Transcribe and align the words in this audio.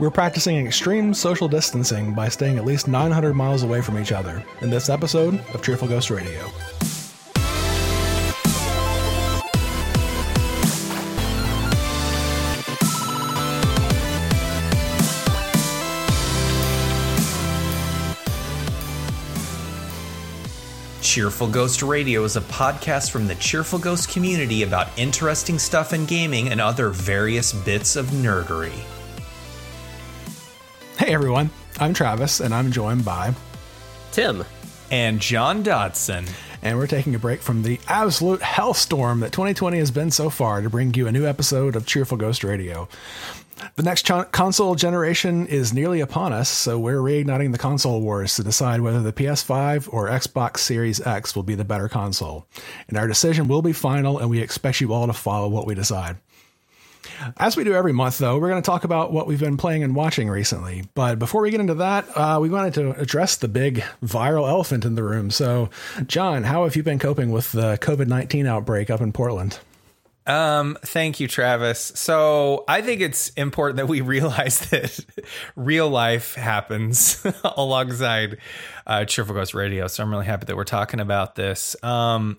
we're 0.00 0.10
practicing 0.10 0.66
extreme 0.66 1.12
social 1.12 1.46
distancing 1.46 2.14
by 2.14 2.26
staying 2.26 2.56
at 2.56 2.64
least 2.64 2.88
900 2.88 3.34
miles 3.34 3.62
away 3.62 3.82
from 3.82 3.98
each 3.98 4.12
other 4.12 4.42
in 4.62 4.70
this 4.70 4.88
episode 4.88 5.34
of 5.52 5.62
Cheerful 5.62 5.88
Ghost 5.88 6.10
Radio. 6.10 6.48
Cheerful 21.02 21.48
Ghost 21.48 21.82
Radio 21.82 22.24
is 22.24 22.36
a 22.36 22.40
podcast 22.42 23.10
from 23.10 23.26
the 23.26 23.34
Cheerful 23.34 23.78
Ghost 23.78 24.08
community 24.08 24.62
about 24.62 24.88
interesting 24.96 25.58
stuff 25.58 25.92
in 25.92 26.06
gaming 26.06 26.48
and 26.48 26.60
other 26.60 26.88
various 26.88 27.52
bits 27.52 27.96
of 27.96 28.06
nerdery. 28.06 28.80
Hey 31.10 31.14
everyone, 31.14 31.50
I'm 31.80 31.92
Travis 31.92 32.38
and 32.38 32.54
I'm 32.54 32.70
joined 32.70 33.04
by 33.04 33.34
Tim. 34.12 34.44
And 34.92 35.18
John 35.18 35.64
Dodson. 35.64 36.24
And 36.62 36.78
we're 36.78 36.86
taking 36.86 37.16
a 37.16 37.18
break 37.18 37.42
from 37.42 37.64
the 37.64 37.80
absolute 37.88 38.38
hellstorm 38.38 39.18
that 39.18 39.32
2020 39.32 39.76
has 39.78 39.90
been 39.90 40.12
so 40.12 40.30
far 40.30 40.62
to 40.62 40.70
bring 40.70 40.94
you 40.94 41.08
a 41.08 41.12
new 41.12 41.26
episode 41.26 41.74
of 41.74 41.84
Cheerful 41.84 42.16
Ghost 42.16 42.44
Radio. 42.44 42.88
The 43.74 43.82
next 43.82 44.06
ch- 44.06 44.30
console 44.30 44.76
generation 44.76 45.48
is 45.48 45.72
nearly 45.72 45.98
upon 45.98 46.32
us, 46.32 46.48
so 46.48 46.78
we're 46.78 47.00
reigniting 47.00 47.50
the 47.50 47.58
console 47.58 48.00
wars 48.00 48.36
to 48.36 48.44
decide 48.44 48.80
whether 48.80 49.02
the 49.02 49.12
PS5 49.12 49.92
or 49.92 50.06
Xbox 50.06 50.58
Series 50.58 51.04
X 51.04 51.34
will 51.34 51.42
be 51.42 51.56
the 51.56 51.64
better 51.64 51.88
console. 51.88 52.46
And 52.86 52.96
our 52.96 53.08
decision 53.08 53.48
will 53.48 53.62
be 53.62 53.72
final, 53.72 54.20
and 54.20 54.30
we 54.30 54.38
expect 54.38 54.80
you 54.80 54.92
all 54.92 55.08
to 55.08 55.12
follow 55.12 55.48
what 55.48 55.66
we 55.66 55.74
decide. 55.74 56.18
As 57.36 57.56
we 57.56 57.64
do 57.64 57.74
every 57.74 57.92
month, 57.92 58.18
though, 58.18 58.38
we're 58.38 58.48
going 58.48 58.62
to 58.62 58.66
talk 58.66 58.84
about 58.84 59.12
what 59.12 59.26
we've 59.26 59.40
been 59.40 59.56
playing 59.56 59.82
and 59.82 59.94
watching 59.94 60.28
recently. 60.28 60.84
But 60.94 61.18
before 61.18 61.42
we 61.42 61.50
get 61.50 61.60
into 61.60 61.74
that, 61.74 62.06
uh, 62.16 62.38
we 62.40 62.48
wanted 62.48 62.74
to 62.74 62.92
address 63.00 63.36
the 63.36 63.48
big 63.48 63.82
viral 64.02 64.48
elephant 64.48 64.84
in 64.84 64.94
the 64.94 65.02
room. 65.02 65.30
So, 65.30 65.70
John, 66.06 66.44
how 66.44 66.64
have 66.64 66.76
you 66.76 66.82
been 66.82 66.98
coping 66.98 67.30
with 67.30 67.52
the 67.52 67.78
COVID 67.78 68.06
19 68.06 68.46
outbreak 68.46 68.90
up 68.90 69.00
in 69.00 69.12
Portland? 69.12 69.58
Um, 70.30 70.78
thank 70.82 71.18
you, 71.18 71.26
Travis. 71.26 71.90
So 71.96 72.64
I 72.68 72.82
think 72.82 73.00
it's 73.00 73.30
important 73.30 73.78
that 73.78 73.88
we 73.88 74.00
realize 74.00 74.60
that 74.70 75.04
real 75.56 75.88
life 75.88 76.36
happens 76.36 77.26
alongside 77.44 78.38
uh, 78.86 79.04
Cheerful 79.06 79.34
Ghost 79.34 79.54
Radio. 79.54 79.88
So 79.88 80.04
I'm 80.04 80.10
really 80.10 80.26
happy 80.26 80.46
that 80.46 80.56
we're 80.56 80.62
talking 80.62 81.00
about 81.00 81.34
this. 81.34 81.74
Um, 81.82 82.38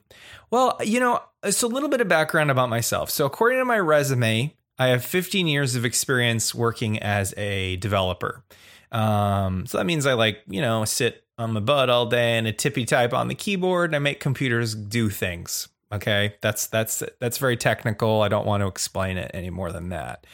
well, 0.52 0.78
you 0.82 1.02
know, 1.02 1.22
so 1.50 1.68
a 1.68 1.70
little 1.70 1.90
bit 1.90 2.00
of 2.00 2.08
background 2.08 2.50
about 2.50 2.70
myself. 2.70 3.10
So 3.10 3.26
according 3.26 3.60
to 3.60 3.66
my 3.66 3.80
resume, 3.80 4.56
I 4.80 4.88
have 4.88 5.04
15 5.04 5.48
years 5.48 5.76
of 5.76 5.84
experience 5.84 6.56
working 6.56 6.98
as 7.00 7.34
a 7.36 7.76
developer. 7.76 8.42
Um, 8.94 9.66
so 9.66 9.78
that 9.78 9.86
means 9.86 10.06
I 10.06 10.14
like, 10.14 10.40
you 10.48 10.62
know, 10.62 10.86
sit 10.86 11.26
on 11.38 11.52
my 11.52 11.60
butt 11.60 11.90
all 11.90 12.06
day 12.06 12.38
and 12.38 12.48
a 12.48 12.54
tippy 12.54 12.86
type 12.86 13.14
on 13.14 13.28
the 13.28 13.36
keyboard 13.36 13.90
and 13.90 13.98
I 13.98 14.00
make 14.00 14.22
computers 14.22 14.76
do 14.76 15.10
things. 15.10 15.68
Okay, 15.92 16.36
that's 16.42 16.68
that's 16.68 17.04
that's 17.20 17.38
very 17.38 17.58
technical. 17.58 18.22
I 18.22 18.30
don't 18.30 18.46
want 18.46 18.62
to 18.62 18.68
explain 18.68 19.18
it 19.18 19.32
any 19.34 19.50
more 19.50 19.72
than 19.72 19.90
that. 19.90 20.26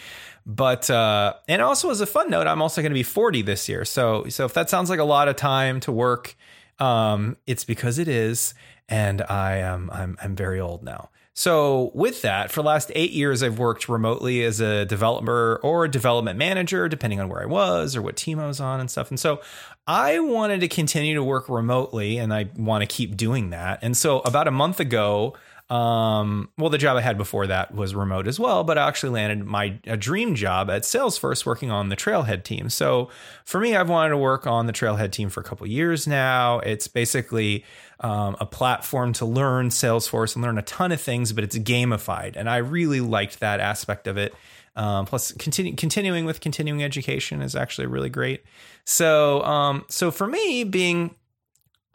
But 0.45 0.89
uh, 0.89 1.33
and 1.47 1.61
also 1.61 1.89
as 1.89 1.99
a 1.99 2.05
fun 2.05 2.29
note, 2.29 2.47
I'm 2.47 2.61
also 2.61 2.81
going 2.81 2.91
to 2.91 2.95
be 2.95 3.03
40 3.03 3.41
this 3.41 3.67
year. 3.67 3.83
So 3.83 4.25
so 4.29 4.45
if 4.45 4.53
that 4.53 4.69
sounds 4.69 4.89
like 4.89 4.99
a 4.99 5.03
lot 5.03 5.27
of 5.27 5.35
time 5.35 5.79
to 5.81 5.91
work, 5.91 6.35
um, 6.79 7.37
it's 7.47 7.63
because 7.63 7.97
it 7.97 8.07
is, 8.07 8.53
and 8.87 9.21
I 9.23 9.57
am 9.57 9.89
I'm 9.91 10.17
I'm 10.21 10.35
very 10.35 10.59
old 10.59 10.83
now. 10.83 11.09
So 11.33 11.91
with 11.93 12.23
that, 12.23 12.49
for 12.51 12.63
the 12.63 12.67
last 12.67 12.91
eight 12.95 13.11
years, 13.11 13.43
I've 13.43 13.59
worked 13.59 13.87
remotely 13.87 14.43
as 14.43 14.59
a 14.59 14.85
developer 14.85 15.59
or 15.61 15.85
a 15.85 15.91
development 15.91 16.39
manager, 16.39 16.89
depending 16.89 17.19
on 17.19 17.29
where 17.29 17.43
I 17.43 17.45
was 17.45 17.95
or 17.95 18.01
what 18.01 18.15
team 18.15 18.39
I 18.39 18.47
was 18.47 18.59
on 18.59 18.79
and 18.79 18.89
stuff. 18.89 19.11
And 19.11 19.19
so 19.19 19.39
I 19.85 20.17
wanted 20.17 20.61
to 20.61 20.67
continue 20.67 21.13
to 21.13 21.23
work 21.23 21.47
remotely, 21.47 22.17
and 22.17 22.33
I 22.33 22.49
want 22.55 22.81
to 22.81 22.87
keep 22.87 23.15
doing 23.15 23.51
that. 23.51 23.79
And 23.83 23.95
so 23.95 24.21
about 24.21 24.47
a 24.47 24.51
month 24.51 24.79
ago, 24.79 25.35
um, 25.69 26.49
well, 26.57 26.69
the 26.69 26.77
job 26.77 26.95
I 26.95 27.01
had 27.01 27.17
before 27.17 27.47
that 27.47 27.75
was 27.75 27.93
remote 27.93 28.25
as 28.27 28.39
well, 28.39 28.63
but 28.63 28.77
I 28.77 28.87
actually 28.87 29.09
landed 29.09 29.45
my 29.45 29.77
a 29.85 29.97
dream 29.97 30.33
job 30.33 30.69
at 30.69 30.83
Salesforce 30.83 31.45
working 31.45 31.71
on 31.71 31.89
the 31.89 31.97
Trailhead 31.97 32.43
team. 32.43 32.69
So 32.69 33.09
for 33.43 33.59
me, 33.59 33.75
I've 33.75 33.89
wanted 33.89 34.11
to 34.11 34.17
work 34.17 34.47
on 34.47 34.65
the 34.65 34.73
Trailhead 34.73 35.11
team 35.11 35.29
for 35.29 35.41
a 35.41 35.43
couple 35.43 35.67
years 35.67 36.07
now. 36.07 36.59
It's 36.59 36.87
basically 36.87 37.65
um, 37.99 38.37
a 38.39 38.45
platform 38.45 39.11
to 39.13 39.25
learn 39.25 39.67
Salesforce 39.69 40.35
and 40.35 40.43
learn 40.43 40.57
a 40.57 40.61
ton 40.61 40.93
of 40.93 41.01
things, 41.01 41.33
but 41.33 41.43
it's 41.43 41.57
gamified, 41.57 42.37
and 42.37 42.49
I 42.49 42.57
really 42.57 43.01
liked 43.01 43.41
that 43.41 43.59
aspect 43.59 44.07
of 44.07 44.17
it. 44.17 44.33
Um, 44.77 45.05
plus, 45.05 45.31
continue, 45.33 45.75
continuing 45.75 46.25
with 46.25 46.39
continuing 46.39 46.83
education 46.83 47.41
is 47.41 47.55
actually 47.55 47.87
really 47.87 48.09
great. 48.09 48.43
So, 48.85 49.41
um, 49.41 49.85
so 49.89 50.11
for 50.11 50.27
me, 50.27 50.63
being 50.63 51.15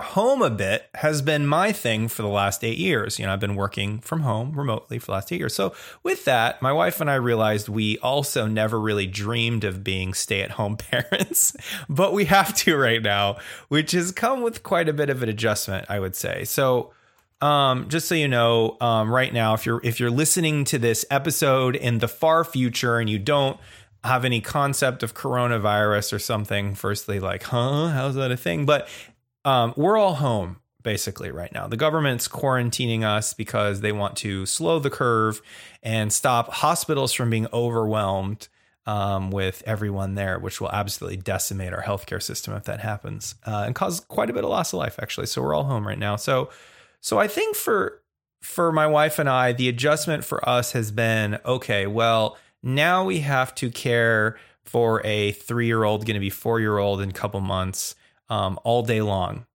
home 0.02 0.42
a 0.42 0.50
bit 0.50 0.88
has 0.96 1.22
been 1.22 1.46
my 1.46 1.72
thing 1.72 2.08
for 2.08 2.22
the 2.22 2.28
last 2.28 2.62
eight 2.62 2.78
years. 2.78 3.18
You 3.18 3.26
know, 3.26 3.32
I've 3.32 3.40
been 3.40 3.56
working 3.56 4.00
from 4.00 4.20
home 4.20 4.52
remotely 4.52 4.98
for 4.98 5.06
the 5.06 5.12
last 5.12 5.32
eight 5.32 5.38
years. 5.38 5.54
So, 5.54 5.74
with 6.02 6.24
that, 6.26 6.60
my 6.60 6.72
wife 6.72 7.00
and 7.00 7.10
I 7.10 7.14
realized 7.14 7.68
we 7.68 7.98
also 7.98 8.46
never 8.46 8.78
really 8.78 9.06
dreamed 9.06 9.64
of 9.64 9.82
being 9.82 10.14
stay 10.14 10.42
at 10.42 10.52
home 10.52 10.76
parents, 10.90 11.56
but 11.88 12.12
we 12.12 12.26
have 12.26 12.54
to 12.56 12.76
right 12.76 13.02
now, 13.02 13.38
which 13.68 13.92
has 13.92 14.12
come 14.12 14.42
with 14.42 14.62
quite 14.62 14.88
a 14.88 14.92
bit 14.92 15.10
of 15.10 15.22
an 15.22 15.28
adjustment, 15.28 15.86
I 15.88 15.98
would 15.98 16.14
say. 16.14 16.44
So, 16.44 16.92
um, 17.40 17.88
just 17.88 18.06
so 18.06 18.14
you 18.14 18.28
know, 18.28 18.76
um, 18.80 19.10
right 19.10 19.32
now, 19.32 19.54
if 19.54 19.66
you're 19.66 19.80
if 19.82 19.98
you're 19.98 20.10
listening 20.10 20.64
to 20.66 20.78
this 20.78 21.04
episode 21.10 21.74
in 21.74 21.98
the 21.98 22.08
far 22.08 22.44
future 22.44 22.98
and 22.98 23.10
you 23.10 23.18
don't 23.18 23.58
have 24.04 24.24
any 24.24 24.40
concept 24.40 25.02
of 25.02 25.14
coronavirus 25.14 26.12
or 26.12 26.18
something, 26.18 26.74
firstly, 26.74 27.20
like, 27.20 27.44
huh, 27.44 27.88
how's 27.88 28.14
that 28.14 28.30
a 28.30 28.36
thing? 28.36 28.66
But 28.66 28.88
um, 29.44 29.74
we're 29.76 29.96
all 29.96 30.14
home 30.14 30.58
basically 30.82 31.30
right 31.30 31.52
now. 31.52 31.66
The 31.66 31.76
government's 31.76 32.28
quarantining 32.28 33.04
us 33.04 33.34
because 33.34 33.80
they 33.80 33.92
want 33.92 34.16
to 34.18 34.46
slow 34.46 34.78
the 34.78 34.90
curve 34.90 35.40
and 35.82 36.12
stop 36.12 36.52
hospitals 36.52 37.12
from 37.12 37.30
being 37.30 37.46
overwhelmed 37.52 38.48
um, 38.84 39.30
with 39.30 39.62
everyone 39.64 40.16
there, 40.16 40.38
which 40.38 40.60
will 40.60 40.70
absolutely 40.70 41.16
decimate 41.16 41.72
our 41.72 41.82
healthcare 41.82 42.22
system 42.22 42.54
if 42.54 42.64
that 42.64 42.80
happens 42.80 43.36
uh, 43.46 43.62
and 43.66 43.74
cause 43.74 44.00
quite 44.00 44.28
a 44.28 44.32
bit 44.32 44.44
of 44.44 44.50
loss 44.50 44.72
of 44.72 44.78
life 44.78 44.98
actually. 45.00 45.26
So 45.26 45.42
we're 45.42 45.54
all 45.54 45.64
home 45.64 45.86
right 45.86 45.98
now. 45.98 46.16
So 46.16 46.50
so 47.00 47.18
I 47.18 47.28
think 47.28 47.56
for 47.56 48.00
for 48.40 48.72
my 48.72 48.88
wife 48.88 49.20
and 49.20 49.28
I, 49.28 49.52
the 49.52 49.68
adjustment 49.68 50.24
for 50.24 50.46
us 50.48 50.72
has 50.72 50.90
been 50.90 51.38
okay. 51.44 51.86
Well, 51.86 52.36
now 52.62 53.04
we 53.04 53.20
have 53.20 53.54
to 53.56 53.70
care 53.70 54.36
for 54.64 55.00
a 55.06 55.32
three 55.32 55.66
year 55.66 55.84
old, 55.84 56.06
going 56.06 56.14
to 56.14 56.20
be 56.20 56.30
four 56.30 56.58
year 56.58 56.78
old 56.78 57.00
in 57.00 57.10
a 57.10 57.12
couple 57.12 57.40
months 57.40 57.94
um, 58.28 58.58
all 58.64 58.82
day 58.82 59.02
long. 59.02 59.46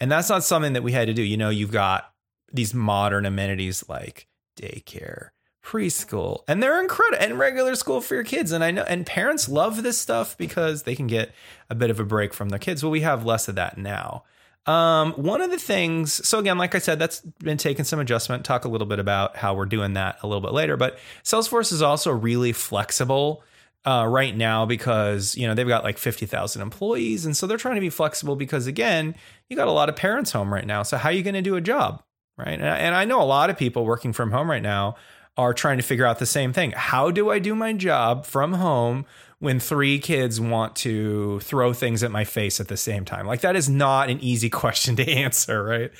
And 0.00 0.10
that's 0.10 0.28
not 0.28 0.44
something 0.44 0.72
that 0.74 0.82
we 0.82 0.92
had 0.92 1.06
to 1.06 1.14
do. 1.14 1.22
You 1.22 1.36
know, 1.36 1.50
you've 1.50 1.70
got 1.72 2.12
these 2.52 2.74
modern 2.74 3.26
amenities 3.26 3.88
like 3.88 4.28
daycare, 4.56 5.30
preschool, 5.64 6.42
and 6.46 6.62
they're 6.62 6.80
incredible, 6.80 7.22
and 7.22 7.38
regular 7.38 7.74
school 7.74 8.00
for 8.00 8.14
your 8.14 8.24
kids. 8.24 8.52
And 8.52 8.62
I 8.62 8.70
know, 8.70 8.82
and 8.82 9.06
parents 9.06 9.48
love 9.48 9.82
this 9.82 9.98
stuff 9.98 10.36
because 10.36 10.82
they 10.82 10.94
can 10.94 11.06
get 11.06 11.32
a 11.70 11.74
bit 11.74 11.90
of 11.90 12.00
a 12.00 12.04
break 12.04 12.34
from 12.34 12.50
their 12.50 12.58
kids. 12.58 12.82
Well, 12.82 12.90
we 12.90 13.00
have 13.00 13.24
less 13.24 13.48
of 13.48 13.54
that 13.54 13.78
now. 13.78 14.24
Um, 14.66 15.12
one 15.12 15.42
of 15.42 15.50
the 15.50 15.58
things, 15.58 16.26
so 16.26 16.38
again, 16.38 16.56
like 16.56 16.74
I 16.74 16.78
said, 16.78 16.98
that's 16.98 17.20
been 17.20 17.58
taking 17.58 17.84
some 17.84 18.00
adjustment. 18.00 18.44
Talk 18.44 18.64
a 18.64 18.68
little 18.68 18.86
bit 18.86 18.98
about 18.98 19.36
how 19.36 19.54
we're 19.54 19.66
doing 19.66 19.92
that 19.94 20.18
a 20.22 20.26
little 20.26 20.40
bit 20.40 20.52
later. 20.52 20.76
But 20.76 20.98
Salesforce 21.22 21.72
is 21.72 21.82
also 21.82 22.10
really 22.10 22.52
flexible 22.52 23.42
uh, 23.84 24.06
right 24.08 24.36
now 24.36 24.64
because 24.64 25.36
you 25.36 25.46
know 25.46 25.54
they've 25.54 25.68
got 25.68 25.84
like 25.84 25.98
50,000 25.98 26.62
employees. 26.62 27.26
And 27.26 27.36
so 27.36 27.46
they're 27.46 27.58
trying 27.58 27.74
to 27.74 27.80
be 27.80 27.90
flexible 27.90 28.36
because 28.36 28.66
again 28.66 29.14
you 29.48 29.56
got 29.56 29.68
a 29.68 29.72
lot 29.72 29.88
of 29.88 29.96
parents 29.96 30.32
home 30.32 30.52
right 30.52 30.66
now. 30.66 30.82
So 30.82 30.96
how 30.96 31.10
are 31.10 31.12
you 31.12 31.22
going 31.22 31.34
to 31.34 31.42
do 31.42 31.56
a 31.56 31.60
job 31.60 32.02
right? 32.36 32.54
And, 32.54 32.64
and 32.64 32.94
I 32.94 33.04
know 33.04 33.20
a 33.20 33.24
lot 33.24 33.50
of 33.50 33.58
people 33.58 33.84
working 33.84 34.12
from 34.12 34.30
home 34.30 34.50
right 34.50 34.62
now 34.62 34.96
are 35.36 35.52
trying 35.52 35.78
to 35.78 35.82
figure 35.82 36.06
out 36.06 36.18
the 36.18 36.26
same 36.26 36.52
thing. 36.52 36.72
How 36.72 37.10
do 37.10 37.30
I 37.30 37.38
do 37.38 37.54
my 37.54 37.72
job 37.72 38.24
from 38.24 38.54
home 38.54 39.04
when 39.40 39.58
three 39.58 39.98
kids 39.98 40.40
want 40.40 40.76
to 40.76 41.40
throw 41.40 41.72
things 41.72 42.02
at 42.02 42.10
my 42.10 42.24
face 42.24 42.60
at 42.60 42.68
the 42.68 42.76
same 42.76 43.04
time? 43.04 43.26
Like 43.26 43.40
that 43.40 43.56
is 43.56 43.68
not 43.68 44.10
an 44.10 44.20
easy 44.20 44.50
question 44.50 44.96
to 44.96 45.08
answer 45.10 45.64
right? 45.64 45.90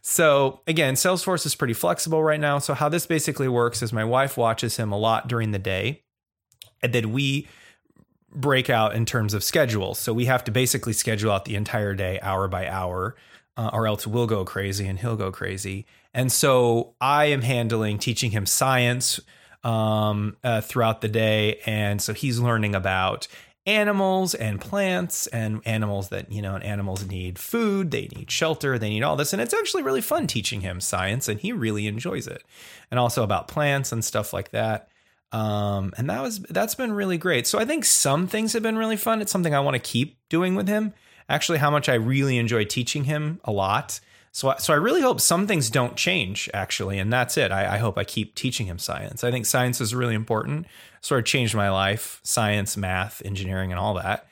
So 0.00 0.60
again, 0.66 0.94
Salesforce 0.94 1.44
is 1.44 1.54
pretty 1.54 1.74
flexible 1.74 2.22
right 2.22 2.40
now. 2.40 2.58
So 2.58 2.72
how 2.72 2.88
this 2.88 3.06
basically 3.06 3.48
works 3.48 3.82
is 3.82 3.92
my 3.92 4.04
wife 4.04 4.36
watches 4.36 4.76
him 4.76 4.92
a 4.92 4.98
lot 4.98 5.28
during 5.28 5.50
the 5.50 5.58
day 5.58 6.02
that 6.82 7.06
we 7.06 7.48
break 8.30 8.68
out 8.68 8.94
in 8.94 9.04
terms 9.04 9.34
of 9.34 9.42
schedule. 9.42 9.94
So 9.94 10.12
we 10.12 10.26
have 10.26 10.44
to 10.44 10.50
basically 10.50 10.92
schedule 10.92 11.32
out 11.32 11.44
the 11.44 11.56
entire 11.56 11.94
day, 11.94 12.20
hour 12.20 12.46
by 12.48 12.68
hour, 12.68 13.16
uh, 13.56 13.70
or 13.72 13.86
else 13.86 14.06
we'll 14.06 14.26
go 14.26 14.44
crazy 14.44 14.86
and 14.86 14.98
he'll 14.98 15.16
go 15.16 15.32
crazy. 15.32 15.86
And 16.14 16.30
so 16.30 16.94
I 17.00 17.26
am 17.26 17.42
handling 17.42 17.98
teaching 17.98 18.30
him 18.30 18.46
science 18.46 19.20
um, 19.64 20.36
uh, 20.44 20.60
throughout 20.60 21.00
the 21.00 21.08
day, 21.08 21.60
and 21.66 22.00
so 22.00 22.12
he's 22.12 22.38
learning 22.38 22.74
about 22.74 23.26
animals 23.68 24.34
and 24.34 24.62
plants 24.62 25.26
and 25.26 25.60
animals 25.66 26.08
that 26.08 26.32
you 26.32 26.40
know 26.40 26.54
and 26.54 26.64
animals 26.64 27.06
need 27.06 27.38
food 27.38 27.90
they 27.90 28.08
need 28.16 28.30
shelter 28.30 28.78
they 28.78 28.88
need 28.88 29.02
all 29.02 29.14
this 29.14 29.34
and 29.34 29.42
it's 29.42 29.52
actually 29.52 29.82
really 29.82 30.00
fun 30.00 30.26
teaching 30.26 30.62
him 30.62 30.80
science 30.80 31.28
and 31.28 31.40
he 31.40 31.52
really 31.52 31.86
enjoys 31.86 32.26
it 32.26 32.42
and 32.90 32.98
also 32.98 33.22
about 33.22 33.46
plants 33.46 33.92
and 33.92 34.02
stuff 34.02 34.32
like 34.32 34.52
that 34.52 34.87
Um, 35.32 35.92
and 35.96 36.08
that 36.08 36.22
was 36.22 36.38
that's 36.40 36.74
been 36.74 36.92
really 36.92 37.18
great. 37.18 37.46
So 37.46 37.58
I 37.58 37.64
think 37.64 37.84
some 37.84 38.26
things 38.26 38.54
have 38.54 38.62
been 38.62 38.78
really 38.78 38.96
fun. 38.96 39.20
It's 39.20 39.32
something 39.32 39.54
I 39.54 39.60
want 39.60 39.74
to 39.74 39.80
keep 39.80 40.18
doing 40.28 40.54
with 40.54 40.68
him. 40.68 40.94
Actually, 41.28 41.58
how 41.58 41.70
much 41.70 41.88
I 41.88 41.94
really 41.94 42.38
enjoy 42.38 42.64
teaching 42.64 43.04
him 43.04 43.40
a 43.44 43.52
lot. 43.52 44.00
So, 44.32 44.54
so 44.58 44.72
I 44.72 44.76
really 44.76 45.00
hope 45.00 45.20
some 45.20 45.46
things 45.46 45.68
don't 45.68 45.96
change 45.96 46.48
actually, 46.54 46.98
and 46.98 47.12
that's 47.12 47.36
it. 47.36 47.50
I, 47.50 47.74
I 47.74 47.78
hope 47.78 47.98
I 47.98 48.04
keep 48.04 48.34
teaching 48.34 48.66
him 48.66 48.78
science. 48.78 49.24
I 49.24 49.30
think 49.30 49.46
science 49.46 49.80
is 49.80 49.94
really 49.94 50.14
important. 50.14 50.66
Sort 51.00 51.18
of 51.18 51.24
changed 51.26 51.54
my 51.54 51.70
life: 51.70 52.20
science, 52.22 52.76
math, 52.76 53.20
engineering, 53.24 53.72
and 53.72 53.78
all 53.78 53.94
that. 53.94 54.28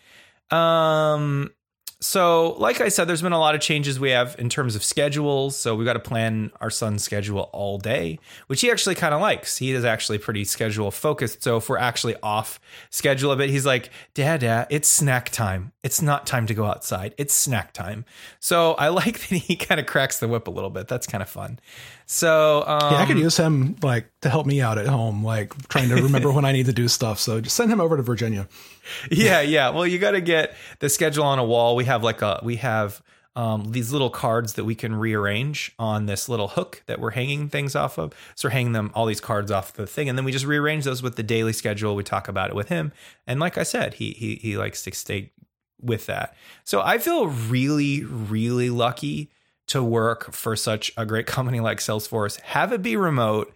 Um, 0.56 1.50
so, 1.98 2.52
like 2.58 2.82
I 2.82 2.88
said, 2.88 3.06
there's 3.06 3.22
been 3.22 3.32
a 3.32 3.38
lot 3.38 3.54
of 3.54 3.62
changes 3.62 3.98
we 3.98 4.10
have 4.10 4.36
in 4.38 4.50
terms 4.50 4.76
of 4.76 4.84
schedules. 4.84 5.56
So, 5.56 5.74
we've 5.74 5.86
got 5.86 5.94
to 5.94 5.98
plan 5.98 6.52
our 6.60 6.68
son's 6.68 7.02
schedule 7.02 7.48
all 7.52 7.78
day, 7.78 8.18
which 8.48 8.60
he 8.60 8.70
actually 8.70 8.96
kind 8.96 9.14
of 9.14 9.22
likes. 9.22 9.56
He 9.56 9.72
is 9.72 9.82
actually 9.82 10.18
pretty 10.18 10.44
schedule 10.44 10.90
focused. 10.90 11.42
So, 11.42 11.56
if 11.56 11.70
we're 11.70 11.78
actually 11.78 12.14
off 12.22 12.60
schedule 12.90 13.32
a 13.32 13.36
bit, 13.36 13.48
he's 13.48 13.64
like, 13.64 13.88
Dad, 14.12 14.40
Dad, 14.40 14.66
it's 14.68 14.88
snack 14.88 15.30
time. 15.30 15.72
It's 15.82 16.02
not 16.02 16.26
time 16.26 16.46
to 16.46 16.54
go 16.54 16.66
outside. 16.66 17.14
It's 17.16 17.32
snack 17.32 17.72
time. 17.72 18.04
So, 18.40 18.74
I 18.74 18.88
like 18.96 19.18
that 19.18 19.36
he 19.36 19.56
kind 19.56 19.80
of 19.80 19.86
cracks 19.86 20.18
the 20.18 20.28
whip 20.28 20.48
a 20.48 20.50
little 20.50 20.70
bit. 20.70 20.88
That's 20.88 21.06
kind 21.06 21.22
of 21.22 21.30
fun. 21.30 21.58
So, 22.08 22.62
um, 22.66 22.92
yeah, 22.92 22.98
I 22.98 23.06
could 23.06 23.18
use 23.18 23.36
him 23.36 23.74
like 23.82 24.08
to 24.20 24.30
help 24.30 24.46
me 24.46 24.60
out 24.60 24.78
at 24.78 24.86
home, 24.86 25.24
like 25.24 25.52
trying 25.68 25.88
to 25.88 25.96
remember 25.96 26.30
when 26.30 26.44
I 26.44 26.52
need 26.52 26.66
to 26.66 26.72
do 26.72 26.86
stuff. 26.86 27.18
So, 27.18 27.40
just 27.40 27.56
send 27.56 27.70
him 27.70 27.80
over 27.80 27.96
to 27.96 28.02
Virginia. 28.02 28.48
yeah, 29.10 29.40
yeah. 29.40 29.70
Well, 29.70 29.84
you 29.86 29.98
got 29.98 30.12
to 30.12 30.20
get 30.20 30.54
the 30.78 30.88
schedule 30.88 31.24
on 31.24 31.40
a 31.40 31.44
wall. 31.44 31.74
We 31.74 31.84
have 31.86 32.04
like 32.04 32.22
a 32.22 32.40
we 32.44 32.56
have 32.56 33.02
um, 33.34 33.72
these 33.72 33.90
little 33.92 34.08
cards 34.08 34.52
that 34.54 34.64
we 34.64 34.76
can 34.76 34.94
rearrange 34.94 35.74
on 35.80 36.06
this 36.06 36.28
little 36.28 36.48
hook 36.48 36.82
that 36.86 37.00
we're 37.00 37.10
hanging 37.10 37.48
things 37.48 37.74
off 37.74 37.98
of. 37.98 38.14
So 38.36 38.46
we're 38.46 38.52
hanging 38.52 38.72
them 38.72 38.92
all 38.94 39.06
these 39.06 39.20
cards 39.20 39.50
off 39.50 39.72
the 39.72 39.86
thing, 39.86 40.08
and 40.08 40.16
then 40.16 40.24
we 40.24 40.30
just 40.30 40.46
rearrange 40.46 40.84
those 40.84 41.02
with 41.02 41.16
the 41.16 41.24
daily 41.24 41.52
schedule. 41.52 41.96
We 41.96 42.04
talk 42.04 42.28
about 42.28 42.50
it 42.50 42.56
with 42.56 42.68
him, 42.68 42.92
and 43.26 43.40
like 43.40 43.58
I 43.58 43.64
said, 43.64 43.94
he 43.94 44.12
he 44.12 44.36
he 44.36 44.56
likes 44.56 44.82
to 44.84 44.94
stay 44.94 45.32
with 45.80 46.06
that. 46.06 46.36
So 46.62 46.82
I 46.82 46.98
feel 46.98 47.26
really 47.26 48.04
really 48.04 48.70
lucky 48.70 49.32
to 49.68 49.82
work 49.82 50.32
for 50.32 50.56
such 50.56 50.92
a 50.96 51.06
great 51.06 51.26
company 51.26 51.60
like 51.60 51.78
Salesforce, 51.78 52.40
have 52.40 52.72
it 52.72 52.82
be 52.82 52.96
remote 52.96 53.52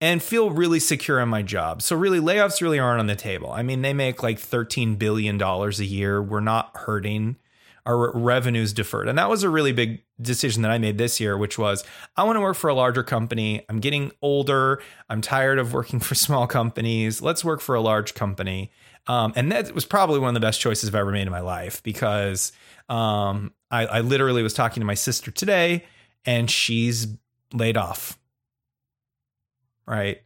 and 0.00 0.22
feel 0.22 0.50
really 0.50 0.80
secure 0.80 1.20
in 1.20 1.28
my 1.28 1.42
job. 1.42 1.82
So 1.82 1.94
really 1.94 2.20
layoffs 2.20 2.62
really 2.62 2.78
aren't 2.78 3.00
on 3.00 3.06
the 3.06 3.16
table. 3.16 3.52
I 3.52 3.62
mean, 3.62 3.82
they 3.82 3.92
make 3.92 4.22
like 4.22 4.38
13 4.38 4.96
billion 4.96 5.36
dollars 5.36 5.78
a 5.78 5.84
year. 5.84 6.22
We're 6.22 6.40
not 6.40 6.70
hurting. 6.74 7.36
Our 7.86 8.12
revenues 8.16 8.72
deferred. 8.72 9.08
And 9.08 9.18
that 9.18 9.30
was 9.30 9.42
a 9.42 9.48
really 9.48 9.72
big 9.72 10.02
decision 10.20 10.62
that 10.62 10.70
I 10.70 10.78
made 10.78 10.98
this 10.98 11.18
year, 11.18 11.36
which 11.36 11.58
was 11.58 11.82
I 12.16 12.24
want 12.24 12.36
to 12.36 12.40
work 12.40 12.56
for 12.56 12.68
a 12.68 12.74
larger 12.74 13.02
company. 13.02 13.64
I'm 13.68 13.80
getting 13.80 14.12
older. 14.22 14.82
I'm 15.08 15.20
tired 15.20 15.58
of 15.58 15.72
working 15.72 15.98
for 16.00 16.14
small 16.14 16.46
companies. 16.46 17.20
Let's 17.20 17.44
work 17.44 17.60
for 17.60 17.74
a 17.74 17.80
large 17.80 18.14
company. 18.14 18.70
Um, 19.06 19.32
and 19.34 19.50
that 19.50 19.74
was 19.74 19.86
probably 19.86 20.20
one 20.20 20.28
of 20.28 20.34
the 20.34 20.46
best 20.46 20.60
choices 20.60 20.88
I've 20.88 20.94
ever 20.94 21.10
made 21.10 21.22
in 21.22 21.30
my 21.30 21.40
life 21.40 21.82
because 21.82 22.52
um, 22.88 23.52
I, 23.70 23.86
I 23.86 24.00
literally 24.00 24.42
was 24.42 24.54
talking 24.54 24.80
to 24.80 24.86
my 24.86 24.94
sister 24.94 25.30
today 25.30 25.84
and 26.24 26.50
she's 26.50 27.06
laid 27.52 27.76
off 27.76 28.18
right? 29.90 30.22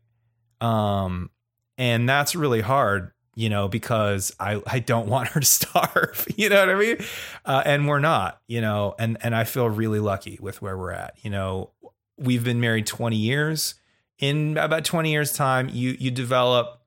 Um, 0.61 1.31
and 1.79 2.06
that's 2.08 2.37
really 2.37 2.61
hard, 2.61 3.12
you 3.35 3.49
know, 3.49 3.67
because 3.67 4.37
I 4.38 4.62
I 4.67 4.79
don't 4.79 5.08
want 5.14 5.29
her 5.31 5.41
to 5.41 5.46
starve, 5.46 6.26
you 6.37 6.49
know 6.50 6.61
what 6.61 6.69
I 6.69 6.79
mean? 6.79 6.99
Uh, 7.44 7.62
and 7.64 7.88
we're 7.88 7.99
not, 7.99 8.41
you 8.46 8.61
know, 8.61 8.94
and 8.99 9.17
and 9.23 9.35
I 9.35 9.44
feel 9.44 9.69
really 9.69 10.00
lucky 10.00 10.38
with 10.41 10.62
where 10.62 10.76
we're 10.76 10.93
at. 10.93 11.14
You 11.23 11.31
know, 11.31 11.70
we've 12.19 12.44
been 12.44 12.61
married 12.61 12.87
20 12.87 13.17
years. 13.17 13.75
In 14.19 14.56
about 14.58 14.85
20 14.85 15.11
years 15.11 15.32
time, 15.32 15.69
you 15.73 15.96
you 15.99 16.11
develop 16.11 16.82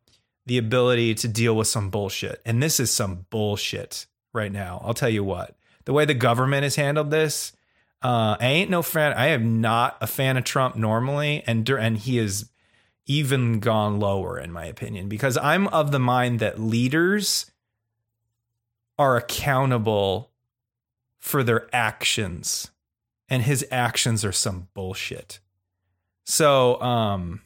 the 0.46 0.58
ability 0.58 1.14
to 1.14 1.28
deal 1.28 1.56
with 1.58 1.68
some 1.68 1.90
bullshit. 1.90 2.42
And 2.46 2.64
this 2.64 2.80
is 2.80 2.90
some 2.90 3.26
bullshit 3.30 4.06
right 4.34 4.52
now. 4.52 4.82
I'll 4.86 4.94
tell 4.94 5.10
you 5.10 5.26
what. 5.26 5.57
The 5.88 5.94
way 5.94 6.04
the 6.04 6.14
government 6.14 6.64
has 6.64 6.76
handled 6.76 7.12
this, 7.12 7.54
uh, 8.02 8.36
I 8.42 8.48
ain't 8.48 8.70
no 8.70 8.82
fan. 8.82 9.14
I 9.14 9.28
am 9.28 9.62
not 9.62 9.96
a 10.02 10.06
fan 10.06 10.36
of 10.36 10.44
Trump 10.44 10.76
normally, 10.76 11.44
and 11.48 11.68
and 11.70 11.98
he 11.98 12.18
is 12.18 12.50
even 13.06 13.62
gone 13.62 13.98
lower, 13.98 14.38
in 14.38 14.52
my 14.52 14.66
opinion, 14.66 15.08
because 15.08 15.38
I'm 15.38 15.70
of 15.70 15.94
the 15.94 16.00
mind 16.00 16.42
that 16.42 16.60
leaders 16.60 17.50
are 19.00 19.16
accountable 19.16 20.32
for 21.20 21.42
their 21.42 21.74
actions, 21.74 22.70
and 23.30 23.44
his 23.44 23.66
actions 23.72 24.26
are 24.26 24.34
some 24.34 24.68
bullshit. 24.74 25.40
So, 26.26 26.82
um, 26.82 27.40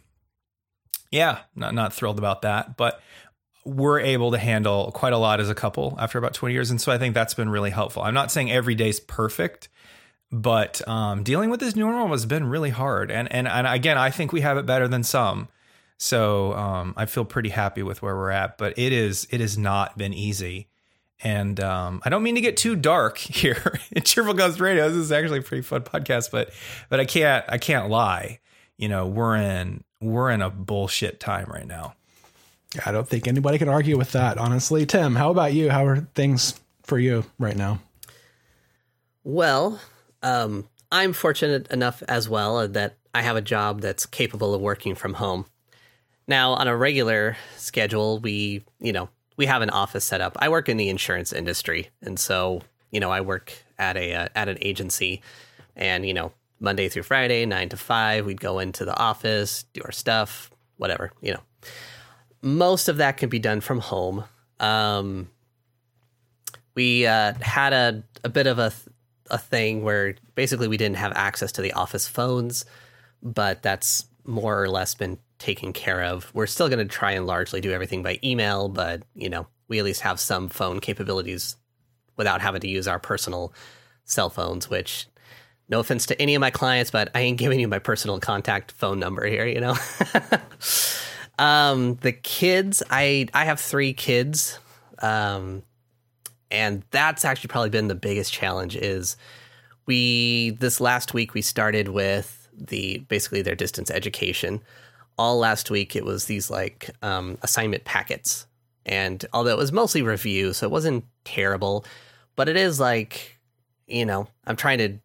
yeah, 1.11 1.41
not 1.55 1.75
not 1.75 1.93
thrilled 1.93 2.17
about 2.17 2.41
that, 2.41 2.75
but 2.75 3.03
we're 3.65 3.99
able 3.99 4.31
to 4.31 4.37
handle 4.37 4.91
quite 4.91 5.13
a 5.13 5.17
lot 5.17 5.39
as 5.39 5.49
a 5.49 5.55
couple 5.55 5.95
after 5.99 6.17
about 6.17 6.33
20 6.33 6.53
years, 6.53 6.71
and 6.71 6.81
so 6.81 6.91
I 6.91 6.97
think 6.97 7.13
that's 7.13 7.33
been 7.33 7.49
really 7.49 7.69
helpful. 7.69 8.03
I'm 8.03 8.13
not 8.13 8.31
saying 8.31 8.51
every 8.51 8.75
day's 8.75 8.99
perfect, 8.99 9.69
but 10.31 10.87
um, 10.87 11.23
dealing 11.23 11.49
with 11.49 11.59
this 11.59 11.75
new 11.75 11.85
normal 11.85 12.09
has 12.09 12.25
been 12.25 12.45
really 12.45 12.69
hard. 12.69 13.11
And, 13.11 13.31
and 13.31 13.47
and 13.47 13.67
again, 13.67 13.97
I 13.97 14.09
think 14.09 14.31
we 14.31 14.41
have 14.41 14.57
it 14.57 14.65
better 14.65 14.87
than 14.87 15.03
some. 15.03 15.49
So 15.97 16.53
um, 16.53 16.93
I 16.97 17.05
feel 17.05 17.25
pretty 17.25 17.49
happy 17.49 17.83
with 17.83 18.01
where 18.01 18.15
we're 18.15 18.31
at. 18.31 18.57
But 18.57 18.79
it 18.79 18.93
is 18.93 19.27
it 19.29 19.41
has 19.41 19.57
not 19.57 19.97
been 19.97 20.13
easy. 20.13 20.69
And 21.23 21.59
um, 21.59 22.01
I 22.03 22.09
don't 22.09 22.23
mean 22.23 22.35
to 22.35 22.41
get 22.41 22.57
too 22.57 22.75
dark 22.75 23.17
here 23.19 23.79
in 23.91 24.03
Cheerful 24.03 24.33
Ghost 24.33 24.59
Radio. 24.59 24.87
This 24.89 24.97
is 24.97 25.11
actually 25.11 25.39
a 25.39 25.43
pretty 25.43 25.61
fun 25.61 25.81
podcast, 25.81 26.31
but 26.31 26.51
but 26.89 26.99
I 26.99 27.05
can't 27.05 27.45
I 27.47 27.57
can't 27.57 27.89
lie. 27.89 28.39
You 28.77 28.89
know, 28.89 29.05
we're 29.05 29.35
in 29.35 29.83
we're 29.99 30.31
in 30.31 30.41
a 30.41 30.49
bullshit 30.49 31.19
time 31.19 31.45
right 31.47 31.67
now. 31.67 31.93
I 32.85 32.91
don't 32.91 33.07
think 33.07 33.27
anybody 33.27 33.57
can 33.57 33.69
argue 33.69 33.97
with 33.97 34.13
that, 34.13 34.37
honestly. 34.37 34.85
Tim, 34.85 35.15
how 35.15 35.31
about 35.31 35.53
you? 35.53 35.69
How 35.69 35.85
are 35.85 36.07
things 36.15 36.59
for 36.83 36.97
you 36.97 37.25
right 37.37 37.55
now? 37.55 37.79
Well, 39.23 39.79
um, 40.23 40.67
I'm 40.91 41.13
fortunate 41.13 41.67
enough 41.69 42.01
as 42.07 42.29
well 42.29 42.67
that 42.67 42.97
I 43.13 43.21
have 43.21 43.35
a 43.35 43.41
job 43.41 43.81
that's 43.81 44.05
capable 44.05 44.53
of 44.53 44.61
working 44.61 44.95
from 44.95 45.15
home. 45.15 45.45
Now, 46.27 46.53
on 46.53 46.67
a 46.67 46.75
regular 46.75 47.35
schedule, 47.57 48.19
we, 48.19 48.63
you 48.79 48.93
know, 48.93 49.09
we 49.37 49.47
have 49.47 49.61
an 49.61 49.69
office 49.69 50.05
set 50.05 50.21
up. 50.21 50.37
I 50.39 50.49
work 50.49 50.69
in 50.69 50.77
the 50.77 50.89
insurance 50.89 51.33
industry, 51.33 51.89
and 52.01 52.19
so, 52.19 52.61
you 52.89 52.99
know, 52.99 53.11
I 53.11 53.21
work 53.21 53.53
at 53.77 53.97
a 53.97 54.13
uh, 54.13 54.27
at 54.35 54.47
an 54.47 54.57
agency, 54.61 55.21
and 55.75 56.05
you 56.05 56.13
know, 56.13 56.31
Monday 56.59 56.89
through 56.89 57.03
Friday, 57.03 57.45
nine 57.45 57.69
to 57.69 57.77
five, 57.77 58.25
we'd 58.25 58.39
go 58.39 58.59
into 58.59 58.85
the 58.85 58.97
office, 58.97 59.63
do 59.73 59.81
our 59.83 59.91
stuff, 59.91 60.51
whatever, 60.77 61.11
you 61.21 61.33
know. 61.33 61.41
Most 62.41 62.87
of 62.87 62.97
that 62.97 63.17
can 63.17 63.29
be 63.29 63.39
done 63.39 63.61
from 63.61 63.79
home. 63.79 64.23
Um, 64.59 65.29
we 66.75 67.05
uh, 67.05 67.33
had 67.41 67.73
a 67.73 68.03
a 68.23 68.29
bit 68.29 68.47
of 68.47 68.59
a 68.59 68.71
a 69.29 69.37
thing 69.37 69.83
where 69.83 70.15
basically 70.35 70.67
we 70.67 70.77
didn't 70.77 70.97
have 70.97 71.13
access 71.15 71.51
to 71.53 71.61
the 71.61 71.73
office 71.73 72.07
phones, 72.07 72.65
but 73.23 73.61
that's 73.63 74.05
more 74.25 74.61
or 74.61 74.69
less 74.69 74.93
been 74.93 75.17
taken 75.39 75.73
care 75.73 76.03
of. 76.03 76.29
We're 76.33 76.47
still 76.47 76.69
going 76.69 76.79
to 76.79 76.85
try 76.85 77.13
and 77.13 77.25
largely 77.25 77.61
do 77.61 77.71
everything 77.71 78.03
by 78.03 78.19
email, 78.23 78.69
but 78.69 79.03
you 79.15 79.29
know, 79.29 79.47
we 79.67 79.79
at 79.79 79.85
least 79.85 80.01
have 80.01 80.19
some 80.19 80.49
phone 80.49 80.79
capabilities 80.79 81.55
without 82.17 82.41
having 82.41 82.61
to 82.61 82.67
use 82.67 82.87
our 82.87 82.99
personal 82.99 83.53
cell 84.03 84.29
phones, 84.29 84.69
which 84.69 85.07
no 85.69 85.79
offense 85.79 86.05
to 86.07 86.21
any 86.21 86.35
of 86.35 86.41
my 86.41 86.51
clients, 86.51 86.91
but 86.91 87.09
I 87.15 87.21
ain't 87.21 87.37
giving 87.37 87.59
you 87.59 87.67
my 87.67 87.79
personal 87.79 88.19
contact 88.19 88.73
phone 88.73 88.99
number 88.99 89.25
here, 89.25 89.47
you 89.47 89.61
know. 89.61 89.75
um, 91.41 91.95
the 91.95 92.11
kids, 92.11 92.83
I 92.89 93.27
I 93.33 93.45
have 93.45 93.59
3 93.59 93.93
kids. 93.93 94.59
Um, 94.99 95.63
and 96.51 96.83
that's 96.91 97.25
actually 97.25 97.47
probably 97.47 97.69
been 97.69 97.87
the 97.87 97.95
biggest 97.95 98.31
challenge 98.31 98.75
is 98.75 99.17
we 99.85 100.51
this 100.59 100.79
last 100.79 101.13
week 101.13 101.33
we 101.33 101.41
started 101.41 101.87
with 101.87 102.47
the 102.53 102.99
basically 103.07 103.41
their 103.41 103.55
distance 103.55 103.89
education. 103.89 104.61
All 105.17 105.39
last 105.39 105.71
week 105.71 105.95
it 105.95 106.05
was 106.05 106.25
these 106.25 106.49
like 106.49 106.91
um, 107.01 107.37
assignment 107.41 107.83
packets. 107.83 108.45
And 108.85 109.25
although 109.33 109.51
it 109.51 109.57
was 109.57 109.71
mostly 109.71 110.01
review 110.01 110.53
so 110.53 110.67
it 110.67 110.71
wasn't 110.71 111.05
terrible 111.23 111.85
but 112.35 112.49
it 112.49 112.57
is 112.57 112.79
like 112.79 113.37
you 113.87 114.05
know 114.05 114.27
i'm 114.47 114.55
trying 114.55 114.77
to 114.77 114.97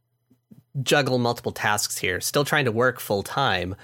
juggle 0.82 1.18
multiple 1.18 1.52
tasks 1.52 1.98
here 1.98 2.20
still 2.20 2.44
trying 2.44 2.64
to 2.64 2.72
work 2.72 3.00
full 3.00 3.22
time 3.22 3.74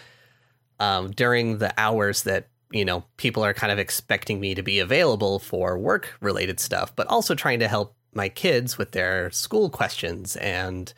um, 0.83 1.11
during 1.13 1.59
the 1.59 1.73
hours 1.79 2.25
that 2.25 2.49
you 2.73 2.85
know, 2.85 3.05
people 3.19 3.45
are 3.45 3.55
kind 3.55 3.71
of 3.71 3.79
expecting 3.79 4.41
me 4.41 4.55
to 4.55 4.63
be 4.63 4.79
available 4.79 5.39
for 5.39 5.79
work 5.79 6.17
related 6.21 6.59
stuff, 6.59 6.95
but 6.97 7.07
also 7.07 7.35
trying 7.35 7.59
to 7.61 7.69
help 7.69 7.95
my 8.15 8.29
kids 8.29 8.79
with 8.79 8.93
their 8.93 9.31
school 9.31 9.71
questions 9.71 10.37
and, 10.37 10.93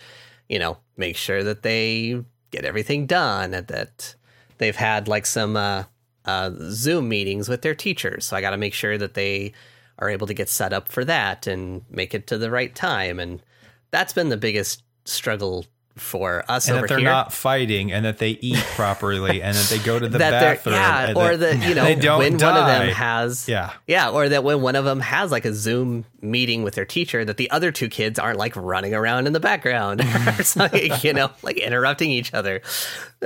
you 0.49 0.59
know, 0.59 0.79
make 0.97 1.17
sure 1.17 1.43
that 1.43 1.63
they 1.63 2.23
get 2.51 2.65
everything 2.65 3.07
done 3.07 3.53
and 3.53 3.67
that 3.67 4.15
they've 4.59 4.77
had 4.77 5.09
like 5.09 5.27
some 5.27 5.57
uh, 5.57 5.85
uh, 6.25 6.51
Zoom 6.71 7.09
meetings 7.09 7.49
with 7.49 7.63
their 7.63 7.75
teachers. 7.75 8.25
So 8.25 8.37
I 8.37 8.41
got 8.41 8.51
to 8.51 8.57
make 8.57 8.75
sure 8.75 8.97
that 8.97 9.15
they 9.15 9.53
are 9.99 10.11
able 10.11 10.29
to 10.29 10.35
get 10.35 10.49
set 10.49 10.73
up 10.73 10.89
for 10.89 11.05
that 11.05 11.47
and 11.47 11.83
make 11.91 12.15
it 12.15 12.29
to 12.29 12.39
the 12.39 12.51
right 12.51 12.75
time. 12.75 13.19
And 13.19 13.43
that's 13.91 14.13
been 14.13 14.29
the 14.29 14.37
biggest 14.37 14.83
struggle 15.05 15.67
for 15.97 16.45
us 16.49 16.67
and 16.67 16.77
over 16.77 16.83
that 16.83 16.89
they're 16.89 16.99
here. 16.99 17.09
not 17.09 17.33
fighting 17.33 17.93
and 17.93 18.05
that 18.05 18.19
they 18.19 18.31
eat 18.31 18.57
properly 18.75 19.41
and 19.41 19.57
that 19.57 19.67
they 19.71 19.79
go 19.79 19.97
to 19.99 20.09
the 20.09 20.19
bathroom 20.19 20.75
yeah, 20.75 21.13
or 21.15 21.37
that 21.37 21.61
that 21.61 21.69
you 21.69 21.75
know 21.77 21.85
they 21.85 21.95
don't 21.95 22.19
when 22.19 22.37
die. 22.37 22.51
one 22.51 22.61
of 22.61 22.67
them 22.67 22.89
has 22.95 23.49
Yeah. 23.49 23.73
yeah, 23.87 24.11
or 24.11 24.29
that 24.29 24.43
when 24.43 24.61
one 24.61 24.75
of 24.75 24.85
them 24.85 24.99
has 25.01 25.31
like 25.31 25.45
a 25.45 25.55
Zoom 25.55 26.05
meeting 26.21 26.65
with 26.65 26.75
their 26.75 26.85
teacher, 26.85 27.25
that 27.25 27.37
the 27.37 27.49
other 27.51 27.71
two 27.71 27.89
kids 27.89 28.19
aren't 28.19 28.39
like 28.39 28.57
running 28.57 28.93
around 28.93 29.29
in 29.29 29.33
the 29.33 29.41
background 29.41 30.01
or 30.39 30.43
something, 30.43 30.91
you 31.03 31.13
know, 31.13 31.31
like 31.43 31.59
interrupting 31.59 32.11
each 32.11 32.35
other, 32.35 32.61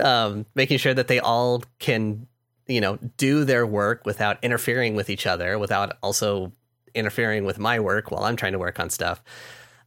um, 0.02 0.44
making 0.54 0.76
sure 0.78 0.92
that 0.92 1.08
they 1.08 1.20
all 1.20 1.62
can 1.78 2.26
you 2.66 2.82
know 2.82 2.98
do 3.16 3.44
their 3.44 3.66
work 3.66 4.04
without 4.04 4.36
interfering 4.44 4.94
with 4.94 5.08
each 5.08 5.26
other, 5.26 5.58
without 5.58 5.96
also 6.02 6.52
interfering 6.94 7.46
with 7.46 7.58
my 7.58 7.80
work 7.80 8.10
while 8.10 8.24
I'm 8.24 8.36
trying 8.36 8.52
to 8.52 8.58
work 8.58 8.78
on 8.78 8.90
stuff. 8.90 9.22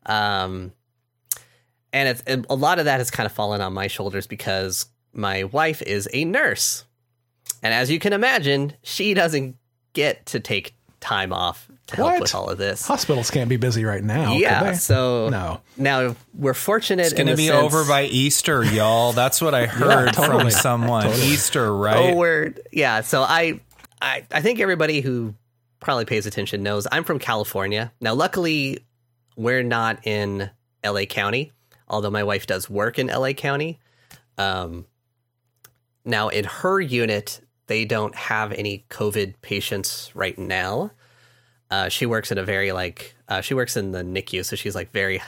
Um, 0.08 0.72
and 1.94 2.10
it's 2.10 2.22
and 2.24 2.46
a 2.50 2.56
lot 2.56 2.80
of 2.80 2.86
that 2.86 3.00
has 3.00 3.12
kind 3.12 3.26
of 3.26 3.32
fallen 3.32 3.62
on 3.62 3.74
my 3.74 3.88
shoulders 3.88 4.28
because 4.28 4.86
my 5.14 5.44
wife 5.46 5.82
is 5.82 6.08
a 6.14 6.26
nurse 6.26 6.86
and 7.64 7.74
as 7.74 7.92
you 7.92 8.00
can 8.00 8.14
imagine 8.14 8.74
she 8.84 9.14
doesn't 9.14 9.56
get 9.94 10.26
to 10.28 10.40
take 10.40 10.74
time 11.00 11.34
off 11.34 11.68
to 11.88 11.96
help 11.96 12.12
What? 12.14 12.22
with 12.22 12.36
all 12.36 12.48
of 12.50 12.58
this 12.58 12.86
Hospitals 12.88 13.32
can't 13.32 13.50
be 13.50 13.58
busy 13.58 13.84
right 13.84 14.04
now. 14.04 14.32
could 14.34 14.40
yeah 14.42 14.64
they? 14.64 14.74
so 14.76 15.30
no. 15.30 15.60
now 15.76 16.16
we're 16.34 16.54
fortunate 16.54 17.08
It's 17.08 17.14
going 17.14 17.28
to 17.28 17.36
be 17.36 17.50
over 17.52 17.84
by 17.86 18.04
Easter, 18.04 18.64
y'all. 18.64 19.12
That's 19.12 19.42
what 19.42 19.54
I 19.56 19.66
heard 19.68 20.14
totally. 20.14 20.44
from 20.44 20.52
someone. 20.52 21.08
Easter, 21.08 21.66
oh, 21.66 21.78
right? 21.78 22.14
oh 22.14 22.16
word 22.16 22.62
yeah 22.72 23.02
so 23.02 23.24
I, 23.24 23.60
I 24.02 24.26
i 24.32 24.42
think 24.42 24.60
everybody 24.60 25.02
who 25.02 25.34
probably 25.80 26.06
pays 26.06 26.26
attention 26.28 26.62
knows 26.64 26.86
i'm 26.92 27.04
from 27.04 27.18
california 27.20 27.92
now 28.00 28.14
luckily 28.14 28.86
we're 29.36 29.64
not 29.64 30.06
in 30.06 30.50
la 30.86 31.02
county 31.06 31.52
although 31.92 32.10
my 32.10 32.24
wife 32.24 32.48
does 32.48 32.68
work 32.68 32.98
in 32.98 33.08
la 33.08 33.32
county 33.34 33.80
um, 34.40 34.88
now 36.04 36.30
in 36.30 36.46
her 36.46 36.82
unit 36.82 37.40
they 37.68 37.86
don't 37.86 38.16
have 38.16 38.52
any 38.54 38.84
covid 38.90 39.36
patients 39.44 40.10
right 40.16 40.40
now 40.40 40.90
uh, 41.70 41.88
she 41.88 42.06
works 42.08 42.32
in 42.32 42.40
a 42.40 42.44
very 42.44 42.72
like 42.72 43.16
uh, 43.28 43.42
she 43.42 43.54
works 43.54 43.78
in 43.78 43.92
the 43.92 44.04
nicu 44.04 44.44
so 44.44 44.56
she's 44.56 44.74
like 44.74 44.92
very 44.92 45.22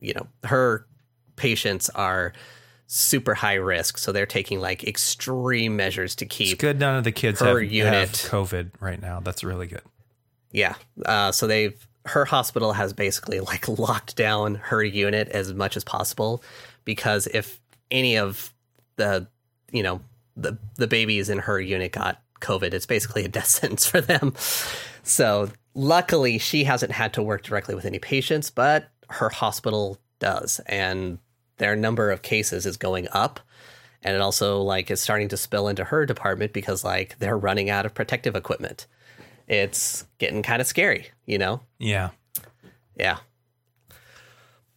you 0.00 0.12
know 0.14 0.26
her 0.42 0.86
patients 1.36 1.88
are 1.90 2.32
super 2.86 3.34
high 3.34 3.54
risk 3.54 3.98
so 3.98 4.12
they're 4.12 4.26
taking 4.26 4.60
like 4.60 4.84
extreme 4.84 5.76
measures 5.76 6.14
to 6.16 6.26
keep. 6.26 6.52
It's 6.52 6.60
good 6.60 6.78
none 6.78 6.96
of 6.96 7.04
the 7.04 7.12
kids 7.12 7.40
her 7.40 7.60
have, 7.60 7.72
unit. 7.72 7.92
have 7.92 8.10
COVID 8.12 8.70
right 8.80 9.00
now. 9.00 9.20
That's 9.20 9.44
really 9.44 9.66
good. 9.66 9.82
Yeah. 10.52 10.74
Uh, 11.04 11.32
so 11.32 11.46
they've 11.46 11.86
her 12.06 12.24
hospital 12.24 12.72
has 12.72 12.92
basically 12.92 13.40
like 13.40 13.68
locked 13.78 14.16
down 14.16 14.56
her 14.56 14.82
unit 14.82 15.28
as 15.28 15.52
much 15.52 15.76
as 15.76 15.84
possible 15.84 16.42
because 16.84 17.26
if 17.28 17.60
any 17.90 18.16
of 18.16 18.52
the 18.96 19.26
you 19.72 19.82
know 19.82 20.00
the 20.36 20.56
the 20.76 20.86
babies 20.86 21.28
in 21.28 21.38
her 21.38 21.60
unit 21.60 21.92
got 21.92 22.22
COVID, 22.40 22.74
it's 22.74 22.86
basically 22.86 23.24
a 23.24 23.28
death 23.28 23.46
sentence 23.46 23.86
for 23.86 24.00
them. 24.00 24.34
So 25.02 25.50
luckily, 25.74 26.38
she 26.38 26.64
hasn't 26.64 26.92
had 26.92 27.12
to 27.14 27.22
work 27.22 27.42
directly 27.42 27.74
with 27.74 27.84
any 27.84 27.98
patients, 27.98 28.50
but 28.50 28.88
her 29.08 29.28
hospital 29.28 29.98
does, 30.18 30.60
and 30.66 31.18
their 31.58 31.76
number 31.76 32.10
of 32.10 32.22
cases 32.22 32.66
is 32.66 32.76
going 32.76 33.08
up. 33.12 33.40
And 34.02 34.14
it 34.14 34.20
also 34.20 34.60
like 34.60 34.90
is 34.90 35.00
starting 35.00 35.28
to 35.28 35.36
spill 35.36 35.68
into 35.68 35.84
her 35.84 36.06
department 36.06 36.52
because 36.52 36.84
like 36.84 37.18
they're 37.18 37.38
running 37.38 37.70
out 37.70 37.86
of 37.86 37.94
protective 37.94 38.36
equipment 38.36 38.86
it's 39.48 40.04
getting 40.18 40.42
kind 40.42 40.60
of 40.60 40.66
scary, 40.66 41.06
you 41.26 41.38
know? 41.38 41.60
Yeah. 41.78 42.10
Yeah. 42.98 43.18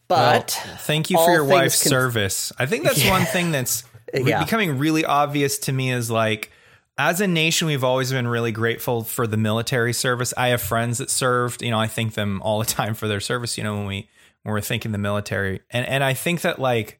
Well, 0.09 0.39
But 0.39 0.51
thank 0.79 1.09
you 1.09 1.17
for 1.17 1.31
your 1.31 1.45
wife's 1.45 1.81
cons- 1.83 1.89
service. 1.89 2.51
I 2.57 2.65
think 2.65 2.83
that's 2.83 3.05
one 3.07 3.25
thing 3.25 3.51
that's 3.51 3.83
Yeah. 4.13 4.43
becoming 4.43 4.77
really 4.79 5.05
obvious 5.05 5.57
to 5.59 5.71
me 5.71 5.91
is 5.91 6.09
like 6.09 6.51
as 6.97 7.21
a 7.21 7.27
nation 7.27 7.67
we've 7.67 7.83
always 7.83 8.11
been 8.11 8.27
really 8.27 8.51
grateful 8.51 9.03
for 9.03 9.25
the 9.27 9.37
military 9.37 9.93
service. 9.93 10.33
I 10.35 10.47
have 10.49 10.61
friends 10.61 10.97
that 10.97 11.09
served, 11.09 11.61
you 11.61 11.69
know, 11.71 11.79
I 11.79 11.87
thank 11.87 12.15
them 12.15 12.41
all 12.41 12.59
the 12.59 12.65
time 12.79 12.93
for 12.95 13.07
their 13.07 13.19
service, 13.19 13.57
you 13.57 13.63
know, 13.63 13.75
when 13.77 13.85
we 13.85 14.09
when 14.43 14.53
we're 14.53 14.61
thinking 14.61 14.91
the 14.91 14.97
military. 14.97 15.61
And 15.69 15.85
and 15.85 16.03
I 16.03 16.13
think 16.13 16.41
that 16.41 16.59
like 16.59 16.99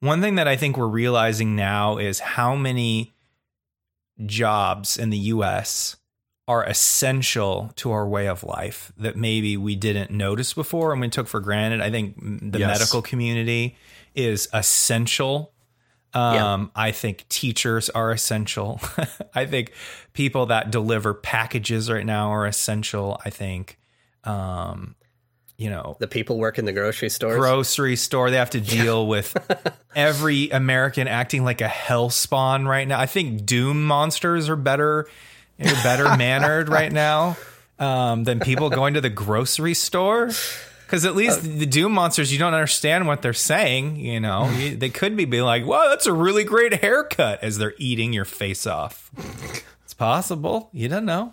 one 0.00 0.20
thing 0.20 0.34
that 0.36 0.48
I 0.48 0.56
think 0.56 0.76
we're 0.76 0.86
realizing 0.88 1.54
now 1.56 1.98
is 1.98 2.18
how 2.20 2.56
many 2.56 3.14
jobs 4.26 4.96
in 4.98 5.10
the 5.10 5.18
US 5.18 5.96
are 6.50 6.64
essential 6.64 7.70
to 7.76 7.92
our 7.92 8.06
way 8.08 8.26
of 8.26 8.42
life 8.42 8.92
that 8.98 9.16
maybe 9.16 9.56
we 9.56 9.76
didn't 9.76 10.10
notice 10.10 10.52
before 10.52 10.90
and 10.92 11.00
we 11.00 11.08
took 11.08 11.28
for 11.28 11.38
granted. 11.38 11.80
I 11.80 11.90
think 11.90 12.16
the 12.52 12.58
Yes. 12.58 12.68
medical 12.78 13.02
community 13.02 13.76
is 14.16 14.48
essential. 14.52 15.52
Um, 16.12 16.72
I 16.74 16.90
think 16.90 17.24
teachers 17.28 17.88
are 17.90 18.10
essential. 18.10 18.80
I 19.34 19.46
think 19.46 19.72
people 20.12 20.46
that 20.46 20.72
deliver 20.72 21.14
packages 21.14 21.88
right 21.88 22.04
now 22.04 22.30
are 22.32 22.46
essential. 22.46 23.20
I 23.24 23.30
think, 23.30 23.78
um, 24.24 24.96
you 25.56 25.70
know, 25.70 25.96
the 26.00 26.08
people 26.08 26.38
work 26.38 26.58
in 26.58 26.64
the 26.64 26.72
grocery 26.72 27.10
store 27.10 27.36
grocery 27.36 27.94
store. 27.94 28.28
They 28.30 28.38
have 28.38 28.50
to 28.50 28.60
deal 28.60 29.06
with 29.06 29.36
every 29.94 30.50
American 30.50 31.06
acting 31.06 31.44
like 31.44 31.60
a 31.60 31.68
hell 31.68 32.10
spawn 32.10 32.66
right 32.66 32.88
now. 32.88 32.98
I 32.98 33.06
think 33.06 33.46
Doom 33.46 33.86
monsters 33.86 34.48
are 34.48 34.56
better, 34.56 35.06
are 35.68 35.82
better 35.82 36.04
mannered 36.16 36.68
right 36.68 36.92
now 36.92 37.36
um, 37.78 38.24
than 38.24 38.40
people 38.40 38.70
going 38.70 38.94
to 38.94 39.00
the 39.00 39.10
grocery 39.10 39.74
store. 39.74 40.30
Because 40.86 41.04
at 41.04 41.14
least 41.14 41.42
the 41.42 41.66
Doom 41.66 41.92
monsters, 41.92 42.32
you 42.32 42.38
don't 42.40 42.52
understand 42.54 43.06
what 43.06 43.22
they're 43.22 43.32
saying. 43.32 43.96
You 43.96 44.18
know, 44.18 44.50
You- 44.50 44.76
they 44.76 44.88
could 44.90 45.16
be 45.16 45.24
being 45.24 45.44
like, 45.44 45.64
"Wow, 45.64 45.88
that's 45.88 46.06
a 46.06 46.12
really 46.12 46.42
great 46.42 46.80
haircut," 46.82 47.38
as 47.44 47.58
they're 47.58 47.74
eating 47.78 48.12
your 48.12 48.24
face 48.24 48.66
off. 48.66 49.08
It's 49.84 49.94
possible. 49.94 50.68
You 50.72 50.88
don't 50.88 51.04
know. 51.04 51.32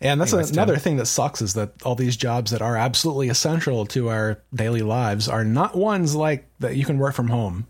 And 0.00 0.18
that's 0.18 0.32
Anyways, 0.32 0.52
another 0.52 0.74
Tim. 0.76 0.82
thing 0.82 0.96
that 0.96 1.06
sucks 1.06 1.42
is 1.42 1.52
that 1.54 1.72
all 1.84 1.94
these 1.94 2.16
jobs 2.16 2.52
that 2.52 2.62
are 2.62 2.74
absolutely 2.74 3.28
essential 3.28 3.84
to 3.86 4.08
our 4.08 4.40
daily 4.54 4.80
lives 4.80 5.28
are 5.28 5.44
not 5.44 5.76
ones 5.76 6.14
like 6.16 6.46
that 6.60 6.74
you 6.74 6.86
can 6.86 6.96
work 6.98 7.14
from 7.14 7.28
home. 7.28 7.66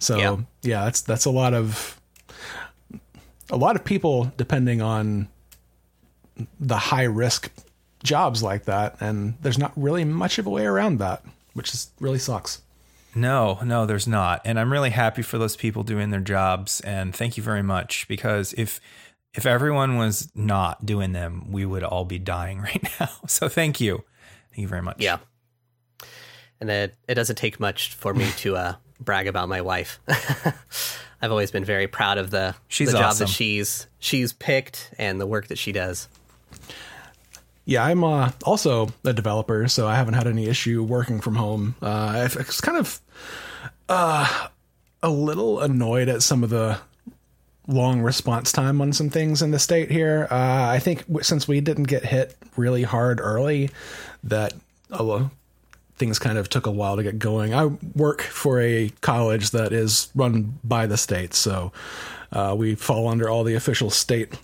So 0.00 0.16
Yeah. 0.18 0.36
yeah, 0.62 0.84
that's 0.84 1.00
that's 1.02 1.26
a 1.26 1.30
lot 1.30 1.54
of 1.54 1.97
a 3.50 3.56
lot 3.56 3.76
of 3.76 3.84
people 3.84 4.32
depending 4.36 4.82
on 4.82 5.28
the 6.60 6.76
high 6.76 7.04
risk 7.04 7.50
jobs 8.02 8.42
like 8.42 8.64
that, 8.64 8.96
and 9.00 9.34
there's 9.42 9.58
not 9.58 9.72
really 9.76 10.04
much 10.04 10.38
of 10.38 10.46
a 10.46 10.50
way 10.50 10.64
around 10.64 10.98
that, 10.98 11.24
which 11.54 11.74
is 11.74 11.90
really 12.00 12.18
sucks. 12.18 12.62
No, 13.14 13.58
no, 13.64 13.86
there's 13.86 14.06
not. 14.06 14.42
And 14.44 14.60
I'm 14.60 14.72
really 14.72 14.90
happy 14.90 15.22
for 15.22 15.38
those 15.38 15.56
people 15.56 15.82
doing 15.82 16.10
their 16.10 16.20
jobs 16.20 16.80
and 16.82 17.14
thank 17.14 17.36
you 17.36 17.42
very 17.42 17.62
much 17.62 18.06
because 18.06 18.52
if 18.56 18.80
if 19.34 19.44
everyone 19.46 19.96
was 19.96 20.30
not 20.34 20.84
doing 20.86 21.12
them, 21.12 21.50
we 21.50 21.64
would 21.66 21.82
all 21.82 22.04
be 22.04 22.18
dying 22.18 22.60
right 22.62 22.82
now. 23.00 23.08
So 23.26 23.48
thank 23.48 23.80
you. 23.80 24.04
Thank 24.50 24.62
you 24.62 24.68
very 24.68 24.82
much. 24.82 24.96
Yeah. 25.00 25.18
And 26.60 26.70
it, 26.70 26.96
it 27.08 27.14
doesn't 27.14 27.36
take 27.36 27.60
much 27.60 27.94
for 27.94 28.12
me 28.12 28.30
to 28.38 28.56
uh, 28.56 28.74
brag 29.00 29.26
about 29.26 29.48
my 29.48 29.60
wife. 29.60 30.00
I've 31.20 31.30
always 31.30 31.50
been 31.50 31.64
very 31.64 31.86
proud 31.86 32.18
of 32.18 32.30
the, 32.30 32.54
She's 32.68 32.92
the 32.92 32.98
job 32.98 33.10
awesome. 33.10 33.26
that 33.26 33.32
she's 33.32 33.86
she's 33.98 34.32
picked 34.32 34.92
and 34.98 35.20
the 35.20 35.26
work 35.26 35.48
that 35.48 35.58
she 35.58 35.72
does. 35.72 36.08
Yeah, 37.64 37.84
I'm 37.84 38.02
uh, 38.02 38.30
also 38.44 38.88
a 39.04 39.12
developer, 39.12 39.68
so 39.68 39.86
I 39.86 39.96
haven't 39.96 40.14
had 40.14 40.26
any 40.26 40.46
issue 40.46 40.82
working 40.82 41.20
from 41.20 41.34
home. 41.34 41.74
Uh, 41.82 41.86
I 41.86 42.22
was 42.22 42.60
kind 42.62 42.78
of 42.78 43.00
uh, 43.88 44.48
a 45.02 45.10
little 45.10 45.60
annoyed 45.60 46.08
at 46.08 46.22
some 46.22 46.42
of 46.42 46.50
the 46.50 46.78
long 47.66 48.00
response 48.00 48.52
time 48.52 48.80
on 48.80 48.94
some 48.94 49.10
things 49.10 49.42
in 49.42 49.50
the 49.50 49.58
state 49.58 49.90
here. 49.90 50.26
Uh, 50.30 50.68
I 50.70 50.78
think 50.78 51.04
since 51.20 51.46
we 51.46 51.60
didn't 51.60 51.84
get 51.84 52.04
hit 52.06 52.34
really 52.56 52.84
hard 52.84 53.20
early, 53.20 53.70
that 54.24 54.54
a 54.90 55.28
things 55.98 56.18
kind 56.18 56.38
of 56.38 56.48
took 56.48 56.66
a 56.66 56.70
while 56.70 56.96
to 56.96 57.02
get 57.02 57.18
going. 57.18 57.54
I 57.54 57.66
work 57.94 58.22
for 58.22 58.60
a 58.60 58.90
college 59.00 59.50
that 59.50 59.72
is 59.72 60.10
run 60.14 60.58
by 60.64 60.86
the 60.86 60.96
state, 60.96 61.34
so 61.34 61.72
uh, 62.32 62.54
we 62.56 62.74
fall 62.74 63.08
under 63.08 63.28
all 63.28 63.44
the 63.44 63.54
official 63.54 63.90
state 63.90 64.34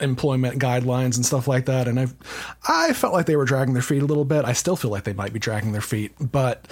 employment 0.00 0.58
guidelines 0.58 1.16
and 1.16 1.24
stuff 1.24 1.46
like 1.46 1.66
that. 1.66 1.86
And 1.86 2.00
I, 2.00 2.06
I 2.66 2.92
felt 2.92 3.12
like 3.12 3.26
they 3.26 3.36
were 3.36 3.44
dragging 3.44 3.74
their 3.74 3.82
feet 3.82 4.02
a 4.02 4.06
little 4.06 4.24
bit. 4.24 4.44
I 4.44 4.52
still 4.52 4.76
feel 4.76 4.90
like 4.90 5.04
they 5.04 5.12
might 5.12 5.32
be 5.32 5.38
dragging 5.38 5.72
their 5.72 5.80
feet, 5.80 6.12
but 6.20 6.66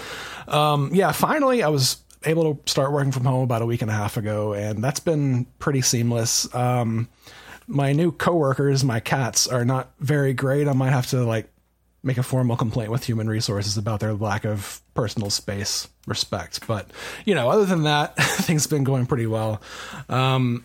um, 0.49 0.90
yeah, 0.93 1.12
finally 1.12 1.62
I 1.62 1.69
was 1.69 1.99
able 2.25 2.55
to 2.55 2.71
start 2.71 2.93
working 2.93 3.12
from 3.12 3.25
home 3.25 3.45
about 3.45 3.62
a 3.62 3.67
week 3.67 3.83
and 3.83 3.90
a 3.90 3.95
half 3.95 4.17
ago, 4.17 4.52
and 4.52 4.83
that's 4.83 5.00
been 5.00 5.47
pretty 5.59 5.81
seamless. 5.81 6.52
Um, 6.55 7.09
my 7.67 7.93
new 7.93 8.12
coworkers, 8.12 8.85
my 8.85 9.00
cats, 9.00 9.47
are 9.47 9.64
not 9.64 9.93
very 10.00 10.35
great. 10.35 10.67
I 10.69 10.73
might 10.73 10.90
have 10.90 11.07
to 11.09 11.25
like 11.25 11.49
make 12.02 12.19
a 12.19 12.23
formal 12.23 12.57
complaint 12.57 12.90
with 12.90 13.04
human 13.04 13.28
resources 13.28 13.76
about 13.76 14.00
their 14.00 14.14
lack 14.14 14.45
of 14.45 14.80
personal 14.95 15.30
space 15.30 15.88
respect. 16.07 16.66
But 16.66 16.90
you 17.25 17.35
know, 17.35 17.50
other 17.50 17.64
than 17.64 17.85
that, 17.85 18.16
things 18.19 18.64
have 18.64 18.71
been 18.71 18.85
going 18.85 19.07
pretty 19.07 19.26
well. 19.26 19.61
Um, 20.09 20.64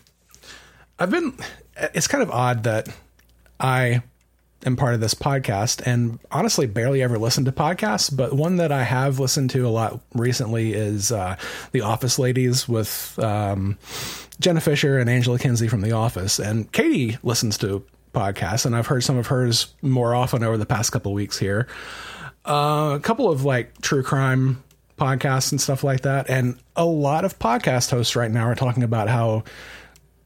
I've 0.98 1.10
been. 1.10 1.34
It's 1.94 2.06
kind 2.06 2.22
of 2.22 2.30
odd 2.30 2.64
that 2.64 2.88
I 3.60 4.02
am 4.64 4.76
part 4.76 4.94
of 4.94 5.00
this 5.00 5.14
podcast 5.14 5.82
and 5.86 6.18
honestly 6.30 6.66
barely 6.66 7.02
ever 7.02 7.18
listen 7.18 7.44
to 7.44 7.52
podcasts, 7.52 8.14
but 8.14 8.32
one 8.32 8.56
that 8.56 8.72
I 8.72 8.82
have 8.82 9.20
listened 9.20 9.50
to 9.50 9.66
a 9.66 9.68
lot 9.68 10.00
recently 10.14 10.72
is 10.72 11.12
uh, 11.12 11.36
The 11.72 11.82
Office 11.82 12.18
Ladies 12.18 12.68
with 12.68 13.18
um, 13.22 13.78
Jenna 14.40 14.60
Fischer 14.60 14.98
and 14.98 15.08
Angela 15.08 15.38
Kinsey 15.38 15.68
from 15.68 15.82
The 15.82 15.92
Office. 15.92 16.38
And 16.38 16.70
Katie 16.72 17.18
listens 17.22 17.58
to 17.58 17.84
podcasts, 18.16 18.64
and 18.64 18.74
I've 18.74 18.86
heard 18.86 19.04
some 19.04 19.18
of 19.18 19.26
hers 19.26 19.74
more 19.82 20.14
often 20.14 20.42
over 20.42 20.56
the 20.56 20.66
past 20.66 20.90
couple 20.90 21.12
weeks 21.12 21.38
here. 21.38 21.68
Uh, 22.46 22.94
a 22.96 23.00
couple 23.00 23.30
of 23.30 23.44
like 23.44 23.80
true 23.82 24.02
crime 24.02 24.62
podcasts 24.96 25.52
and 25.52 25.60
stuff 25.60 25.84
like 25.84 26.00
that. 26.02 26.30
And 26.30 26.58
a 26.74 26.84
lot 26.84 27.24
of 27.24 27.38
podcast 27.38 27.90
hosts 27.90 28.16
right 28.16 28.30
now 28.30 28.46
are 28.46 28.54
talking 28.54 28.82
about 28.82 29.08
how 29.08 29.44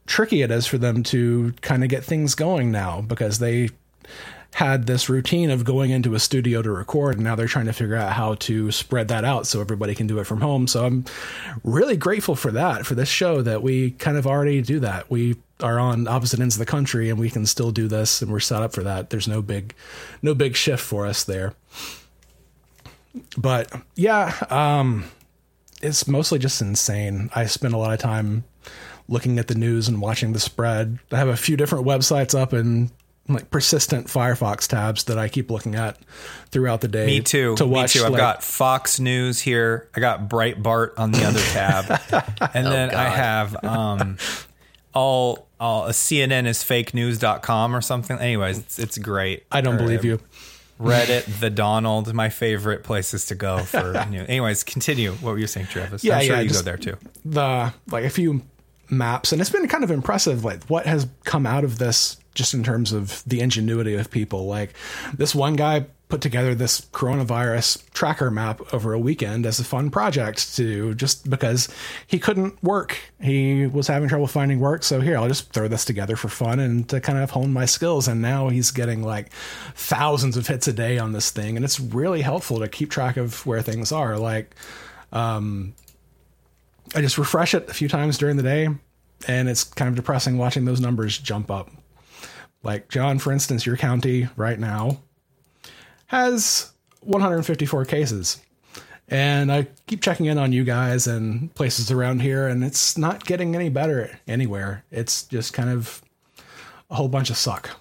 tricky 0.07 0.41
it 0.41 0.51
is 0.51 0.65
for 0.65 0.77
them 0.77 1.03
to 1.03 1.53
kind 1.61 1.83
of 1.83 1.89
get 1.89 2.03
things 2.03 2.35
going 2.35 2.71
now 2.71 3.01
because 3.01 3.39
they 3.39 3.69
had 4.53 4.85
this 4.85 5.07
routine 5.07 5.49
of 5.49 5.63
going 5.63 5.91
into 5.91 6.13
a 6.13 6.19
studio 6.19 6.61
to 6.61 6.71
record 6.71 7.15
and 7.15 7.23
now 7.23 7.35
they're 7.35 7.47
trying 7.47 7.65
to 7.65 7.73
figure 7.73 7.95
out 7.95 8.11
how 8.11 8.35
to 8.35 8.69
spread 8.71 9.07
that 9.07 9.23
out 9.23 9.47
so 9.47 9.61
everybody 9.61 9.95
can 9.95 10.07
do 10.07 10.19
it 10.19 10.25
from 10.25 10.41
home. 10.41 10.67
So 10.67 10.85
I'm 10.85 11.05
really 11.63 11.95
grateful 11.95 12.35
for 12.35 12.51
that 12.51 12.85
for 12.85 12.93
this 12.93 13.07
show 13.07 13.41
that 13.41 13.63
we 13.63 13.91
kind 13.91 14.17
of 14.17 14.27
already 14.27 14.61
do 14.61 14.79
that. 14.81 15.09
We 15.09 15.37
are 15.61 15.79
on 15.79 16.07
opposite 16.07 16.39
ends 16.39 16.55
of 16.55 16.59
the 16.59 16.65
country 16.65 17.09
and 17.09 17.17
we 17.17 17.29
can 17.29 17.45
still 17.45 17.71
do 17.71 17.87
this 17.87 18.21
and 18.21 18.31
we're 18.31 18.41
set 18.41 18.61
up 18.61 18.73
for 18.73 18.83
that. 18.83 19.09
There's 19.09 19.27
no 19.27 19.41
big 19.41 19.73
no 20.21 20.33
big 20.35 20.55
shift 20.55 20.83
for 20.83 21.05
us 21.05 21.23
there. 21.23 21.53
But 23.37 23.71
yeah, 23.95 24.35
um 24.49 25.05
it's 25.81 26.07
mostly 26.07 26.39
just 26.39 26.61
insane. 26.61 27.29
I 27.33 27.45
spend 27.45 27.73
a 27.73 27.77
lot 27.77 27.93
of 27.93 27.99
time 27.99 28.43
looking 29.07 29.39
at 29.39 29.47
the 29.47 29.55
news 29.55 29.87
and 29.87 30.01
watching 30.01 30.33
the 30.33 30.39
spread. 30.39 30.99
I 31.11 31.17
have 31.17 31.27
a 31.27 31.37
few 31.37 31.57
different 31.57 31.85
websites 31.85 32.37
up 32.37 32.53
and 32.53 32.91
like 33.27 33.49
persistent 33.51 34.07
Firefox 34.07 34.67
tabs 34.67 35.05
that 35.05 35.17
I 35.17 35.27
keep 35.29 35.49
looking 35.51 35.75
at 35.75 35.97
throughout 36.49 36.81
the 36.81 36.87
day. 36.87 37.05
Me 37.05 37.21
too. 37.21 37.55
To 37.57 37.65
watch, 37.65 37.95
Me 37.95 37.99
too. 38.01 38.05
I've 38.05 38.11
like- 38.13 38.19
got 38.19 38.43
Fox 38.43 38.99
News 38.99 39.39
here. 39.39 39.87
I 39.95 39.99
got 39.99 40.27
Breitbart 40.29 40.93
on 40.97 41.11
the 41.11 41.23
other 41.25 41.39
tab, 41.39 42.01
and 42.53 42.65
then 42.67 42.93
I 42.93 43.05
have 43.09 43.63
um, 43.63 44.17
all 44.93 45.47
all 45.59 45.87
CNN 45.89 46.47
is 46.47 46.63
fake 46.63 46.93
news.com 46.93 47.75
or 47.75 47.81
something. 47.81 48.17
Anyways, 48.17 48.57
it's, 48.59 48.79
it's 48.79 48.97
great. 48.97 49.43
I 49.51 49.61
don't 49.61 49.75
Or, 49.75 49.79
believe 49.79 50.03
you. 50.03 50.19
Reddit, 50.79 51.39
the 51.39 51.51
Donald, 51.51 52.11
my 52.11 52.29
favorite 52.29 52.83
places 52.83 53.27
to 53.27 53.35
go 53.35 53.59
for 53.59 54.03
new. 54.09 54.23
Anyways, 54.23 54.63
continue. 54.63 55.11
What 55.11 55.33
were 55.33 55.37
you 55.37 55.45
saying, 55.45 55.67
Travis? 55.67 56.03
Yeah, 56.03 56.17
I'm 56.17 56.25
sure 56.25 56.35
yeah, 56.37 56.41
you 56.41 56.49
go 56.49 56.61
there 56.63 56.77
too. 56.77 56.97
the 57.23 57.71
like 57.91 58.03
a 58.03 58.09
few 58.09 58.41
maps 58.89 59.31
and 59.31 59.39
it's 59.39 59.49
been 59.51 59.65
kind 59.69 59.85
of 59.85 59.91
impressive 59.91 60.43
like 60.43 60.61
what 60.65 60.85
has 60.85 61.07
come 61.23 61.45
out 61.45 61.63
of 61.63 61.77
this 61.77 62.17
just 62.33 62.53
in 62.53 62.63
terms 62.63 62.93
of 62.93 63.23
the 63.25 63.39
ingenuity 63.39 63.95
of 63.95 64.11
people. 64.11 64.45
Like 64.45 64.73
this 65.13 65.35
one 65.35 65.55
guy 65.55 65.85
put 66.07 66.21
together 66.21 66.53
this 66.53 66.81
coronavirus 66.91 67.89
tracker 67.91 68.29
map 68.29 68.61
over 68.73 68.91
a 68.91 68.99
weekend 68.99 69.45
as 69.45 69.59
a 69.61 69.63
fun 69.63 69.89
project 69.89 70.55
to 70.57 70.93
just 70.95 71.29
because 71.29 71.69
he 72.05 72.19
couldn't 72.19 72.61
work. 72.61 72.97
He 73.21 73.65
was 73.65 73.87
having 73.87 74.09
trouble 74.09 74.27
finding 74.27 74.59
work. 74.59 74.83
So 74.83 74.99
here 74.99 75.17
i'll 75.17 75.29
just 75.29 75.53
throw 75.53 75.69
this 75.69 75.85
together 75.85 76.17
for 76.17 76.27
fun 76.27 76.59
and 76.59 76.87
to 76.89 76.99
kind 76.99 77.17
of 77.17 77.31
hone 77.31 77.53
my 77.53 77.65
skills. 77.65 78.09
And 78.09 78.21
now 78.21 78.49
he's 78.49 78.71
getting 78.71 79.03
like 79.03 79.31
thousands 79.75 80.35
of 80.35 80.47
hits 80.47 80.67
a 80.67 80.73
day 80.73 80.99
on 80.99 81.13
this 81.13 81.31
thing. 81.31 81.55
And 81.55 81.63
it's 81.63 81.79
really 81.79 82.21
helpful 82.21 82.59
to 82.59 82.67
keep 82.67 82.89
track 82.89 83.15
of 83.15 83.45
where 83.45 83.61
things 83.61 83.93
are. 83.93 84.17
Like 84.17 84.53
um, 85.13 85.73
I 86.95 87.01
just 87.01 87.17
refresh 87.17 87.53
it 87.53 87.69
a 87.69 87.73
few 87.73 87.87
times 87.87 88.17
during 88.17 88.37
the 88.37 88.43
day, 88.43 88.67
and 89.27 89.49
it's 89.49 89.63
kind 89.63 89.89
of 89.89 89.95
depressing 89.95 90.37
watching 90.37 90.65
those 90.65 90.81
numbers 90.81 91.17
jump 91.17 91.49
up. 91.49 91.69
Like, 92.63 92.89
John, 92.89 93.19
for 93.19 93.31
instance, 93.31 93.65
your 93.65 93.77
county 93.77 94.29
right 94.35 94.59
now 94.59 94.99
has 96.07 96.71
154 97.01 97.85
cases. 97.85 98.39
And 99.07 99.51
I 99.51 99.67
keep 99.87 100.01
checking 100.01 100.27
in 100.27 100.37
on 100.37 100.53
you 100.53 100.63
guys 100.63 101.05
and 101.05 101.53
places 101.53 101.91
around 101.91 102.21
here, 102.21 102.47
and 102.47 102.63
it's 102.63 102.97
not 102.97 103.25
getting 103.25 103.55
any 103.55 103.69
better 103.69 104.19
anywhere. 104.27 104.85
It's 104.89 105.23
just 105.23 105.53
kind 105.53 105.69
of 105.69 106.01
a 106.89 106.95
whole 106.95 107.09
bunch 107.09 107.29
of 107.29 107.37
suck. 107.37 107.71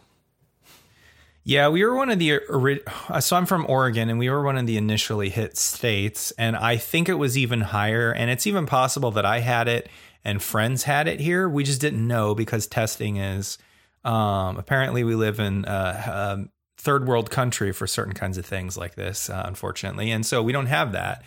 Yeah, 1.44 1.68
we 1.68 1.84
were 1.84 1.94
one 1.94 2.10
of 2.10 2.18
the 2.18 2.38
ori- 2.48 2.82
uh, 3.08 3.20
so 3.20 3.36
I'm 3.36 3.46
from 3.46 3.64
Oregon 3.68 4.10
and 4.10 4.18
we 4.18 4.28
were 4.28 4.42
one 4.42 4.58
of 4.58 4.66
the 4.66 4.76
initially 4.76 5.30
hit 5.30 5.56
states 5.56 6.32
and 6.32 6.54
I 6.54 6.76
think 6.76 7.08
it 7.08 7.14
was 7.14 7.38
even 7.38 7.62
higher 7.62 8.12
and 8.12 8.30
it's 8.30 8.46
even 8.46 8.66
possible 8.66 9.10
that 9.12 9.24
I 9.24 9.40
had 9.40 9.66
it 9.66 9.88
and 10.22 10.42
friends 10.42 10.82
had 10.82 11.08
it 11.08 11.18
here. 11.18 11.48
We 11.48 11.64
just 11.64 11.80
didn't 11.80 12.06
know 12.06 12.34
because 12.34 12.66
testing 12.66 13.16
is 13.16 13.56
um, 14.04 14.56
apparently 14.56 15.04
we 15.04 15.14
live 15.14 15.40
in 15.40 15.64
a, 15.66 15.70
a 15.70 16.44
third 16.78 17.06
world 17.06 17.30
country 17.30 17.72
for 17.72 17.86
certain 17.86 18.14
kinds 18.14 18.38
of 18.38 18.46
things 18.46 18.76
like 18.76 18.94
this, 18.94 19.28
uh, 19.30 19.42
unfortunately, 19.46 20.10
and 20.10 20.24
so 20.24 20.42
we 20.42 20.52
don't 20.52 20.66
have 20.66 20.92
that. 20.92 21.22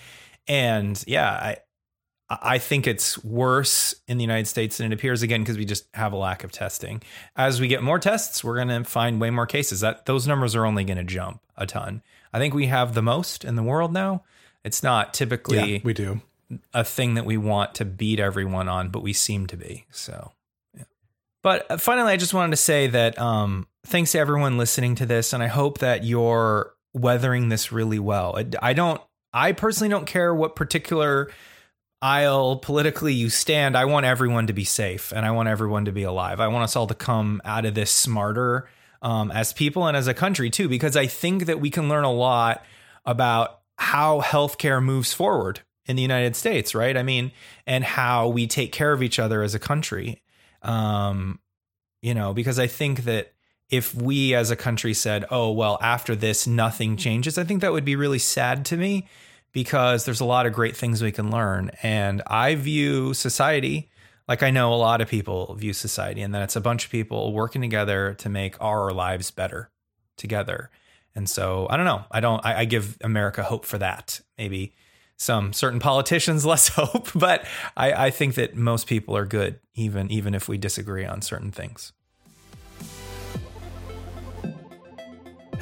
And 0.47 1.01
yeah, 1.07 1.29
I 1.29 1.57
I 2.29 2.57
think 2.57 2.87
it's 2.87 3.23
worse 3.23 3.93
in 4.07 4.17
the 4.17 4.23
United 4.23 4.47
States 4.47 4.77
than 4.77 4.91
it 4.91 4.95
appears 4.95 5.21
again 5.21 5.41
because 5.41 5.57
we 5.57 5.65
just 5.65 5.85
have 5.93 6.13
a 6.13 6.17
lack 6.17 6.43
of 6.43 6.51
testing. 6.51 7.03
As 7.35 7.61
we 7.61 7.67
get 7.67 7.83
more 7.83 7.99
tests, 7.99 8.43
we're 8.43 8.55
going 8.55 8.69
to 8.69 8.83
find 8.89 9.21
way 9.21 9.29
more 9.29 9.45
cases. 9.45 9.81
That 9.81 10.05
those 10.07 10.27
numbers 10.27 10.55
are 10.55 10.65
only 10.65 10.83
going 10.83 10.97
to 10.97 11.03
jump 11.03 11.41
a 11.57 11.67
ton. 11.67 12.01
I 12.31 12.39
think 12.39 12.53
we 12.55 12.67
have 12.67 12.93
the 12.95 13.03
most 13.03 13.45
in 13.45 13.55
the 13.55 13.61
world 13.63 13.93
now. 13.93 14.23
It's 14.63 14.81
not 14.81 15.13
typically 15.13 15.75
Yeah, 15.75 15.79
we 15.83 15.93
do. 15.93 16.21
a 16.73 16.83
thing 16.83 17.13
that 17.15 17.25
we 17.25 17.37
want 17.37 17.75
to 17.75 17.85
beat 17.85 18.19
everyone 18.19 18.67
on, 18.67 18.89
but 18.89 19.03
we 19.03 19.13
seem 19.13 19.45
to 19.47 19.57
be. 19.57 19.85
So. 19.91 20.31
But 21.43 21.69
uh, 21.69 21.77
finally, 21.77 22.13
I 22.13 22.17
just 22.17 22.33
wanted 22.33 22.51
to 22.51 22.57
say 22.57 22.87
that 22.87 23.19
um, 23.19 23.67
thanks 23.85 24.13
to 24.13 24.19
everyone 24.19 24.57
listening 24.57 24.95
to 24.95 25.05
this, 25.05 25.33
and 25.33 25.43
I 25.43 25.47
hope 25.47 25.79
that 25.79 26.03
you're 26.03 26.73
weathering 26.93 27.49
this 27.49 27.71
really 27.71 27.99
well. 27.99 28.39
I- 28.61 28.73
don't, 28.73 29.01
I 29.33 29.51
personally 29.51 29.89
don't 29.89 30.07
care 30.07 30.33
what 30.33 30.55
particular 30.55 31.29
aisle 32.01 32.57
politically 32.57 33.13
you 33.13 33.29
stand. 33.29 33.77
I 33.77 33.85
want 33.85 34.05
everyone 34.05 34.47
to 34.47 34.53
be 34.53 34.63
safe, 34.63 35.11
and 35.11 35.25
I 35.25 35.31
want 35.31 35.49
everyone 35.49 35.85
to 35.85 35.91
be 35.91 36.03
alive. 36.03 36.39
I 36.39 36.47
want 36.47 36.63
us 36.63 36.75
all 36.75 36.87
to 36.87 36.95
come 36.95 37.41
out 37.45 37.65
of 37.65 37.75
this 37.75 37.91
smarter 37.91 38.69
um, 39.01 39.29
as 39.31 39.51
people 39.51 39.85
and 39.85 39.97
as 39.97 40.07
a 40.07 40.13
country 40.13 40.49
too, 40.49 40.69
because 40.69 40.95
I 40.95 41.07
think 41.07 41.45
that 41.45 41.59
we 41.59 41.69
can 41.69 41.89
learn 41.89 42.05
a 42.05 42.11
lot 42.11 42.63
about 43.05 43.59
how 43.77 44.21
healthcare 44.21 44.81
moves 44.81 45.11
forward 45.13 45.59
in 45.85 45.97
the 45.97 46.01
United 46.01 46.35
States, 46.37 46.73
right? 46.73 46.95
I 46.95 47.03
mean, 47.03 47.33
and 47.67 47.83
how 47.83 48.29
we 48.29 48.47
take 48.47 48.71
care 48.71 48.93
of 48.93 49.03
each 49.03 49.19
other 49.19 49.43
as 49.43 49.53
a 49.53 49.59
country. 49.59 50.22
Um, 50.63 51.39
you 52.01 52.13
know, 52.13 52.33
because 52.33 52.59
I 52.59 52.67
think 52.67 53.03
that 53.05 53.33
if 53.69 53.95
we 53.95 54.35
as 54.35 54.51
a 54.51 54.55
country 54.55 54.93
said, 54.93 55.25
oh, 55.31 55.51
well, 55.51 55.77
after 55.81 56.15
this, 56.15 56.45
nothing 56.45 56.97
changes, 56.97 57.37
I 57.37 57.43
think 57.43 57.61
that 57.61 57.71
would 57.71 57.85
be 57.85 57.95
really 57.95 58.19
sad 58.19 58.65
to 58.65 58.77
me 58.77 59.07
because 59.51 60.05
there's 60.05 60.19
a 60.19 60.25
lot 60.25 60.45
of 60.45 60.53
great 60.53 60.75
things 60.75 61.01
we 61.01 61.11
can 61.11 61.31
learn. 61.31 61.71
And 61.81 62.21
I 62.27 62.55
view 62.55 63.13
society 63.13 63.89
like 64.27 64.43
I 64.43 64.51
know 64.51 64.73
a 64.73 64.75
lot 64.75 65.01
of 65.01 65.07
people 65.09 65.53
view 65.55 65.73
society, 65.73 66.21
and 66.21 66.33
that 66.33 66.43
it's 66.43 66.55
a 66.55 66.61
bunch 66.61 66.85
of 66.85 66.91
people 66.91 67.33
working 67.33 67.61
together 67.61 68.13
to 68.19 68.29
make 68.29 68.61
our 68.61 68.91
lives 68.91 69.31
better 69.31 69.69
together. 70.17 70.69
And 71.15 71.29
so 71.29 71.67
I 71.69 71.77
don't 71.77 71.85
know. 71.85 72.05
I 72.09 72.19
don't. 72.19 72.43
I, 72.45 72.59
I 72.59 72.65
give 72.65 72.97
America 73.01 73.43
hope 73.43 73.65
for 73.65 73.77
that. 73.79 74.21
Maybe 74.37 74.73
some 75.23 75.53
certain 75.53 75.79
politicians 75.79 76.45
less 76.53 76.67
hope, 76.69 77.09
but 77.15 77.45
I, 77.75 78.07
I 78.07 78.09
think 78.11 78.35
that 78.35 78.55
most 78.55 78.87
people 78.87 79.15
are 79.17 79.25
good, 79.25 79.59
even 79.75 80.11
even 80.11 80.35
if 80.35 80.47
we 80.47 80.57
disagree 80.57 81.05
on 81.05 81.21
certain 81.21 81.51
things. 81.51 81.93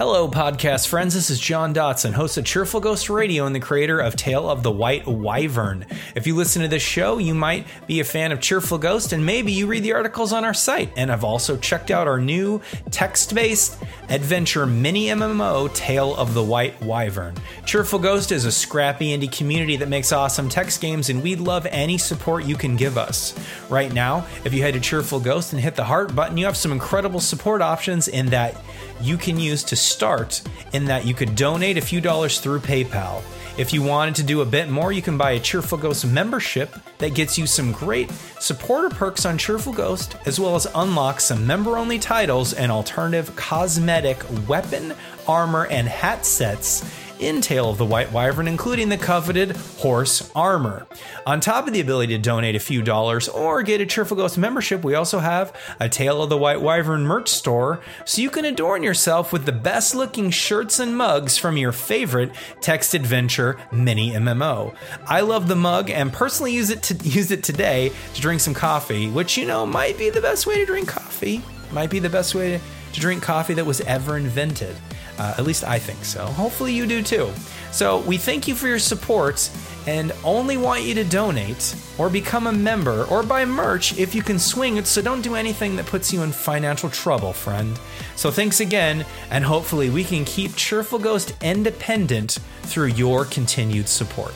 Hello, 0.04 0.28
podcast 0.28 0.88
friends. 0.88 1.14
This 1.14 1.30
is 1.30 1.40
John 1.40 1.76
Dotson, 1.76 2.14
host 2.14 2.36
of 2.36 2.44
Cheerful 2.44 2.80
Ghost 2.80 3.08
Radio 3.08 3.46
and 3.46 3.56
the 3.56 3.60
creator 3.60 4.00
of 4.00 4.16
Tale 4.16 4.50
of 4.50 4.64
the 4.64 4.72
White 4.72 5.06
Wyvern. 5.06 5.86
If 6.16 6.26
you 6.26 6.36
listen 6.36 6.64
to 6.64 6.68
this 6.68 6.82
show, 6.82 7.20
you 7.20 7.36
might 7.36 7.68
be 7.86 8.00
a 8.00 8.04
fan 8.04 8.32
of 8.32 8.42
Cheerful 8.42 8.80
Ghost 8.80 9.14
and 9.14 9.24
maybe 9.24 9.52
you 9.52 9.68
read 9.68 9.84
the 9.84 9.94
articles 9.94 10.34
on 10.34 10.44
our 10.44 10.56
site. 10.56 10.92
And 10.98 11.12
I've 11.12 11.24
also 11.24 11.56
checked 11.56 11.92
out 11.92 12.08
our 12.08 12.20
new 12.20 12.62
text 12.90 13.36
based 13.36 13.78
adventure 14.10 14.66
mini 14.66 15.06
MMO, 15.10 15.72
Tale 15.76 16.16
of 16.16 16.34
the 16.34 16.44
White 16.44 16.82
Wyvern. 16.82 17.36
Cheerful 17.68 18.00
Ghost 18.00 18.32
is 18.32 18.46
a 18.46 18.52
scrappy 18.52 19.16
indie 19.16 19.32
community 19.32 19.76
that 19.76 19.88
makes 19.88 20.12
awesome 20.12 20.50
text 20.50 20.82
games, 20.82 21.12
and 21.12 21.22
we'd 21.22 21.40
love 21.40 21.68
any 21.68 22.00
support 22.00 22.46
you 22.46 22.56
can 22.56 22.76
give 22.76 22.98
us. 22.98 23.38
Right 23.70 23.94
now, 23.94 24.26
if 24.46 24.52
you 24.52 24.64
head 24.64 24.74
to 24.74 24.80
Cheerful 24.80 25.20
Ghost 25.20 25.54
and 25.54 25.62
hit 25.62 25.76
the 25.76 25.84
heart 25.84 26.16
button, 26.16 26.38
you 26.38 26.46
have 26.46 26.58
some 26.58 26.72
incredible 26.72 27.20
support 27.20 27.62
options 27.62 28.08
in 28.08 28.26
that 28.32 28.56
you 29.04 29.18
can 29.18 29.40
use 29.40 29.64
to 29.66 29.76
start 29.76 30.42
in 30.74 30.86
that 30.86 31.06
you 31.06 31.14
could 31.14 31.36
donate 31.36 31.78
a 31.78 31.82
few 31.82 32.02
dollars 32.02 32.40
through 32.40 32.60
PayPal. 32.60 33.22
If 33.58 33.74
you 33.74 33.84
wanted 33.84 34.16
to 34.16 34.24
do 34.24 34.42
a 34.42 34.46
bit 34.46 34.70
more, 34.70 34.92
you 34.92 35.02
can 35.02 35.18
buy 35.18 35.32
a 35.32 35.40
Cheerful 35.40 35.78
Ghost 35.78 36.06
membership 36.06 36.74
that 37.00 37.14
gets 37.14 37.38
you 37.38 37.46
some 37.46 37.74
great 37.74 38.10
supporter 38.40 38.90
perks 38.90 39.26
on 39.26 39.38
Cheerful 39.38 39.74
Ghost, 39.74 40.16
as 40.26 40.40
well 40.40 40.56
as 40.56 40.68
unlock 40.74 41.20
some 41.20 41.46
member 41.46 41.78
only 41.78 42.00
titles 42.00 42.54
and 42.54 42.72
alternative 42.72 43.36
cosmetic 43.36 44.24
weapon, 44.48 44.94
armor, 45.28 45.66
and 45.68 45.88
hat 45.88 46.26
sets 46.26 46.82
in 47.22 47.40
Tale 47.40 47.70
of 47.70 47.78
the 47.78 47.86
White 47.86 48.12
Wyvern, 48.12 48.48
including 48.48 48.90
the 48.90 48.98
coveted 48.98 49.56
horse 49.56 50.32
armor. 50.36 50.88
On 51.26 51.40
top 51.40 51.68
of 51.68 51.74
the 51.74 51.80
ability 51.80 52.16
to 52.16 52.22
donate 52.22 52.56
a 52.56 52.60
few 52.60 52.82
dollars 52.82 53.30
or 53.30 53.62
get 53.62 53.80
a 53.80 53.86
Cheerful 53.86 54.18
Ghost 54.18 54.38
membership, 54.38 54.84
we 54.84 54.96
also 54.96 55.20
have 55.20 55.56
a 55.80 55.88
Tale 55.88 56.24
of 56.24 56.30
the 56.30 56.38
White 56.38 56.62
Wyvern 56.62 57.04
merch 57.04 57.30
store 57.30 57.80
so 58.06 58.22
you 58.22 58.30
can 58.30 58.44
adorn 58.44 58.84
yourself 58.84 59.32
with 59.32 59.46
the 59.46 59.52
best 59.52 59.94
looking 59.94 60.32
shirts 60.32 60.80
and 60.80 60.98
mugs 60.98 61.38
from 61.38 61.58
your 61.58 61.72
favorite 61.72 62.32
text 62.60 62.94
adventure 62.94 63.58
mini 63.72 64.12
MMO. 64.12 64.76
I 65.06 65.22
love 65.22 65.48
the 65.48 65.56
mug 65.56 65.90
and 65.90 66.12
personally 66.12 66.54
use 66.54 66.70
it 66.72 66.84
to 66.84 66.94
use 67.04 67.32
it 67.32 67.44
today 67.44 67.92
to 68.16 68.22
drink 68.22 68.42
some 68.42 68.54
coffee, 68.54 69.10
which 69.10 69.38
you 69.38 69.46
know 69.46 69.66
might 69.66 69.98
be 69.98 70.10
the 70.10 70.22
best 70.22 70.48
way 70.48 70.56
to 70.56 70.66
drink 70.66 70.88
coffee. 70.88 71.42
Might 71.72 71.90
be 71.90 72.00
the 72.00 72.10
best 72.10 72.36
way 72.36 72.58
to, 72.58 72.64
to 72.94 73.00
drink 73.00 73.24
coffee 73.24 73.54
that 73.54 73.66
was 73.66 73.80
ever 73.82 74.18
invented. 74.18 74.76
Uh, 75.22 75.36
at 75.38 75.46
least 75.46 75.64
I 75.64 75.78
think 75.78 76.04
so. 76.04 76.26
Hopefully 76.26 76.74
you 76.74 76.88
do 76.88 77.04
too. 77.04 77.30
So 77.72 78.00
we 78.00 78.18
thank 78.18 78.48
you 78.48 78.56
for 78.56 78.68
your 78.68 78.80
support 78.80 79.52
and 79.86 80.12
only 80.24 80.58
want 80.58 80.82
you 80.82 80.96
to 80.96 81.04
donate 81.04 81.76
or 82.00 82.10
become 82.10 82.48
a 82.48 82.52
member 82.52 83.04
or 83.04 83.22
buy 83.22 83.46
merch 83.46 83.96
if 84.00 84.16
you 84.16 84.24
can 84.24 84.40
swing 84.40 84.78
it. 84.78 84.88
So 84.88 85.00
don't 85.00 85.22
do 85.22 85.36
anything 85.36 85.76
that 85.76 85.86
puts 85.86 86.12
you 86.12 86.24
in 86.24 86.32
financial 86.32 86.90
trouble, 86.90 87.34
friend. 87.34 87.80
So 88.16 88.32
thanks 88.32 88.62
again, 88.62 89.06
and 89.30 89.46
hopefully 89.46 89.92
we 89.92 90.04
can 90.04 90.26
keep 90.26 90.56
Cheerful 90.56 90.98
Ghost 90.98 91.36
independent 91.44 92.40
through 92.64 92.88
your 92.88 93.26
continued 93.26 93.88
support. 93.88 94.34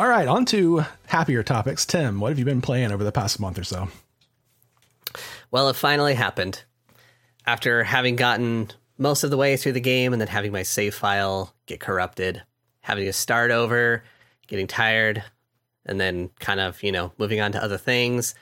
All 0.00 0.08
right, 0.08 0.26
on 0.26 0.46
to 0.46 0.86
happier 1.08 1.42
topics. 1.42 1.84
Tim, 1.84 2.20
what 2.20 2.30
have 2.30 2.38
you 2.38 2.46
been 2.46 2.62
playing 2.62 2.90
over 2.90 3.04
the 3.04 3.12
past 3.12 3.38
month 3.38 3.58
or 3.58 3.64
so? 3.64 3.88
Well, 5.50 5.68
it 5.68 5.76
finally 5.76 6.14
happened. 6.14 6.64
After 7.44 7.84
having 7.84 8.16
gotten 8.16 8.70
most 8.96 9.24
of 9.24 9.30
the 9.30 9.36
way 9.36 9.58
through 9.58 9.72
the 9.72 9.80
game 9.80 10.14
and 10.14 10.20
then 10.20 10.26
having 10.26 10.52
my 10.52 10.62
save 10.62 10.94
file 10.94 11.54
get 11.66 11.80
corrupted, 11.80 12.42
having 12.80 13.04
to 13.04 13.12
start 13.12 13.50
over, 13.50 14.02
getting 14.46 14.66
tired, 14.66 15.22
and 15.84 16.00
then 16.00 16.30
kind 16.40 16.60
of, 16.60 16.82
you 16.82 16.92
know, 16.92 17.12
moving 17.18 17.42
on 17.42 17.52
to 17.52 17.62
other 17.62 17.76
things, 17.76 18.34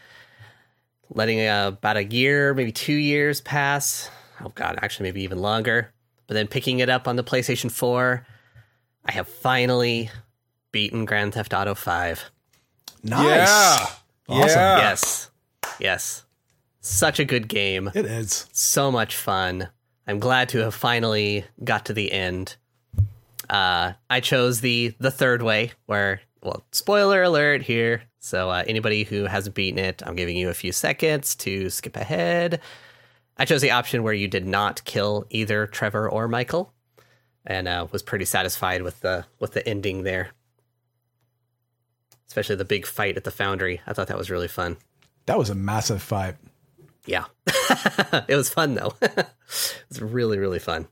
letting 1.10 1.40
uh, 1.40 1.72
about 1.76 1.96
a 1.96 2.04
year, 2.04 2.54
maybe 2.54 2.70
two 2.70 2.94
years 2.94 3.40
pass. 3.40 4.08
Oh, 4.44 4.52
God, 4.54 4.78
actually, 4.80 5.08
maybe 5.08 5.24
even 5.24 5.40
longer. 5.40 5.92
But 6.28 6.34
then 6.34 6.46
picking 6.46 6.78
it 6.78 6.88
up 6.88 7.08
on 7.08 7.16
the 7.16 7.24
PlayStation 7.24 7.68
4, 7.68 8.24
I 9.06 9.10
have 9.10 9.26
finally 9.26 10.08
beaten 10.78 11.04
Grand 11.04 11.34
Theft 11.34 11.52
Auto 11.52 11.74
5. 11.74 12.30
Nice. 13.02 13.24
Yeah. 13.24 13.86
Awesome. 14.28 14.60
Yeah. 14.60 14.78
Yes. 14.78 15.30
Yes. 15.80 16.24
Such 16.78 17.18
a 17.18 17.24
good 17.24 17.48
game. 17.48 17.90
It 17.96 18.04
is. 18.04 18.46
So 18.52 18.92
much 18.92 19.16
fun. 19.16 19.70
I'm 20.06 20.20
glad 20.20 20.50
to 20.50 20.58
have 20.58 20.76
finally 20.76 21.44
got 21.64 21.86
to 21.86 21.92
the 21.92 22.12
end. 22.12 22.54
Uh, 23.50 23.94
I 24.08 24.20
chose 24.20 24.60
the 24.60 24.94
the 25.00 25.10
third 25.10 25.42
way, 25.42 25.72
where 25.86 26.20
well, 26.44 26.62
spoiler 26.70 27.24
alert 27.24 27.62
here. 27.62 28.02
So 28.20 28.48
uh, 28.48 28.62
anybody 28.64 29.02
who 29.02 29.24
hasn't 29.24 29.56
beaten 29.56 29.80
it, 29.80 30.00
I'm 30.06 30.14
giving 30.14 30.36
you 30.36 30.48
a 30.48 30.54
few 30.54 30.70
seconds 30.70 31.34
to 31.36 31.70
skip 31.70 31.96
ahead. 31.96 32.60
I 33.36 33.46
chose 33.46 33.62
the 33.62 33.72
option 33.72 34.04
where 34.04 34.14
you 34.14 34.28
did 34.28 34.46
not 34.46 34.84
kill 34.84 35.26
either 35.30 35.66
Trevor 35.66 36.08
or 36.08 36.28
Michael, 36.28 36.72
and 37.44 37.66
uh, 37.66 37.88
was 37.90 38.04
pretty 38.04 38.26
satisfied 38.26 38.82
with 38.82 39.00
the 39.00 39.24
with 39.40 39.54
the 39.54 39.68
ending 39.68 40.04
there. 40.04 40.30
Especially 42.28 42.56
the 42.56 42.64
big 42.64 42.86
fight 42.86 43.16
at 43.16 43.24
the 43.24 43.30
foundry. 43.30 43.80
I 43.86 43.92
thought 43.92 44.08
that 44.08 44.18
was 44.18 44.30
really 44.30 44.48
fun. 44.48 44.76
That 45.26 45.38
was 45.38 45.50
a 45.50 45.54
massive 45.54 46.02
fight. 46.02 46.36
Yeah. 47.06 47.24
it 48.28 48.36
was 48.36 48.50
fun 48.50 48.74
though. 48.74 48.94
it 49.02 49.26
was 49.88 50.00
really, 50.00 50.38
really 50.38 50.58
fun. 50.58 50.88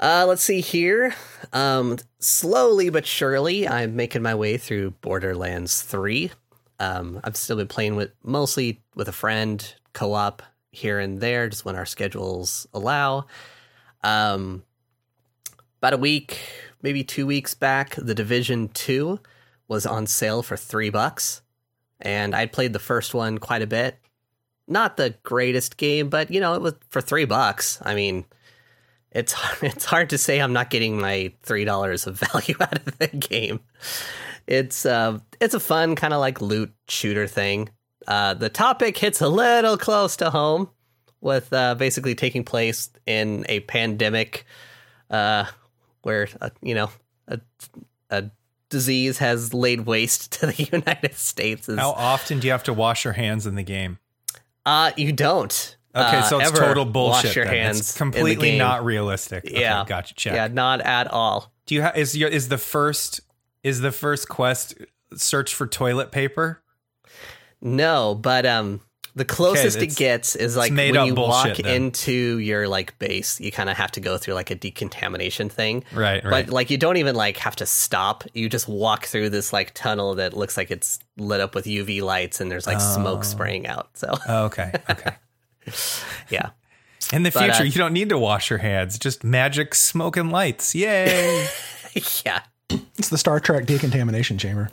Uh, 0.00 0.24
let's 0.26 0.42
see 0.42 0.60
here. 0.60 1.14
Um, 1.52 1.98
slowly 2.18 2.88
but 2.88 3.06
surely, 3.06 3.68
I'm 3.68 3.96
making 3.96 4.22
my 4.22 4.34
way 4.34 4.56
through 4.56 4.92
Borderlands 5.02 5.82
3. 5.82 6.30
Um, 6.78 7.20
I've 7.24 7.36
still 7.36 7.56
been 7.56 7.68
playing 7.68 7.96
with 7.96 8.12
mostly 8.22 8.80
with 8.94 9.08
a 9.08 9.12
friend, 9.12 9.74
co 9.92 10.14
op 10.14 10.42
here 10.70 10.98
and 10.98 11.20
there, 11.20 11.48
just 11.48 11.64
when 11.64 11.76
our 11.76 11.86
schedules 11.86 12.66
allow. 12.72 13.26
Um, 14.04 14.62
about 15.78 15.94
a 15.94 15.98
week, 15.98 16.38
maybe 16.82 17.02
two 17.02 17.26
weeks 17.26 17.54
back, 17.54 17.96
The 17.96 18.14
Division 18.14 18.68
2 18.68 19.18
was 19.68 19.86
on 19.86 20.06
sale 20.06 20.42
for 20.42 20.56
three 20.56 20.90
bucks. 20.90 21.42
And 22.00 22.34
I'd 22.34 22.52
played 22.52 22.72
the 22.72 22.78
first 22.78 23.14
one 23.14 23.38
quite 23.38 23.62
a 23.62 23.66
bit 23.66 23.98
not 24.68 24.96
the 24.96 25.14
greatest 25.22 25.76
game, 25.76 26.08
but 26.08 26.30
you 26.30 26.40
know, 26.40 26.54
it 26.54 26.62
was 26.62 26.74
for 26.90 27.00
three 27.00 27.24
bucks. 27.24 27.78
I 27.82 27.94
mean, 27.94 28.24
it's 29.10 29.34
it's 29.62 29.84
hard 29.84 30.10
to 30.10 30.18
say 30.18 30.40
I'm 30.40 30.52
not 30.52 30.70
getting 30.70 31.00
my 31.00 31.32
three 31.42 31.64
dollars 31.64 32.06
of 32.06 32.18
value 32.32 32.54
out 32.60 32.86
of 32.86 32.98
the 32.98 33.08
game. 33.08 33.60
It's 34.46 34.86
uh, 34.86 35.18
it's 35.40 35.54
a 35.54 35.60
fun 35.60 35.96
kind 35.96 36.14
of 36.14 36.20
like 36.20 36.40
loot 36.40 36.72
shooter 36.88 37.26
thing. 37.26 37.70
Uh, 38.06 38.34
the 38.34 38.48
topic 38.48 38.96
hits 38.96 39.20
a 39.20 39.28
little 39.28 39.76
close 39.76 40.16
to 40.16 40.30
home, 40.30 40.70
with 41.20 41.52
uh, 41.52 41.74
basically 41.74 42.14
taking 42.14 42.44
place 42.44 42.90
in 43.06 43.44
a 43.48 43.60
pandemic, 43.60 44.46
uh, 45.10 45.44
where 46.02 46.28
uh, 46.40 46.50
you 46.62 46.74
know 46.74 46.90
a, 47.26 47.40
a 48.10 48.30
disease 48.70 49.18
has 49.18 49.52
laid 49.54 49.82
waste 49.82 50.32
to 50.40 50.46
the 50.46 50.62
United 50.72 51.14
States. 51.14 51.68
It's- 51.68 51.82
How 51.82 51.90
often 51.92 52.38
do 52.40 52.46
you 52.46 52.52
have 52.52 52.64
to 52.64 52.72
wash 52.72 53.04
your 53.04 53.14
hands 53.14 53.46
in 53.46 53.54
the 53.54 53.62
game? 53.62 53.98
Uh, 54.66 54.92
you 54.96 55.12
don't. 55.12 55.76
Okay, 55.96 56.18
uh, 56.18 56.22
so 56.22 56.38
it's 56.40 56.50
total 56.52 56.84
bullshit. 56.84 57.24
Wash 57.24 57.36
your 57.36 57.44
then. 57.46 57.54
hands. 57.54 57.80
It's 57.80 57.96
completely 57.96 58.58
not 58.58 58.84
realistic. 58.84 59.44
Okay, 59.46 59.60
Yeah, 59.60 59.84
gotcha. 59.86 60.14
Check. 60.14 60.34
Yeah, 60.34 60.46
not 60.48 60.80
at 60.82 61.08
all. 61.10 61.50
Do 61.66 61.74
you 61.74 61.82
ha- 61.82 61.92
is 61.96 62.16
your 62.16 62.28
is 62.28 62.48
the 62.48 62.58
first 62.58 63.20
is 63.62 63.80
the 63.80 63.90
first 63.90 64.28
quest 64.28 64.74
search 65.16 65.54
for 65.54 65.66
toilet 65.66 66.12
paper? 66.12 66.62
No, 67.60 68.14
but 68.14 68.44
um, 68.46 68.80
the 69.18 69.24
closest 69.24 69.78
it 69.82 69.96
gets 69.96 70.34
is 70.36 70.56
like 70.56 70.72
made 70.72 70.96
when 70.96 71.06
you 71.06 71.14
bullshit 71.14 71.56
walk 71.56 71.56
then. 71.58 71.74
into 71.84 72.38
your 72.38 72.66
like 72.68 72.98
base, 72.98 73.38
you 73.40 73.52
kind 73.52 73.68
of 73.68 73.76
have 73.76 73.90
to 73.92 74.00
go 74.00 74.16
through 74.16 74.34
like 74.34 74.50
a 74.50 74.54
decontamination 74.54 75.48
thing. 75.50 75.84
Right, 75.92 76.24
right. 76.24 76.46
But 76.46 76.52
like 76.52 76.70
you 76.70 76.78
don't 76.78 76.96
even 76.96 77.14
like 77.14 77.36
have 77.38 77.56
to 77.56 77.66
stop. 77.66 78.24
You 78.32 78.48
just 78.48 78.68
walk 78.68 79.06
through 79.06 79.30
this 79.30 79.52
like 79.52 79.74
tunnel 79.74 80.14
that 80.14 80.34
looks 80.34 80.56
like 80.56 80.70
it's 80.70 80.98
lit 81.18 81.40
up 81.40 81.54
with 81.54 81.66
UV 81.66 82.00
lights 82.02 82.40
and 82.40 82.50
there's 82.50 82.66
like 82.66 82.78
Oh. 82.80 82.94
smoke 82.94 83.24
spraying 83.24 83.66
out. 83.66 83.90
So 83.94 84.14
Oh, 84.28 84.44
okay, 84.46 84.72
okay. 84.88 85.16
yeah. 86.30 86.50
In 87.12 87.22
the 87.22 87.30
But, 87.30 87.44
future, 87.44 87.62
uh, 87.62 87.64
you 87.64 87.72
don't 87.72 87.92
need 87.92 88.08
to 88.10 88.18
wash 88.18 88.50
your 88.50 88.58
hands. 88.58 88.98
Just 88.98 89.24
magic 89.24 89.74
smoke 89.74 90.16
and 90.16 90.30
lights. 90.30 90.74
Yay! 90.74 91.48
yeah. 92.24 92.42
It's 92.98 93.08
the 93.08 93.16
Star 93.18 93.40
Trek 93.40 93.64
decontamination 93.66 94.36
chamber. 94.38 94.70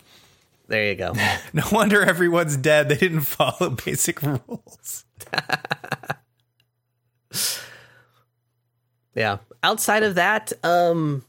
There 0.68 0.90
you 0.90 0.96
go. 0.96 1.14
no 1.54 1.64
wonder 1.72 2.04
everyone's 2.04 2.58
dead. 2.58 2.90
They 2.90 2.98
didn't 2.98 3.22
follow 3.22 3.70
basic 3.86 4.22
rules. 4.22 5.06
Yeah. 9.16 9.38
Outside 9.64 10.04
of 10.04 10.16
that, 10.16 10.52
um 10.64 11.24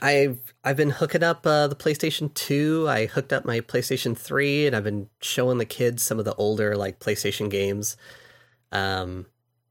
I've 0.00 0.38
I've 0.64 0.76
been 0.76 0.90
hooking 0.90 1.22
up 1.22 1.46
uh, 1.46 1.66
the 1.68 1.76
PlayStation 1.76 2.32
2. 2.34 2.86
I 2.88 3.06
hooked 3.06 3.32
up 3.32 3.44
my 3.44 3.60
PlayStation 3.60 4.16
3 4.16 4.66
and 4.68 4.74
I've 4.76 4.84
been 4.84 5.08
showing 5.20 5.58
the 5.58 5.64
kids 5.64 6.02
some 6.02 6.18
of 6.18 6.24
the 6.24 6.34
older 6.34 6.76
like 6.76 6.98
PlayStation 7.00 7.50
games. 7.50 7.96
Um 8.72 9.26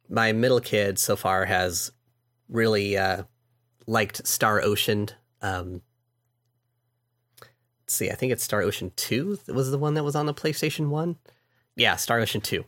my 0.07 0.31
middle 0.31 0.59
kid 0.59 0.99
so 0.99 1.15
far 1.15 1.45
has 1.45 1.91
really 2.47 2.95
uh 2.97 3.23
liked 3.87 4.25
Star 4.27 4.61
Ocean. 4.61 5.09
Um 5.41 5.81
see, 7.91 8.09
I 8.09 8.15
think 8.15 8.31
it's 8.31 8.43
Star 8.43 8.61
Ocean 8.61 8.91
2 8.95 9.39
was 9.47 9.71
the 9.71 9.77
one 9.77 9.93
that 9.95 10.03
was 10.03 10.15
on 10.15 10.25
the 10.25 10.33
PlayStation 10.33 10.89
1. 10.89 11.15
Yeah, 11.75 11.95
Star 11.95 12.19
Ocean 12.19 12.41
2. 12.41 12.63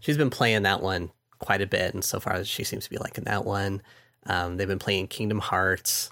She's 0.00 0.18
been 0.18 0.30
playing 0.30 0.62
that 0.62 0.82
one 0.82 1.10
quite 1.38 1.62
a 1.62 1.66
bit, 1.66 1.94
and 1.94 2.04
so 2.04 2.20
far 2.20 2.44
she 2.44 2.64
seems 2.64 2.84
to 2.84 2.90
be 2.90 2.98
liking 2.98 3.24
that 3.24 3.44
one. 3.44 3.82
Um, 4.26 4.56
they've 4.56 4.68
been 4.68 4.78
playing 4.78 5.08
Kingdom 5.08 5.38
Hearts. 5.38 6.10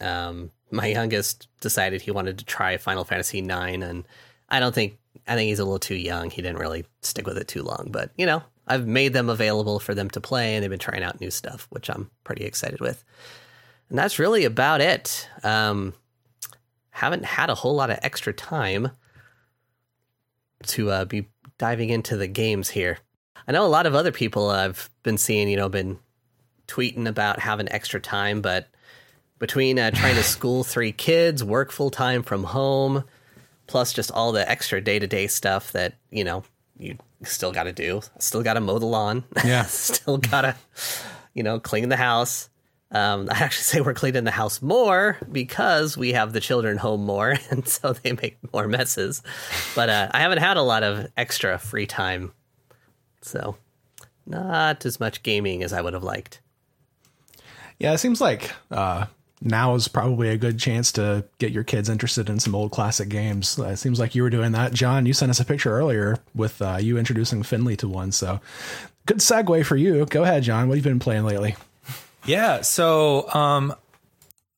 Um, 0.00 0.50
my 0.70 0.86
youngest 0.86 1.48
decided 1.60 2.02
he 2.02 2.10
wanted 2.10 2.38
to 2.38 2.44
try 2.44 2.76
Final 2.76 3.04
Fantasy 3.04 3.38
IX, 3.38 3.82
and 3.82 4.06
I 4.48 4.60
don't 4.60 4.74
think 4.74 4.98
I 5.26 5.34
think 5.34 5.48
he's 5.48 5.58
a 5.58 5.64
little 5.64 5.78
too 5.78 5.96
young. 5.96 6.30
He 6.30 6.42
didn't 6.42 6.58
really 6.58 6.84
stick 7.02 7.26
with 7.26 7.38
it 7.38 7.48
too 7.48 7.62
long, 7.62 7.88
but 7.90 8.10
you 8.16 8.26
know, 8.26 8.42
I've 8.66 8.86
made 8.86 9.12
them 9.12 9.28
available 9.28 9.80
for 9.80 9.94
them 9.94 10.10
to 10.10 10.20
play, 10.20 10.54
and 10.54 10.62
they've 10.62 10.70
been 10.70 10.78
trying 10.78 11.02
out 11.02 11.20
new 11.20 11.30
stuff, 11.30 11.66
which 11.70 11.88
I'm 11.90 12.10
pretty 12.24 12.44
excited 12.44 12.80
with. 12.80 13.04
And 13.88 13.98
that's 13.98 14.20
really 14.20 14.44
about 14.44 14.80
it. 14.80 15.28
Um, 15.42 15.94
haven't 17.00 17.24
had 17.24 17.48
a 17.48 17.54
whole 17.54 17.74
lot 17.74 17.88
of 17.88 17.98
extra 18.02 18.30
time 18.30 18.90
to 20.66 20.90
uh, 20.90 21.04
be 21.06 21.28
diving 21.56 21.88
into 21.88 22.18
the 22.18 22.26
games 22.26 22.68
here. 22.68 22.98
I 23.48 23.52
know 23.52 23.64
a 23.64 23.68
lot 23.68 23.86
of 23.86 23.94
other 23.94 24.12
people 24.12 24.50
I've 24.50 24.90
been 25.02 25.16
seeing, 25.16 25.48
you 25.48 25.56
know, 25.56 25.70
been 25.70 25.98
tweeting 26.68 27.08
about 27.08 27.40
having 27.40 27.72
extra 27.72 28.00
time, 28.00 28.42
but 28.42 28.68
between 29.38 29.78
uh, 29.78 29.92
trying 29.92 30.16
to 30.16 30.22
school 30.36 30.62
three 30.62 30.92
kids, 30.92 31.42
work 31.42 31.72
full 31.72 31.90
time 31.90 32.22
from 32.22 32.44
home, 32.44 33.04
plus 33.66 33.94
just 33.94 34.12
all 34.12 34.32
the 34.32 34.48
extra 34.48 34.82
day 34.82 34.98
to 34.98 35.06
day 35.06 35.26
stuff 35.26 35.72
that, 35.72 35.94
you 36.10 36.22
know, 36.22 36.44
you 36.78 36.98
still 37.22 37.50
got 37.50 37.62
to 37.62 37.72
do. 37.72 38.02
Still 38.18 38.42
got 38.42 38.54
to 38.54 38.60
mow 38.60 38.78
the 38.78 38.84
lawn. 38.84 39.24
Yeah. 39.42 39.62
still 39.68 40.18
got 40.18 40.42
to, 40.42 40.54
you 41.32 41.42
know, 41.42 41.60
clean 41.60 41.88
the 41.88 41.96
house. 41.96 42.49
Um, 42.92 43.28
I 43.32 43.38
actually 43.38 43.62
say 43.64 43.80
we're 43.80 43.94
cleaning 43.94 44.24
the 44.24 44.30
house 44.30 44.62
more 44.62 45.18
because 45.30 45.96
we 45.96 46.12
have 46.12 46.32
the 46.32 46.40
children 46.40 46.76
home 46.78 47.04
more, 47.04 47.36
and 47.50 47.66
so 47.66 47.92
they 47.92 48.12
make 48.12 48.38
more 48.52 48.68
messes. 48.68 49.22
But 49.74 49.88
uh, 49.88 50.08
I 50.12 50.20
haven't 50.20 50.38
had 50.38 50.56
a 50.56 50.62
lot 50.62 50.82
of 50.82 51.10
extra 51.16 51.58
free 51.58 51.86
time, 51.86 52.32
so 53.22 53.56
not 54.26 54.84
as 54.86 55.00
much 55.00 55.22
gaming 55.22 55.62
as 55.62 55.72
I 55.72 55.80
would 55.80 55.94
have 55.94 56.04
liked. 56.04 56.40
Yeah, 57.78 57.94
it 57.94 57.98
seems 57.98 58.20
like 58.20 58.52
uh, 58.70 59.06
now 59.40 59.74
is 59.74 59.88
probably 59.88 60.28
a 60.28 60.36
good 60.36 60.58
chance 60.58 60.92
to 60.92 61.24
get 61.38 61.50
your 61.50 61.64
kids 61.64 61.88
interested 61.88 62.28
in 62.28 62.38
some 62.38 62.54
old 62.54 62.70
classic 62.72 63.08
games. 63.08 63.58
Uh, 63.58 63.68
it 63.68 63.78
seems 63.78 63.98
like 63.98 64.14
you 64.14 64.22
were 64.22 64.30
doing 64.30 64.52
that. 64.52 64.74
John, 64.74 65.06
you 65.06 65.14
sent 65.14 65.30
us 65.30 65.40
a 65.40 65.44
picture 65.44 65.72
earlier 65.72 66.18
with 66.34 66.60
uh, 66.60 66.76
you 66.80 66.98
introducing 66.98 67.42
Finley 67.42 67.76
to 67.78 67.88
one. 67.88 68.12
So 68.12 68.40
good 69.06 69.18
segue 69.18 69.64
for 69.64 69.76
you. 69.76 70.04
Go 70.06 70.24
ahead, 70.24 70.42
John. 70.42 70.68
What 70.68 70.76
have 70.76 70.84
you 70.84 70.90
been 70.90 71.00
playing 71.00 71.24
lately? 71.24 71.56
Yeah. 72.26 72.60
So, 72.62 73.32
um, 73.32 73.74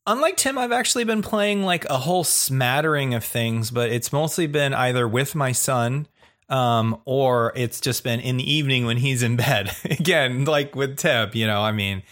unlike 0.06 0.36
Tim, 0.36 0.58
I've 0.58 0.72
actually 0.72 1.04
been 1.04 1.22
playing 1.22 1.62
like 1.62 1.84
a 1.86 1.98
whole 1.98 2.24
smattering 2.24 3.14
of 3.14 3.24
things, 3.24 3.70
but 3.70 3.90
it's 3.90 4.12
mostly 4.12 4.46
been 4.46 4.74
either 4.74 5.06
with 5.06 5.34
my 5.34 5.52
son, 5.52 6.06
um, 6.48 7.00
or 7.04 7.52
it's 7.56 7.80
just 7.80 8.04
been 8.04 8.20
in 8.20 8.36
the 8.36 8.50
evening 8.52 8.86
when 8.86 8.98
he's 8.98 9.22
in 9.22 9.36
bed. 9.36 9.74
Again, 9.84 10.44
like 10.44 10.74
with 10.74 10.96
Tim, 10.96 11.30
you 11.34 11.46
know, 11.46 11.62
I 11.62 11.72
mean, 11.72 12.02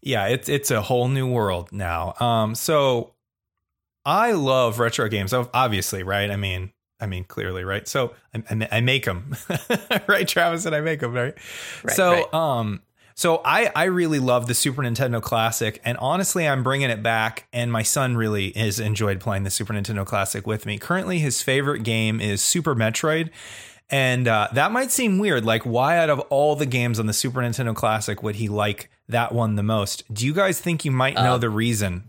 yeah, 0.00 0.26
it's 0.26 0.48
it's 0.48 0.70
a 0.70 0.82
whole 0.82 1.08
new 1.08 1.30
world 1.30 1.70
now. 1.72 2.14
Um, 2.18 2.54
so 2.54 3.12
I 4.04 4.32
love 4.32 4.78
retro 4.78 5.08
games, 5.08 5.32
obviously, 5.32 6.02
right? 6.02 6.30
I 6.30 6.36
mean, 6.36 6.72
I 7.00 7.06
mean, 7.06 7.24
clearly, 7.24 7.64
right? 7.64 7.86
So 7.86 8.14
I, 8.34 8.42
I, 8.50 8.68
I 8.78 8.80
make 8.80 9.04
them, 9.04 9.36
right, 10.06 10.26
Travis, 10.26 10.66
and 10.66 10.74
I 10.74 10.80
make 10.80 11.00
them, 11.00 11.12
right? 11.12 11.34
Right, 11.84 11.96
so, 11.96 12.12
right. 12.12 12.34
um, 12.34 12.82
so 13.14 13.40
I 13.44 13.70
I 13.74 13.84
really 13.84 14.18
love 14.18 14.46
the 14.46 14.54
Super 14.54 14.82
Nintendo 14.82 15.20
Classic, 15.20 15.80
and 15.84 15.96
honestly, 15.98 16.46
I'm 16.46 16.62
bringing 16.62 16.90
it 16.90 17.02
back. 17.02 17.46
And 17.52 17.70
my 17.72 17.82
son 17.82 18.16
really 18.16 18.52
has 18.52 18.80
enjoyed 18.80 19.20
playing 19.20 19.44
the 19.44 19.50
Super 19.50 19.72
Nintendo 19.74 20.04
Classic 20.06 20.46
with 20.46 20.66
me. 20.66 20.78
Currently, 20.78 21.18
his 21.18 21.42
favorite 21.42 21.82
game 21.82 22.20
is 22.20 22.42
Super 22.42 22.74
Metroid. 22.74 23.30
And 23.90 24.26
uh, 24.26 24.48
that 24.54 24.72
might 24.72 24.90
seem 24.90 25.18
weird. 25.18 25.44
Like, 25.44 25.64
why 25.66 25.98
out 25.98 26.08
of 26.08 26.20
all 26.30 26.56
the 26.56 26.64
games 26.64 26.98
on 26.98 27.04
the 27.06 27.12
Super 27.12 27.40
Nintendo 27.42 27.74
Classic 27.76 28.22
would 28.22 28.36
he 28.36 28.48
like 28.48 28.88
that 29.06 29.32
one 29.32 29.56
the 29.56 29.62
most? 29.62 30.02
Do 30.12 30.24
you 30.24 30.32
guys 30.32 30.58
think 30.58 30.86
you 30.86 30.90
might 30.90 31.14
know 31.14 31.36
the 31.36 31.50
reason? 31.50 32.04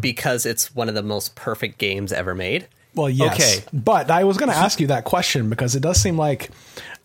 because 0.00 0.46
it's 0.46 0.74
one 0.74 0.88
of 0.88 0.94
the 0.94 1.02
most 1.02 1.34
perfect 1.34 1.78
games 1.78 2.12
ever 2.12 2.34
made. 2.34 2.68
Well, 2.94 3.10
yes. 3.10 3.34
Okay. 3.34 3.64
But 3.72 4.10
I 4.10 4.24
was 4.24 4.36
going 4.36 4.50
to 4.52 4.56
ask 4.56 4.80
you 4.80 4.88
that 4.88 5.04
question 5.04 5.50
because 5.50 5.74
it 5.74 5.80
does 5.80 6.00
seem 6.00 6.16
like 6.16 6.50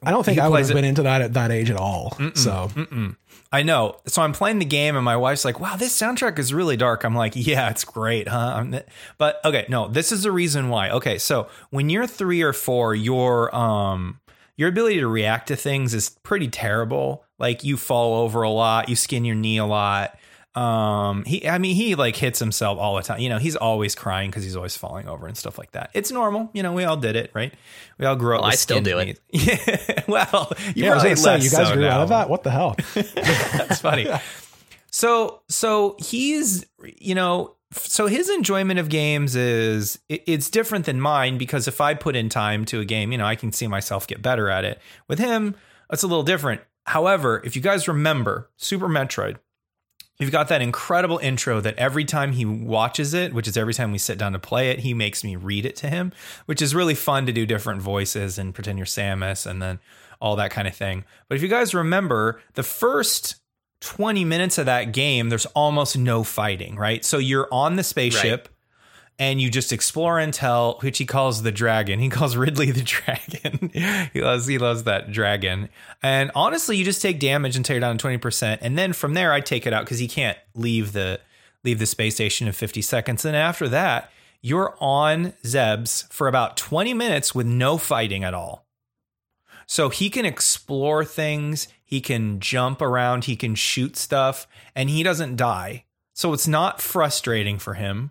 I 0.04 0.12
don't 0.12 0.24
think 0.24 0.36
He 0.36 0.42
I 0.42 0.48
would 0.48 0.60
have 0.60 0.74
been 0.74 0.86
into 0.86 1.04
that 1.04 1.22
at 1.22 1.34
that 1.34 1.52
age 1.52 1.70
at 1.70 1.78
all. 1.78 2.18
so 2.34 2.70
I 3.52 3.64
know. 3.64 3.98
So 4.08 4.22
I'm 4.22 4.32
playing 4.32 4.60
the 4.60 4.66
game, 4.66 4.96
and 4.96 5.04
my 5.04 5.18
wife's 5.18 5.44
like, 5.44 5.60
"Wow, 5.60 5.76
this 5.76 5.98
soundtrack 5.98 6.40
is 6.40 6.54
really 6.54 6.78
dark." 6.78 7.04
I'm 7.04 7.16
like, 7.16 7.34
"Yeah, 7.36 7.70
it's 7.70 7.84
great, 7.84 8.28
huh?" 8.30 8.64
But 9.18 9.42
okay, 9.44 9.66
no, 9.68 9.88
this 9.88 10.12
is 10.12 10.24
the 10.24 10.32
reason 10.32 10.70
why. 10.70 10.90
Okay, 10.92 11.18
so 11.18 11.48
when 11.70 11.90
you're 11.90 12.08
three 12.08 12.42
or 12.42 12.54
four, 12.54 12.96
your 12.96 13.54
um 13.54 14.20
your 14.56 14.70
ability 14.70 15.00
to 15.00 15.08
react 15.08 15.48
to 15.48 15.56
things 15.56 15.94
is 15.94 16.10
pretty 16.24 16.48
terrible. 16.48 17.26
Like 17.40 17.64
you 17.64 17.78
fall 17.78 18.22
over 18.24 18.44
a 18.44 18.50
lot, 18.50 18.90
you 18.90 18.96
skin 18.96 19.26
your 19.26 19.36
knee 19.36 19.58
a 19.58 19.66
lot. 19.66 20.18
Um, 20.54 21.24
he, 21.24 21.48
I 21.48 21.60
mean, 21.60 21.76
he 21.76 21.96
like 21.96 22.16
hits 22.16 22.40
himself 22.40 22.78
all 22.78 22.96
the 22.96 23.04
time. 23.04 23.20
You 23.20 23.30
know, 23.30 23.38
he's 23.38 23.56
always 23.56 23.96
crying 23.96 24.30
because 24.30 24.44
he's 24.44 24.56
always 24.56 24.76
falling 24.76 25.08
over 25.08 25.28
and 25.28 25.38
stuff 25.38 25.58
like 25.58 25.72
that. 25.72 25.92
It's 25.94 26.12
normal. 26.12 26.50
You 26.54 26.62
know, 26.64 26.74
we 26.74 26.84
all 26.84 26.98
did 26.98 27.16
it, 27.16 27.32
right? 27.34 27.54
We 27.98 28.06
all 28.06 28.16
grew 28.16 28.36
up. 28.36 28.42
Well, 28.42 28.50
with 28.50 28.54
I 28.54 28.58
still 28.58 28.82
do 28.82 29.00
it. 29.00 29.20
Yeah. 29.32 30.04
Well, 30.08 30.52
you 30.76 30.84
yeah, 30.84 30.92
I 30.92 30.96
was 30.96 31.04
probably 31.04 31.04
going 31.04 31.16
to 31.16 31.18
say 31.18 31.36
you 31.40 31.50
guys 31.50 31.68
so 31.68 31.74
grew 31.74 31.88
out 31.88 32.02
of 32.02 32.10
that. 32.10 32.30
What 32.30 32.44
the 32.44 32.52
hell? 32.52 32.76
That's 32.94 33.82
funny. 33.82 34.08
So 34.92 35.42
so 35.48 35.96
he's 36.00 36.66
you 36.84 37.16
know 37.16 37.56
so 37.72 38.08
his 38.08 38.30
enjoyment 38.30 38.80
of 38.80 38.90
games 38.90 39.36
is 39.36 40.00
it's 40.10 40.50
different 40.50 40.86
than 40.86 41.00
mine 41.00 41.38
because 41.38 41.68
if 41.68 41.80
I 41.80 41.94
put 41.94 42.16
in 42.16 42.28
time 42.28 42.66
to 42.66 42.82
a 42.82 42.86
game, 42.86 43.12
you 43.12 43.18
know, 43.18 43.26
I 43.26 43.36
can 43.36 43.52
see 43.54 43.68
myself 43.68 44.08
get 44.08 44.22
better 44.22 44.50
at 44.50 44.66
it. 44.66 44.82
With 45.08 45.20
him, 45.20 45.56
it's 45.92 46.04
a 46.04 46.08
little 46.08 46.24
different. 46.24 46.62
However, 46.86 47.42
if 47.46 47.56
you 47.56 47.62
guys 47.62 47.88
remember 47.88 48.50
Super 48.58 48.90
Metroid, 48.90 49.38
You've 50.22 50.32
got 50.32 50.50
that 50.50 50.62
incredible 50.62 51.18
intro 51.18 51.60
that 51.62 51.80
every 51.80 52.06
time 52.06 52.34
he 52.34 52.46
watches 52.46 53.16
it, 53.16 53.34
which 53.34 53.48
is 53.48 53.58
every 53.58 53.74
time 53.74 53.92
we 53.92 53.98
sit 53.98 54.20
down 54.20 54.34
to 54.34 54.40
play 54.40 54.70
it, 54.70 54.82
he 54.82 54.94
makes 54.94 55.24
me 55.24 55.36
read 55.36 55.66
it 55.66 55.76
to 55.78 55.90
him, 55.90 56.14
which 56.46 56.62
is 56.62 56.76
really 56.76 56.94
fun 56.94 57.26
to 57.26 57.32
do 57.32 57.44
different 57.48 57.82
voices 57.82 58.38
and 58.38 58.54
pretend 58.54 58.78
you're 58.78 58.86
Samus 58.86 59.48
and 59.48 59.60
then 59.60 59.80
all 60.22 60.36
that 60.36 60.52
kind 60.52 60.68
of 60.68 60.76
thing. 60.76 61.06
But 61.28 61.38
if 61.38 61.42
you 61.42 61.48
guys 61.48 61.74
remember, 61.74 62.40
the 62.54 62.62
first 62.62 63.38
20 63.80 64.24
minutes 64.24 64.60
of 64.60 64.68
that 64.68 64.94
game, 64.94 65.30
there's 65.30 65.48
almost 65.48 65.98
no 65.98 66.24
fighting, 66.24 66.76
right? 66.76 67.04
So 67.04 67.18
you're 67.18 67.48
on 67.52 67.76
the 67.76 67.84
spaceship 67.84 68.48
and 69.22 69.40
you 69.40 69.52
just 69.52 69.72
explore 69.72 70.16
Intel, 70.16 70.82
which 70.82 70.98
he 70.98 71.06
calls 71.06 71.44
the 71.44 71.52
dragon. 71.52 72.00
He 72.00 72.10
calls 72.10 72.36
Ridley 72.36 72.72
the 72.72 72.82
dragon. 72.82 73.70
he 74.12 74.20
loves 74.20 74.48
he 74.48 74.58
loves 74.58 74.84
that 74.86 75.12
dragon. 75.12 75.70
And 76.02 76.32
honestly, 76.34 76.76
you 76.76 76.84
just 76.84 77.04
take 77.04 77.20
damage 77.20 77.56
until 77.56 77.76
you're 77.76 77.82
down 77.82 78.00
to 78.00 78.08
20%. 78.08 78.58
And 78.62 78.80
then 78.80 78.94
from 78.94 79.14
there 79.14 79.32
I 79.32 79.40
take 79.40 79.68
it 79.68 79.74
out 79.74 79.86
because 79.86 80.00
he 80.00 80.08
can't 80.08 80.40
leave 80.56 80.94
the 80.94 81.20
leave 81.64 81.78
the 81.78 81.86
space 81.86 82.16
station 82.16 82.48
in 82.48 82.54
50 82.54 82.82
seconds. 82.82 83.24
And 83.24 83.36
after 83.36 83.70
that, 83.70 84.12
you're 84.42 84.76
on 84.80 85.34
Zebes 85.44 86.12
for 86.12 86.28
about 86.28 86.58
20 86.58 86.96
minutes 86.96 87.36
with 87.36 87.46
no 87.46 87.78
fighting 87.78 88.24
at 88.24 88.34
all. 88.34 88.66
So 89.68 89.90
he 89.90 90.10
can 90.10 90.26
explore 90.26 91.06
things, 91.06 91.68
he 91.86 92.02
can 92.02 92.40
jump 92.40 92.82
around, 92.82 93.26
he 93.26 93.36
can 93.36 93.54
shoot 93.54 93.96
stuff, 93.98 94.48
and 94.76 94.90
he 94.90 95.04
doesn't 95.04 95.36
die. 95.36 95.86
So 96.16 96.34
it's 96.34 96.48
not 96.48 96.82
frustrating 96.82 97.60
for 97.60 97.76
him. 97.76 98.10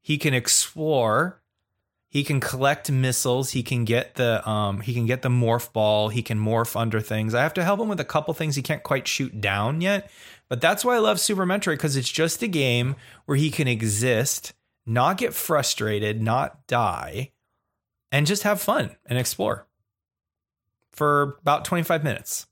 He 0.00 0.18
can 0.18 0.34
explore. 0.34 1.42
He 2.08 2.24
can 2.24 2.40
collect 2.40 2.90
missiles. 2.90 3.50
He 3.50 3.62
can 3.62 3.84
get 3.84 4.16
the 4.16 4.48
um 4.48 4.80
he 4.80 4.94
can 4.94 5.06
get 5.06 5.22
the 5.22 5.28
morph 5.28 5.72
ball. 5.72 6.08
He 6.08 6.22
can 6.22 6.38
morph 6.38 6.78
under 6.78 7.00
things. 7.00 7.34
I 7.34 7.42
have 7.42 7.54
to 7.54 7.64
help 7.64 7.80
him 7.80 7.88
with 7.88 8.00
a 8.00 8.04
couple 8.04 8.34
things 8.34 8.56
he 8.56 8.62
can't 8.62 8.82
quite 8.82 9.06
shoot 9.06 9.40
down 9.40 9.80
yet. 9.80 10.10
But 10.48 10.60
that's 10.60 10.84
why 10.84 10.96
I 10.96 10.98
love 10.98 11.20
Super 11.20 11.46
Metroid 11.46 11.74
because 11.74 11.96
it's 11.96 12.10
just 12.10 12.42
a 12.42 12.48
game 12.48 12.96
where 13.26 13.36
he 13.36 13.50
can 13.52 13.68
exist, 13.68 14.52
not 14.84 15.16
get 15.16 15.32
frustrated, 15.32 16.20
not 16.20 16.66
die, 16.66 17.30
and 18.10 18.26
just 18.26 18.42
have 18.42 18.60
fun 18.60 18.96
and 19.06 19.16
explore 19.16 19.68
for 20.90 21.38
about 21.40 21.64
25 21.64 22.02
minutes. 22.02 22.46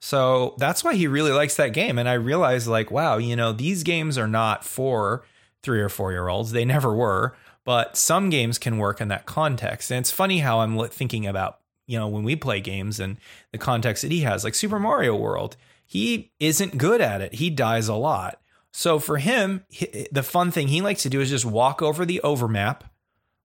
So 0.00 0.54
that's 0.58 0.82
why 0.82 0.94
he 0.94 1.06
really 1.06 1.32
likes 1.32 1.56
that 1.56 1.72
game. 1.72 1.98
And 1.98 2.08
I 2.08 2.14
realized, 2.14 2.68
like, 2.68 2.90
wow, 2.90 3.18
you 3.18 3.36
know, 3.36 3.52
these 3.52 3.82
games 3.82 4.16
are 4.16 4.28
not 4.28 4.64
for 4.64 5.24
three 5.68 5.82
or 5.82 5.90
four 5.90 6.12
year 6.12 6.28
olds. 6.28 6.52
They 6.52 6.64
never 6.64 6.94
were, 6.94 7.36
but 7.62 7.94
some 7.94 8.30
games 8.30 8.56
can 8.56 8.78
work 8.78 9.02
in 9.02 9.08
that 9.08 9.26
context. 9.26 9.90
And 9.90 10.00
it's 10.00 10.10
funny 10.10 10.38
how 10.38 10.60
I'm 10.60 10.78
thinking 10.88 11.26
about, 11.26 11.58
you 11.86 11.98
know, 11.98 12.08
when 12.08 12.22
we 12.24 12.36
play 12.36 12.62
games 12.62 12.98
and 12.98 13.18
the 13.52 13.58
context 13.58 14.00
that 14.00 14.10
he 14.10 14.20
has, 14.20 14.44
like 14.44 14.54
Super 14.54 14.78
Mario 14.78 15.14
World, 15.14 15.58
he 15.84 16.32
isn't 16.40 16.78
good 16.78 17.02
at 17.02 17.20
it. 17.20 17.34
He 17.34 17.50
dies 17.50 17.86
a 17.86 17.94
lot. 17.94 18.40
So 18.72 18.98
for 18.98 19.18
him, 19.18 19.66
the 20.10 20.22
fun 20.22 20.50
thing 20.50 20.68
he 20.68 20.80
likes 20.80 21.02
to 21.02 21.10
do 21.10 21.20
is 21.20 21.28
just 21.28 21.44
walk 21.44 21.82
over 21.82 22.06
the 22.06 22.22
overmap, 22.22 22.84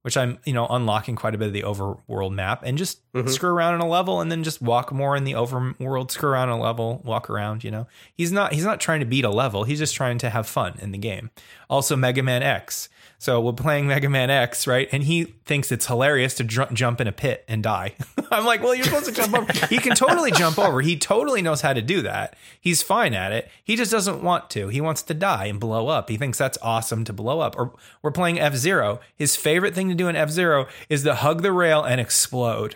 which 0.03 0.17
I'm, 0.17 0.37
you 0.45 0.53
know, 0.53 0.67
unlocking 0.69 1.15
quite 1.15 1.33
a 1.33 1.37
bit 1.37 1.47
of 1.47 1.53
the 1.53 1.63
overworld 1.63 2.33
map 2.33 2.61
and 2.63 2.77
just 2.77 2.99
mm-hmm. 3.13 3.27
screw 3.29 3.49
around 3.49 3.75
in 3.75 3.81
a 3.81 3.87
level 3.87 4.21
and 4.21 4.31
then 4.31 4.43
just 4.43 4.61
walk 4.61 4.91
more 4.91 5.15
in 5.15 5.23
the 5.23 5.31
overworld, 5.31 6.11
screw 6.11 6.29
around 6.29 6.49
a 6.49 6.59
level, 6.59 7.01
walk 7.03 7.29
around, 7.29 7.63
you 7.63 7.71
know. 7.71 7.87
He's 8.13 8.31
not 8.31 8.53
he's 8.53 8.65
not 8.65 8.79
trying 8.79 8.99
to 8.99 9.05
beat 9.05 9.25
a 9.25 9.29
level. 9.29 9.63
He's 9.63 9.79
just 9.79 9.95
trying 9.95 10.19
to 10.19 10.29
have 10.29 10.47
fun 10.47 10.77
in 10.81 10.91
the 10.91 10.97
game. 10.97 11.31
Also 11.69 11.95
Mega 11.95 12.21
Man 12.21 12.43
X. 12.43 12.89
So 13.23 13.39
we're 13.39 13.53
playing 13.53 13.87
Mega 13.87 14.09
Man 14.09 14.29
X, 14.29 14.67
right? 14.67 14.89
And 14.91 15.01
he 15.01 15.23
thinks 15.45 15.71
it's 15.71 15.85
hilarious 15.85 16.33
to 16.33 16.43
dr- 16.43 16.73
jump 16.73 16.99
in 16.99 17.07
a 17.07 17.13
pit 17.13 17.45
and 17.47 17.63
die. 17.63 17.95
I'm 18.31 18.45
like, 18.45 18.61
well, 18.61 18.75
you're 18.75 18.83
supposed 18.83 19.05
to 19.05 19.13
jump 19.13 19.33
over. 19.33 19.67
He 19.67 19.77
can 19.77 19.95
totally 19.95 20.29
jump 20.31 20.59
over. 20.59 20.81
He 20.81 20.97
totally 20.97 21.41
knows 21.41 21.61
how 21.61 21.71
to 21.71 21.81
do 21.81 22.01
that. 22.01 22.35
He's 22.59 22.83
fine 22.83 23.13
at 23.13 23.31
it. 23.31 23.49
He 23.63 23.77
just 23.77 23.91
doesn't 23.91 24.21
want 24.21 24.49
to. 24.49 24.67
He 24.67 24.81
wants 24.81 25.03
to 25.03 25.13
die 25.13 25.45
and 25.45 25.57
blow 25.57 25.87
up. 25.87 26.09
He 26.09 26.17
thinks 26.17 26.37
that's 26.37 26.57
awesome 26.61 27.05
to 27.05 27.13
blow 27.13 27.39
up. 27.39 27.57
Or 27.57 27.73
we're 28.01 28.11
playing 28.11 28.41
F 28.41 28.55
Zero. 28.55 28.99
His 29.15 29.37
favorite 29.37 29.73
thing 29.73 29.87
to 29.87 29.95
do 29.95 30.09
in 30.09 30.17
F 30.17 30.29
Zero 30.29 30.67
is 30.89 31.03
to 31.03 31.15
hug 31.15 31.43
the 31.43 31.53
rail 31.53 31.81
and 31.81 32.01
explode. 32.01 32.75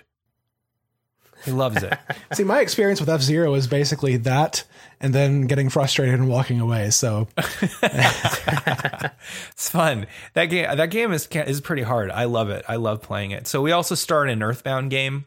He 1.48 1.54
loves 1.54 1.82
it. 1.82 1.98
See, 2.34 2.44
my 2.44 2.60
experience 2.60 3.00
with 3.00 3.08
F 3.08 3.22
Zero 3.22 3.54
is 3.54 3.68
basically 3.68 4.18
that, 4.18 4.66
and 5.00 5.16
then 5.16 5.48
getting 5.48 5.70
frustrated 5.70 6.16
and 6.16 6.28
walking 6.28 6.60
away. 6.60 6.90
So 6.90 7.30
It's 7.38 7.56
fun. 9.70 10.08
That 10.34 10.46
game 10.46 10.76
that 10.76 10.92
game 10.92 11.14
is 11.14 11.26
is 11.28 11.62
pretty 11.62 11.84
hard. 11.84 12.12
I 12.12 12.26
love 12.26 12.50
it. 12.50 12.66
I 12.68 12.76
love 12.76 13.02
playing 13.02 13.32
it. 13.32 13.48
So 13.48 13.62
we 13.62 13.72
also 13.72 13.96
start 13.96 14.30
an 14.30 14.44
Earthbound 14.44 14.92
game. 14.92 15.24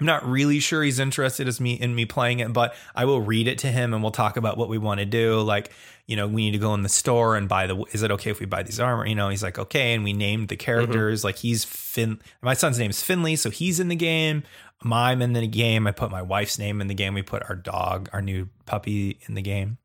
I'm 0.00 0.06
not 0.06 0.28
really 0.28 0.58
sure 0.58 0.82
he's 0.82 0.98
interested 0.98 1.48
as 1.48 1.58
me 1.58 1.72
in 1.72 1.94
me 1.94 2.04
playing 2.04 2.40
it, 2.40 2.52
but 2.52 2.74
I 2.94 3.06
will 3.06 3.22
read 3.22 3.48
it 3.48 3.58
to 3.60 3.68
him 3.68 3.94
and 3.94 4.02
we'll 4.02 4.12
talk 4.12 4.36
about 4.36 4.58
what 4.58 4.68
we 4.68 4.76
want 4.76 5.00
to 5.00 5.06
do. 5.06 5.40
Like, 5.40 5.72
you 6.06 6.16
know, 6.16 6.28
we 6.28 6.44
need 6.44 6.50
to 6.50 6.58
go 6.58 6.74
in 6.74 6.82
the 6.82 6.90
store 6.90 7.34
and 7.34 7.48
buy 7.48 7.66
the. 7.66 7.82
Is 7.92 8.02
it 8.02 8.10
okay 8.12 8.30
if 8.30 8.38
we 8.38 8.44
buy 8.44 8.62
these 8.62 8.78
armor? 8.78 9.06
You 9.06 9.14
know, 9.14 9.30
he's 9.30 9.42
like, 9.42 9.58
okay, 9.58 9.94
and 9.94 10.04
we 10.04 10.12
named 10.12 10.48
the 10.48 10.56
mm-hmm. 10.56 10.64
characters. 10.64 11.24
Like 11.24 11.36
he's 11.36 11.64
Fin. 11.64 12.20
My 12.42 12.52
son's 12.52 12.78
name 12.78 12.90
is 12.90 13.02
Finley, 13.02 13.36
so 13.36 13.48
he's 13.48 13.80
in 13.80 13.88
the 13.88 13.96
game. 13.96 14.42
Mime 14.82 15.22
in 15.22 15.32
the 15.32 15.46
game. 15.46 15.86
I 15.86 15.92
put 15.92 16.10
my 16.10 16.22
wife's 16.22 16.58
name 16.58 16.80
in 16.80 16.86
the 16.86 16.94
game. 16.94 17.14
We 17.14 17.22
put 17.22 17.48
our 17.48 17.56
dog, 17.56 18.08
our 18.12 18.22
new 18.22 18.48
puppy, 18.64 19.18
in 19.28 19.34
the 19.34 19.42
game. 19.42 19.78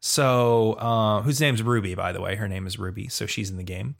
So, 0.00 0.72
uh, 0.74 1.22
whose 1.22 1.40
name's 1.40 1.62
Ruby, 1.62 1.94
by 1.94 2.12
the 2.12 2.20
way. 2.20 2.34
Her 2.36 2.48
name 2.48 2.66
is 2.66 2.78
Ruby, 2.78 3.08
so 3.08 3.26
she's 3.26 3.50
in 3.50 3.56
the 3.56 3.62
game. 3.62 3.94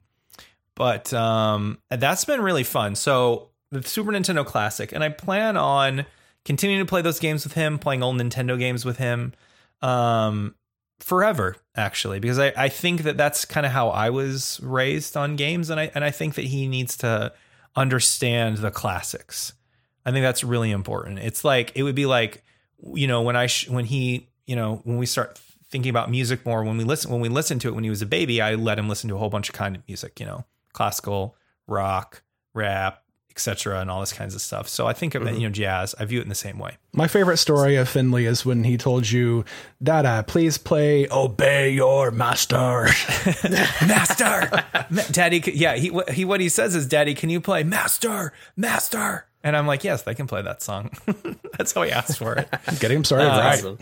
But 0.74 1.12
um, 1.12 1.78
that's 1.90 2.24
been 2.24 2.40
really 2.40 2.64
fun. 2.64 2.96
So, 2.96 3.50
the 3.70 3.82
Super 3.82 4.10
Nintendo 4.10 4.44
Classic, 4.44 4.92
and 4.92 5.02
I 5.02 5.08
plan 5.08 5.56
on 5.56 6.04
continuing 6.44 6.84
to 6.84 6.88
play 6.88 7.02
those 7.02 7.20
games 7.20 7.44
with 7.44 7.54
him, 7.54 7.78
playing 7.78 8.02
old 8.02 8.16
Nintendo 8.16 8.58
games 8.58 8.84
with 8.84 8.98
him 8.98 9.32
um, 9.80 10.54
forever, 11.00 11.56
actually, 11.76 12.20
because 12.20 12.38
I, 12.38 12.52
I 12.56 12.68
think 12.68 13.02
that 13.02 13.16
that's 13.16 13.44
kind 13.44 13.64
of 13.64 13.72
how 13.72 13.88
I 13.88 14.10
was 14.10 14.60
raised 14.62 15.16
on 15.16 15.36
games, 15.36 15.70
and 15.70 15.80
I 15.80 15.90
and 15.94 16.04
I 16.04 16.10
think 16.10 16.34
that 16.34 16.44
he 16.44 16.66
needs 16.66 16.96
to 16.98 17.32
understand 17.76 18.58
the 18.58 18.70
classics. 18.70 19.54
I 20.04 20.10
think 20.10 20.22
that's 20.22 20.42
really 20.42 20.70
important. 20.70 21.18
It's 21.18 21.44
like 21.44 21.72
it 21.74 21.82
would 21.82 21.94
be 21.94 22.06
like 22.06 22.44
you 22.94 23.06
know 23.06 23.22
when 23.22 23.36
I 23.36 23.46
sh- 23.46 23.68
when 23.68 23.84
he 23.84 24.28
you 24.46 24.56
know 24.56 24.80
when 24.84 24.98
we 24.98 25.06
start 25.06 25.38
thinking 25.70 25.90
about 25.90 26.10
music 26.10 26.44
more 26.44 26.62
when 26.64 26.76
we 26.76 26.84
listen 26.84 27.10
when 27.10 27.20
we 27.20 27.28
listened 27.28 27.60
to 27.62 27.68
it 27.68 27.74
when 27.74 27.84
he 27.84 27.90
was 27.90 28.02
a 28.02 28.06
baby 28.06 28.40
I 28.40 28.54
let 28.56 28.78
him 28.78 28.88
listen 28.88 29.08
to 29.08 29.14
a 29.14 29.18
whole 29.18 29.30
bunch 29.30 29.48
of 29.48 29.54
kind 29.54 29.74
of 29.74 29.82
music 29.88 30.20
you 30.20 30.26
know 30.26 30.44
classical 30.72 31.36
rock 31.66 32.22
rap 32.52 33.02
etc 33.30 33.80
and 33.80 33.90
all 33.90 34.00
this 34.00 34.12
kinds 34.12 34.34
of 34.34 34.42
stuff. 34.42 34.68
So 34.68 34.86
I 34.86 34.92
think 34.92 35.14
of 35.14 35.22
it 35.22 35.26
mm-hmm. 35.26 35.36
you 35.36 35.48
know 35.48 35.52
jazz. 35.52 35.94
I 35.98 36.04
view 36.04 36.20
it 36.20 36.24
in 36.24 36.28
the 36.28 36.34
same 36.34 36.58
way. 36.58 36.76
My 36.92 37.08
favorite 37.08 37.38
story 37.38 37.76
of 37.76 37.88
Finley 37.88 38.26
is 38.26 38.44
when 38.44 38.64
he 38.64 38.76
told 38.76 39.10
you, 39.10 39.46
Dada, 39.82 40.24
please 40.26 40.58
play 40.58 41.08
Obey 41.10 41.70
Your 41.70 42.10
Master. 42.10 42.56
master! 43.86 44.64
Daddy 45.10 45.42
yeah 45.54 45.76
he 45.76 45.90
what 45.90 46.10
he 46.10 46.24
what 46.24 46.40
he 46.40 46.48
says 46.48 46.74
is 46.74 46.86
daddy 46.86 47.14
can 47.14 47.30
you 47.30 47.40
play 47.40 47.62
master? 47.62 48.34
Master 48.56 49.26
and 49.44 49.56
I'm 49.56 49.66
like 49.66 49.84
yes 49.84 50.02
they 50.02 50.14
can 50.14 50.26
play 50.26 50.42
that 50.42 50.62
song 50.62 50.90
that's 51.58 51.72
how 51.72 51.82
he 51.82 51.90
asked 51.90 52.18
for 52.18 52.34
it 52.34 52.48
Getting 52.80 52.98
him 52.98 53.04
started 53.04 53.26
right. 53.26 53.78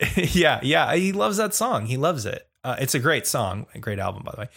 Yeah, 0.16 0.60
yeah, 0.62 0.94
he 0.94 1.12
loves 1.12 1.36
that 1.36 1.52
song. 1.54 1.84
He 1.84 1.98
loves 1.98 2.24
it. 2.24 2.46
Uh, 2.62 2.76
it's 2.78 2.94
a 2.94 2.98
great 2.98 3.26
song, 3.26 3.66
a 3.74 3.78
great 3.78 3.98
album, 3.98 4.22
by 4.24 4.32
the 4.32 4.40
way. 4.42 4.48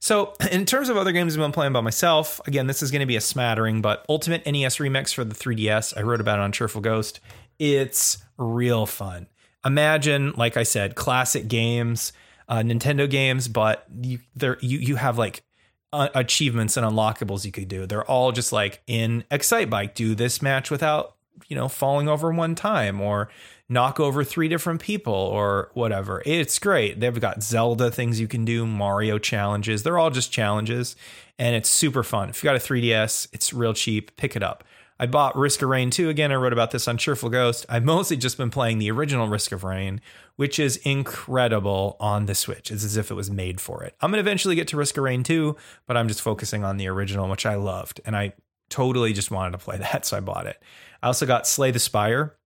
So, 0.00 0.34
in 0.52 0.64
terms 0.66 0.88
of 0.88 0.96
other 0.96 1.12
games 1.12 1.34
I've 1.34 1.40
been 1.40 1.52
playing 1.52 1.72
by 1.72 1.80
myself, 1.80 2.40
again, 2.46 2.66
this 2.66 2.82
is 2.82 2.90
going 2.90 3.00
to 3.00 3.06
be 3.06 3.16
a 3.16 3.20
smattering, 3.20 3.82
but 3.82 4.04
Ultimate 4.08 4.46
NES 4.46 4.76
Remix 4.76 5.14
for 5.14 5.24
the 5.24 5.34
3DS, 5.34 5.96
I 5.96 6.02
wrote 6.02 6.20
about 6.20 6.38
it 6.38 6.42
on 6.42 6.52
Cheerful 6.52 6.80
Ghost. 6.80 7.20
It's 7.58 8.18
real 8.36 8.86
fun. 8.86 9.26
Imagine, 9.64 10.32
like 10.36 10.56
I 10.56 10.64
said, 10.64 10.94
classic 10.96 11.46
games, 11.46 12.12
uh, 12.48 12.58
Nintendo 12.58 13.08
games, 13.08 13.46
but 13.48 13.86
you 14.02 14.18
there 14.34 14.58
you 14.60 14.78
you 14.78 14.96
have 14.96 15.18
like 15.18 15.44
uh, 15.92 16.08
achievements 16.14 16.76
and 16.76 16.86
unlockables 16.86 17.44
you 17.44 17.52
could 17.52 17.68
do. 17.68 17.86
They're 17.86 18.08
all 18.08 18.32
just 18.32 18.52
like 18.52 18.82
in 18.86 19.24
Excitebike, 19.30 19.94
do 19.94 20.14
this 20.14 20.42
match 20.42 20.70
without 20.70 21.16
you 21.48 21.56
know 21.56 21.68
falling 21.68 22.08
over 22.08 22.32
one 22.32 22.54
time 22.54 23.00
or 23.00 23.28
knock 23.68 23.98
over 23.98 24.22
three 24.22 24.48
different 24.48 24.80
people 24.80 25.14
or 25.14 25.70
whatever. 25.74 26.22
It's 26.26 26.58
great. 26.58 27.00
They've 27.00 27.18
got 27.18 27.42
Zelda 27.42 27.90
things 27.90 28.20
you 28.20 28.28
can 28.28 28.44
do, 28.44 28.66
Mario 28.66 29.18
challenges. 29.18 29.82
They're 29.82 29.98
all 29.98 30.10
just 30.10 30.30
challenges 30.30 30.94
and 31.38 31.56
it's 31.56 31.70
super 31.70 32.02
fun. 32.02 32.28
If 32.28 32.42
you 32.42 32.48
got 32.48 32.56
a 32.56 32.58
3DS, 32.58 33.28
it's 33.32 33.52
real 33.52 33.72
cheap. 33.72 34.16
Pick 34.16 34.36
it 34.36 34.42
up. 34.42 34.62
I 35.02 35.06
bought 35.06 35.36
Risk 35.36 35.62
of 35.62 35.68
Rain 35.68 35.90
2 35.90 36.10
again. 36.10 36.30
I 36.30 36.36
wrote 36.36 36.52
about 36.52 36.70
this 36.70 36.86
on 36.86 36.96
Cheerful 36.96 37.28
Ghost. 37.28 37.66
I've 37.68 37.84
mostly 37.84 38.16
just 38.16 38.38
been 38.38 38.50
playing 38.50 38.78
the 38.78 38.88
original 38.92 39.26
Risk 39.26 39.50
of 39.50 39.64
Rain, 39.64 40.00
which 40.36 40.60
is 40.60 40.76
incredible 40.76 41.96
on 41.98 42.26
the 42.26 42.36
Switch. 42.36 42.70
It's 42.70 42.84
as 42.84 42.96
if 42.96 43.10
it 43.10 43.14
was 43.14 43.28
made 43.28 43.60
for 43.60 43.82
it. 43.82 43.96
I'm 44.00 44.12
going 44.12 44.22
to 44.22 44.30
eventually 44.30 44.54
get 44.54 44.68
to 44.68 44.76
Risk 44.76 44.96
of 44.96 45.02
Rain 45.02 45.24
2, 45.24 45.56
but 45.88 45.96
I'm 45.96 46.06
just 46.06 46.22
focusing 46.22 46.62
on 46.62 46.76
the 46.76 46.86
original, 46.86 47.28
which 47.28 47.44
I 47.44 47.56
loved. 47.56 48.00
And 48.06 48.16
I 48.16 48.34
totally 48.70 49.12
just 49.12 49.32
wanted 49.32 49.50
to 49.50 49.58
play 49.58 49.76
that, 49.92 50.06
so 50.06 50.16
I 50.16 50.20
bought 50.20 50.46
it. 50.46 50.62
I 51.02 51.08
also 51.08 51.26
got 51.26 51.48
Slay 51.48 51.72
the 51.72 51.80
Spire 51.80 52.36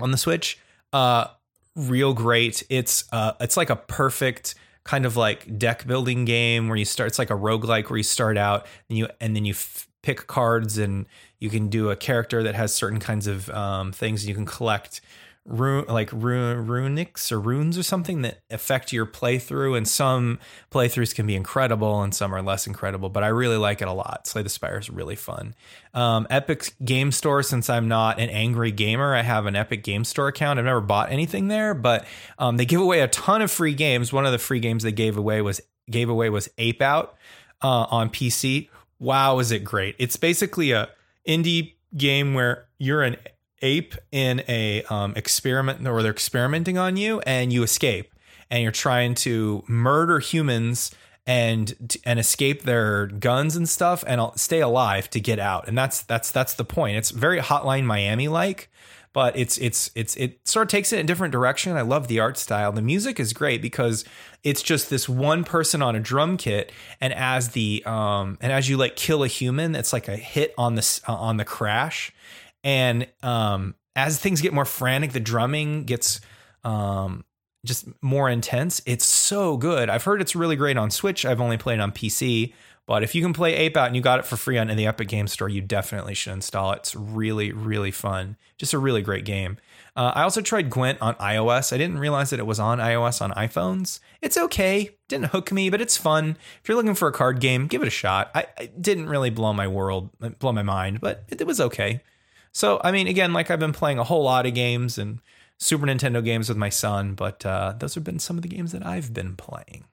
on 0.00 0.10
the 0.10 0.18
Switch. 0.18 0.58
Uh 0.92 1.28
real 1.76 2.12
great. 2.12 2.64
It's 2.68 3.04
uh 3.12 3.34
it's 3.38 3.56
like 3.56 3.70
a 3.70 3.76
perfect 3.76 4.56
kind 4.82 5.06
of 5.06 5.16
like 5.16 5.56
deck 5.58 5.86
building 5.86 6.24
game 6.24 6.66
where 6.66 6.76
you 6.76 6.84
start 6.84 7.06
it's 7.06 7.20
like 7.20 7.30
a 7.30 7.34
roguelike 7.34 7.88
where 7.88 7.98
you 7.98 8.02
start 8.02 8.36
out 8.36 8.66
and 8.88 8.98
you 8.98 9.06
and 9.20 9.36
then 9.36 9.44
you 9.44 9.52
f- 9.52 9.86
pick 10.02 10.26
cards 10.26 10.78
and 10.78 11.06
you 11.38 11.50
can 11.50 11.68
do 11.68 11.90
a 11.90 11.96
character 11.96 12.42
that 12.42 12.54
has 12.54 12.74
certain 12.74 13.00
kinds 13.00 13.26
of 13.26 13.48
um 13.50 13.92
things 13.92 14.26
you 14.26 14.34
can 14.34 14.46
collect 14.46 15.00
rune 15.48 15.86
like 15.88 16.12
rune 16.12 16.66
runics 16.66 17.32
or 17.32 17.40
runes 17.40 17.78
or 17.78 17.82
something 17.82 18.22
that 18.22 18.40
affect 18.50 18.92
your 18.92 19.06
playthrough. 19.06 19.76
And 19.76 19.88
some 19.88 20.38
playthroughs 20.70 21.14
can 21.14 21.26
be 21.26 21.34
incredible 21.34 22.02
and 22.02 22.14
some 22.14 22.34
are 22.34 22.42
less 22.42 22.66
incredible 22.66 23.08
but 23.08 23.24
i 23.24 23.28
really 23.28 23.56
like 23.56 23.80
it 23.80 23.88
a 23.88 23.92
lot. 23.92 24.26
Slay 24.26 24.42
the 24.42 24.48
spire 24.48 24.78
is 24.78 24.90
really 24.90 25.16
fun. 25.16 25.54
Um, 25.94 26.26
epic 26.28 26.74
game 26.84 27.10
store 27.10 27.42
since 27.42 27.70
i'm 27.70 27.88
not 27.88 28.20
an 28.20 28.28
angry 28.28 28.70
gamer 28.70 29.14
i 29.14 29.22
have 29.22 29.46
an 29.46 29.56
epic 29.56 29.82
game 29.82 30.04
store 30.04 30.28
account. 30.28 30.58
I've 30.58 30.66
never 30.66 30.82
bought 30.82 31.10
anything 31.10 31.48
there 31.48 31.74
but 31.74 32.06
um, 32.38 32.58
they 32.58 32.66
give 32.66 32.80
away 32.80 33.00
a 33.00 33.08
ton 33.08 33.42
of 33.42 33.50
free 33.50 33.74
games. 33.74 34.12
One 34.12 34.26
of 34.26 34.32
the 34.32 34.38
free 34.38 34.60
games 34.60 34.82
they 34.82 34.92
gave 34.92 35.16
away 35.16 35.40
was 35.40 35.60
gave 35.90 36.10
away 36.10 36.28
was 36.28 36.50
ape 36.58 36.82
out 36.82 37.16
uh, 37.62 37.86
on 37.90 38.10
pc 38.10 38.68
wow 38.98 39.38
is 39.38 39.50
it 39.50 39.64
great. 39.64 39.96
It's 39.98 40.16
basically 40.16 40.72
a 40.72 40.90
indie 41.28 41.74
game 41.96 42.34
where 42.34 42.66
you're 42.78 43.02
an 43.02 43.16
ape 43.62 43.94
in 44.10 44.42
a 44.48 44.82
um, 44.84 45.12
experiment 45.16 45.86
or 45.86 46.02
they're 46.02 46.12
experimenting 46.12 46.78
on 46.78 46.96
you 46.96 47.20
and 47.20 47.52
you 47.52 47.62
escape. 47.62 48.12
And 48.50 48.62
you're 48.62 48.72
trying 48.72 49.14
to 49.16 49.62
murder 49.68 50.20
humans 50.20 50.90
and 51.26 51.98
and 52.04 52.18
escape 52.18 52.62
their 52.62 53.06
guns 53.06 53.54
and 53.54 53.68
stuff 53.68 54.02
and 54.06 54.22
stay 54.36 54.60
alive 54.60 55.10
to 55.10 55.20
get 55.20 55.38
out. 55.38 55.68
And 55.68 55.76
that's 55.76 56.00
that's 56.02 56.30
that's 56.30 56.54
the 56.54 56.64
point. 56.64 56.96
It's 56.96 57.10
very 57.10 57.40
hotline 57.40 57.84
miami 57.84 58.28
like 58.28 58.70
but 59.18 59.36
it's 59.36 59.58
it's 59.58 59.90
it's 59.96 60.14
it 60.14 60.38
sort 60.46 60.62
of 60.62 60.70
takes 60.70 60.92
it 60.92 60.98
in 61.00 61.04
a 61.04 61.06
different 61.06 61.32
direction 61.32 61.76
i 61.76 61.80
love 61.80 62.06
the 62.06 62.20
art 62.20 62.38
style 62.38 62.70
the 62.70 62.80
music 62.80 63.18
is 63.18 63.32
great 63.32 63.60
because 63.60 64.04
it's 64.44 64.62
just 64.62 64.90
this 64.90 65.08
one 65.08 65.42
person 65.42 65.82
on 65.82 65.96
a 65.96 66.00
drum 66.00 66.36
kit 66.36 66.70
and 67.00 67.12
as 67.14 67.48
the 67.48 67.82
um 67.84 68.38
and 68.40 68.52
as 68.52 68.68
you 68.68 68.76
like 68.76 68.94
kill 68.94 69.24
a 69.24 69.26
human 69.26 69.74
it's 69.74 69.92
like 69.92 70.06
a 70.06 70.16
hit 70.16 70.54
on 70.56 70.76
the 70.76 71.00
on 71.08 71.36
the 71.36 71.44
crash 71.44 72.12
and 72.64 73.06
um, 73.22 73.74
as 73.96 74.18
things 74.18 74.40
get 74.40 74.52
more 74.52 74.64
frantic, 74.64 75.12
the 75.12 75.20
drumming 75.20 75.84
gets 75.84 76.20
um, 76.64 77.24
just 77.64 77.86
more 78.02 78.28
intense. 78.28 78.82
It's 78.86 79.04
so 79.04 79.56
good. 79.56 79.88
I've 79.88 80.04
heard 80.04 80.20
it's 80.20 80.36
really 80.36 80.56
great 80.56 80.76
on 80.76 80.90
Switch. 80.90 81.24
I've 81.24 81.40
only 81.40 81.56
played 81.56 81.80
on 81.80 81.92
PC, 81.92 82.52
but 82.88 83.02
if 83.02 83.14
you 83.14 83.20
can 83.20 83.34
play 83.34 83.54
Ape 83.54 83.76
Out 83.76 83.88
and 83.88 83.94
you 83.94 84.00
got 84.00 84.18
it 84.18 84.24
for 84.24 84.38
free 84.38 84.56
on 84.56 84.70
in 84.70 84.78
the 84.78 84.86
Epic 84.86 85.08
Game 85.08 85.28
Store, 85.28 85.46
you 85.46 85.60
definitely 85.60 86.14
should 86.14 86.32
install 86.32 86.72
it. 86.72 86.78
It's 86.78 86.94
really, 86.94 87.52
really 87.52 87.90
fun. 87.90 88.36
Just 88.56 88.72
a 88.72 88.78
really 88.78 89.02
great 89.02 89.26
game. 89.26 89.58
Uh, 89.94 90.12
I 90.14 90.22
also 90.22 90.40
tried 90.40 90.70
Gwent 90.70 91.02
on 91.02 91.14
iOS. 91.16 91.70
I 91.70 91.76
didn't 91.76 91.98
realize 91.98 92.30
that 92.30 92.40
it 92.40 92.46
was 92.46 92.58
on 92.58 92.78
iOS 92.78 93.20
on 93.20 93.32
iPhones. 93.32 94.00
It's 94.22 94.38
okay. 94.38 94.96
Didn't 95.06 95.32
hook 95.32 95.52
me, 95.52 95.68
but 95.68 95.82
it's 95.82 95.98
fun. 95.98 96.38
If 96.62 96.68
you're 96.68 96.78
looking 96.78 96.94
for 96.94 97.08
a 97.08 97.12
card 97.12 97.40
game, 97.40 97.66
give 97.66 97.82
it 97.82 97.88
a 97.88 97.90
shot. 97.90 98.30
I, 98.34 98.46
I 98.56 98.70
didn't 98.80 99.10
really 99.10 99.28
blow 99.28 99.52
my 99.52 99.68
world, 99.68 100.08
blow 100.38 100.52
my 100.52 100.62
mind, 100.62 101.02
but 101.02 101.24
it, 101.28 101.42
it 101.42 101.46
was 101.46 101.60
okay. 101.60 102.00
So, 102.52 102.80
I 102.82 102.90
mean, 102.90 103.06
again, 103.06 103.34
like 103.34 103.50
I've 103.50 103.60
been 103.60 103.74
playing 103.74 103.98
a 103.98 104.04
whole 104.04 104.22
lot 104.22 104.46
of 104.46 104.54
games 104.54 104.96
and 104.96 105.20
Super 105.58 105.84
Nintendo 105.84 106.24
games 106.24 106.48
with 106.48 106.56
my 106.56 106.70
son, 106.70 107.12
but 107.12 107.44
uh, 107.44 107.74
those 107.78 107.96
have 107.96 108.04
been 108.04 108.18
some 108.18 108.38
of 108.38 108.42
the 108.42 108.48
games 108.48 108.72
that 108.72 108.86
I've 108.86 109.12
been 109.12 109.36
playing. 109.36 109.84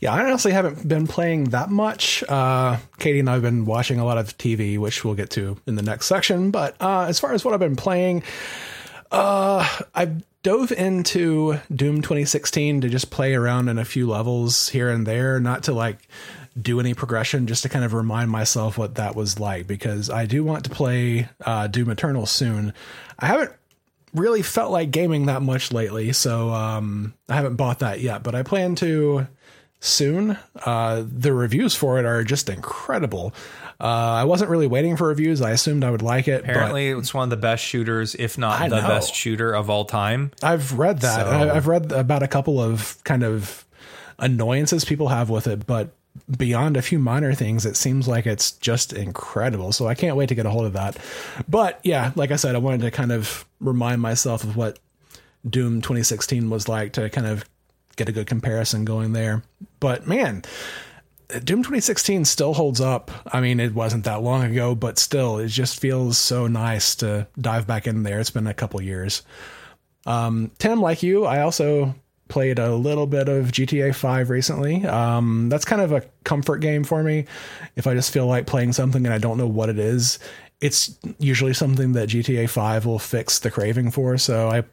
Yeah, 0.00 0.12
I 0.12 0.24
honestly 0.24 0.52
haven't 0.52 0.86
been 0.86 1.06
playing 1.06 1.44
that 1.50 1.70
much. 1.70 2.22
Uh, 2.28 2.78
Katie 2.98 3.20
and 3.20 3.30
I 3.30 3.34
have 3.34 3.42
been 3.42 3.64
watching 3.64 3.98
a 3.98 4.04
lot 4.04 4.18
of 4.18 4.36
TV, 4.36 4.78
which 4.78 5.04
we'll 5.04 5.14
get 5.14 5.30
to 5.30 5.56
in 5.66 5.76
the 5.76 5.82
next 5.82 6.06
section. 6.06 6.50
But 6.50 6.76
uh, 6.80 7.06
as 7.08 7.20
far 7.20 7.32
as 7.32 7.44
what 7.44 7.54
I've 7.54 7.60
been 7.60 7.76
playing, 7.76 8.22
uh, 9.10 9.66
I 9.94 10.10
dove 10.42 10.72
into 10.72 11.58
Doom 11.74 12.02
2016 12.02 12.82
to 12.82 12.88
just 12.88 13.10
play 13.10 13.34
around 13.34 13.68
in 13.68 13.78
a 13.78 13.84
few 13.84 14.08
levels 14.08 14.68
here 14.68 14.90
and 14.90 15.06
there, 15.06 15.40
not 15.40 15.64
to 15.64 15.72
like 15.72 16.08
do 16.60 16.78
any 16.80 16.94
progression, 16.94 17.46
just 17.46 17.62
to 17.62 17.68
kind 17.68 17.84
of 17.84 17.94
remind 17.94 18.30
myself 18.30 18.78
what 18.78 18.96
that 18.96 19.16
was 19.16 19.40
like, 19.40 19.66
because 19.66 20.10
I 20.10 20.26
do 20.26 20.44
want 20.44 20.64
to 20.64 20.70
play 20.70 21.28
uh, 21.44 21.66
Doom 21.66 21.90
Eternal 21.90 22.26
soon. 22.26 22.72
I 23.18 23.26
haven't 23.26 23.52
really 24.14 24.42
felt 24.42 24.70
like 24.70 24.90
gaming 24.90 25.26
that 25.26 25.42
much 25.42 25.72
lately, 25.72 26.12
so 26.12 26.50
um, 26.50 27.14
I 27.28 27.34
haven't 27.34 27.56
bought 27.56 27.80
that 27.80 28.00
yet, 28.00 28.22
but 28.22 28.34
I 28.34 28.42
plan 28.42 28.76
to 28.76 29.26
soon. 29.84 30.38
Uh, 30.64 31.04
the 31.06 31.32
reviews 31.32 31.74
for 31.74 31.98
it 31.98 32.04
are 32.04 32.24
just 32.24 32.48
incredible. 32.48 33.34
Uh, 33.80 33.84
I 33.84 34.24
wasn't 34.24 34.50
really 34.50 34.66
waiting 34.66 34.96
for 34.96 35.08
reviews. 35.08 35.42
I 35.42 35.50
assumed 35.50 35.84
I 35.84 35.90
would 35.90 36.02
like 36.02 36.26
it. 36.28 36.42
Apparently, 36.42 36.88
it's 36.88 37.12
one 37.12 37.24
of 37.24 37.30
the 37.30 37.36
best 37.36 37.62
shooters, 37.64 38.14
if 38.14 38.38
not 38.38 38.60
I 38.60 38.68
the 38.68 38.80
know. 38.80 38.88
best 38.88 39.14
shooter 39.14 39.52
of 39.52 39.68
all 39.68 39.84
time. 39.84 40.30
I've 40.42 40.78
read 40.78 41.00
that. 41.00 41.26
So- 41.26 41.50
I've 41.54 41.66
read 41.66 41.92
about 41.92 42.22
a 42.22 42.28
couple 42.28 42.60
of 42.60 42.96
kind 43.04 43.22
of 43.22 43.64
annoyances 44.18 44.84
people 44.84 45.08
have 45.08 45.28
with 45.28 45.46
it, 45.46 45.66
but 45.66 45.90
beyond 46.38 46.76
a 46.76 46.82
few 46.82 46.98
minor 47.00 47.34
things, 47.34 47.66
it 47.66 47.76
seems 47.76 48.06
like 48.06 48.26
it's 48.26 48.52
just 48.52 48.92
incredible. 48.92 49.72
So 49.72 49.88
I 49.88 49.94
can't 49.94 50.16
wait 50.16 50.28
to 50.28 50.34
get 50.36 50.46
a 50.46 50.50
hold 50.50 50.66
of 50.66 50.72
that. 50.74 50.96
But 51.48 51.80
yeah, 51.82 52.12
like 52.14 52.30
I 52.30 52.36
said, 52.36 52.54
I 52.54 52.58
wanted 52.58 52.82
to 52.82 52.90
kind 52.92 53.10
of 53.10 53.44
remind 53.60 54.00
myself 54.00 54.44
of 54.44 54.56
what 54.56 54.78
Doom 55.48 55.82
2016 55.82 56.48
was 56.48 56.68
like 56.68 56.92
to 56.94 57.10
kind 57.10 57.26
of 57.26 57.44
get 57.96 58.08
a 58.08 58.12
good 58.12 58.26
comparison 58.26 58.84
going 58.84 59.12
there. 59.12 59.42
But 59.80 60.06
man, 60.06 60.42
Doom 61.28 61.62
2016 61.62 62.24
still 62.24 62.54
holds 62.54 62.80
up. 62.80 63.10
I 63.32 63.40
mean, 63.40 63.60
it 63.60 63.74
wasn't 63.74 64.04
that 64.04 64.22
long 64.22 64.44
ago, 64.44 64.74
but 64.74 64.98
still, 64.98 65.38
it 65.38 65.48
just 65.48 65.80
feels 65.80 66.18
so 66.18 66.46
nice 66.46 66.94
to 66.96 67.26
dive 67.40 67.66
back 67.66 67.86
in 67.86 68.02
there. 68.02 68.20
It's 68.20 68.30
been 68.30 68.46
a 68.46 68.54
couple 68.54 68.80
years. 68.82 69.22
Um, 70.06 70.50
Tim, 70.58 70.80
like 70.80 71.02
you, 71.02 71.24
I 71.24 71.40
also 71.40 71.94
played 72.28 72.58
a 72.58 72.74
little 72.74 73.06
bit 73.06 73.28
of 73.28 73.46
GTA 73.52 73.94
5 73.94 74.30
recently. 74.30 74.84
Um, 74.84 75.48
that's 75.48 75.64
kind 75.64 75.82
of 75.82 75.92
a 75.92 76.02
comfort 76.24 76.58
game 76.58 76.84
for 76.84 77.02
me. 77.02 77.26
If 77.76 77.86
I 77.86 77.94
just 77.94 78.12
feel 78.12 78.26
like 78.26 78.46
playing 78.46 78.72
something 78.72 79.04
and 79.04 79.14
I 79.14 79.18
don't 79.18 79.38
know 79.38 79.46
what 79.46 79.68
it 79.68 79.78
is, 79.78 80.18
it's 80.60 80.98
usually 81.18 81.54
something 81.54 81.92
that 81.92 82.08
GTA 82.08 82.48
5 82.48 82.86
will 82.86 82.98
fix 82.98 83.38
the 83.38 83.50
craving 83.50 83.90
for. 83.90 84.18
So 84.18 84.48
I 84.48 84.64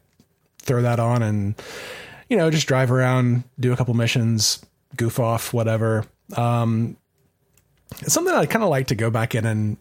throw 0.58 0.82
that 0.82 1.00
on 1.00 1.22
and, 1.22 1.54
you 2.32 2.38
know, 2.38 2.50
just 2.50 2.66
drive 2.66 2.90
around, 2.90 3.44
do 3.60 3.74
a 3.74 3.76
couple 3.76 3.92
missions, 3.92 4.64
goof 4.96 5.20
off, 5.20 5.52
whatever. 5.52 6.06
Um, 6.34 6.96
it's 8.00 8.14
something 8.14 8.32
I'd 8.32 8.48
kind 8.48 8.62
of 8.62 8.70
like 8.70 8.86
to 8.86 8.94
go 8.94 9.10
back 9.10 9.34
in 9.34 9.44
and 9.44 9.76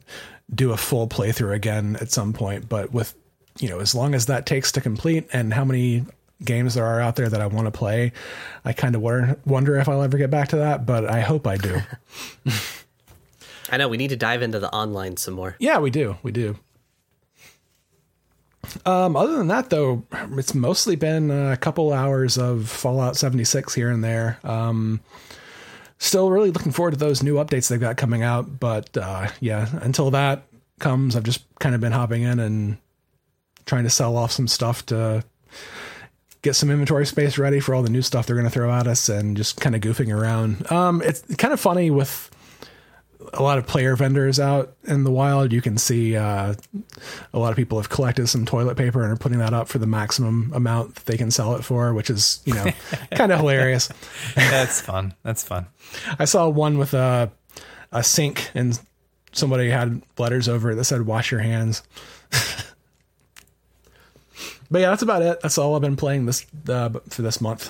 do 0.54 0.74
a 0.74 0.78
full 0.78 1.08
playthrough 1.08 1.56
again 1.56 1.96
at 2.02 2.12
some 2.12 2.34
point, 2.34 2.68
but 2.68 2.92
with 2.92 3.16
you 3.60 3.70
know, 3.70 3.80
as 3.80 3.96
long 3.96 4.14
as 4.14 4.26
that 4.26 4.46
takes 4.46 4.74
to 4.74 4.82
complete 4.82 5.30
and 5.32 5.54
how 5.54 5.64
many 5.64 6.06
games 6.44 6.74
there 6.74 6.86
are 6.86 7.00
out 7.00 7.16
there 7.16 7.30
that 7.30 7.40
I 7.40 7.48
want 7.48 7.68
to 7.68 7.72
play, 7.72 8.12
I 8.66 8.74
kind 8.74 8.96
of 8.96 9.02
wonder, 9.02 9.40
wonder 9.46 9.78
if 9.78 9.88
I'll 9.88 10.02
ever 10.02 10.18
get 10.18 10.30
back 10.30 10.50
to 10.50 10.58
that, 10.58 10.86
but 10.86 11.06
I 11.06 11.22
hope 11.22 11.48
I 11.48 11.56
do. 11.56 11.80
I 13.72 13.78
know 13.78 13.88
we 13.88 13.96
need 13.96 14.10
to 14.10 14.18
dive 14.18 14.42
into 14.42 14.60
the 14.60 14.70
online 14.74 15.16
some 15.16 15.36
more. 15.36 15.56
Yeah, 15.58 15.80
we 15.80 15.90
do. 15.90 16.18
We 16.22 16.34
do. 16.34 16.58
Um, 18.86 19.16
other 19.16 19.38
than 19.38 19.48
that, 19.48 19.70
though, 19.70 20.04
it's 20.34 20.54
mostly 20.54 20.96
been 20.96 21.32
a 21.32 21.58
couple 21.58 21.94
hours 21.94 22.38
of 22.38 22.70
Fallout 22.70 23.16
76 23.16 23.74
here 23.74 23.90
and 23.90 24.04
there. 24.04 24.40
Um, 24.44 25.02
still 25.98 26.32
really 26.32 26.52
looking 26.52 26.72
forward 26.72 26.92
to 26.92 26.98
those 26.98 27.22
new 27.22 27.36
updates 27.36 27.70
they've 27.70 27.80
got 27.80 27.98
coming 27.98 28.24
out. 28.24 28.60
But 28.60 28.96
uh, 28.98 29.30
yeah, 29.40 29.68
until 29.82 30.12
that 30.12 30.44
comes, 30.80 31.16
I've 31.16 31.24
just 31.24 31.44
kind 31.60 31.76
of 31.76 31.82
been 31.82 31.92
hopping 31.92 32.24
in 32.24 32.40
and 32.40 32.78
trying 33.66 33.84
to 33.84 33.90
sell 33.90 34.18
off 34.18 34.32
some 34.32 34.48
stuff 34.48 34.86
to 34.88 35.24
get 36.42 36.56
some 36.56 36.72
inventory 36.72 37.06
space 37.06 37.38
ready 37.38 37.60
for 37.60 37.76
all 37.76 37.84
the 37.84 37.90
new 37.90 38.02
stuff 38.02 38.26
they're 38.26 38.36
going 38.36 38.48
to 38.48 38.52
throw 38.52 38.72
at 38.72 38.88
us 38.88 39.10
and 39.10 39.38
just 39.38 39.62
kind 39.62 39.76
of 39.76 39.82
goofing 39.82 40.14
around. 40.14 40.70
Um, 40.72 41.02
it's 41.04 41.22
kind 41.36 41.54
of 41.54 41.60
funny 41.60 41.92
with 41.92 42.32
a 43.34 43.42
lot 43.42 43.58
of 43.58 43.68
player 43.68 43.96
vendors 43.96 44.40
out 44.40 44.76
in 44.84 45.04
the 45.04 45.12
wild. 45.12 45.52
You 45.52 45.62
can 45.62 45.78
see 45.78 46.16
uh, 46.16 46.56
a 47.34 47.40
lot 47.40 47.52
of 47.52 47.56
people 47.56 47.78
have 47.80 47.90
collected 47.90 48.28
some 48.28 48.46
toilet 48.46 48.78
paper 48.78 49.04
and 49.04 49.12
are 49.12 49.18
putting 49.18 49.40
that 49.40 49.54
up 49.54 49.68
for 49.68 49.78
the 49.80 49.88
maximum 49.88 50.52
amount 50.54 50.96
that 50.96 51.06
they 51.06 51.18
can 51.18 51.32
sell 51.32 51.56
it 51.56 51.64
for, 51.64 51.94
which 51.94 52.10
is 52.10 52.42
you 52.46 52.54
know 52.54 52.66
kind 53.16 53.32
of 53.32 53.40
hilarious. 53.40 53.90
That's 54.36 54.82
fun. 54.82 55.14
That's 55.24 55.44
fun. 55.44 55.68
I 56.20 56.26
saw 56.26 56.50
one 56.50 56.78
with 56.78 56.94
a 56.94 57.32
a 57.92 58.04
sink 58.04 58.50
and 58.54 58.80
somebody 59.32 59.70
had 59.70 60.02
letters 60.18 60.48
over 60.48 60.72
it 60.72 60.76
that 60.76 60.86
said 60.86 61.06
"Wash 61.06 61.32
your 61.32 61.42
hands." 61.42 61.84
but 64.70 64.80
yeah, 64.80 64.90
that's 64.90 65.04
about 65.04 65.22
it. 65.22 65.40
That's 65.42 65.58
all 65.58 65.76
I've 65.76 65.82
been 65.82 65.96
playing 65.96 66.26
this 66.26 66.46
uh, 66.68 66.90
for 67.10 67.22
this 67.22 67.42
month. 67.42 67.70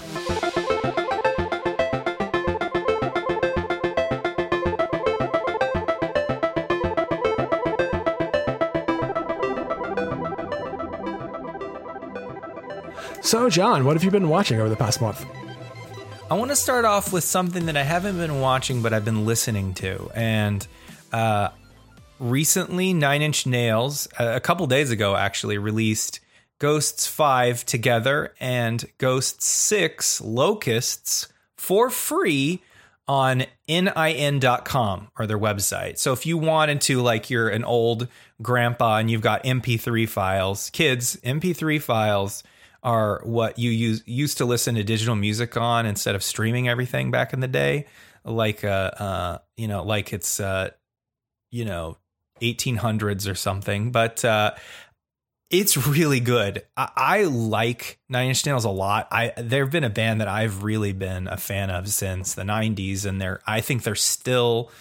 So, 13.22 13.52
John, 13.52 13.86
what 13.86 13.96
have 13.96 14.04
you 14.04 14.10
been 14.10 14.30
watching 14.30 14.60
over 14.60 14.68
the 14.68 14.76
past 14.76 15.00
month? 15.00 15.26
I 16.30 16.34
want 16.34 16.50
to 16.50 16.56
start 16.56 16.86
off 16.86 17.14
with 17.14 17.24
something 17.24 17.68
that 17.68 17.78
I 17.78 17.84
haven't 17.84 18.18
been 18.18 18.42
watching, 18.42 18.82
but 18.82 18.94
I've 18.94 19.06
been 19.06 19.26
listening 19.26 19.76
to. 19.76 20.10
And 20.16 20.66
uh, 21.14 21.50
recently, 22.20 22.94
Nine 22.94 23.22
Inch 23.22 23.46
Nails, 23.46 24.08
a 24.18 24.40
couple 24.40 24.66
days 24.66 24.90
ago 24.90 25.16
actually, 25.16 25.60
released 25.60 26.20
Ghosts 26.58 27.06
5 27.06 27.64
Together 27.64 28.34
and 28.40 28.86
Ghosts 28.98 29.46
6 29.46 30.22
Locusts 30.22 31.28
for 31.56 31.92
free 31.92 32.64
on 33.08 33.46
nin.com 33.68 35.10
or 35.20 35.28
their 35.28 35.40
website. 35.40 36.00
So 36.00 36.12
if 36.14 36.26
you 36.26 36.40
wanted 36.40 36.82
to, 36.82 37.02
like 37.02 37.30
you're 37.30 37.50
an 37.50 37.64
old 37.64 38.08
grandpa 38.42 38.98
and 38.98 39.12
you've 39.12 39.22
got 39.22 39.44
MP3 39.44 40.10
files, 40.10 40.72
kids, 40.72 41.18
MP3 41.18 41.80
files 41.80 42.44
are 42.84 43.22
what 43.24 43.60
you 43.60 43.70
use 43.70 44.04
used 44.06 44.38
to 44.38 44.46
listen 44.46 44.76
to 44.76 44.84
digital 44.84 45.16
music 45.16 45.56
on 45.56 45.86
instead 45.86 46.16
of 46.16 46.24
streaming 46.24 46.68
everything 46.68 47.12
back 47.12 47.34
in 47.34 47.40
the 47.40 47.48
day 47.48 47.86
like 48.26 48.64
uh 48.64 48.92
uh 48.98 49.38
you 49.56 49.68
know 49.68 49.84
like 49.84 50.14
it's 50.14 50.40
uh 50.40 50.70
you 51.52 51.64
know 51.64 51.98
1800s 52.42 53.30
or 53.30 53.36
something 53.36 53.92
but 53.92 54.26
uh 54.26 54.52
it's 55.52 55.86
really 55.88 56.22
good. 56.22 56.64
I, 56.78 56.90
I, 56.96 57.24
like 57.24 58.00
Nine 58.10 58.30
Inch 58.30 58.46
Nails 58.46 58.66
a 58.66 58.70
lot. 58.70 59.08
I 59.12 59.34
they've 59.38 59.70
been 59.70 59.84
a 59.84 59.90
band 59.90 60.22
that 60.22 60.28
I've 60.28 60.64
really 60.64 60.94
been 60.94 61.28
a 61.28 61.38
fan 61.38 61.70
of 61.70 61.90
since 61.90 62.34
the 62.34 62.44
'90s, 62.44 63.06
and 63.06 63.22
they're 63.22 63.42
I 63.46 63.60
think 63.62 63.84
they're 63.84 63.96
still 63.96 64.72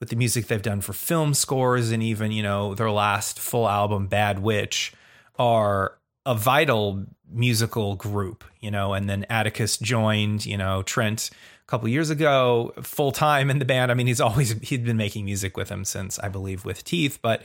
with 0.00 0.08
the 0.08 0.16
music 0.16 0.46
they've 0.46 0.62
done 0.62 0.80
for 0.80 0.92
film 0.92 1.34
scores 1.34 1.90
and 1.90 2.02
even 2.02 2.32
you 2.32 2.42
know 2.42 2.74
their 2.74 2.90
last 2.90 3.38
full 3.38 3.68
album 3.68 4.06
Bad 4.06 4.40
Witch 4.40 4.92
are 5.38 5.98
a 6.26 6.34
vital 6.34 7.04
musical 7.30 7.96
group, 7.96 8.44
you 8.60 8.70
know, 8.70 8.92
and 8.92 9.08
then 9.08 9.26
Atticus 9.30 9.76
joined, 9.78 10.46
you 10.46 10.56
know, 10.56 10.82
Trent 10.82 11.30
a 11.62 11.66
couple 11.66 11.88
years 11.88 12.10
ago 12.10 12.72
full 12.82 13.12
time 13.12 13.50
in 13.50 13.58
the 13.58 13.64
band. 13.64 13.90
I 13.90 13.94
mean, 13.94 14.06
he's 14.06 14.20
always 14.20 14.52
he'd 14.62 14.84
been 14.84 14.96
making 14.96 15.24
music 15.24 15.56
with 15.56 15.68
him 15.68 15.84
since 15.84 16.18
I 16.18 16.28
believe 16.28 16.64
with 16.64 16.84
Teeth, 16.84 17.18
but 17.22 17.42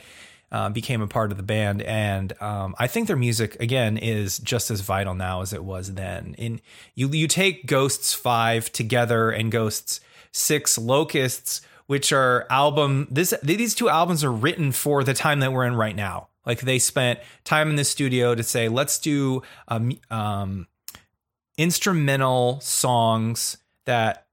uh, 0.52 0.68
became 0.68 1.00
a 1.00 1.06
part 1.06 1.30
of 1.30 1.36
the 1.36 1.44
band, 1.44 1.82
and 1.82 2.32
um, 2.42 2.74
I 2.78 2.88
think 2.88 3.06
their 3.06 3.16
music 3.16 3.56
again 3.60 3.96
is 3.96 4.38
just 4.38 4.70
as 4.70 4.80
vital 4.80 5.14
now 5.14 5.42
as 5.42 5.52
it 5.52 5.62
was 5.62 5.94
then. 5.94 6.34
In 6.38 6.60
you, 6.94 7.08
you 7.08 7.28
take 7.28 7.66
Ghosts 7.66 8.14
Five 8.14 8.72
together 8.72 9.30
and 9.30 9.52
Ghosts 9.52 10.00
Six 10.32 10.76
Locusts, 10.76 11.60
which 11.86 12.12
are 12.12 12.46
album 12.50 13.06
this 13.10 13.32
these 13.44 13.76
two 13.76 13.88
albums 13.88 14.24
are 14.24 14.32
written 14.32 14.72
for 14.72 15.04
the 15.04 15.14
time 15.14 15.38
that 15.40 15.52
we're 15.52 15.66
in 15.66 15.76
right 15.76 15.94
now. 15.94 16.29
Like 16.46 16.60
they 16.60 16.78
spent 16.78 17.20
time 17.44 17.70
in 17.70 17.76
the 17.76 17.84
studio 17.84 18.34
to 18.34 18.42
say, 18.42 18.68
let's 18.68 18.98
do 18.98 19.42
um, 19.68 19.92
um, 20.10 20.66
instrumental 21.58 22.60
songs 22.60 23.58
that 23.84 24.26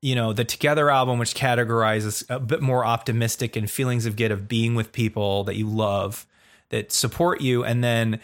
you 0.00 0.14
know 0.14 0.32
the 0.32 0.44
together 0.44 0.90
album 0.90 1.18
which 1.18 1.34
categorizes 1.34 2.24
a 2.28 2.38
bit 2.38 2.62
more 2.62 2.84
optimistic 2.84 3.56
and 3.56 3.70
feelings 3.70 4.06
of 4.06 4.16
get 4.16 4.30
of 4.30 4.48
being 4.48 4.74
with 4.74 4.92
people 4.92 5.44
that 5.44 5.56
you 5.56 5.66
love 5.66 6.26
that 6.70 6.92
support 6.92 7.40
you. 7.40 7.64
And 7.64 7.82
then 7.82 8.20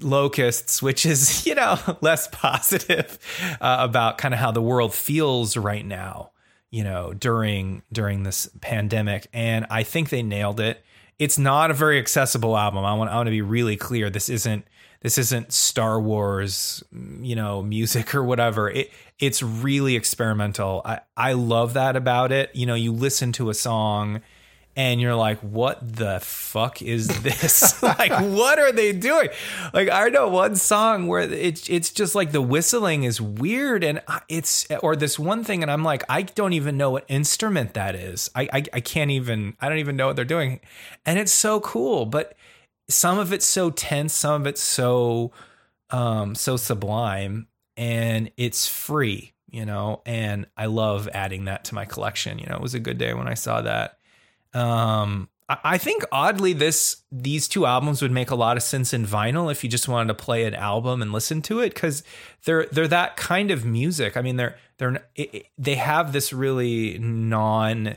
locusts 0.00 0.80
which 0.80 1.04
is 1.04 1.44
you 1.46 1.54
know 1.54 1.78
less 2.00 2.28
positive 2.28 3.18
uh, 3.60 3.78
about 3.80 4.18
kind 4.18 4.32
of 4.32 4.40
how 4.40 4.52
the 4.52 4.62
world 4.62 4.94
feels 4.94 5.56
right 5.56 5.84
now 5.84 6.30
you 6.70 6.84
know 6.84 7.12
during 7.12 7.82
during 7.92 8.22
this 8.22 8.48
pandemic. 8.60 9.26
And 9.32 9.66
i 9.68 9.82
think 9.82 10.10
they 10.10 10.22
nailed 10.22 10.60
it 10.60 10.84
it's 11.20 11.38
not 11.38 11.70
a 11.70 11.74
very 11.74 11.98
accessible 11.98 12.56
album. 12.56 12.82
I 12.84 12.94
want 12.94 13.10
I 13.10 13.16
want 13.16 13.26
to 13.26 13.30
be 13.30 13.42
really 13.42 13.76
clear. 13.76 14.08
This 14.08 14.30
isn't 14.30 14.64
this 15.02 15.18
isn't 15.18 15.52
Star 15.52 16.00
Wars, 16.00 16.82
you 17.20 17.36
know, 17.36 17.62
music 17.62 18.14
or 18.14 18.24
whatever. 18.24 18.70
It 18.70 18.90
it's 19.18 19.42
really 19.42 19.94
experimental. 19.96 20.80
I 20.84 21.00
I 21.16 21.34
love 21.34 21.74
that 21.74 21.94
about 21.94 22.32
it. 22.32 22.50
You 22.56 22.64
know, 22.64 22.74
you 22.74 22.90
listen 22.90 23.32
to 23.32 23.50
a 23.50 23.54
song 23.54 24.22
and 24.76 25.00
you're 25.00 25.16
like, 25.16 25.40
what 25.40 25.96
the 25.96 26.20
fuck 26.20 26.80
is 26.80 27.08
this? 27.22 27.82
like, 27.82 28.12
what 28.12 28.58
are 28.58 28.72
they 28.72 28.92
doing? 28.92 29.28
Like, 29.72 29.90
I 29.90 30.08
know 30.08 30.28
one 30.28 30.56
song 30.56 31.06
where 31.06 31.20
it's 31.20 31.68
it's 31.68 31.90
just 31.90 32.14
like 32.14 32.32
the 32.32 32.42
whistling 32.42 33.04
is 33.04 33.20
weird, 33.20 33.82
and 33.82 34.00
it's 34.28 34.66
or 34.82 34.96
this 34.96 35.18
one 35.18 35.44
thing, 35.44 35.62
and 35.62 35.70
I'm 35.70 35.82
like, 35.84 36.04
I 36.08 36.22
don't 36.22 36.52
even 36.52 36.76
know 36.76 36.90
what 36.90 37.04
instrument 37.08 37.74
that 37.74 37.94
is. 37.94 38.30
I 38.34 38.48
I, 38.52 38.64
I 38.74 38.80
can't 38.80 39.10
even 39.10 39.56
I 39.60 39.68
don't 39.68 39.78
even 39.78 39.96
know 39.96 40.06
what 40.06 40.16
they're 40.16 40.24
doing, 40.24 40.60
and 41.04 41.18
it's 41.18 41.32
so 41.32 41.60
cool. 41.60 42.06
But 42.06 42.34
some 42.88 43.18
of 43.18 43.32
it's 43.32 43.46
so 43.46 43.70
tense, 43.70 44.12
some 44.12 44.42
of 44.42 44.46
it's 44.46 44.62
so 44.62 45.32
um 45.90 46.34
so 46.34 46.56
sublime, 46.56 47.48
and 47.76 48.30
it's 48.36 48.68
free, 48.68 49.32
you 49.48 49.64
know. 49.64 50.02
And 50.06 50.46
I 50.56 50.66
love 50.66 51.08
adding 51.12 51.46
that 51.46 51.64
to 51.66 51.74
my 51.74 51.84
collection. 51.84 52.38
You 52.38 52.46
know, 52.46 52.56
it 52.56 52.62
was 52.62 52.74
a 52.74 52.80
good 52.80 52.98
day 52.98 53.14
when 53.14 53.26
I 53.26 53.34
saw 53.34 53.62
that. 53.62 53.99
Um, 54.54 55.28
I 55.64 55.78
think 55.78 56.04
oddly 56.12 56.52
this 56.52 57.02
these 57.10 57.48
two 57.48 57.66
albums 57.66 58.02
would 58.02 58.12
make 58.12 58.30
a 58.30 58.36
lot 58.36 58.56
of 58.56 58.62
sense 58.62 58.92
in 58.92 59.04
vinyl 59.04 59.50
if 59.50 59.64
you 59.64 59.70
just 59.70 59.88
wanted 59.88 60.06
to 60.08 60.14
play 60.14 60.44
an 60.44 60.54
album 60.54 61.02
and 61.02 61.12
listen 61.12 61.42
to 61.42 61.58
it 61.58 61.74
because 61.74 62.04
they're 62.44 62.66
they're 62.66 62.86
that 62.88 63.16
kind 63.16 63.50
of 63.50 63.64
music. 63.64 64.16
I 64.16 64.22
mean 64.22 64.36
they're 64.36 64.56
they're 64.78 65.04
it, 65.16 65.46
they 65.58 65.74
have 65.74 66.12
this 66.12 66.32
really 66.32 66.98
non 66.98 67.96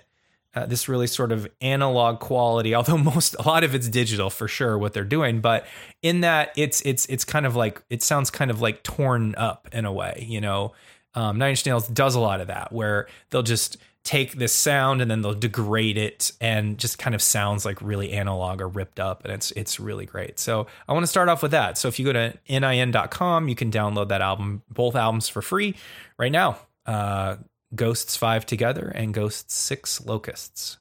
uh, 0.56 0.66
this 0.66 0.90
really 0.90 1.06
sort 1.06 1.32
of 1.32 1.48
analog 1.62 2.20
quality 2.20 2.74
although 2.76 2.98
most 2.98 3.36
a 3.40 3.48
lot 3.48 3.64
of 3.64 3.76
it's 3.76 3.88
digital 3.88 4.30
for 4.30 4.48
sure 4.48 4.78
what 4.78 4.94
they're 4.94 5.04
doing 5.04 5.42
but 5.42 5.66
in 6.02 6.22
that 6.22 6.52
it's 6.56 6.82
it's 6.82 7.06
it's 7.08 7.26
kind 7.26 7.46
of 7.46 7.56
like 7.56 7.84
it 7.90 8.04
sounds 8.04 8.30
kind 8.30 8.52
of 8.52 8.62
like 8.62 8.84
torn 8.84 9.34
up 9.36 9.68
in 9.72 9.86
a 9.86 9.92
way 9.92 10.26
you 10.28 10.42
know 10.42 10.72
um, 11.16 11.38
Nine 11.38 11.52
Inch 11.52 11.66
Nails 11.66 11.88
does 11.88 12.16
a 12.16 12.20
lot 12.20 12.42
of 12.42 12.48
that 12.48 12.72
where 12.72 13.08
they'll 13.30 13.44
just 13.44 13.78
take 14.04 14.34
this 14.34 14.54
sound 14.54 15.02
and 15.02 15.10
then 15.10 15.22
they'll 15.22 15.34
degrade 15.34 15.98
it 15.98 16.34
and 16.42 16.78
just 16.78 16.98
kind 16.98 17.16
of 17.16 17.22
sounds 17.22 17.64
like 17.64 17.82
really 17.82 18.12
analog 18.12 18.60
or 18.60 18.68
ripped 18.68 19.00
up 19.00 19.24
and 19.24 19.34
it's 19.34 19.52
it's 19.52 19.80
really 19.80 20.06
great. 20.06 20.40
So 20.40 20.68
I 20.88 20.94
want 20.94 21.04
to 21.04 21.08
start 21.08 21.30
off 21.30 21.42
with 21.42 21.52
that. 21.52 21.78
So 21.78 21.88
if 21.88 22.00
you 22.00 22.06
go 22.06 22.14
to 22.14 22.34
nin.com, 22.50 23.48
you 23.48 23.56
can 23.56 23.72
download 23.72 24.10
that 24.10 24.22
album, 24.22 24.62
both 24.70 24.96
albums 24.96 25.30
for 25.30 25.42
free 25.42 25.76
right 26.18 26.32
now. 26.32 26.58
Uh, 26.86 27.38
Ghosts 27.74 28.16
5 28.18 28.46
Together 28.46 28.92
and 28.94 29.14
Ghosts 29.14 29.56
6 29.56 30.06
Locusts. 30.06 30.78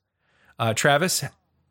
Uh, 0.59 0.75
Travis, 0.75 1.25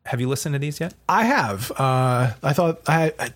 have 0.04 0.20
you 0.20 0.28
listened 0.28 0.54
to 0.54 0.58
these 0.58 0.80
yet? 0.80 0.94
I 1.08 1.24
have. 1.24 1.70
Uh, 1.72 2.32
I 2.42 2.52
thought 2.52 2.80
I, 2.88 3.12
I, 3.18 3.30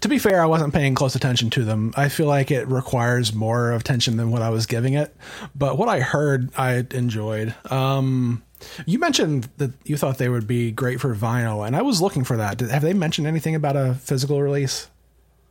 to 0.00 0.08
be 0.08 0.18
fair, 0.18 0.42
I 0.42 0.46
wasn't 0.46 0.74
paying 0.74 0.94
close 0.94 1.14
attention 1.14 1.50
to 1.50 1.64
them. 1.64 1.92
I 1.96 2.08
feel 2.08 2.26
like 2.26 2.50
it 2.50 2.66
requires 2.66 3.32
more 3.32 3.72
attention 3.72 4.16
than 4.16 4.30
what 4.30 4.42
I 4.42 4.50
was 4.50 4.66
giving 4.66 4.94
it. 4.94 5.14
But 5.54 5.78
what 5.78 5.88
I 5.88 6.00
heard, 6.00 6.50
I 6.56 6.84
enjoyed. 6.90 7.54
Um, 7.70 8.42
you 8.86 8.98
mentioned 8.98 9.48
that 9.58 9.70
you 9.84 9.96
thought 9.96 10.18
they 10.18 10.28
would 10.28 10.46
be 10.46 10.72
great 10.72 11.00
for 11.00 11.14
vinyl, 11.14 11.64
and 11.66 11.76
I 11.76 11.82
was 11.82 12.02
looking 12.02 12.24
for 12.24 12.36
that. 12.36 12.60
Have 12.60 12.82
they 12.82 12.92
mentioned 12.92 13.26
anything 13.26 13.54
about 13.54 13.76
a 13.76 13.94
physical 13.94 14.42
release? 14.42 14.88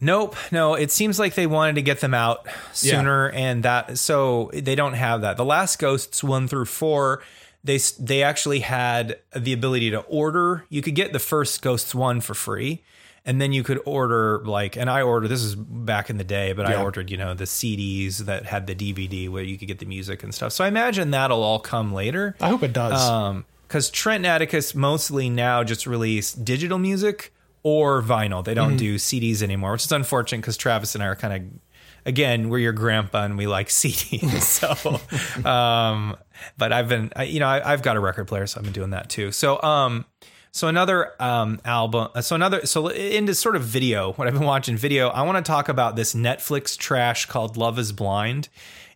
Nope, 0.01 0.35
no. 0.51 0.75
It 0.75 0.91
seems 0.91 1.19
like 1.19 1.35
they 1.35 1.47
wanted 1.47 1.75
to 1.75 1.81
get 1.81 1.99
them 1.99 2.13
out 2.13 2.47
sooner, 2.73 3.31
yeah. 3.31 3.39
and 3.39 3.63
that 3.63 3.97
so 3.97 4.49
they 4.53 4.75
don't 4.75 4.93
have 4.93 5.21
that. 5.21 5.37
The 5.37 5.45
last 5.45 5.79
Ghosts 5.79 6.23
one 6.23 6.47
through 6.47 6.65
four 6.65 7.21
they 7.69 7.77
they 7.99 8.23
actually 8.23 8.61
had 8.61 9.19
the 9.35 9.53
ability 9.53 9.91
to 9.91 9.99
order. 10.01 10.65
You 10.69 10.81
could 10.81 10.95
get 10.95 11.13
the 11.13 11.19
first 11.19 11.61
Ghosts 11.61 11.93
one 11.93 12.19
for 12.19 12.33
free, 12.33 12.83
and 13.25 13.39
then 13.39 13.53
you 13.53 13.61
could 13.61 13.79
order 13.85 14.41
like, 14.43 14.75
and 14.75 14.89
I 14.89 15.03
ordered. 15.03 15.27
This 15.27 15.43
is 15.43 15.53
back 15.55 16.09
in 16.09 16.17
the 16.17 16.23
day, 16.23 16.51
but 16.53 16.67
yeah. 16.67 16.79
I 16.79 16.81
ordered 16.81 17.11
you 17.11 17.17
know 17.17 17.35
the 17.35 17.43
CDs 17.43 18.19
that 18.19 18.47
had 18.47 18.65
the 18.65 18.73
DVD 18.73 19.29
where 19.29 19.43
you 19.43 19.55
could 19.55 19.67
get 19.67 19.77
the 19.77 19.85
music 19.85 20.23
and 20.23 20.33
stuff. 20.33 20.51
So 20.51 20.63
I 20.63 20.67
imagine 20.67 21.11
that'll 21.11 21.43
all 21.43 21.59
come 21.59 21.93
later. 21.93 22.35
I 22.41 22.49
hope 22.49 22.63
it 22.63 22.73
does. 22.73 23.07
Um, 23.07 23.45
because 23.67 23.91
Trent 23.91 24.21
and 24.21 24.25
Atticus 24.25 24.73
mostly 24.73 25.29
now 25.29 25.63
just 25.63 25.85
release 25.85 26.33
digital 26.33 26.79
music 26.79 27.31
or 27.61 28.01
vinyl. 28.01 28.43
They 28.43 28.55
don't 28.55 28.69
mm-hmm. 28.69 28.77
do 28.77 28.95
CDs 28.95 29.43
anymore, 29.43 29.73
which 29.73 29.85
is 29.85 29.91
unfortunate 29.91 30.39
because 30.39 30.57
Travis 30.57 30.95
and 30.95 31.03
I 31.03 31.07
are 31.07 31.15
kind 31.15 31.33
of 31.35 31.59
again, 32.03 32.49
we're 32.49 32.57
your 32.57 32.73
grandpa 32.73 33.25
and 33.25 33.37
we 33.37 33.45
like 33.45 33.67
CDs. 33.69 34.41
so, 34.41 35.47
um, 35.47 36.17
but 36.57 36.71
I've 36.73 36.89
been, 36.89 37.11
I, 37.15 37.23
you 37.23 37.39
know, 37.39 37.47
I, 37.47 37.71
have 37.71 37.81
got 37.81 37.97
a 37.97 37.99
record 37.99 38.27
player, 38.27 38.47
so 38.47 38.59
I've 38.59 38.63
been 38.63 38.73
doing 38.73 38.91
that 38.91 39.09
too. 39.09 39.31
So, 39.31 39.61
um, 39.61 40.05
so 40.51 40.67
another 40.67 41.13
um, 41.21 41.59
album, 41.63 42.09
uh, 42.15 42.21
so 42.21 42.35
another, 42.35 42.65
so 42.65 42.87
into 42.87 43.35
sort 43.35 43.55
of 43.55 43.63
video, 43.63 44.13
what 44.13 44.27
I've 44.27 44.33
been 44.33 44.43
watching 44.43 44.77
video, 44.77 45.09
I 45.09 45.21
want 45.21 45.43
to 45.43 45.49
talk 45.49 45.69
about 45.69 45.95
this 45.95 46.13
Netflix 46.13 46.77
trash 46.77 47.25
called 47.27 47.55
Love 47.57 47.77
is 47.77 47.91
Blind. 47.91 48.49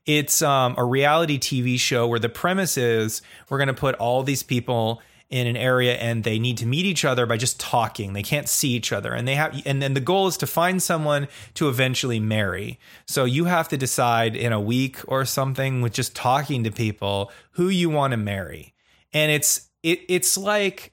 It's 0.05 0.41
um, 0.41 0.75
a 0.77 0.83
reality 0.83 1.39
TV 1.39 1.79
show 1.79 2.07
where 2.07 2.19
the 2.19 2.29
premise 2.29 2.77
is 2.77 3.21
we're 3.49 3.59
going 3.59 3.67
to 3.67 3.73
put 3.73 3.95
all 3.95 4.23
these 4.23 4.43
people 4.43 5.01
in 5.33 5.47
an 5.47 5.57
area 5.57 5.95
and 5.95 6.23
they 6.23 6.37
need 6.37 6.59
to 6.59 6.65
meet 6.67 6.85
each 6.85 7.03
other 7.03 7.25
by 7.25 7.35
just 7.37 7.59
talking. 7.59 8.13
They 8.13 8.21
can't 8.21 8.47
see 8.47 8.69
each 8.69 8.93
other. 8.93 9.13
And 9.13 9.27
they 9.27 9.33
have 9.33 9.59
and 9.65 9.81
then 9.81 9.95
the 9.95 9.99
goal 9.99 10.27
is 10.27 10.37
to 10.37 10.47
find 10.47 10.81
someone 10.81 11.27
to 11.55 11.69
eventually 11.69 12.19
marry. 12.19 12.79
So 13.07 13.25
you 13.25 13.45
have 13.45 13.67
to 13.69 13.77
decide 13.77 14.35
in 14.35 14.53
a 14.53 14.61
week 14.61 14.99
or 15.07 15.25
something 15.25 15.81
with 15.81 15.91
just 15.91 16.15
talking 16.15 16.63
to 16.65 16.71
people 16.71 17.31
who 17.53 17.69
you 17.69 17.89
want 17.89 18.11
to 18.11 18.17
marry. 18.17 18.75
And 19.11 19.31
it's 19.31 19.71
it 19.81 20.01
it's 20.07 20.37
like 20.37 20.92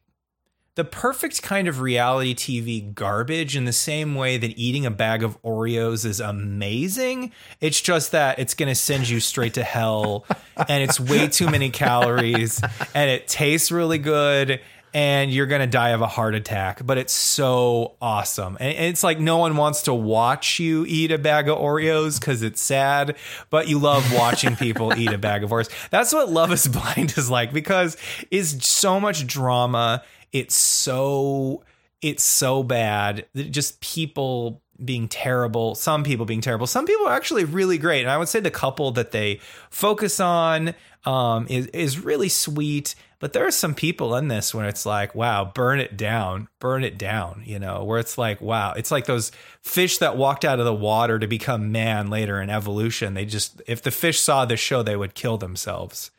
the 0.80 0.84
perfect 0.84 1.42
kind 1.42 1.68
of 1.68 1.82
reality 1.82 2.34
TV 2.34 2.94
garbage 2.94 3.54
in 3.54 3.66
the 3.66 3.72
same 3.72 4.14
way 4.14 4.38
that 4.38 4.58
eating 4.58 4.86
a 4.86 4.90
bag 4.90 5.22
of 5.22 5.36
Oreos 5.42 6.06
is 6.06 6.20
amazing. 6.20 7.32
It's 7.60 7.82
just 7.82 8.12
that 8.12 8.38
it's 8.38 8.54
going 8.54 8.70
to 8.70 8.74
send 8.74 9.06
you 9.06 9.20
straight 9.20 9.52
to 9.54 9.62
hell 9.62 10.24
and 10.56 10.82
it's 10.82 10.98
way 10.98 11.28
too 11.28 11.50
many 11.50 11.68
calories 11.68 12.62
and 12.94 13.10
it 13.10 13.28
tastes 13.28 13.70
really 13.70 13.98
good 13.98 14.62
and 14.94 15.30
you're 15.30 15.44
going 15.46 15.60
to 15.60 15.66
die 15.66 15.90
of 15.90 16.00
a 16.00 16.06
heart 16.06 16.34
attack, 16.34 16.80
but 16.86 16.96
it's 16.96 17.12
so 17.12 17.96
awesome. 18.00 18.56
And 18.58 18.72
it's 18.72 19.04
like 19.04 19.20
no 19.20 19.36
one 19.36 19.58
wants 19.58 19.82
to 19.82 19.92
watch 19.92 20.58
you 20.58 20.86
eat 20.88 21.12
a 21.12 21.18
bag 21.18 21.50
of 21.50 21.58
Oreos 21.58 22.18
because 22.18 22.42
it's 22.42 22.62
sad, 22.62 23.16
but 23.50 23.68
you 23.68 23.78
love 23.78 24.14
watching 24.14 24.56
people 24.56 24.94
eat 24.98 25.12
a 25.12 25.18
bag 25.18 25.44
of 25.44 25.50
Oreos. 25.50 25.68
That's 25.90 26.14
what 26.14 26.30
Love 26.30 26.50
is 26.52 26.66
Blind 26.66 27.18
is 27.18 27.28
like 27.28 27.52
because 27.52 27.98
it's 28.30 28.66
so 28.66 28.98
much 28.98 29.26
drama 29.26 30.02
it's 30.32 30.54
so 30.54 31.64
it's 32.02 32.24
so 32.24 32.62
bad. 32.62 33.26
Just 33.34 33.80
people 33.80 34.62
being 34.82 35.08
terrible, 35.08 35.74
some 35.74 36.02
people 36.02 36.24
being 36.24 36.40
terrible, 36.40 36.66
some 36.66 36.86
people 36.86 37.06
are 37.06 37.14
actually 37.14 37.44
really 37.44 37.76
great. 37.76 38.00
And 38.00 38.10
I 38.10 38.16
would 38.16 38.28
say 38.28 38.40
the 38.40 38.50
couple 38.50 38.90
that 38.92 39.12
they 39.12 39.40
focus 39.68 40.20
on 40.20 40.74
um, 41.04 41.46
is 41.48 41.66
is 41.68 41.98
really 41.98 42.28
sweet. 42.28 42.94
But 43.18 43.34
there 43.34 43.46
are 43.46 43.50
some 43.50 43.74
people 43.74 44.16
in 44.16 44.28
this 44.28 44.54
when 44.54 44.64
it's 44.64 44.86
like, 44.86 45.14
wow, 45.14 45.44
burn 45.44 45.78
it 45.78 45.98
down, 45.98 46.48
burn 46.58 46.82
it 46.84 46.96
down, 46.96 47.42
you 47.44 47.58
know, 47.58 47.84
where 47.84 47.98
it's 47.98 48.16
like, 48.16 48.40
wow, 48.40 48.72
it's 48.72 48.90
like 48.90 49.04
those 49.04 49.30
fish 49.60 49.98
that 49.98 50.16
walked 50.16 50.42
out 50.42 50.58
of 50.58 50.64
the 50.64 50.74
water 50.74 51.18
to 51.18 51.26
become 51.26 51.70
man 51.70 52.08
later 52.08 52.40
in 52.40 52.48
evolution. 52.48 53.12
They 53.12 53.26
just, 53.26 53.60
if 53.66 53.82
the 53.82 53.90
fish 53.90 54.18
saw 54.18 54.46
this 54.46 54.58
show, 54.58 54.82
they 54.82 54.96
would 54.96 55.12
kill 55.14 55.36
themselves. 55.36 56.10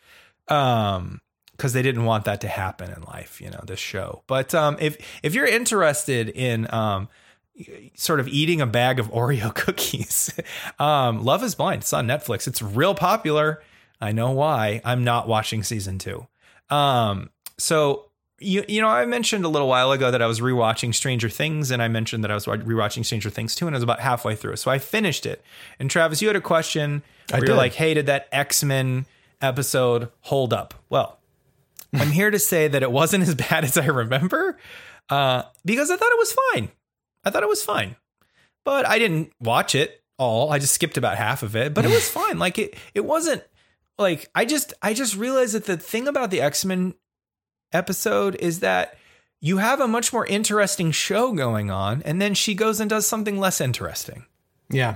Um, 0.48 1.22
because 1.62 1.74
they 1.74 1.84
didn't 1.84 2.06
want 2.06 2.26
that 2.26 2.42
to 2.42 2.48
happen 2.48 2.90
in 2.90 3.04
life, 3.04 3.40
you 3.40 3.48
know, 3.48 3.62
this 3.68 3.80
show. 3.80 4.24
But 4.26 4.56
um, 4.56 4.78
if 4.80 4.98
if 5.22 5.36
you're 5.36 5.46
interested 5.46 6.28
in 6.30 6.66
um, 6.74 7.08
sort 7.94 8.20
of 8.20 8.28
eating 8.28 8.62
a 8.62 8.66
bag 8.66 8.98
of 8.98 9.12
Oreo 9.12 9.54
cookies, 9.56 10.34
um, 10.80 11.24
Love 11.24 11.44
is 11.44 11.54
Blind. 11.54 11.84
It's 11.84 11.94
on 11.94 12.08
Netflix. 12.08 12.48
It's 12.48 12.64
real 12.64 12.96
popular. 12.96 13.62
I 14.02 14.12
know 14.12 14.32
why. 14.32 14.82
I'm 14.84 15.04
not 15.04 15.28
watching 15.28 15.62
season 15.62 16.00
two. 16.00 16.26
Um, 16.72 17.30
so 17.60 18.10
you 18.40 18.66
you 18.68 18.82
know, 18.82 18.88
I 18.88 19.06
mentioned 19.06 19.46
a 19.46 19.50
little 19.50 19.68
while 19.68 19.92
ago 19.92 20.10
that 20.10 20.22
I 20.24 20.26
was 20.26 20.40
rewatching 20.40 20.96
Stranger 20.96 21.30
Things, 21.30 21.70
and 21.70 21.80
I 21.80 21.90
mentioned 21.90 22.24
that 22.24 22.32
I 22.32 22.34
was 22.34 22.48
rewatching 22.48 23.06
Stranger 23.06 23.30
Things 23.30 23.54
too, 23.54 23.68
and 23.68 23.76
I 23.76 23.78
was 23.78 23.84
about 23.84 24.00
halfway 24.00 24.36
through. 24.36 24.56
So 24.56 24.72
I 24.72 24.80
finished 24.80 25.28
it. 25.28 25.44
And 25.78 25.92
Travis, 25.92 26.24
you 26.24 26.28
had 26.28 26.36
a 26.36 26.42
question 26.42 27.04
where 27.30 27.46
you're 27.46 27.56
like, 27.56 27.76
"Hey, 27.76 27.94
did 27.94 28.08
that 28.08 28.30
X 28.32 28.64
Men 28.64 29.06
episode 29.44 30.10
hold 30.22 30.54
up?" 30.54 30.74
Well, 30.90 31.20
I'm 31.94 32.12
here 32.12 32.32
to 32.32 32.40
say 32.40 32.68
that 32.68 32.84
it 32.84 32.92
wasn't 32.92 33.24
as 33.24 33.36
bad 33.36 33.64
as 33.64 33.78
I 33.78 33.86
remember 33.86 34.58
uh, 35.10 35.44
because 35.66 35.92
I 35.92 35.98
thought 35.98 36.12
it 36.12 36.18
was 36.18 36.36
fine. 36.54 36.70
I 37.24 37.30
thought 37.30 37.44
it 37.44 37.50
was 37.50 37.64
fine, 37.64 37.96
but 38.64 38.88
I 38.88 38.98
didn't 39.00 39.32
watch 39.40 39.76
it 39.76 40.02
all. 40.18 40.52
I 40.52 40.60
just 40.60 40.74
skipped 40.74 40.98
about 40.98 41.18
half 41.18 41.44
of 41.44 41.56
it, 41.56 41.74
but 41.74 41.86
it 41.86 41.92
was 41.92 42.10
fine. 42.10 42.40
Like 42.40 42.58
it, 42.58 42.76
it 42.94 43.06
wasn't 43.06 43.44
like 43.98 44.30
I 44.34 44.46
just, 44.46 44.74
I 44.82 44.94
just 44.94 45.16
realized 45.16 45.54
that 45.54 45.66
the 45.66 45.78
thing 45.78 46.08
about 46.08 46.32
the 46.32 46.42
X 46.42 46.66
Men 46.66 46.96
episode 47.74 48.36
is 48.36 48.62
that 48.62 48.98
you 49.40 49.58
have 49.58 49.82
a 49.82 49.88
much 49.88 50.14
more 50.14 50.26
interesting 50.26 50.92
show 50.92 51.34
going 51.34 51.72
on, 51.72 52.02
and 52.04 52.22
then 52.22 52.34
she 52.34 52.54
goes 52.56 52.80
and 52.80 52.90
does 52.90 53.08
something 53.08 53.40
less 53.40 53.60
interesting. 53.60 54.26
Yeah. 54.70 54.96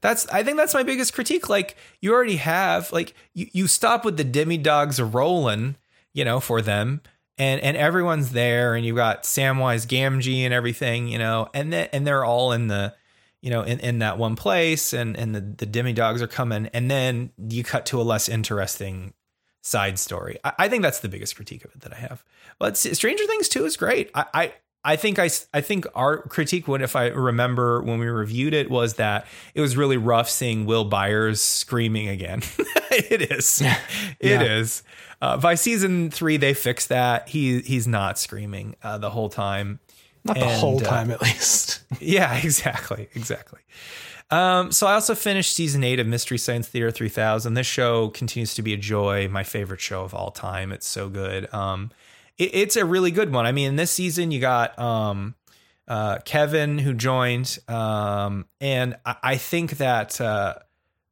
That's 0.00 0.28
I 0.28 0.42
think 0.42 0.56
that's 0.56 0.74
my 0.74 0.82
biggest 0.84 1.12
critique. 1.12 1.48
Like 1.48 1.76
you 2.00 2.12
already 2.12 2.36
have 2.36 2.92
like 2.92 3.14
you, 3.34 3.48
you 3.52 3.66
stop 3.66 4.04
with 4.04 4.16
the 4.16 4.24
demodogs 4.24 5.12
rolling 5.12 5.76
you 6.14 6.24
know, 6.24 6.40
for 6.40 6.62
them. 6.62 7.00
And 7.36 7.60
and 7.60 7.76
everyone's 7.76 8.32
there 8.32 8.74
and 8.74 8.84
you've 8.84 8.96
got 8.96 9.22
Samwise 9.22 9.86
Gamgee 9.86 10.40
and 10.40 10.52
everything, 10.52 11.08
you 11.08 11.18
know, 11.18 11.48
and 11.54 11.72
then 11.72 11.88
and 11.92 12.06
they're 12.06 12.24
all 12.24 12.52
in 12.52 12.66
the 12.66 12.94
you 13.40 13.50
know, 13.50 13.62
in, 13.62 13.78
in 13.80 14.00
that 14.00 14.18
one 14.18 14.34
place 14.34 14.92
and, 14.92 15.16
and 15.16 15.34
the, 15.34 15.40
the 15.40 15.66
demodogs 15.66 16.20
are 16.20 16.26
coming, 16.26 16.68
and 16.74 16.90
then 16.90 17.30
you 17.48 17.62
cut 17.62 17.86
to 17.86 18.00
a 18.00 18.02
less 18.02 18.28
interesting 18.28 19.14
side 19.62 19.98
story. 19.98 20.38
I, 20.42 20.52
I 20.58 20.68
think 20.68 20.82
that's 20.82 21.00
the 21.00 21.08
biggest 21.08 21.36
critique 21.36 21.64
of 21.64 21.72
it 21.72 21.82
that 21.82 21.92
I 21.92 21.98
have. 21.98 22.24
But 22.58 22.76
Stranger 22.76 23.26
Things 23.26 23.48
2 23.48 23.64
is 23.64 23.76
great. 23.76 24.10
I 24.14 24.54
I 24.84 24.96
think 24.96 25.18
I, 25.18 25.28
I 25.52 25.60
think 25.60 25.86
our 25.94 26.22
critique 26.22 26.68
when 26.68 26.82
if 26.82 26.94
I 26.94 27.08
remember 27.08 27.82
when 27.82 27.98
we 27.98 28.06
reviewed 28.06 28.54
it 28.54 28.70
was 28.70 28.94
that 28.94 29.26
it 29.54 29.60
was 29.60 29.76
really 29.76 29.96
rough 29.96 30.30
seeing 30.30 30.66
Will 30.66 30.84
Byers 30.84 31.40
screaming 31.40 32.08
again. 32.08 32.42
it 32.90 33.30
is. 33.30 33.60
It 34.20 34.40
yeah. 34.40 34.42
is. 34.42 34.82
Uh, 35.20 35.36
by 35.36 35.56
season 35.56 36.10
three, 36.10 36.36
they 36.36 36.54
fixed 36.54 36.90
that. 36.90 37.28
He 37.28 37.60
he's 37.60 37.86
not 37.88 38.18
screaming 38.18 38.76
uh, 38.82 38.98
the 38.98 39.10
whole 39.10 39.28
time. 39.28 39.80
Not 40.24 40.38
the 40.38 40.46
whole 40.46 40.78
uh, 40.78 40.84
time, 40.84 41.10
uh, 41.10 41.14
at 41.14 41.22
least. 41.22 41.80
yeah, 42.00 42.36
exactly, 42.36 43.08
exactly. 43.14 43.60
Um, 44.30 44.72
so 44.72 44.86
I 44.86 44.94
also 44.94 45.14
finished 45.14 45.54
season 45.54 45.82
eight 45.82 45.98
of 46.00 46.06
Mystery 46.06 46.38
Science 46.38 46.68
Theater 46.68 46.90
3000. 46.90 47.54
This 47.54 47.66
show 47.66 48.08
continues 48.10 48.54
to 48.54 48.62
be 48.62 48.74
a 48.74 48.76
joy. 48.76 49.28
My 49.28 49.42
favorite 49.42 49.80
show 49.80 50.02
of 50.02 50.14
all 50.14 50.30
time. 50.30 50.70
It's 50.70 50.86
so 50.86 51.08
good. 51.08 51.52
Um, 51.52 51.90
it, 52.38 52.54
it's 52.54 52.76
a 52.76 52.84
really 52.84 53.10
good 53.10 53.32
one. 53.32 53.46
I 53.46 53.52
mean, 53.52 53.76
this 53.76 53.90
season 53.90 54.30
you 54.30 54.40
got 54.40 54.78
um, 54.78 55.34
uh, 55.86 56.18
Kevin 56.24 56.78
who 56.78 56.94
joined, 56.94 57.58
um, 57.68 58.46
and 58.60 58.96
I, 59.04 59.16
I 59.22 59.36
think 59.36 59.78
that 59.78 60.20
uh, 60.20 60.54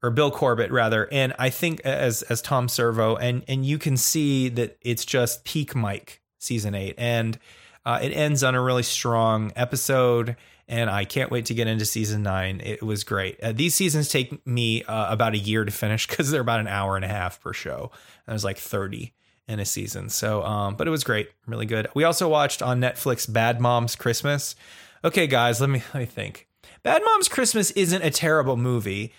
or 0.02 0.10
Bill 0.10 0.30
Corbett 0.30 0.70
rather, 0.70 1.08
and 1.12 1.34
I 1.38 1.50
think 1.50 1.80
as 1.80 2.22
as 2.22 2.40
Tom 2.42 2.68
Servo, 2.68 3.16
and 3.16 3.42
and 3.48 3.64
you 3.64 3.78
can 3.78 3.96
see 3.96 4.48
that 4.50 4.78
it's 4.80 5.04
just 5.04 5.44
peak 5.44 5.74
Mike 5.74 6.22
season 6.38 6.74
eight, 6.74 6.94
and 6.98 7.38
uh, 7.84 8.00
it 8.02 8.10
ends 8.10 8.42
on 8.42 8.54
a 8.54 8.60
really 8.60 8.82
strong 8.82 9.52
episode, 9.56 10.36
and 10.68 10.90
I 10.90 11.04
can't 11.04 11.30
wait 11.30 11.46
to 11.46 11.54
get 11.54 11.68
into 11.68 11.84
season 11.84 12.22
nine. 12.22 12.60
It 12.62 12.82
was 12.82 13.04
great. 13.04 13.40
Uh, 13.40 13.52
these 13.52 13.74
seasons 13.74 14.08
take 14.08 14.46
me 14.46 14.82
uh, 14.84 15.12
about 15.12 15.34
a 15.34 15.38
year 15.38 15.64
to 15.64 15.70
finish 15.70 16.06
because 16.08 16.30
they're 16.30 16.40
about 16.40 16.60
an 16.60 16.68
hour 16.68 16.96
and 16.96 17.04
a 17.04 17.08
half 17.08 17.40
per 17.40 17.52
show. 17.52 17.90
And 18.26 18.32
there's 18.32 18.44
like 18.44 18.58
30 18.58 19.12
in 19.48 19.60
a 19.60 19.64
season. 19.64 20.08
So, 20.08 20.42
um, 20.42 20.74
but 20.74 20.86
it 20.86 20.90
was 20.90 21.04
great, 21.04 21.30
really 21.46 21.66
good. 21.66 21.88
We 21.94 22.04
also 22.04 22.28
watched 22.28 22.62
on 22.62 22.80
Netflix 22.80 23.30
Bad 23.30 23.60
Moms 23.60 23.96
Christmas. 23.96 24.56
Okay, 25.04 25.26
guys, 25.26 25.60
let 25.60 25.70
me 25.70 25.82
let 25.94 26.00
me 26.00 26.06
think. 26.06 26.48
Bad 26.82 27.02
Moms 27.04 27.28
Christmas 27.28 27.70
isn't 27.72 28.02
a 28.02 28.10
terrible 28.10 28.56
movie. 28.56 29.12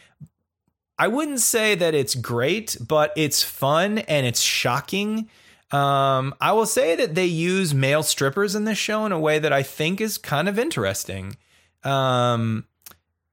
I 0.99 1.07
wouldn't 1.07 1.39
say 1.39 1.75
that 1.75 1.93
it's 1.93 2.15
great, 2.15 2.75
but 2.85 3.13
it's 3.15 3.43
fun 3.43 3.99
and 3.99 4.25
it's 4.25 4.41
shocking. 4.41 5.29
Um, 5.71 6.33
I 6.41 6.53
will 6.53 6.65
say 6.65 6.95
that 6.95 7.13
they 7.13 7.25
use 7.25 7.73
male 7.73 8.03
strippers 8.03 8.55
in 8.55 8.63
this 8.63 8.77
show 8.77 9.05
in 9.05 9.11
a 9.11 9.19
way 9.19 9.37
that 9.37 9.53
I 9.53 9.63
think 9.63 10.01
is 10.01 10.17
kind 10.17 10.47
of 10.49 10.57
interesting. 10.57 11.35
Um, 11.83 12.65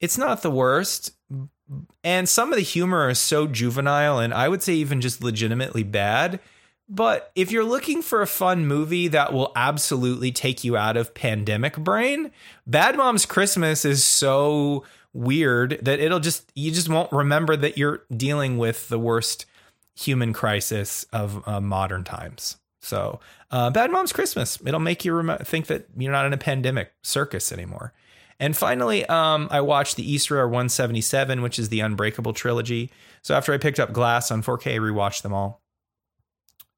it's 0.01 0.19
not 0.19 0.43
the 0.43 0.51
worst, 0.51 1.13
and 2.03 2.29
some 2.29 2.53
of 2.53 2.57
the 2.57 2.65
humor 2.65 3.09
is 3.09 3.19
so 3.19 3.47
juvenile 3.47 4.19
and 4.19 4.35
I 4.35 4.49
would 4.49 4.63
say 4.63 4.75
even 4.75 5.01
just 5.01 5.23
legitimately 5.23 5.83
bad. 5.83 6.41
But 6.89 7.33
if 7.35 7.51
you're 7.51 7.65
looking 7.65 8.03
for 8.03 8.21
a 8.21 8.27
fun 8.27 8.67
movie 8.67 9.09
that 9.09 9.33
will 9.33 9.53
absolutely 9.57 10.33
take 10.33 10.65
you 10.65 10.77
out 10.77 10.97
of 10.97 11.15
pandemic 11.15 11.77
brain, 11.79 12.31
Bad 12.67 12.97
Moms 12.97 13.25
Christmas 13.25 13.85
is 13.85 14.05
so 14.05 14.85
weird 15.15 15.79
that 15.81 16.01
it'll 16.01 16.21
just 16.21 16.51
you 16.55 16.71
just 16.71 16.89
won't 16.89 17.11
remember 17.13 17.57
that 17.57 17.79
you're 17.79 18.03
dealing 18.15 18.59
with 18.59 18.89
the 18.89 18.99
worst 18.99 19.47
human 19.95 20.33
crisis 20.33 21.07
of 21.13 21.47
uh, 21.49 21.61
modern 21.61 22.05
times. 22.05 22.57
So, 22.81 23.21
uh, 23.51 23.71
Bad 23.71 23.91
Moms 23.91 24.13
Christmas, 24.13 24.59
it'll 24.67 24.81
make 24.81 25.07
you 25.07 25.15
rem- 25.15 25.39
think 25.39 25.69
that 25.69 25.87
you're 25.97 26.13
not 26.13 26.27
in 26.27 26.35
a 26.35 26.39
pandemic 26.39 26.93
circus 27.03 27.51
anymore. 27.51 27.95
And 28.39 28.55
finally, 28.55 29.07
um, 29.07 29.49
I 29.51 29.63
watched 29.63 29.97
the 29.97 30.15
Eastrail 30.15 30.45
177, 30.45 31.41
which 31.41 31.59
is 31.59 31.71
the 31.71 31.81
Unbreakable 31.81 32.35
trilogy. 32.35 32.91
So 33.23 33.35
after 33.35 33.55
I 33.55 33.59
picked 33.59 33.81
up 33.81 33.93
Glass 33.93 34.31
on 34.31 34.43
4K, 34.43 34.75
I 34.75 34.79
rewatched 34.79 35.23
them 35.23 35.33
all. 35.33 35.63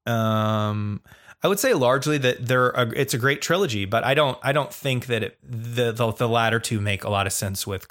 Um, 0.07 1.01
I 1.43 1.47
would 1.47 1.59
say 1.59 1.73
largely 1.73 2.17
that 2.17 2.47
they're 2.47 2.69
a, 2.71 2.89
it's 2.95 3.13
a 3.13 3.17
great 3.17 3.41
trilogy, 3.41 3.85
but 3.85 4.03
I 4.03 4.13
don't 4.13 4.37
I 4.41 4.51
don't 4.51 4.73
think 4.73 5.05
that 5.07 5.23
it, 5.23 5.37
the, 5.43 5.91
the 5.91 6.11
the 6.11 6.27
latter 6.27 6.59
two 6.59 6.81
make 6.81 7.03
a 7.03 7.09
lot 7.09 7.27
of 7.27 7.33
sense 7.33 7.67
with 7.67 7.87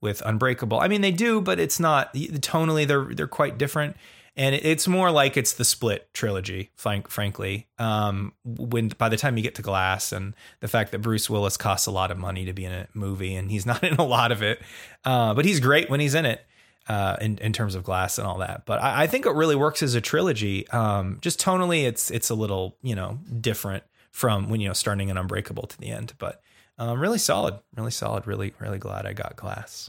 with 0.00 0.22
Unbreakable. 0.24 0.78
I 0.78 0.88
mean, 0.88 1.00
they 1.00 1.10
do, 1.10 1.40
but 1.40 1.58
it's 1.58 1.80
not 1.80 2.14
tonally. 2.14 2.86
They're 2.86 3.14
they're 3.14 3.26
quite 3.26 3.58
different, 3.58 3.96
and 4.36 4.54
it's 4.54 4.86
more 4.86 5.10
like 5.10 5.36
it's 5.36 5.54
the 5.54 5.64
Split 5.64 6.12
trilogy. 6.14 6.70
Frank, 6.76 7.08
frankly, 7.08 7.66
um, 7.78 8.32
when 8.44 8.88
by 8.88 9.08
the 9.08 9.16
time 9.16 9.36
you 9.36 9.42
get 9.42 9.56
to 9.56 9.62
Glass 9.62 10.12
and 10.12 10.34
the 10.60 10.68
fact 10.68 10.92
that 10.92 11.00
Bruce 11.00 11.28
Willis 11.28 11.56
costs 11.56 11.86
a 11.86 11.90
lot 11.90 12.10
of 12.10 12.18
money 12.18 12.44
to 12.44 12.52
be 12.52 12.64
in 12.64 12.72
a 12.72 12.86
movie 12.94 13.34
and 13.34 13.50
he's 13.50 13.66
not 13.72 13.82
in 13.82 13.94
a 13.96 14.04
lot 14.04 14.30
of 14.30 14.42
it, 14.42 14.60
uh, 15.04 15.34
but 15.34 15.44
he's 15.44 15.58
great 15.58 15.90
when 15.90 16.00
he's 16.00 16.14
in 16.14 16.26
it. 16.26 16.44
Uh, 16.86 17.16
in 17.18 17.38
in 17.38 17.52
terms 17.54 17.74
of 17.74 17.82
glass 17.82 18.18
and 18.18 18.26
all 18.26 18.36
that, 18.36 18.66
but 18.66 18.82
I, 18.82 19.04
I 19.04 19.06
think 19.06 19.24
it 19.24 19.32
really 19.32 19.56
works 19.56 19.82
as 19.82 19.94
a 19.94 20.02
trilogy. 20.02 20.68
Um, 20.68 21.16
just 21.22 21.40
tonally, 21.40 21.84
it's 21.84 22.10
it's 22.10 22.28
a 22.28 22.34
little 22.34 22.76
you 22.82 22.94
know 22.94 23.20
different 23.40 23.84
from 24.10 24.50
when 24.50 24.60
you 24.60 24.68
know 24.68 24.74
starting 24.74 25.10
an 25.10 25.16
Unbreakable 25.16 25.66
to 25.66 25.78
the 25.78 25.88
end, 25.88 26.12
but 26.18 26.42
um, 26.76 27.00
really 27.00 27.16
solid, 27.16 27.58
really 27.74 27.90
solid. 27.90 28.26
Really 28.26 28.52
really 28.58 28.78
glad 28.78 29.06
I 29.06 29.14
got 29.14 29.34
glass. 29.34 29.88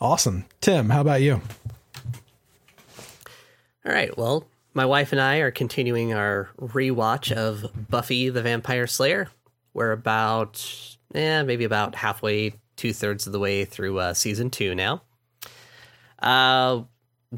Awesome. 0.00 0.44
Tim, 0.60 0.90
how 0.90 1.00
about 1.00 1.22
you? 1.22 1.40
All 3.84 3.92
right. 3.92 4.16
Well, 4.16 4.46
my 4.74 4.84
wife 4.84 5.12
and 5.12 5.20
I 5.20 5.38
are 5.38 5.50
continuing 5.50 6.12
our 6.12 6.50
rewatch 6.60 7.32
of 7.32 7.70
Buffy 7.88 8.28
the 8.28 8.42
Vampire 8.42 8.86
Slayer. 8.86 9.28
We're 9.72 9.92
about, 9.92 10.96
yeah, 11.14 11.42
maybe 11.42 11.64
about 11.64 11.94
halfway, 11.94 12.54
two 12.76 12.92
thirds 12.92 13.26
of 13.26 13.32
the 13.32 13.38
way 13.38 13.64
through 13.64 13.98
uh, 13.98 14.14
season 14.14 14.50
two 14.50 14.74
now. 14.74 15.02
Uh, 16.18 16.82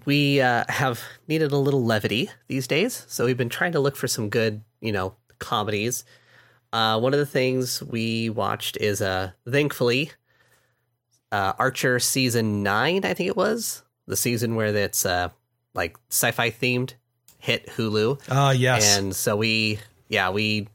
we 0.05 0.41
uh, 0.41 0.65
have 0.69 1.01
needed 1.27 1.53
a 1.53 1.57
little 1.57 1.85
levity 1.85 2.31
these 2.47 2.67
days, 2.67 3.05
so 3.09 3.25
we've 3.25 3.37
been 3.37 3.49
trying 3.49 3.73
to 3.73 3.81
look 3.81 3.97
for 3.97 4.07
some 4.07 4.29
good, 4.29 4.63
you 4.81 4.93
know, 4.93 5.15
comedies. 5.39 6.05
Uh, 6.73 7.01
one 7.01 7.15
of 7.15 7.19
the 7.19 7.27
things 7.27 7.83
we 7.83 8.29
watched 8.29 8.77
is, 8.77 9.01
uh, 9.01 9.31
thankfully, 9.51 10.13
uh, 11.33 11.55
Archer 11.59 11.99
season 11.99 12.63
nine, 12.63 13.05
I 13.05 13.15
think 13.15 13.29
it 13.29 13.37
was 13.37 13.83
the 14.07 14.17
season 14.17 14.55
where 14.55 14.75
it's 14.75 15.07
uh, 15.07 15.31
like 15.75 15.97
sci-fi 16.11 16.51
themed 16.51 16.95
hit 17.39 17.67
Hulu. 17.69 18.21
Uh, 18.29 18.53
yes. 18.53 18.99
And 18.99 19.15
so 19.17 19.37
we, 19.37 19.79
yeah, 20.09 20.31
we 20.31 20.69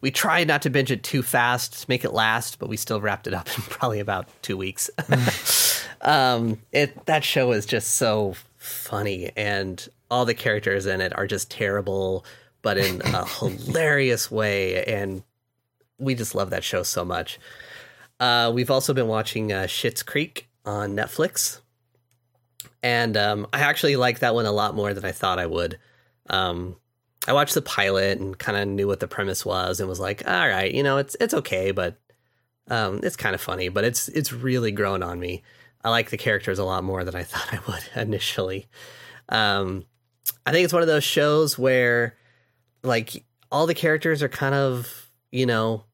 we 0.00 0.10
tried 0.10 0.48
not 0.48 0.62
to 0.62 0.70
binge 0.70 0.90
it 0.90 1.02
too 1.02 1.22
fast, 1.22 1.82
to 1.82 1.86
make 1.88 2.04
it 2.04 2.12
last, 2.12 2.58
but 2.58 2.68
we 2.68 2.76
still 2.76 3.00
wrapped 3.00 3.26
it 3.26 3.34
up 3.34 3.48
in 3.48 3.62
probably 3.68 4.00
about 4.00 4.28
two 4.42 4.56
weeks. 4.56 4.90
um, 6.00 6.60
it 6.72 7.06
that 7.06 7.24
show 7.24 7.52
is 7.52 7.66
just 7.66 7.94
so 7.96 8.34
funny, 8.56 9.30
and 9.36 9.88
all 10.10 10.24
the 10.24 10.34
characters 10.34 10.86
in 10.86 11.00
it 11.00 11.16
are 11.16 11.26
just 11.26 11.50
terrible, 11.50 12.24
but 12.62 12.78
in 12.78 13.02
a 13.02 13.24
hilarious 13.38 14.30
way, 14.30 14.84
and 14.84 15.22
we 15.98 16.14
just 16.14 16.34
love 16.34 16.50
that 16.50 16.64
show 16.64 16.82
so 16.82 17.04
much. 17.04 17.38
Uh, 18.18 18.50
we've 18.54 18.70
also 18.70 18.92
been 18.92 19.08
watching 19.08 19.52
uh, 19.52 19.62
Schitt's 19.62 20.02
Creek 20.02 20.48
on 20.64 20.96
Netflix, 20.96 21.60
and 22.82 23.16
um, 23.16 23.46
I 23.52 23.60
actually 23.60 23.96
like 23.96 24.20
that 24.20 24.34
one 24.34 24.46
a 24.46 24.52
lot 24.52 24.74
more 24.74 24.94
than 24.94 25.04
I 25.04 25.12
thought 25.12 25.38
I 25.38 25.46
would. 25.46 25.78
Um, 26.28 26.76
I 27.30 27.32
watched 27.32 27.54
the 27.54 27.62
pilot 27.62 28.18
and 28.18 28.36
kind 28.36 28.58
of 28.58 28.66
knew 28.66 28.88
what 28.88 28.98
the 28.98 29.06
premise 29.06 29.46
was, 29.46 29.78
and 29.78 29.88
was 29.88 30.00
like, 30.00 30.26
"All 30.26 30.48
right, 30.48 30.74
you 30.74 30.82
know, 30.82 30.96
it's 30.96 31.16
it's 31.20 31.32
okay, 31.32 31.70
but 31.70 31.96
um, 32.68 32.98
it's 33.04 33.14
kind 33.14 33.36
of 33.36 33.40
funny, 33.40 33.68
but 33.68 33.84
it's 33.84 34.08
it's 34.08 34.32
really 34.32 34.72
grown 34.72 35.00
on 35.04 35.20
me. 35.20 35.44
I 35.84 35.90
like 35.90 36.10
the 36.10 36.16
characters 36.16 36.58
a 36.58 36.64
lot 36.64 36.82
more 36.82 37.04
than 37.04 37.14
I 37.14 37.22
thought 37.30 37.54
I 37.54 37.60
would 37.70 37.88
initially. 37.94 38.66
Um, 39.28 39.84
I 40.44 40.50
think 40.50 40.64
it's 40.64 40.72
one 40.72 40.82
of 40.82 40.88
those 40.88 41.04
shows 41.04 41.56
where, 41.56 42.16
like, 42.82 43.24
all 43.52 43.68
the 43.68 43.74
characters 43.74 44.24
are 44.24 44.28
kind 44.28 44.56
of, 44.56 45.08
you 45.30 45.46
know, 45.46 45.84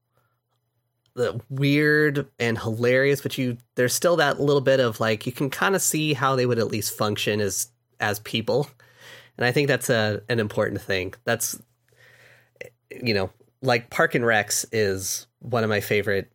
weird 1.50 2.28
and 2.38 2.58
hilarious, 2.58 3.20
but 3.20 3.36
you 3.36 3.58
there's 3.74 3.92
still 3.92 4.16
that 4.16 4.40
little 4.40 4.62
bit 4.62 4.80
of 4.80 5.00
like 5.00 5.26
you 5.26 5.32
can 5.32 5.50
kind 5.50 5.74
of 5.74 5.82
see 5.82 6.14
how 6.14 6.34
they 6.34 6.46
would 6.46 6.58
at 6.58 6.68
least 6.68 6.96
function 6.96 7.42
as 7.42 7.68
as 8.00 8.20
people, 8.20 8.70
and 9.36 9.44
I 9.44 9.52
think 9.52 9.68
that's 9.68 9.90
a 9.90 10.22
an 10.28 10.40
important 10.40 10.80
thing. 10.80 11.14
That's 11.24 11.60
you 12.90 13.14
know 13.14 13.30
like 13.62 13.90
Parks 13.90 14.14
and 14.14 14.26
Rec 14.26 14.52
is 14.72 15.26
one 15.40 15.64
of 15.64 15.70
my 15.70 15.80
favorite 15.80 16.32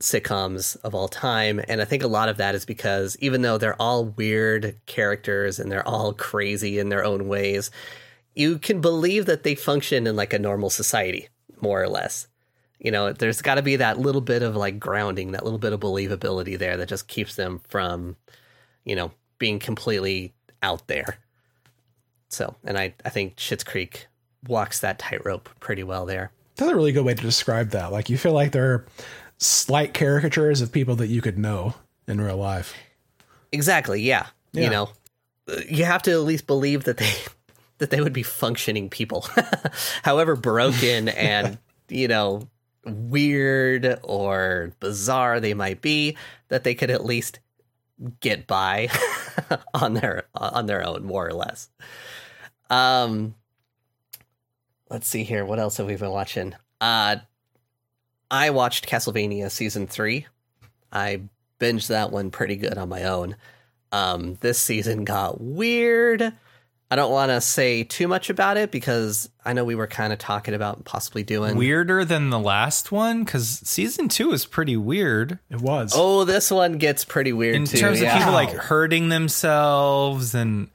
sitcoms 0.00 0.76
of 0.82 0.94
all 0.94 1.08
time, 1.08 1.60
and 1.68 1.80
I 1.80 1.84
think 1.84 2.02
a 2.02 2.08
lot 2.08 2.28
of 2.28 2.38
that 2.38 2.54
is 2.54 2.64
because 2.64 3.16
even 3.20 3.42
though 3.42 3.58
they're 3.58 3.80
all 3.80 4.06
weird 4.06 4.76
characters 4.86 5.58
and 5.58 5.70
they're 5.70 5.86
all 5.86 6.12
crazy 6.12 6.78
in 6.78 6.88
their 6.88 7.04
own 7.04 7.28
ways, 7.28 7.70
you 8.34 8.58
can 8.58 8.80
believe 8.80 9.26
that 9.26 9.42
they 9.42 9.54
function 9.54 10.06
in 10.06 10.16
like 10.16 10.32
a 10.32 10.38
normal 10.38 10.70
society 10.70 11.28
more 11.60 11.82
or 11.82 11.88
less 11.88 12.26
you 12.80 12.90
know, 12.90 13.12
there's 13.12 13.42
got 13.42 13.56
to 13.56 13.62
be 13.62 13.76
that 13.76 13.98
little 13.98 14.22
bit 14.22 14.42
of 14.42 14.56
like 14.56 14.80
grounding, 14.80 15.32
that 15.32 15.44
little 15.44 15.58
bit 15.58 15.74
of 15.74 15.80
believability 15.80 16.58
there 16.58 16.78
that 16.78 16.88
just 16.88 17.08
keeps 17.08 17.36
them 17.36 17.60
from, 17.68 18.16
you 18.84 18.96
know, 18.96 19.12
being 19.38 19.58
completely 19.58 20.32
out 20.62 20.88
there. 20.88 21.18
So, 22.30 22.54
and 22.64 22.78
I, 22.78 22.94
I 23.04 23.10
think 23.10 23.36
Schitt's 23.36 23.64
Creek 23.64 24.06
walks 24.46 24.80
that 24.80 24.98
tightrope 24.98 25.50
pretty 25.60 25.82
well 25.82 26.06
there. 26.06 26.32
That's 26.56 26.70
a 26.70 26.74
really 26.74 26.92
good 26.92 27.04
way 27.04 27.14
to 27.14 27.22
describe 27.22 27.70
that. 27.70 27.92
Like 27.92 28.08
you 28.08 28.16
feel 28.16 28.32
like 28.32 28.52
they're 28.52 28.86
slight 29.38 29.94
caricatures 29.94 30.60
of 30.60 30.72
people 30.72 30.96
that 30.96 31.08
you 31.08 31.20
could 31.20 31.38
know 31.38 31.74
in 32.06 32.20
real 32.20 32.36
life. 32.36 32.74
Exactly. 33.52 34.02
Yeah. 34.02 34.26
yeah. 34.52 34.64
You 34.64 34.70
know, 34.70 34.90
uh, 35.48 35.60
you 35.68 35.84
have 35.84 36.02
to 36.02 36.12
at 36.12 36.20
least 36.20 36.46
believe 36.46 36.84
that 36.84 36.98
they 36.98 37.12
that 37.78 37.90
they 37.90 38.00
would 38.00 38.12
be 38.12 38.22
functioning 38.22 38.90
people, 38.90 39.26
however 40.02 40.36
broken 40.36 41.08
and 41.08 41.58
you 41.88 42.08
know 42.08 42.46
weird 42.84 43.98
or 44.02 44.72
bizarre 44.80 45.40
they 45.40 45.54
might 45.54 45.80
be, 45.80 46.16
that 46.48 46.64
they 46.64 46.74
could 46.74 46.90
at 46.90 47.04
least 47.04 47.40
get 48.20 48.46
by 48.46 48.88
on 49.74 49.94
their 49.94 50.24
on 50.34 50.66
their 50.66 50.86
own, 50.86 51.04
more 51.04 51.26
or 51.26 51.32
less. 51.32 51.68
Um, 52.68 53.34
let's 54.88 55.08
see 55.08 55.24
here. 55.24 55.44
What 55.44 55.58
else 55.58 55.76
have 55.78 55.86
we 55.86 55.96
been 55.96 56.10
watching? 56.10 56.54
Uh, 56.80 57.16
I 58.30 58.50
watched 58.50 58.88
Castlevania 58.88 59.50
season 59.50 59.86
three. 59.86 60.26
I 60.92 61.22
binged 61.58 61.88
that 61.88 62.10
one 62.10 62.30
pretty 62.30 62.56
good 62.56 62.78
on 62.78 62.88
my 62.88 63.04
own. 63.04 63.36
Um, 63.92 64.36
this 64.40 64.58
season 64.58 65.04
got 65.04 65.40
weird. 65.40 66.32
I 66.92 66.96
don't 66.96 67.12
want 67.12 67.30
to 67.30 67.40
say 67.40 67.84
too 67.84 68.08
much 68.08 68.30
about 68.30 68.56
it 68.56 68.72
because 68.72 69.30
I 69.44 69.52
know 69.52 69.64
we 69.64 69.76
were 69.76 69.86
kind 69.86 70.12
of 70.12 70.18
talking 70.18 70.54
about 70.54 70.84
possibly 70.84 71.22
doing 71.22 71.56
weirder 71.56 72.04
than 72.04 72.30
the 72.30 72.38
last 72.38 72.90
one 72.90 73.22
because 73.22 73.46
season 73.46 74.08
two 74.08 74.32
is 74.32 74.44
pretty 74.44 74.76
weird. 74.76 75.38
It 75.50 75.60
was. 75.60 75.92
Oh, 75.94 76.24
this 76.24 76.50
one 76.50 76.78
gets 76.78 77.04
pretty 77.04 77.32
weird 77.32 77.54
in 77.54 77.64
too, 77.66 77.78
terms 77.78 78.00
yeah. 78.00 78.12
of 78.12 78.18
people 78.18 78.32
like 78.32 78.50
hurting 78.50 79.08
themselves 79.08 80.34
and 80.34 80.68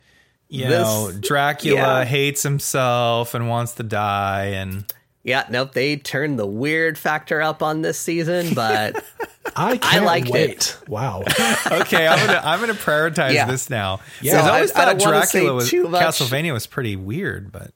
you 0.48 0.68
this, 0.68 0.88
know 0.88 1.12
Dracula 1.20 2.00
yeah. 2.00 2.06
hates 2.06 2.44
himself 2.44 3.34
and 3.34 3.50
wants 3.50 3.74
to 3.74 3.84
die 3.84 4.46
and 4.46 4.86
Yeah, 5.26 5.46
nope. 5.50 5.74
They 5.74 5.98
turned 5.98 6.38
the 6.40 6.46
weird 6.46 6.98
factor 6.98 7.42
up 7.42 7.62
on 7.64 7.82
this 7.82 8.00
season, 8.00 8.54
but 8.54 9.04
I 9.56 9.76
can't 9.78 10.06
liked 10.06 10.30
wait. 10.30 10.50
it. 10.52 10.78
Wow. 10.88 11.24
Okay, 11.72 12.08
I'm 12.08 12.26
gonna 12.28 12.42
I'm 12.44 12.60
gonna 12.60 12.74
prioritize 12.76 13.34
Yeah. 13.34 13.48
this 13.48 13.70
now. 13.70 14.00
Yeah. 14.22 14.34
Yeah, 14.34 14.38
I 14.38 14.42
So 14.44 14.48
I- 14.48 14.56
always 14.56 14.72
I 14.72 14.74
thought 14.86 15.00
don't 15.00 15.12
wanna 15.14 15.26
say 15.26 15.40
Dracula 15.40 15.54
was 15.56 15.70
too. 15.70 15.88
Castlevania 15.88 16.54
was 16.54 16.68
pretty 16.68 16.96
weird, 16.96 17.52
but 17.52 17.72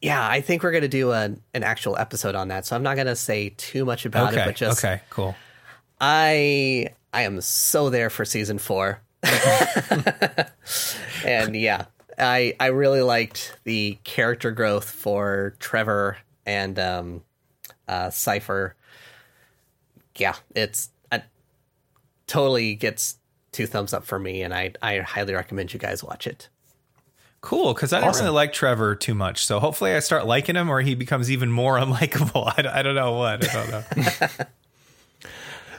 yeah, 0.00 0.26
I 0.26 0.40
think 0.40 0.62
we're 0.62 0.70
gonna 0.72 0.86
do 0.88 1.10
a, 1.10 1.24
an 1.54 1.62
actual 1.64 1.96
episode 1.98 2.34
on 2.36 2.48
that. 2.48 2.66
So 2.66 2.76
I'm 2.76 2.82
not 2.84 2.96
gonna 2.96 3.16
say 3.16 3.52
too 3.56 3.84
much 3.84 4.06
about 4.06 4.32
it, 4.34 4.44
but 4.44 4.54
just 4.54 4.84
okay, 4.84 5.00
cool. 5.10 5.34
I 6.00 6.88
I 7.12 7.22
am 7.22 7.40
so 7.40 7.90
there 7.90 8.10
for 8.10 8.24
season 8.24 8.58
four. 8.58 9.00
and 11.24 11.54
yeah, 11.56 11.86
I 12.18 12.54
I 12.60 12.66
really 12.66 13.02
liked 13.02 13.56
the 13.64 13.98
character 14.04 14.50
growth 14.50 14.88
for 14.88 15.54
Trevor 15.58 16.16
and 16.46 16.78
um 16.78 17.22
uh 17.88 18.06
Sypha. 18.08 18.72
Yeah, 20.16 20.34
it's 20.54 20.90
a, 21.10 21.22
totally 22.26 22.74
gets 22.74 23.16
two 23.52 23.66
thumbs 23.66 23.92
up 23.92 24.04
for 24.04 24.18
me 24.18 24.42
and 24.42 24.52
I 24.54 24.72
I 24.82 24.98
highly 24.98 25.34
recommend 25.34 25.72
you 25.72 25.78
guys 25.78 26.02
watch 26.04 26.26
it. 26.26 26.48
Cool, 27.40 27.74
because 27.74 27.92
I 27.92 28.00
didn't 28.00 28.14
really 28.16 28.30
like 28.30 28.52
Trevor 28.52 28.94
too 28.94 29.14
much. 29.14 29.44
So 29.44 29.58
hopefully 29.58 29.92
I 29.94 29.98
start 29.98 30.26
liking 30.26 30.54
him 30.54 30.70
or 30.70 30.80
he 30.80 30.94
becomes 30.94 31.28
even 31.30 31.50
more 31.50 31.76
unlikable. 31.78 32.52
I, 32.56 32.62
don't- 32.62 32.74
I 32.74 32.82
don't 32.82 32.94
know 32.94 33.12
what. 33.18 33.48
I 33.48 33.52
don't 33.52 33.70
know. 33.70 34.28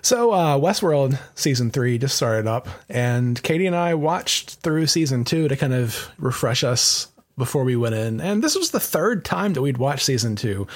So, 0.01 0.31
uh, 0.31 0.57
Westworld 0.59 1.17
season 1.33 1.71
three 1.71 1.97
just 1.97 2.17
started 2.17 2.45
up, 2.45 2.67
and 2.89 3.41
Katie 3.41 3.67
and 3.67 3.75
I 3.75 3.93
watched 3.93 4.55
through 4.55 4.87
season 4.87 5.23
two 5.23 5.47
to 5.47 5.55
kind 5.55 5.73
of 5.73 6.09
refresh 6.17 6.65
us 6.65 7.07
before 7.37 7.63
we 7.63 7.75
went 7.75 7.95
in. 7.95 8.21
And 8.21 8.43
this 8.43 8.55
was 8.55 8.71
the 8.71 8.79
third 8.79 9.25
time 9.25 9.53
that 9.53 9.61
we'd 9.61 9.77
watched 9.77 10.05
season 10.05 10.35
two. 10.35 10.67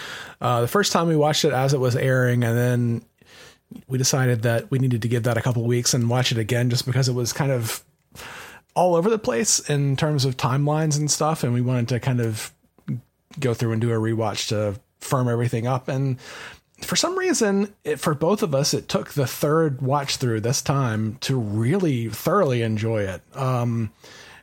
Uh, 0.42 0.62
the 0.62 0.68
first 0.68 0.92
time 0.92 1.08
we 1.08 1.16
watched 1.16 1.46
it 1.46 1.54
as 1.54 1.74
it 1.74 1.80
was 1.80 1.96
airing, 1.96 2.44
and 2.44 2.58
then 2.58 3.06
we 3.88 3.98
decided 3.98 4.44
that 4.44 4.72
we 4.72 4.80
needed 4.80 5.02
to 5.02 5.08
give 5.08 5.24
that 5.24 5.38
a 5.38 5.42
couple 5.42 5.64
weeks 5.66 5.94
and 5.94 6.10
watch 6.10 6.32
it 6.32 6.38
again 6.38 6.70
just 6.70 6.86
because 6.86 7.10
it 7.10 7.14
was 7.14 7.34
kind 7.34 7.52
of 7.52 7.84
all 8.76 8.96
over 8.96 9.10
the 9.10 9.20
place 9.20 9.60
in 9.70 9.96
terms 9.96 10.24
of 10.26 10.38
timelines 10.38 10.98
and 10.98 11.12
stuff. 11.12 11.44
And 11.44 11.54
we 11.54 11.62
wanted 11.62 11.90
to 11.90 12.00
kind 12.00 12.22
of 12.22 12.54
go 13.40 13.54
through 13.54 13.74
and 13.74 13.82
do 13.82 13.92
a 13.92 13.96
rewatch 13.96 14.50
to 14.50 14.80
firm 15.00 15.28
everything 15.28 15.68
up. 15.68 15.88
And 15.88 16.20
for 16.82 16.96
some 16.96 17.18
reason, 17.18 17.74
it, 17.84 18.00
for 18.00 18.14
both 18.14 18.44
of 18.44 18.54
us, 18.54 18.74
it 18.74 18.88
took 18.88 19.14
the 19.14 19.28
third 19.28 19.82
watch 19.82 20.18
through 20.18 20.42
this 20.42 20.62
time 20.62 21.18
to 21.22 21.38
really 21.38 22.10
thoroughly 22.10 22.62
enjoy 22.62 23.04
it. 23.04 23.22
Um, 23.36 23.92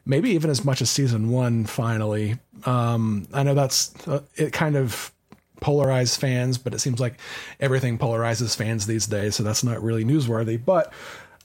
maybe 0.06 0.30
even 0.30 0.50
as 0.50 0.64
much 0.64 0.82
as 0.82 0.90
season 0.90 1.30
one. 1.30 1.64
Finally, 1.64 2.36
um, 2.64 3.26
I 3.32 3.42
know 3.42 3.54
that's 3.54 3.94
uh, 4.06 4.20
it. 4.36 4.52
Kind 4.52 4.76
of 4.76 5.12
polarized 5.60 6.20
fans, 6.20 6.58
but 6.58 6.74
it 6.74 6.80
seems 6.80 7.00
like 7.00 7.18
everything 7.60 7.98
polarizes 7.98 8.56
fans 8.56 8.86
these 8.86 9.06
days, 9.06 9.34
so 9.36 9.42
that's 9.42 9.64
not 9.64 9.82
really 9.82 10.04
newsworthy. 10.04 10.62
But 10.62 10.92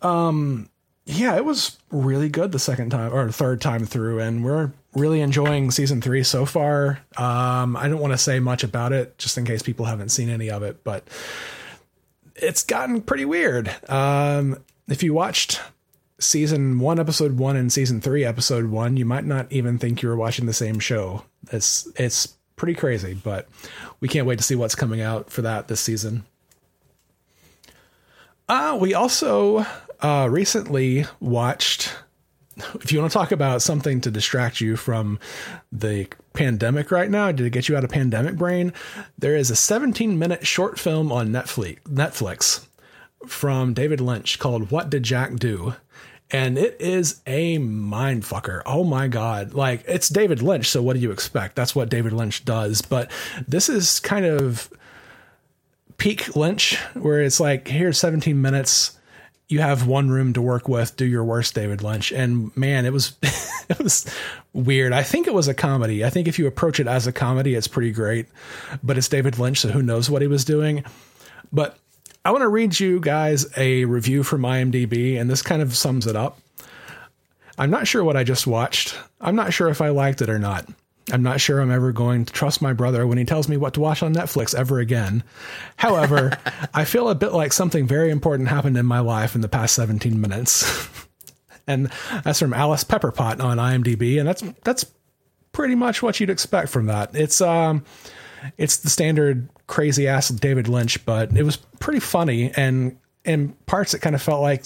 um, 0.02 0.70
yeah, 1.06 1.36
it 1.36 1.46
was 1.46 1.78
really 1.90 2.30
good 2.30 2.52
the 2.52 2.60
second 2.60 2.92
time 2.92 3.14
or 3.14 3.32
third 3.32 3.62
time 3.62 3.86
through, 3.86 4.20
and 4.20 4.44
we're 4.44 4.72
really 4.94 5.22
enjoying 5.22 5.72
season 5.72 6.02
three 6.02 6.24
so 6.24 6.46
far. 6.46 7.00
Um, 7.18 7.78
I 7.78 7.88
don't 7.88 8.00
want 8.00 8.14
to 8.14 8.18
say 8.18 8.40
much 8.40 8.64
about 8.64 8.92
it 8.92 9.18
just 9.18 9.38
in 9.38 9.46
case 9.46 9.62
people 9.62 9.86
haven't 9.86 10.10
seen 10.10 10.30
any 10.30 10.50
of 10.50 10.64
it, 10.64 10.84
but 10.84 11.08
it's 12.36 12.64
gotten 12.64 13.02
pretty 13.02 13.26
weird. 13.26 13.74
Um, 13.90 14.64
if 14.88 15.04
you 15.04 15.14
watched 15.14 15.62
season 16.20 16.80
one, 16.80 17.00
episode 17.00 17.38
one, 17.38 17.56
and 17.56 17.72
season 17.72 18.02
three, 18.02 18.24
episode 18.24 18.66
one, 18.66 18.98
you 18.98 19.06
might 19.06 19.26
not 19.26 19.52
even 19.52 19.78
think 19.78 20.02
you 20.02 20.10
were 20.10 20.16
watching 20.16 20.46
the 20.46 20.54
same 20.54 20.80
show. 20.80 21.24
It's 21.52 21.88
it's 21.96 22.36
pretty 22.56 22.76
crazy, 22.76 23.14
but 23.14 23.48
we 24.00 24.08
can't 24.08 24.28
wait 24.28 24.38
to 24.38 24.44
see 24.44 24.56
what's 24.56 24.76
coming 24.76 25.02
out 25.02 25.30
for 25.30 25.42
that 25.42 25.68
this 25.68 25.80
season. 25.80 26.26
Uh, 28.48 28.78
we 28.80 28.94
also 28.94 29.66
uh, 30.02 30.28
recently 30.30 31.06
watched. 31.20 31.96
If 32.82 32.92
you 32.92 33.00
want 33.00 33.10
to 33.10 33.18
talk 33.18 33.32
about 33.32 33.62
something 33.62 34.02
to 34.02 34.12
distract 34.12 34.60
you 34.60 34.76
from 34.76 35.18
the 35.72 36.10
pandemic 36.34 36.92
right 36.92 37.10
now, 37.10 37.32
did 37.32 37.46
it 37.46 37.52
get 37.52 37.70
you 37.70 37.78
out 37.78 37.86
of 37.86 37.90
pandemic 37.90 38.36
brain? 38.36 38.74
There 39.18 39.38
is 39.38 39.50
a 39.50 39.56
17 39.56 40.20
minute 40.20 40.46
short 40.46 40.78
film 40.78 41.10
on 41.10 41.30
Netflix, 41.30 41.80
Netflix 41.84 42.68
from 43.26 43.74
David 43.74 44.02
Lynch 44.02 44.40
called 44.40 44.72
What 44.72 44.90
Did 44.90 45.04
Jack 45.04 45.38
Do? 45.38 45.76
And 46.32 46.58
it 46.58 46.78
is 46.80 47.22
a 47.26 47.58
mind 47.58 48.24
fucker. 48.24 48.62
Oh 48.66 48.84
my 48.84 49.08
God. 49.08 49.54
Like, 49.54 49.84
it's 49.88 50.10
David 50.10 50.42
Lynch, 50.44 50.70
so 50.70 50.82
what 50.82 50.94
do 50.94 51.00
you 51.00 51.12
expect? 51.12 51.56
That's 51.56 51.76
what 51.76 51.90
David 51.90 52.14
Lynch 52.14 52.46
does. 52.46 52.82
But 52.84 53.10
this 53.48 53.68
is 53.68 54.00
kind 54.00 54.26
of 54.26 54.70
peak 55.98 56.36
Lynch, 56.36 56.78
where 56.94 57.22
it's 57.22 57.40
like, 57.40 57.68
here's 57.68 57.98
17 57.98 58.40
minutes. 58.40 58.98
You 59.48 59.62
have 59.62 59.88
one 59.88 60.12
room 60.12 60.34
to 60.34 60.42
work 60.42 60.70
with. 60.70 60.96
Do 60.96 61.06
your 61.06 61.24
worst, 61.24 61.56
David 61.56 61.82
Lynch. 61.82 62.12
And 62.12 62.56
man, 62.56 62.86
it 62.86 62.94
was 62.94 63.18
it 63.70 63.80
was 63.80 64.06
weird. 64.54 64.94
I 64.94 65.02
think 65.02 65.26
it 65.26 65.34
was 65.34 65.48
a 65.48 65.56
comedy. 65.56 66.06
I 66.06 66.12
think 66.12 66.28
if 66.28 66.38
you 66.38 66.46
approach 66.46 66.80
it 66.80 66.86
as 66.88 67.08
a 67.08 67.12
comedy, 67.12 67.56
it's 67.56 67.68
pretty 67.68 67.92
great. 67.92 68.28
But 68.84 69.00
it's 69.00 69.08
David 69.08 69.40
Lynch, 69.40 69.60
so 69.60 69.70
who 69.70 69.82
knows 69.82 70.10
what 70.10 70.22
he 70.22 70.28
was 70.28 70.46
doing. 70.46 70.84
But 71.52 71.80
I 72.26 72.32
want 72.32 72.42
to 72.42 72.50
read 72.50 72.80
you 72.80 73.00
guys 73.00 73.46
a 73.58 73.86
review 73.86 74.24
from 74.24 74.42
IMDb, 74.42 75.20
and 75.20 75.30
this 75.30 75.42
kind 75.42 75.62
of 75.62 75.76
sums 75.76 76.06
it 76.06 76.16
up. 76.16 76.40
I'm 77.58 77.70
not 77.70 77.88
sure 77.88 78.04
what 78.04 78.18
I 78.18 78.24
just 78.24 78.46
watched. 78.48 78.98
I'm 79.20 79.36
not 79.36 79.54
sure 79.54 79.70
if 79.70 79.82
I 79.82 79.90
liked 79.90 80.22
it 80.22 80.30
or 80.30 80.40
not. 80.40 80.68
I'm 81.12 81.24
not 81.24 81.42
sure 81.42 81.60
I'm 81.60 81.72
ever 81.72 81.92
going 81.92 82.26
to 82.26 82.34
trust 82.34 82.62
my 82.62 82.74
brother 82.74 83.08
when 83.08 83.18
he 83.18 83.26
tells 83.26 83.50
me 83.50 83.58
what 83.58 83.74
to 83.74 83.80
watch 83.80 84.04
on 84.04 84.14
Netflix 84.14 84.54
ever 84.54 84.80
again. 84.80 85.24
However, 85.78 86.38
I 86.74 86.86
feel 86.86 87.10
a 87.10 87.16
bit 87.16 87.34
like 87.34 87.54
something 87.54 87.88
very 87.88 88.12
important 88.12 88.50
happened 88.50 88.78
in 88.78 88.86
my 88.86 89.00
life 89.00 89.36
in 89.36 89.42
the 89.42 89.50
past 89.50 89.76
17 89.76 90.20
minutes. 90.20 90.88
and 91.68 91.92
that's 92.24 92.40
from 92.40 92.54
Alice 92.54 92.84
Pepperpot 92.84 93.42
on 93.42 93.58
IMDb, 93.58 94.20
and 94.20 94.28
that's 94.28 94.44
that's 94.64 94.86
pretty 95.52 95.76
much 95.76 96.02
what 96.02 96.20
you'd 96.20 96.30
expect 96.30 96.70
from 96.70 96.88
that. 96.88 97.16
It's 97.16 97.42
um 97.42 97.84
it's 98.58 98.78
the 98.78 98.90
standard 98.90 99.50
crazy 99.70 100.08
ass 100.08 100.28
David 100.30 100.68
Lynch, 100.68 101.06
but 101.06 101.32
it 101.38 101.44
was 101.44 101.56
pretty 101.56 102.02
funny 102.02 102.52
and 102.58 102.98
in 103.24 103.50
parts 103.68 103.94
it 103.94 104.00
kind 104.00 104.16
of 104.16 104.22
felt 104.22 104.42
like 104.42 104.66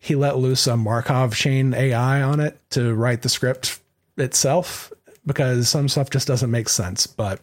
he 0.00 0.14
let 0.16 0.38
loose 0.38 0.66
a 0.66 0.76
Markov 0.76 1.36
chain 1.36 1.74
AI 1.74 2.22
on 2.22 2.40
it 2.40 2.58
to 2.70 2.94
write 2.94 3.22
the 3.22 3.28
script 3.28 3.80
itself 4.16 4.92
because 5.24 5.68
some 5.68 5.88
stuff 5.88 6.10
just 6.10 6.26
doesn't 6.26 6.50
make 6.50 6.68
sense. 6.68 7.06
But 7.06 7.40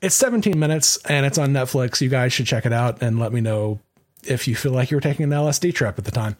it's 0.00 0.14
17 0.14 0.58
minutes 0.58 0.96
and 1.04 1.26
it's 1.26 1.38
on 1.38 1.52
Netflix. 1.52 2.00
You 2.00 2.08
guys 2.08 2.32
should 2.32 2.46
check 2.46 2.66
it 2.66 2.72
out 2.72 3.02
and 3.02 3.18
let 3.18 3.32
me 3.32 3.40
know 3.40 3.80
if 4.24 4.48
you 4.48 4.56
feel 4.56 4.72
like 4.72 4.90
you 4.90 4.96
were 4.96 5.02
taking 5.02 5.24
an 5.24 5.30
LSD 5.30 5.74
trip 5.74 5.98
at 5.98 6.04
the 6.04 6.10
time. 6.10 6.36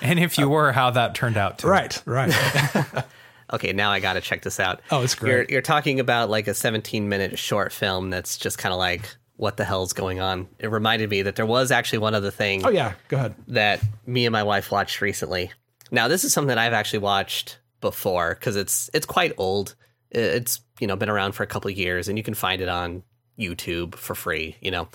And 0.00 0.20
if 0.20 0.38
you 0.38 0.48
were, 0.48 0.72
how 0.72 0.90
that 0.90 1.14
turned 1.14 1.36
out 1.36 1.58
too. 1.58 1.66
Right, 1.68 2.00
right. 2.06 2.32
Okay, 3.52 3.72
now 3.72 3.90
I 3.90 4.00
got 4.00 4.14
to 4.14 4.20
check 4.20 4.42
this 4.42 4.58
out. 4.58 4.80
Oh, 4.90 5.02
it's 5.02 5.14
great. 5.14 5.30
You're, 5.30 5.44
you're 5.44 5.62
talking 5.62 6.00
about 6.00 6.30
like 6.30 6.48
a 6.48 6.54
17 6.54 7.08
minute 7.08 7.38
short 7.38 7.72
film 7.72 8.10
that's 8.10 8.38
just 8.38 8.58
kind 8.58 8.72
of 8.72 8.78
like, 8.78 9.08
what 9.36 9.56
the 9.56 9.64
hell's 9.64 9.92
going 9.92 10.20
on? 10.20 10.48
It 10.58 10.70
reminded 10.70 11.10
me 11.10 11.22
that 11.22 11.36
there 11.36 11.46
was 11.46 11.70
actually 11.70 11.98
one 11.98 12.14
other 12.14 12.30
thing 12.30 12.64
oh, 12.64 12.70
yeah, 12.70 12.94
go 13.08 13.18
ahead. 13.18 13.34
that 13.48 13.82
me 14.06 14.26
and 14.26 14.32
my 14.32 14.42
wife 14.42 14.70
watched 14.70 15.00
recently. 15.00 15.52
Now, 15.90 16.08
this 16.08 16.24
is 16.24 16.32
something 16.32 16.48
that 16.48 16.58
I've 16.58 16.72
actually 16.72 17.00
watched 17.00 17.58
before 17.80 18.34
because 18.34 18.56
it's 18.56 18.90
it's 18.94 19.06
quite 19.06 19.32
old. 19.36 19.74
It's 20.10 20.60
you 20.80 20.86
know 20.86 20.96
been 20.96 21.10
around 21.10 21.32
for 21.32 21.42
a 21.42 21.46
couple 21.46 21.70
of 21.70 21.76
years, 21.76 22.08
and 22.08 22.18
you 22.18 22.24
can 22.24 22.34
find 22.34 22.60
it 22.60 22.68
on 22.68 23.02
YouTube 23.38 23.94
for 23.94 24.14
free. 24.14 24.56
You 24.60 24.70
know, 24.70 24.88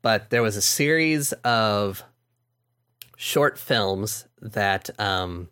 but 0.00 0.30
there 0.30 0.42
was 0.42 0.56
a 0.56 0.62
series 0.62 1.32
of 1.44 2.02
short 3.16 3.58
films 3.58 4.26
that 4.40 4.90
um, 4.98 5.48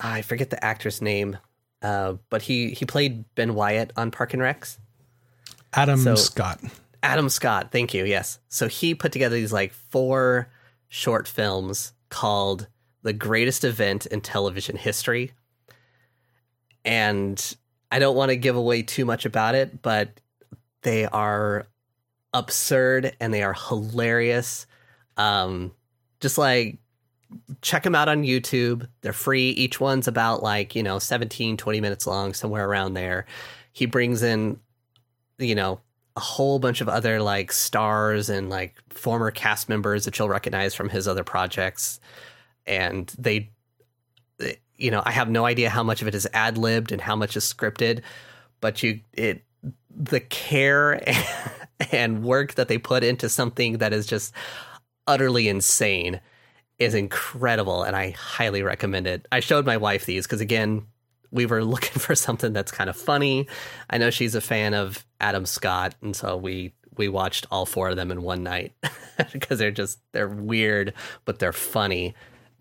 I 0.00 0.22
forget 0.22 0.50
the 0.50 0.62
actor's 0.64 1.02
name, 1.02 1.36
uh, 1.82 2.14
but 2.30 2.42
he 2.42 2.70
he 2.70 2.84
played 2.86 3.24
Ben 3.34 3.54
Wyatt 3.54 3.92
on 3.96 4.10
Parks 4.10 4.32
and 4.34 4.42
Rec. 4.42 4.66
Adam 5.72 6.00
So- 6.00 6.14
Scott. 6.16 6.60
Adam 7.02 7.28
Scott, 7.30 7.70
thank 7.72 7.94
you. 7.94 8.04
Yes. 8.04 8.38
So 8.48 8.68
he 8.68 8.94
put 8.94 9.10
together 9.12 9.34
these 9.36 9.52
like 9.52 9.72
four 9.72 10.48
short 10.88 11.26
films 11.26 11.92
called 12.10 12.66
The 13.02 13.14
Greatest 13.14 13.64
Event 13.64 14.04
in 14.06 14.20
Television 14.20 14.76
History. 14.76 15.32
And 16.84 17.56
I 17.90 17.98
don't 17.98 18.16
want 18.16 18.30
to 18.30 18.36
give 18.36 18.56
away 18.56 18.82
too 18.82 19.04
much 19.06 19.24
about 19.24 19.54
it, 19.54 19.80
but 19.80 20.20
they 20.82 21.06
are 21.06 21.68
absurd 22.34 23.16
and 23.18 23.32
they 23.32 23.42
are 23.42 23.54
hilarious. 23.54 24.66
Um, 25.16 25.72
just 26.20 26.36
like 26.36 26.79
check 27.62 27.82
them 27.82 27.94
out 27.94 28.08
on 28.08 28.22
YouTube. 28.22 28.88
They're 29.02 29.12
free. 29.12 29.50
Each 29.50 29.80
one's 29.80 30.08
about 30.08 30.42
like, 30.42 30.74
you 30.74 30.82
know, 30.82 30.98
17, 30.98 31.56
20 31.56 31.80
minutes 31.80 32.06
long, 32.06 32.34
somewhere 32.34 32.68
around 32.68 32.94
there. 32.94 33.26
He 33.72 33.86
brings 33.86 34.22
in, 34.22 34.58
you 35.38 35.54
know, 35.54 35.80
a 36.16 36.20
whole 36.20 36.58
bunch 36.58 36.80
of 36.80 36.88
other 36.88 37.20
like 37.20 37.52
stars 37.52 38.28
and 38.28 38.50
like 38.50 38.76
former 38.90 39.30
cast 39.30 39.68
members 39.68 40.04
that 40.04 40.18
you'll 40.18 40.28
recognize 40.28 40.74
from 40.74 40.88
his 40.88 41.06
other 41.06 41.24
projects. 41.24 42.00
And 42.66 43.12
they, 43.18 43.50
you 44.76 44.90
know, 44.90 45.02
I 45.04 45.12
have 45.12 45.30
no 45.30 45.44
idea 45.44 45.70
how 45.70 45.82
much 45.82 46.02
of 46.02 46.08
it 46.08 46.14
is 46.14 46.26
ad 46.32 46.58
libbed 46.58 46.92
and 46.92 47.00
how 47.00 47.14
much 47.14 47.36
is 47.36 47.44
scripted, 47.44 48.02
but 48.60 48.82
you, 48.82 49.00
it, 49.12 49.44
the 49.90 50.20
care 50.20 51.02
and 51.92 52.24
work 52.24 52.54
that 52.54 52.68
they 52.68 52.78
put 52.78 53.04
into 53.04 53.28
something 53.28 53.78
that 53.78 53.92
is 53.92 54.06
just 54.06 54.34
utterly 55.06 55.48
insane 55.48 56.20
is 56.80 56.94
incredible 56.94 57.82
and 57.82 57.94
I 57.94 58.10
highly 58.10 58.62
recommend 58.62 59.06
it. 59.06 59.28
I 59.30 59.40
showed 59.40 59.66
my 59.66 59.76
wife 59.76 60.06
these 60.06 60.26
because 60.26 60.40
again, 60.40 60.86
we 61.30 61.46
were 61.46 61.62
looking 61.74 62.00
for 62.00 62.16
something 62.16 62.52
that's 62.52 62.72
kind 62.72 62.90
of 62.90 62.96
funny. 62.96 63.46
I 63.88 63.98
know 63.98 64.10
she's 64.10 64.34
a 64.34 64.40
fan 64.40 64.74
of 64.74 65.06
Adam 65.20 65.46
Scott, 65.46 65.94
and 66.02 66.16
so 66.16 66.36
we 66.36 66.72
we 66.96 67.08
watched 67.08 67.46
all 67.50 67.66
four 67.66 67.90
of 67.90 67.96
them 67.96 68.10
in 68.10 68.22
one 68.22 68.42
night 68.42 68.72
because 69.32 69.58
they're 69.58 69.70
just 69.70 70.00
they're 70.12 70.28
weird, 70.28 70.94
but 71.24 71.38
they're 71.38 71.52
funny. 71.52 72.14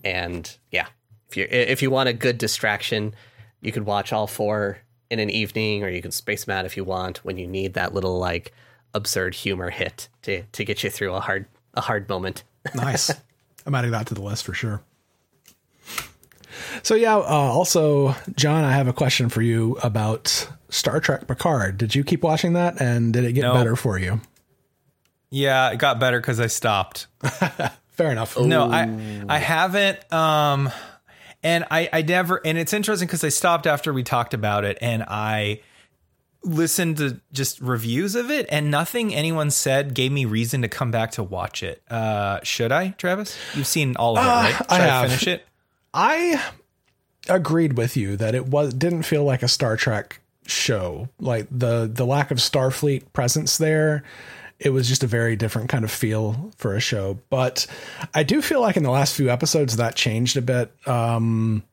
And 0.03 0.55
yeah, 0.69 0.87
if 1.29 1.37
you 1.37 1.47
if 1.49 1.81
you 1.81 1.89
want 1.89 2.09
a 2.09 2.13
good 2.13 2.37
distraction, 2.37 3.15
you 3.61 3.71
could 3.71 3.85
watch 3.85 4.13
all 4.13 4.27
four 4.27 4.79
in 5.09 5.19
an 5.19 5.29
evening, 5.29 5.83
or 5.83 5.89
you 5.89 6.01
can 6.01 6.11
space 6.11 6.45
them 6.45 6.55
out 6.55 6.65
if 6.65 6.77
you 6.77 6.83
want 6.83 7.23
when 7.25 7.37
you 7.37 7.47
need 7.47 7.73
that 7.73 7.93
little 7.93 8.19
like 8.19 8.53
absurd 8.93 9.33
humor 9.33 9.69
hit 9.69 10.09
to 10.23 10.43
to 10.43 10.65
get 10.65 10.83
you 10.83 10.89
through 10.89 11.13
a 11.13 11.21
hard 11.21 11.45
a 11.73 11.81
hard 11.81 12.09
moment. 12.09 12.43
nice. 12.75 13.11
I'm 13.65 13.75
adding 13.75 13.91
that 13.91 14.07
to 14.07 14.13
the 14.13 14.21
list 14.21 14.45
for 14.45 14.53
sure. 14.53 14.81
So 16.83 16.95
yeah, 16.95 17.15
uh, 17.15 17.19
also 17.21 18.15
John, 18.35 18.63
I 18.63 18.71
have 18.73 18.87
a 18.87 18.93
question 18.93 19.29
for 19.29 19.41
you 19.41 19.77
about 19.83 20.49
Star 20.69 20.99
Trek 20.99 21.27
Picard. 21.27 21.77
Did 21.77 21.95
you 21.95 22.03
keep 22.03 22.21
watching 22.23 22.53
that, 22.53 22.81
and 22.81 23.13
did 23.13 23.23
it 23.23 23.33
get 23.33 23.41
No. 23.43 23.53
better 23.53 23.75
for 23.75 23.97
you? 23.99 24.21
Yeah, 25.29 25.71
it 25.71 25.77
got 25.77 25.99
better 25.99 26.19
because 26.19 26.39
I 26.39 26.47
stopped. 26.47 27.07
Fair 27.91 28.11
enough. 28.11 28.37
No, 28.39 28.69
I 28.69 29.23
I 29.27 29.37
haven't. 29.39 30.11
Um, 30.11 30.69
and 31.43 31.65
I 31.69 31.89
I 31.93 32.01
never. 32.01 32.41
And 32.45 32.57
it's 32.57 32.73
interesting 32.73 33.07
because 33.07 33.23
I 33.23 33.29
stopped 33.29 33.67
after 33.67 33.93
we 33.93 34.03
talked 34.03 34.33
about 34.33 34.63
it, 34.65 34.77
and 34.81 35.03
I 35.03 35.61
listened 36.43 36.97
to 36.97 37.19
just 37.31 37.59
reviews 37.61 38.15
of 38.15 38.31
it, 38.31 38.47
and 38.49 38.71
nothing 38.71 39.13
anyone 39.13 39.51
said 39.51 39.93
gave 39.93 40.11
me 40.11 40.25
reason 40.25 40.61
to 40.61 40.67
come 40.67 40.91
back 40.91 41.11
to 41.11 41.23
watch 41.23 41.63
it. 41.63 41.81
Uh, 41.89 42.39
should 42.43 42.71
I, 42.71 42.89
Travis? 42.91 43.37
You've 43.53 43.67
seen 43.67 43.95
all 43.97 44.17
of 44.17 44.23
it, 44.23 44.27
right? 44.27 44.55
Should 44.55 44.71
I 44.71 44.77
have. 44.77 45.05
finish 45.07 45.27
it? 45.27 45.45
I 45.93 46.43
agreed 47.27 47.77
with 47.77 47.97
you 47.97 48.15
that 48.17 48.35
it 48.35 48.47
was 48.47 48.73
didn't 48.73 49.03
feel 49.03 49.23
like 49.23 49.43
a 49.43 49.47
Star 49.47 49.75
Trek 49.77 50.21
show. 50.45 51.09
Like 51.19 51.47
the 51.51 51.89
the 51.91 52.05
lack 52.05 52.31
of 52.31 52.37
Starfleet 52.37 53.11
presence 53.13 53.57
there, 53.57 54.03
it 54.59 54.69
was 54.71 54.87
just 54.87 55.03
a 55.03 55.07
very 55.07 55.35
different 55.35 55.69
kind 55.69 55.83
of 55.83 55.91
feel 55.91 56.51
for 56.57 56.75
a 56.75 56.79
show. 56.79 57.19
But 57.29 57.67
I 58.13 58.23
do 58.23 58.41
feel 58.41 58.61
like 58.61 58.77
in 58.77 58.83
the 58.83 58.91
last 58.91 59.15
few 59.15 59.29
episodes 59.29 59.75
that 59.77 59.95
changed 59.95 60.37
a 60.37 60.41
bit. 60.41 60.71
Um 60.87 61.63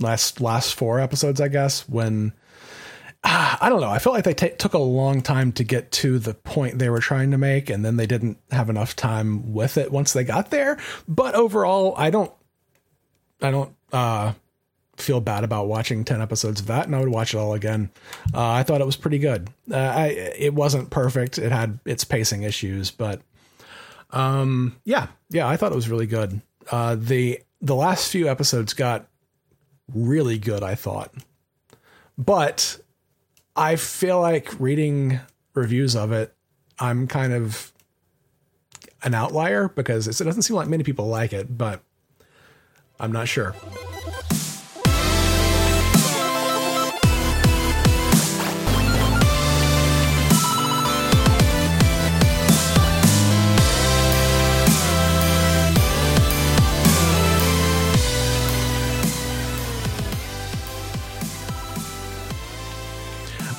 last 0.00 0.40
last 0.40 0.74
four 0.74 1.00
episodes, 1.00 1.40
I 1.40 1.48
guess, 1.48 1.88
when 1.88 2.32
ah, 3.24 3.58
I 3.60 3.68
don't 3.68 3.80
know. 3.80 3.90
I 3.90 3.98
felt 3.98 4.14
like 4.14 4.24
they 4.24 4.34
ta 4.34 4.48
took 4.58 4.74
a 4.74 4.78
long 4.78 5.22
time 5.22 5.52
to 5.52 5.64
get 5.64 5.90
to 5.92 6.18
the 6.18 6.34
point 6.34 6.78
they 6.78 6.90
were 6.90 7.00
trying 7.00 7.30
to 7.32 7.38
make, 7.38 7.70
and 7.70 7.84
then 7.84 7.96
they 7.96 8.06
didn't 8.06 8.38
have 8.50 8.70
enough 8.70 8.94
time 8.94 9.52
with 9.52 9.76
it 9.76 9.90
once 9.90 10.12
they 10.12 10.24
got 10.24 10.50
there. 10.50 10.78
But 11.08 11.34
overall, 11.34 11.94
I 11.96 12.10
don't 12.10 12.32
I 13.42 13.50
don't 13.50 13.74
uh, 13.92 14.32
feel 14.96 15.20
bad 15.20 15.44
about 15.44 15.66
watching 15.66 16.04
10 16.04 16.20
episodes 16.22 16.60
of 16.60 16.66
that 16.66 16.86
and 16.86 16.94
I 16.94 17.00
would 17.00 17.08
watch 17.08 17.34
it 17.34 17.38
all 17.38 17.54
again. 17.54 17.90
Uh, 18.32 18.50
I 18.50 18.62
thought 18.62 18.80
it 18.80 18.86
was 18.86 18.96
pretty 18.96 19.18
good. 19.18 19.48
Uh, 19.70 19.76
I, 19.76 20.06
it 20.06 20.54
wasn't 20.54 20.90
perfect. 20.90 21.38
It 21.38 21.52
had 21.52 21.78
its 21.84 22.04
pacing 22.04 22.42
issues, 22.42 22.90
but 22.90 23.20
um, 24.10 24.76
yeah, 24.84 25.08
yeah, 25.30 25.48
I 25.48 25.56
thought 25.56 25.72
it 25.72 25.76
was 25.76 25.88
really 25.88 26.06
good. 26.06 26.40
Uh, 26.70 26.96
the, 26.98 27.40
the 27.60 27.74
last 27.74 28.10
few 28.10 28.28
episodes 28.28 28.72
got 28.72 29.06
really 29.92 30.38
good, 30.38 30.62
I 30.62 30.76
thought, 30.76 31.12
but 32.16 32.78
I 33.56 33.76
feel 33.76 34.20
like 34.20 34.58
reading 34.58 35.20
reviews 35.54 35.94
of 35.94 36.12
it, 36.12 36.34
I'm 36.78 37.06
kind 37.06 37.32
of 37.32 37.72
an 39.02 39.14
outlier 39.14 39.68
because 39.68 40.08
it 40.08 40.24
doesn't 40.24 40.42
seem 40.42 40.56
like 40.56 40.68
many 40.68 40.82
people 40.82 41.06
like 41.06 41.32
it, 41.32 41.56
but 41.56 41.82
I'm 42.98 43.12
not 43.12 43.28
sure. 43.28 43.54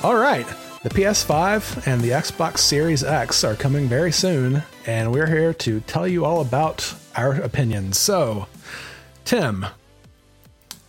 All 0.06 0.14
right. 0.14 0.46
The 0.84 0.88
PS5 0.88 1.88
and 1.88 2.00
the 2.00 2.10
Xbox 2.10 2.58
Series 2.58 3.02
X 3.02 3.42
are 3.42 3.56
coming 3.56 3.88
very 3.88 4.12
soon, 4.12 4.62
and 4.86 5.10
we're 5.10 5.26
here 5.26 5.52
to 5.54 5.80
tell 5.80 6.06
you 6.06 6.24
all 6.24 6.40
about 6.40 6.94
our 7.16 7.34
opinions. 7.34 7.98
So, 7.98 8.46
Tim, 9.24 9.66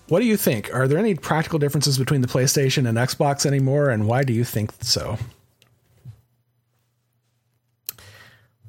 what 0.08 0.20
do 0.20 0.28
you 0.28 0.38
think? 0.38 0.72
Are 0.72 0.88
there 0.88 1.00
any 1.00 1.16
practical 1.16 1.58
differences 1.58 1.98
between 1.98 2.22
the 2.22 2.28
PlayStation 2.28 2.88
and 2.88 2.96
Xbox 2.96 3.44
anymore, 3.44 3.90
and 3.90 4.06
why 4.06 4.22
do 4.22 4.34
you 4.34 4.44
think 4.44 4.72
so? 4.84 5.18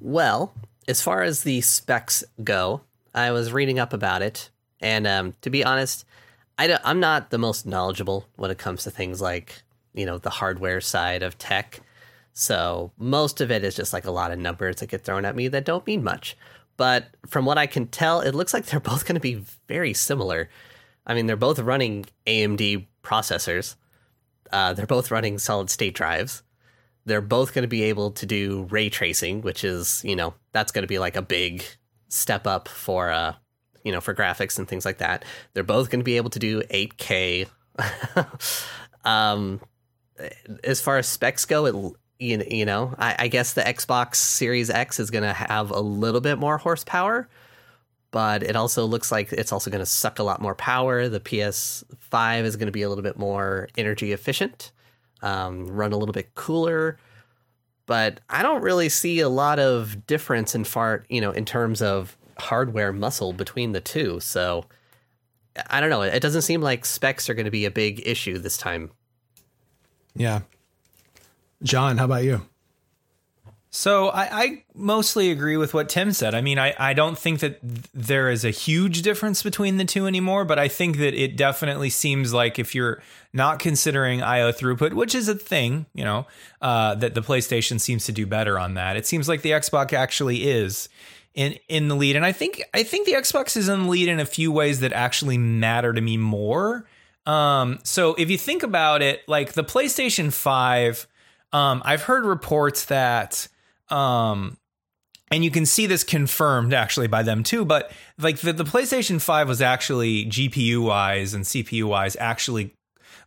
Well, 0.01 0.55
as 0.89 1.03
far 1.03 1.25
as 1.25 1.43
the 1.43 1.61
specs 1.61 2.25
go, 2.43 2.81
I 3.15 3.33
was 3.33 3.53
reading 3.53 3.79
up 3.79 3.93
about 3.93 4.23
it, 4.23 4.49
and 4.81 5.07
um, 5.07 5.35
to 5.43 5.51
be 5.51 5.63
honest, 5.63 6.07
I 6.57 6.79
I'm 6.85 7.01
not 7.01 7.29
the 7.29 7.37
most 7.37 7.67
knowledgeable 7.67 8.27
when 8.37 8.51
it 8.51 8.57
comes 8.57 8.85
to 8.85 8.91
things 8.91 9.21
like 9.21 9.63
you 9.99 10.07
know 10.07 10.19
the 10.19 10.31
hardware 10.31 10.81
side 10.81 11.23
of 11.23 11.39
tech. 11.39 11.81
So 12.33 12.93
most 12.99 13.41
of 13.41 13.51
it 13.51 13.65
is 13.65 13.75
just 13.75 13.93
like 13.93 14.05
a 14.05 14.13
lot 14.13 14.31
of 14.31 14.39
numbers 14.39 14.77
that 14.77 14.91
get 14.91 15.05
thrown 15.05 15.25
at 15.25 15.35
me 15.37 15.49
that 15.49 15.65
don't 15.65 15.87
mean 15.87 16.05
much. 16.05 16.37
But 16.77 17.09
from 17.27 17.45
what 17.45 17.59
I 17.59 17.67
can 17.67 17.89
tell, 17.89 18.21
it 18.21 18.35
looks 18.35 18.55
like 18.55 18.67
they're 18.67 18.81
both 18.93 19.05
going 19.05 19.17
to 19.17 19.21
be 19.21 19.43
very 19.67 19.93
similar. 19.93 20.49
I 21.07 21.15
mean, 21.15 21.27
they're 21.27 21.37
both 21.37 21.59
running 21.59 22.07
AMD 22.27 22.87
processors. 23.03 23.75
Uh, 24.53 24.73
they're 24.73 24.87
both 24.87 25.11
running 25.11 25.39
solid 25.39 25.69
state 25.71 25.95
drives 25.95 26.43
they're 27.09 27.21
both 27.21 27.55
going 27.55 27.63
to 27.63 27.69
be 27.69 27.85
able 27.85 28.11
to 28.13 28.27
do 28.27 28.67
ray 28.71 28.89
tracing, 28.89 29.43
which 29.43 29.65
is, 29.65 30.03
you 30.05 30.15
know, 30.15 30.35
that's 30.53 30.71
going 30.71 30.83
to 30.83 30.89
be 30.89 30.99
like 30.99 31.17
a 31.17 31.23
big 31.23 31.65
step 32.09 32.47
up 32.47 32.69
for, 32.69 33.11
uh, 33.11 33.35
you 33.83 33.91
know, 33.91 34.01
for 34.01 34.15
graphics 34.15 34.59
and 34.59 34.69
things 34.69 34.85
like 34.85 34.99
that. 34.99 35.25
They're 35.55 35.65
both 35.65 35.91
going 35.91 36.01
to 36.01 36.05
be 36.05 36.17
able 36.17 36.31
to 36.31 36.39
do 36.39 36.63
8K. 36.63 37.49
um, 39.05 39.61
as 40.65 40.81
far 40.81 40.99
as 40.99 41.07
specs 41.07 41.45
go, 41.45 41.67
it, 41.67 41.75
you, 42.19 42.45
you 42.51 42.65
know, 42.65 42.95
I, 42.99 43.17
I 43.19 43.29
guess 43.29 43.53
the 43.53 43.63
Xbox 43.63 44.17
Series 44.17 44.71
X 44.71 44.99
is 44.99 45.11
going 45.11 45.25
to 45.25 45.33
have 45.33 45.71
a 45.71 45.81
little 45.81 46.21
bit 46.21 46.39
more 46.39 46.59
horsepower, 46.59 47.29
but 48.11 48.43
it 48.43 48.57
also 48.57 48.85
looks 48.87 49.13
like 49.13 49.33
it's 49.33 49.53
also 49.53 49.71
going 49.71 49.81
to 49.81 49.87
suck 49.87 50.19
a 50.19 50.23
lot 50.23 50.41
more 50.41 50.55
power. 50.55 51.09
The 51.09 51.21
PS5 51.21 52.43
is 52.45 52.57
going 52.57 52.67
to 52.67 52.73
be 52.73 52.83
a 52.83 52.89
little 52.89 53.03
bit 53.03 53.19
more 53.19 53.69
energy 53.77 54.13
efficient 54.13 54.73
um, 55.23 55.67
run 55.67 55.93
a 55.93 55.97
little 55.97 56.13
bit 56.13 56.35
cooler. 56.35 56.99
But 57.87 58.21
I 58.29 58.43
don't 58.43 58.63
really 58.63 58.89
see 58.89 59.21
a 59.21 59.29
lot 59.29 59.59
of 59.59 60.07
difference 60.07 60.55
in 60.55 60.65
far, 60.65 61.05
you 61.09 61.21
know, 61.21 61.31
in 61.31 61.45
terms 61.45 61.81
of 61.81 62.17
hardware 62.39 62.93
muscle 62.93 63.33
between 63.33 63.73
the 63.73 63.81
two. 63.81 64.21
So 64.21 64.67
I 65.71 65.81
don't 65.81 65.91
know. 65.91 66.03
It 66.03 66.21
doesn't 66.21 66.43
seem 66.43 66.61
like 66.61 66.85
specs 66.85 67.29
are 67.29 67.35
going 67.35 67.47
to 67.47 67.51
be 67.51 67.65
a 67.65 67.71
big 67.71 68.07
issue 68.07 68.39
this 68.39 68.59
time. 68.59 68.91
Yeah. 70.19 70.41
John, 71.63 71.97
how 71.99 72.05
about 72.05 72.25
you? 72.25 72.43
So 73.71 74.09
I, 74.09 74.43
I 74.43 74.65
mostly 74.75 75.31
agree 75.31 75.57
with 75.57 75.75
what 75.75 75.89
Tim 75.89 76.13
said. 76.13 76.35
I 76.35 76.41
mean, 76.41 76.59
I, 76.59 76.75
I 76.79 76.95
don't 76.95 77.19
think 77.19 77.41
that 77.41 77.61
there 77.93 78.31
is 78.31 78.45
a 78.45 78.51
huge 78.51 79.03
difference 79.03 79.43
between 79.43 79.77
the 79.77 79.85
two 79.85 80.07
anymore, 80.07 80.45
but 80.45 80.59
I 80.59 80.69
think 80.69 80.97
that 80.97 81.15
it 81.15 81.37
definitely 81.37 81.91
seems 81.91 82.33
like 82.33 82.59
if 82.59 82.75
you're 82.75 83.03
not 83.33 83.59
considering 83.59 84.23
IO 84.23 84.53
throughput, 84.53 84.95
which 84.95 85.15
is 85.15 85.29
a 85.29 85.35
thing, 85.35 85.87
you 85.95 86.05
know, 86.05 86.27
uh, 86.63 86.95
that 86.97 87.15
the 87.15 87.21
PlayStation 87.21 87.79
seems 87.79 88.07
to 88.07 88.13
do 88.13 88.27
better 88.27 88.59
on 88.59 88.75
that. 88.75 88.97
It 88.97 89.07
seems 89.07 89.29
like 89.29 89.43
the 89.43 89.51
Xbox 89.51 89.93
actually 89.93 90.49
is 90.49 90.89
in 91.35 91.57
in 91.69 91.89
the 91.89 91.95
lead, 91.95 92.17
and 92.17 92.25
I 92.25 92.33
think 92.33 92.63
I 92.73 92.83
think 92.83 93.07
the 93.07 93.13
Xbox 93.13 93.57
is 93.57 93.69
in 93.69 93.83
the 93.83 93.89
lead 93.89 94.09
in 94.09 94.19
a 94.19 94.27
few 94.27 94.51
ways 94.51 94.81
that 94.81 94.93
actually 94.93 95.39
matter 95.39 95.93
to 95.93 96.01
me 96.01 96.17
more. 96.17 96.89
Um, 97.29 97.79
so 97.85 98.15
if 98.15 98.31
you 98.31 98.39
think 98.39 98.63
about 98.63 99.03
it, 99.03 99.21
like 99.29 99.53
the 99.53 99.63
PlayStation 99.63 100.33
Five, 100.33 101.07
um, 101.53 101.83
I've 101.85 102.03
heard 102.03 102.25
reports 102.25 102.87
that 102.87 103.49
um 103.91 104.59
and 105.31 105.45
you 105.45 105.51
can 105.51 105.67
see 105.67 105.87
this 105.87 106.05
confirmed 106.05 106.75
actually 106.75 107.07
by 107.07 107.23
them 107.23 107.43
too 107.43 107.65
but 107.65 107.91
like 108.19 108.39
the, 108.41 108.53
the 108.53 108.65
playstation 108.65 109.21
5 109.21 109.49
was 109.49 109.63
actually 109.63 110.27
gpu 110.27 110.83
wise 110.83 111.33
and 111.33 111.45
cpu 111.45 111.85
wise 111.85 112.17
actually 112.21 112.75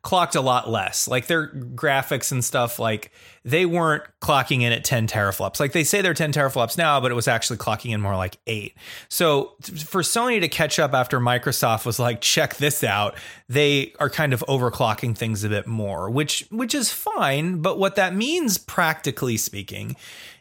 clocked 0.01 0.35
a 0.35 0.41
lot 0.41 0.69
less. 0.69 1.07
Like 1.07 1.27
their 1.27 1.47
graphics 1.47 2.31
and 2.31 2.43
stuff, 2.43 2.79
like 2.79 3.11
they 3.43 3.65
weren't 3.65 4.03
clocking 4.19 4.61
in 4.61 4.71
at 4.71 4.83
10 4.83 5.07
teraflops. 5.07 5.59
Like 5.59 5.73
they 5.73 5.83
say 5.83 6.01
they're 6.01 6.13
10 6.13 6.33
teraflops 6.33 6.77
now, 6.77 6.99
but 6.99 7.11
it 7.11 7.13
was 7.15 7.27
actually 7.27 7.57
clocking 7.57 7.91
in 7.93 8.01
more 8.01 8.15
like 8.15 8.37
eight. 8.47 8.75
So 9.09 9.53
for 9.61 10.01
Sony 10.01 10.41
to 10.41 10.47
catch 10.47 10.79
up 10.79 10.93
after 10.93 11.19
Microsoft 11.19 11.85
was 11.85 11.99
like, 11.99 12.21
check 12.21 12.55
this 12.55 12.83
out, 12.83 13.15
they 13.47 13.93
are 13.99 14.09
kind 14.09 14.33
of 14.33 14.43
overclocking 14.47 15.15
things 15.15 15.43
a 15.43 15.49
bit 15.49 15.67
more, 15.67 16.09
which 16.09 16.47
which 16.49 16.73
is 16.73 16.91
fine. 16.91 17.61
But 17.61 17.77
what 17.77 17.95
that 17.95 18.15
means, 18.15 18.57
practically 18.57 19.37
speaking, 19.37 19.95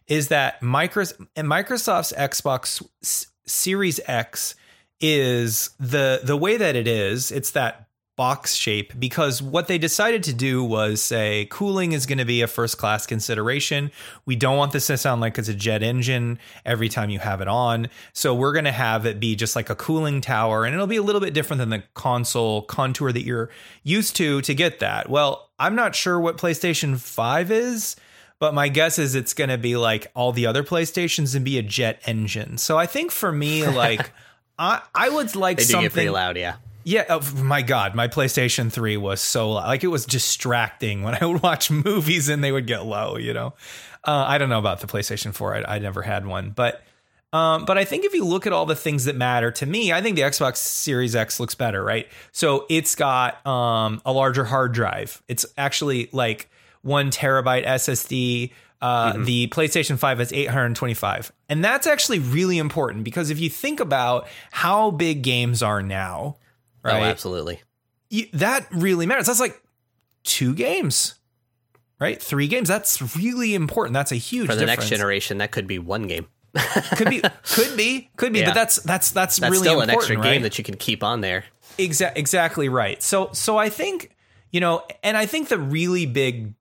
is 0.06 0.28
that 0.28 0.60
Microsoft's 0.62 2.12
Xbox 2.12 2.82
Series 3.46 4.00
X 4.06 4.54
is 5.00 5.70
the 5.78 6.20
the 6.22 6.36
way 6.36 6.56
that 6.56 6.76
it 6.76 6.86
is. 6.86 7.30
It's 7.30 7.50
that 7.52 7.89
box 8.20 8.54
shape 8.54 8.92
because 9.00 9.40
what 9.40 9.66
they 9.66 9.78
decided 9.78 10.22
to 10.22 10.34
do 10.34 10.62
was 10.62 11.00
say 11.00 11.46
cooling 11.46 11.92
is 11.92 12.04
going 12.04 12.18
to 12.18 12.24
be 12.26 12.42
a 12.42 12.46
first 12.46 12.76
class 12.76 13.06
consideration. 13.06 13.90
We 14.26 14.36
don't 14.36 14.58
want 14.58 14.72
this 14.72 14.88
to 14.88 14.98
sound 14.98 15.22
like 15.22 15.38
it's 15.38 15.48
a 15.48 15.54
jet 15.54 15.82
engine 15.82 16.38
every 16.66 16.90
time 16.90 17.08
you 17.08 17.18
have 17.18 17.40
it 17.40 17.48
on. 17.48 17.88
So 18.12 18.34
we're 18.34 18.52
going 18.52 18.66
to 18.66 18.72
have 18.72 19.06
it 19.06 19.20
be 19.20 19.36
just 19.36 19.56
like 19.56 19.70
a 19.70 19.74
cooling 19.74 20.20
tower 20.20 20.66
and 20.66 20.74
it'll 20.74 20.86
be 20.86 20.98
a 20.98 21.02
little 21.02 21.22
bit 21.22 21.32
different 21.32 21.60
than 21.60 21.70
the 21.70 21.82
console 21.94 22.60
contour 22.60 23.10
that 23.10 23.22
you're 23.22 23.48
used 23.84 24.16
to 24.16 24.42
to 24.42 24.54
get 24.54 24.80
that. 24.80 25.08
Well, 25.08 25.48
I'm 25.58 25.74
not 25.74 25.94
sure 25.94 26.20
what 26.20 26.36
PlayStation 26.36 26.98
5 26.98 27.50
is. 27.50 27.96
But 28.38 28.52
my 28.52 28.68
guess 28.68 28.98
is 28.98 29.14
it's 29.14 29.32
going 29.32 29.50
to 29.50 29.58
be 29.58 29.76
like 29.76 30.10
all 30.14 30.32
the 30.32 30.46
other 30.46 30.62
PlayStations 30.62 31.34
and 31.34 31.44
be 31.44 31.56
a 31.56 31.62
jet 31.62 32.02
engine. 32.06 32.58
So 32.58 32.76
I 32.78 32.84
think 32.84 33.12
for 33.12 33.32
me, 33.32 33.66
like, 33.84 34.12
I 34.58 34.82
I 34.94 35.08
would 35.08 35.36
like 35.36 35.58
they 35.58 35.64
something 35.64 36.10
loud, 36.10 36.38
yeah. 36.38 36.56
Yeah, 36.84 37.04
oh 37.08 37.20
my 37.36 37.62
God, 37.62 37.94
my 37.94 38.08
PlayStation 38.08 38.72
3 38.72 38.96
was 38.96 39.20
so 39.20 39.52
loud. 39.52 39.66
Like 39.66 39.84
it 39.84 39.88
was 39.88 40.06
distracting 40.06 41.02
when 41.02 41.16
I 41.20 41.24
would 41.26 41.42
watch 41.42 41.70
movies 41.70 42.28
and 42.28 42.42
they 42.42 42.52
would 42.52 42.66
get 42.66 42.84
low, 42.84 43.16
you 43.16 43.34
know? 43.34 43.54
Uh, 44.04 44.24
I 44.26 44.38
don't 44.38 44.48
know 44.48 44.58
about 44.58 44.80
the 44.80 44.86
PlayStation 44.86 45.34
4. 45.34 45.56
I, 45.56 45.76
I 45.76 45.78
never 45.78 46.02
had 46.02 46.26
one. 46.26 46.50
But 46.50 46.82
um, 47.32 47.64
but 47.64 47.78
I 47.78 47.84
think 47.84 48.04
if 48.04 48.12
you 48.12 48.24
look 48.24 48.46
at 48.46 48.52
all 48.52 48.66
the 48.66 48.74
things 48.74 49.04
that 49.04 49.14
matter 49.14 49.52
to 49.52 49.66
me, 49.66 49.92
I 49.92 50.02
think 50.02 50.16
the 50.16 50.22
Xbox 50.22 50.56
Series 50.56 51.14
X 51.14 51.38
looks 51.38 51.54
better, 51.54 51.82
right? 51.82 52.08
So 52.32 52.66
it's 52.68 52.96
got 52.96 53.44
um, 53.46 54.02
a 54.04 54.12
larger 54.12 54.44
hard 54.44 54.72
drive. 54.72 55.22
It's 55.28 55.46
actually 55.56 56.08
like 56.12 56.50
one 56.82 57.10
terabyte 57.10 57.66
SSD. 57.66 58.50
Uh, 58.82 59.12
mm-hmm. 59.12 59.24
The 59.24 59.46
PlayStation 59.48 59.96
5 59.96 60.20
is 60.20 60.32
825. 60.32 61.30
And 61.48 61.64
that's 61.64 61.86
actually 61.86 62.18
really 62.18 62.58
important 62.58 63.04
because 63.04 63.30
if 63.30 63.38
you 63.38 63.48
think 63.48 63.78
about 63.78 64.26
how 64.50 64.90
big 64.90 65.22
games 65.22 65.62
are 65.62 65.82
now, 65.82 66.36
Oh, 66.84 66.90
right? 66.90 67.02
Oh, 67.02 67.04
absolutely. 67.04 67.60
That 68.32 68.66
really 68.72 69.06
matters. 69.06 69.26
That's 69.26 69.40
like 69.40 69.62
two 70.24 70.54
games, 70.54 71.14
right? 72.00 72.20
Three 72.20 72.48
games. 72.48 72.68
That's 72.68 73.16
really 73.16 73.54
important. 73.54 73.94
That's 73.94 74.12
a 74.12 74.16
huge 74.16 74.46
for 74.46 74.54
the 74.54 74.60
difference. 74.60 74.80
next 74.80 74.90
generation. 74.90 75.38
That 75.38 75.52
could 75.52 75.66
be 75.66 75.78
one 75.78 76.06
game. 76.06 76.26
could 76.96 77.08
be, 77.08 77.22
could 77.44 77.76
be, 77.76 78.10
could 78.16 78.32
be. 78.32 78.40
Yeah. 78.40 78.46
But 78.46 78.54
that's 78.54 78.76
that's 78.76 79.12
that's, 79.12 79.36
that's 79.36 79.52
really 79.52 79.68
still 79.68 79.80
an 79.80 79.90
extra 79.90 80.16
right? 80.16 80.24
game 80.24 80.42
that 80.42 80.58
you 80.58 80.64
can 80.64 80.76
keep 80.76 81.04
on 81.04 81.20
there. 81.20 81.44
Exactly, 81.78 82.20
exactly 82.20 82.68
right. 82.68 83.00
So 83.02 83.30
so 83.32 83.56
I 83.56 83.68
think 83.68 84.16
you 84.50 84.60
know, 84.60 84.82
and 85.04 85.16
I 85.16 85.26
think 85.26 85.48
the 85.48 85.58
really 85.58 86.06
big 86.06 86.54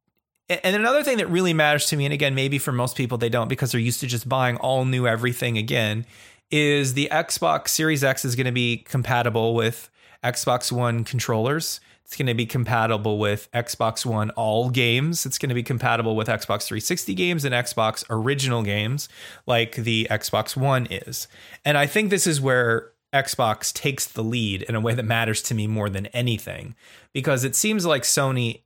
and 0.49 0.75
another 0.75 1.03
thing 1.03 1.17
that 1.17 1.27
really 1.27 1.53
matters 1.53 1.85
to 1.87 1.97
me, 1.97 2.05
and 2.05 2.13
again, 2.13 2.33
maybe 2.33 2.57
for 2.57 2.71
most 2.71 2.95
people 2.95 3.17
they 3.17 3.29
don't 3.29 3.47
because 3.47 3.71
they're 3.71 3.81
used 3.81 3.99
to 4.01 4.07
just 4.07 4.27
buying 4.27 4.57
all 4.57 4.83
new 4.85 5.05
everything 5.07 5.57
again, 5.57 6.05
is 6.49 6.95
the 6.95 7.07
Xbox 7.11 7.69
Series 7.69 8.03
X 8.03 8.25
is 8.25 8.35
going 8.35 8.45
to 8.45 8.51
be 8.51 8.77
compatible 8.77 9.53
with 9.53 9.89
Xbox 10.23 10.71
One 10.71 11.03
controllers. 11.03 11.79
It's 12.03 12.15
going 12.15 12.27
to 12.27 12.33
be 12.33 12.45
compatible 12.45 13.19
with 13.19 13.49
Xbox 13.53 14.05
One 14.05 14.31
all 14.31 14.69
games. 14.69 15.25
It's 15.25 15.37
going 15.37 15.49
to 15.49 15.55
be 15.55 15.63
compatible 15.63 16.15
with 16.15 16.27
Xbox 16.27 16.65
360 16.65 17.13
games 17.13 17.45
and 17.45 17.53
Xbox 17.53 18.03
original 18.09 18.63
games 18.63 19.09
like 19.45 19.75
the 19.75 20.07
Xbox 20.09 20.57
One 20.57 20.87
is. 20.89 21.27
And 21.63 21.77
I 21.77 21.85
think 21.85 22.09
this 22.09 22.25
is 22.25 22.41
where 22.41 22.91
Xbox 23.13 23.71
takes 23.73 24.07
the 24.07 24.23
lead 24.23 24.63
in 24.63 24.75
a 24.75 24.81
way 24.81 24.93
that 24.93 25.03
matters 25.03 25.41
to 25.43 25.53
me 25.53 25.67
more 25.67 25.89
than 25.89 26.07
anything 26.07 26.75
because 27.13 27.43
it 27.43 27.55
seems 27.55 27.85
like 27.85 28.03
Sony 28.03 28.61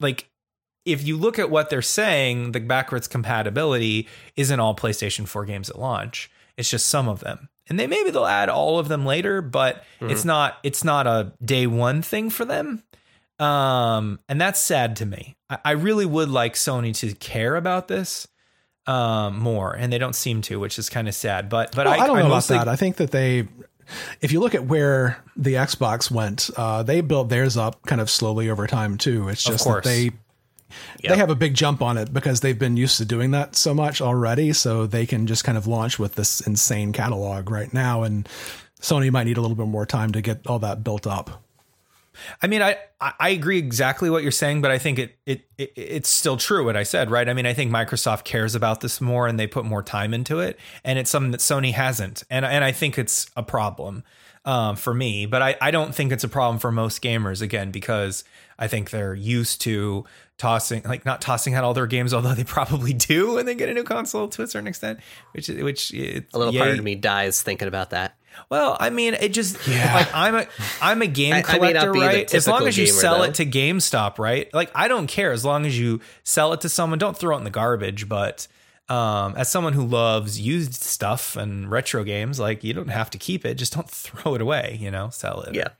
like 0.00 0.28
if 0.84 1.06
you 1.06 1.16
look 1.16 1.38
at 1.38 1.50
what 1.50 1.68
they're 1.68 1.82
saying, 1.82 2.52
the 2.52 2.60
backwards 2.60 3.08
compatibility 3.08 4.08
isn't 4.36 4.60
all 4.60 4.74
PlayStation 4.74 5.26
4 5.26 5.44
games 5.44 5.68
at 5.68 5.78
launch. 5.78 6.30
It's 6.56 6.70
just 6.70 6.86
some 6.86 7.08
of 7.08 7.20
them 7.20 7.48
and 7.68 7.78
they 7.78 7.86
maybe 7.86 8.10
they'll 8.10 8.26
add 8.26 8.48
all 8.48 8.78
of 8.78 8.88
them 8.88 9.04
later, 9.04 9.42
but 9.42 9.84
mm-hmm. 10.00 10.10
it's 10.10 10.24
not 10.24 10.58
it's 10.62 10.84
not 10.84 11.06
a 11.06 11.32
day 11.44 11.66
one 11.66 12.02
thing 12.02 12.30
for 12.30 12.44
them. 12.44 12.82
Um, 13.38 14.18
and 14.28 14.40
that's 14.40 14.60
sad 14.60 14.96
to 14.96 15.06
me. 15.06 15.36
I, 15.50 15.58
I 15.64 15.70
really 15.72 16.06
would 16.06 16.30
like 16.30 16.54
Sony 16.54 16.94
to 17.00 17.14
care 17.14 17.56
about 17.56 17.88
this 17.88 18.26
um, 18.86 19.38
more, 19.38 19.74
and 19.74 19.92
they 19.92 19.98
don't 19.98 20.14
seem 20.14 20.42
to, 20.42 20.58
which 20.58 20.78
is 20.78 20.88
kind 20.88 21.08
of 21.08 21.14
sad. 21.14 21.48
But 21.48 21.74
but 21.74 21.86
well, 21.86 22.00
I, 22.00 22.04
I, 22.04 22.06
don't 22.06 22.18
I 22.18 22.22
know 22.22 22.28
mostly, 22.28 22.56
about 22.56 22.66
that. 22.66 22.72
I 22.72 22.76
think 22.76 22.96
that 22.96 23.10
they, 23.10 23.48
if 24.20 24.32
you 24.32 24.40
look 24.40 24.54
at 24.54 24.64
where 24.64 25.22
the 25.36 25.54
Xbox 25.54 26.10
went, 26.10 26.50
uh, 26.56 26.82
they 26.82 27.00
built 27.00 27.28
theirs 27.28 27.56
up 27.56 27.84
kind 27.86 28.00
of 28.00 28.08
slowly 28.08 28.48
over 28.48 28.66
time 28.66 28.96
too. 28.96 29.28
It's 29.28 29.44
just 29.44 29.64
that 29.64 29.82
they 29.82 30.12
Yep. 31.02 31.12
They 31.12 31.16
have 31.16 31.30
a 31.30 31.34
big 31.34 31.54
jump 31.54 31.82
on 31.82 31.96
it 31.96 32.12
because 32.12 32.40
they've 32.40 32.58
been 32.58 32.76
used 32.76 32.98
to 32.98 33.04
doing 33.04 33.30
that 33.30 33.56
so 33.56 33.74
much 33.74 34.00
already. 34.00 34.52
So 34.52 34.86
they 34.86 35.06
can 35.06 35.26
just 35.26 35.44
kind 35.44 35.56
of 35.56 35.66
launch 35.66 35.98
with 35.98 36.14
this 36.14 36.40
insane 36.40 36.92
catalog 36.92 37.50
right 37.50 37.72
now. 37.72 38.02
And 38.02 38.28
Sony 38.80 39.10
might 39.10 39.24
need 39.24 39.36
a 39.36 39.40
little 39.40 39.56
bit 39.56 39.66
more 39.66 39.86
time 39.86 40.12
to 40.12 40.20
get 40.20 40.46
all 40.46 40.58
that 40.60 40.84
built 40.84 41.06
up. 41.06 41.42
I 42.42 42.46
mean, 42.46 42.62
I 42.62 42.76
I 43.00 43.30
agree 43.30 43.58
exactly 43.58 44.08
what 44.08 44.22
you're 44.22 44.32
saying, 44.32 44.62
but 44.62 44.70
I 44.70 44.78
think 44.78 44.98
it, 44.98 45.16
it 45.26 45.42
it 45.58 45.72
it's 45.76 46.08
still 46.08 46.36
true 46.36 46.64
what 46.64 46.76
I 46.76 46.82
said, 46.82 47.10
right? 47.10 47.28
I 47.28 47.34
mean, 47.34 47.46
I 47.46 47.52
think 47.52 47.70
Microsoft 47.70 48.24
cares 48.24 48.54
about 48.54 48.80
this 48.80 49.00
more 49.00 49.26
and 49.26 49.38
they 49.38 49.46
put 49.46 49.64
more 49.64 49.82
time 49.82 50.14
into 50.14 50.40
it, 50.40 50.58
and 50.84 50.98
it's 50.98 51.10
something 51.10 51.30
that 51.32 51.40
Sony 51.40 51.72
hasn't, 51.72 52.22
and 52.30 52.44
and 52.44 52.64
I 52.64 52.72
think 52.72 52.98
it's 52.98 53.28
a 53.36 53.42
problem 53.42 54.02
um, 54.44 54.76
for 54.76 54.94
me, 54.94 55.26
but 55.26 55.42
I 55.42 55.56
I 55.60 55.70
don't 55.70 55.94
think 55.94 56.12
it's 56.12 56.24
a 56.24 56.28
problem 56.28 56.58
for 56.58 56.72
most 56.72 57.02
gamers 57.02 57.42
again 57.42 57.70
because 57.70 58.24
I 58.58 58.68
think 58.68 58.90
they're 58.90 59.14
used 59.14 59.60
to 59.62 60.04
tossing 60.38 60.82
like 60.84 61.06
not 61.06 61.20
tossing 61.20 61.54
out 61.54 61.64
all 61.64 61.74
their 61.74 61.86
games, 61.86 62.12
although 62.12 62.34
they 62.34 62.44
probably 62.44 62.92
do 62.94 63.34
when 63.34 63.46
they 63.46 63.54
get 63.54 63.68
a 63.68 63.74
new 63.74 63.84
console 63.84 64.28
to 64.28 64.42
a 64.42 64.46
certain 64.46 64.68
extent. 64.68 65.00
Which 65.32 65.48
which 65.48 65.92
a 65.92 66.24
little 66.32 66.52
yay. 66.52 66.60
part 66.60 66.78
of 66.78 66.84
me 66.84 66.94
dies 66.94 67.42
thinking 67.42 67.68
about 67.68 67.90
that. 67.90 68.16
Well, 68.50 68.76
I 68.78 68.90
mean, 68.90 69.14
it 69.14 69.32
just 69.32 69.66
yeah. 69.66 69.94
like 69.94 70.14
I'm 70.14 70.34
a 70.34 70.46
I'm 70.82 71.02
a 71.02 71.06
game 71.06 71.42
collector, 71.42 71.96
I, 71.96 71.98
I 71.98 72.06
right? 72.06 72.34
As 72.34 72.46
long 72.46 72.66
as 72.66 72.76
you 72.76 72.86
gamer, 72.86 72.98
sell 72.98 73.18
though. 73.18 73.24
it 73.24 73.34
to 73.36 73.46
GameStop, 73.46 74.18
right? 74.18 74.52
Like 74.52 74.70
I 74.74 74.88
don't 74.88 75.06
care 75.06 75.32
as 75.32 75.44
long 75.44 75.64
as 75.64 75.78
you 75.78 76.00
sell 76.22 76.52
it 76.52 76.60
to 76.62 76.68
someone. 76.68 76.98
Don't 76.98 77.16
throw 77.16 77.34
it 77.34 77.38
in 77.38 77.44
the 77.44 77.50
garbage, 77.50 78.08
but 78.08 78.46
um, 78.88 79.34
as 79.36 79.50
someone 79.50 79.72
who 79.72 79.86
loves 79.86 80.38
used 80.38 80.74
stuff 80.74 81.36
and 81.36 81.70
retro 81.70 82.04
games, 82.04 82.38
like 82.38 82.62
you 82.62 82.74
don't 82.74 82.88
have 82.88 83.10
to 83.10 83.18
keep 83.18 83.46
it. 83.46 83.54
Just 83.54 83.72
don't 83.72 83.88
throw 83.90 84.34
it 84.34 84.42
away. 84.42 84.76
You 84.80 84.90
know, 84.90 85.08
sell 85.10 85.40
it. 85.42 85.54
Yeah 85.54 85.68
or 85.68 85.70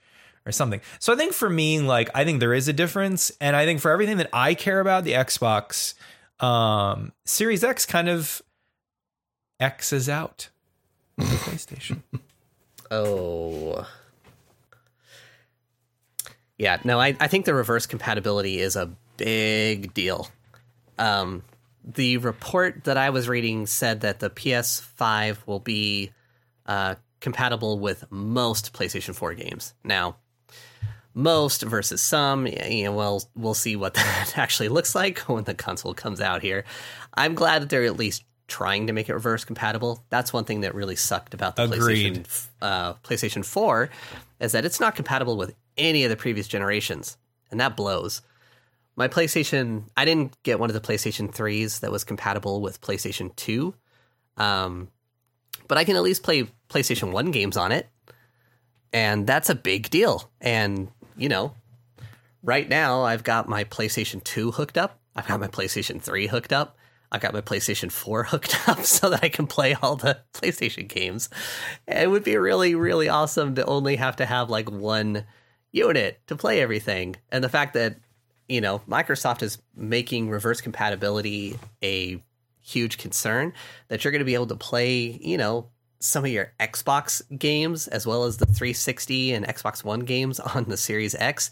something. 0.52 0.80
So 0.98 1.12
I 1.12 1.16
think 1.16 1.32
for 1.32 1.48
me, 1.48 1.80
like 1.80 2.10
I 2.14 2.24
think 2.24 2.40
there 2.40 2.54
is 2.54 2.68
a 2.68 2.72
difference, 2.72 3.32
and 3.40 3.56
I 3.56 3.64
think 3.64 3.80
for 3.80 3.90
everything 3.90 4.18
that 4.18 4.30
I 4.32 4.54
care 4.54 4.80
about, 4.80 5.04
the 5.04 5.12
Xbox 5.12 5.94
um, 6.40 7.12
Series 7.24 7.64
X 7.64 7.86
kind 7.86 8.08
of 8.08 8.42
X's 9.60 10.08
out 10.08 10.50
the 11.16 11.24
PlayStation. 11.24 12.02
Oh. 12.88 13.84
Yeah, 16.56 16.78
no, 16.84 17.00
I, 17.00 17.16
I 17.18 17.26
think 17.26 17.44
the 17.44 17.52
reverse 17.52 17.84
compatibility 17.84 18.60
is 18.60 18.76
a 18.76 18.90
big 19.16 19.92
deal. 19.92 20.28
Um, 20.96 21.42
the 21.84 22.18
report 22.18 22.84
that 22.84 22.96
I 22.96 23.10
was 23.10 23.28
reading 23.28 23.66
said 23.66 24.02
that 24.02 24.20
the 24.20 24.30
PS5 24.30 25.38
will 25.46 25.58
be 25.58 26.12
uh, 26.66 26.94
compatible 27.20 27.78
with 27.80 28.04
most 28.10 28.72
PlayStation 28.72 29.16
4 29.16 29.34
games. 29.34 29.74
Now, 29.82 30.16
most 31.16 31.62
versus 31.62 32.00
some. 32.00 32.46
You 32.46 32.84
know, 32.84 32.92
well, 32.92 33.24
we'll 33.34 33.54
see 33.54 33.74
what 33.74 33.94
that 33.94 34.38
actually 34.38 34.68
looks 34.68 34.94
like 34.94 35.18
when 35.20 35.44
the 35.44 35.54
console 35.54 35.94
comes 35.94 36.20
out 36.20 36.42
here. 36.42 36.64
I'm 37.14 37.34
glad 37.34 37.62
that 37.62 37.70
they're 37.70 37.84
at 37.84 37.96
least 37.96 38.22
trying 38.46 38.86
to 38.86 38.92
make 38.92 39.08
it 39.08 39.14
reverse 39.14 39.44
compatible. 39.44 40.04
That's 40.10 40.32
one 40.32 40.44
thing 40.44 40.60
that 40.60 40.74
really 40.74 40.94
sucked 40.94 41.34
about 41.34 41.56
the 41.56 41.64
Agreed. 41.64 42.24
PlayStation 42.24 42.46
uh, 42.62 42.94
PlayStation 43.02 43.44
4 43.44 43.90
is 44.38 44.52
that 44.52 44.64
it's 44.64 44.78
not 44.78 44.94
compatible 44.94 45.36
with 45.36 45.54
any 45.76 46.04
of 46.04 46.10
the 46.10 46.16
previous 46.16 46.46
generations, 46.46 47.16
and 47.50 47.58
that 47.58 47.76
blows. 47.76 48.22
My 48.94 49.08
PlayStation, 49.08 49.84
I 49.96 50.04
didn't 50.04 50.40
get 50.42 50.60
one 50.60 50.70
of 50.70 50.74
the 50.74 50.80
PlayStation 50.80 51.34
3s 51.34 51.80
that 51.80 51.90
was 51.90 52.04
compatible 52.04 52.62
with 52.62 52.80
PlayStation 52.80 53.34
2. 53.36 53.74
Um, 54.38 54.88
but 55.68 55.76
I 55.76 55.84
can 55.84 55.96
at 55.96 56.02
least 56.02 56.22
play 56.22 56.48
PlayStation 56.70 57.12
1 57.12 57.30
games 57.30 57.56
on 57.56 57.72
it. 57.72 57.88
And 58.92 59.26
that's 59.26 59.50
a 59.50 59.54
big 59.54 59.90
deal. 59.90 60.30
And 60.40 60.88
you 61.16 61.28
know, 61.28 61.54
right 62.42 62.68
now 62.68 63.02
I've 63.02 63.24
got 63.24 63.48
my 63.48 63.64
PlayStation 63.64 64.22
2 64.22 64.52
hooked 64.52 64.78
up. 64.78 64.98
I've 65.14 65.26
got 65.26 65.40
my 65.40 65.48
PlayStation 65.48 66.00
3 66.00 66.26
hooked 66.26 66.52
up. 66.52 66.76
I've 67.10 67.20
got 67.20 67.34
my 67.34 67.40
PlayStation 67.40 67.90
4 67.90 68.24
hooked 68.30 68.68
up 68.68 68.82
so 68.82 69.10
that 69.10 69.24
I 69.24 69.28
can 69.28 69.46
play 69.46 69.74
all 69.74 69.96
the 69.96 70.18
PlayStation 70.34 70.88
games. 70.88 71.28
it 71.86 72.10
would 72.10 72.24
be 72.24 72.36
really, 72.36 72.74
really 72.74 73.08
awesome 73.08 73.54
to 73.54 73.64
only 73.64 73.96
have 73.96 74.16
to 74.16 74.26
have 74.26 74.50
like 74.50 74.70
one, 74.70 75.24
unit 75.72 76.20
to 76.26 76.36
play 76.36 76.60
everything. 76.60 77.16
And 77.30 77.44
the 77.44 77.48
fact 77.48 77.74
that, 77.74 77.96
you 78.48 78.60
know, 78.60 78.80
Microsoft 78.88 79.42
is 79.42 79.58
making 79.74 80.30
reverse 80.30 80.60
compatibility 80.60 81.58
a 81.82 82.22
huge 82.62 82.98
concern, 82.98 83.52
that 83.88 84.02
you're 84.02 84.10
going 84.10 84.20
to 84.20 84.24
be 84.24 84.34
able 84.34 84.46
to 84.48 84.56
play, 84.56 85.18
you 85.22 85.36
know, 85.38 85.68
some 85.98 86.24
of 86.24 86.30
your 86.30 86.52
Xbox 86.60 87.22
games 87.38 87.88
as 87.88 88.06
well 88.06 88.24
as 88.24 88.36
the 88.36 88.46
360 88.46 89.32
and 89.32 89.46
Xbox 89.46 89.84
One 89.84 90.00
games 90.00 90.40
on 90.40 90.64
the 90.64 90.76
Series 90.76 91.14
X. 91.14 91.50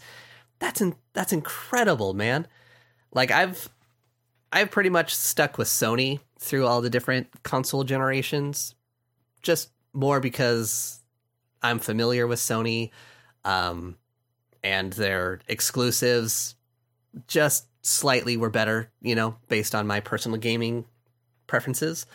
That's 0.59 0.81
in, 0.81 0.95
that's 1.13 1.33
incredible, 1.33 2.13
man. 2.13 2.47
Like 3.13 3.31
I've 3.31 3.69
I've 4.51 4.71
pretty 4.71 4.89
much 4.89 5.15
stuck 5.15 5.57
with 5.57 5.67
Sony 5.67 6.19
through 6.39 6.65
all 6.65 6.81
the 6.81 6.89
different 6.89 7.43
console 7.43 7.83
generations, 7.83 8.75
just 9.41 9.69
more 9.93 10.19
because 10.19 11.01
I'm 11.61 11.79
familiar 11.79 12.27
with 12.27 12.39
Sony, 12.39 12.91
um, 13.43 13.97
and 14.63 14.93
their 14.93 15.39
exclusives 15.47 16.55
just 17.27 17.67
slightly 17.81 18.37
were 18.37 18.49
better, 18.49 18.91
you 19.01 19.15
know, 19.15 19.37
based 19.47 19.75
on 19.75 19.87
my 19.87 19.99
personal 19.99 20.37
gaming 20.37 20.85
preferences. 21.47 22.05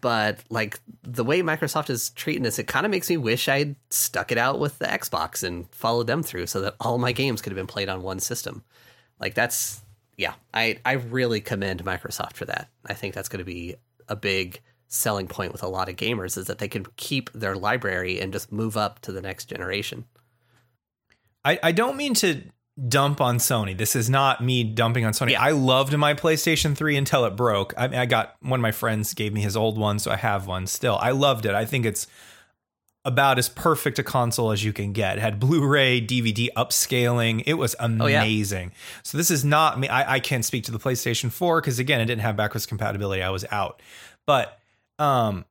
But 0.00 0.40
like 0.50 0.80
the 1.02 1.24
way 1.24 1.42
Microsoft 1.42 1.90
is 1.90 2.10
treating 2.10 2.42
this, 2.42 2.58
it 2.58 2.66
kind 2.66 2.84
of 2.84 2.90
makes 2.90 3.08
me 3.08 3.16
wish 3.16 3.48
I'd 3.48 3.76
stuck 3.90 4.32
it 4.32 4.38
out 4.38 4.58
with 4.58 4.78
the 4.78 4.86
Xbox 4.86 5.42
and 5.42 5.70
followed 5.70 6.06
them 6.06 6.22
through 6.22 6.46
so 6.46 6.60
that 6.62 6.74
all 6.80 6.98
my 6.98 7.12
games 7.12 7.40
could 7.40 7.52
have 7.52 7.56
been 7.56 7.66
played 7.66 7.88
on 7.88 8.02
one 8.02 8.18
system. 8.18 8.64
Like 9.20 9.34
that's 9.34 9.80
yeah, 10.16 10.34
I 10.52 10.78
I 10.84 10.92
really 10.92 11.40
commend 11.40 11.84
Microsoft 11.84 12.34
for 12.34 12.46
that. 12.46 12.68
I 12.84 12.94
think 12.94 13.14
that's 13.14 13.28
going 13.28 13.38
to 13.38 13.44
be 13.44 13.76
a 14.08 14.16
big 14.16 14.60
selling 14.88 15.26
point 15.26 15.52
with 15.52 15.62
a 15.62 15.68
lot 15.68 15.88
of 15.88 15.96
gamers 15.96 16.36
is 16.38 16.46
that 16.46 16.58
they 16.58 16.68
can 16.68 16.86
keep 16.96 17.30
their 17.32 17.56
library 17.56 18.20
and 18.20 18.32
just 18.32 18.52
move 18.52 18.76
up 18.76 19.00
to 19.00 19.12
the 19.12 19.20
next 19.20 19.46
generation. 19.46 20.04
I, 21.44 21.58
I 21.62 21.72
don't 21.72 21.96
mean 21.96 22.14
to 22.14 22.42
dump 22.88 23.20
on 23.20 23.38
Sony. 23.38 23.76
This 23.76 23.96
is 23.96 24.10
not 24.10 24.42
me 24.42 24.62
dumping 24.62 25.04
on 25.04 25.12
Sony. 25.12 25.30
Yeah. 25.30 25.42
I 25.42 25.52
loved 25.52 25.96
my 25.96 26.14
PlayStation 26.14 26.76
3 26.76 26.96
until 26.96 27.24
it 27.24 27.36
broke. 27.36 27.72
I 27.76 27.88
mean, 27.88 27.98
I 27.98 28.06
got 28.06 28.36
one 28.40 28.60
of 28.60 28.62
my 28.62 28.72
friends 28.72 29.14
gave 29.14 29.32
me 29.32 29.40
his 29.40 29.56
old 29.56 29.78
one, 29.78 29.98
so 29.98 30.10
I 30.10 30.16
have 30.16 30.46
one 30.46 30.66
still. 30.66 30.98
I 31.00 31.12
loved 31.12 31.46
it. 31.46 31.54
I 31.54 31.64
think 31.64 31.86
it's 31.86 32.06
about 33.06 33.38
as 33.38 33.48
perfect 33.48 33.98
a 33.98 34.02
console 34.02 34.50
as 34.50 34.64
you 34.64 34.72
can 34.72 34.92
get. 34.92 35.16
It 35.16 35.20
had 35.20 35.38
Blu-ray, 35.38 36.00
DVD 36.00 36.48
upscaling. 36.56 37.42
It 37.46 37.54
was 37.54 37.76
amazing. 37.78 38.72
So 39.04 39.16
this 39.16 39.30
is 39.30 39.44
not 39.44 39.78
me. 39.78 39.88
I, 39.88 40.14
I 40.14 40.20
can't 40.20 40.44
speak 40.44 40.64
to 40.64 40.72
the 40.72 40.78
PlayStation 40.80 41.30
4 41.30 41.60
because 41.60 41.78
again, 41.78 42.00
it 42.00 42.06
didn't 42.06 42.22
have 42.22 42.36
backwards 42.36 42.66
compatibility. 42.66 43.22
I 43.22 43.30
was 43.30 43.44
out. 43.50 43.80
But 44.26 44.58
um, 44.98 45.44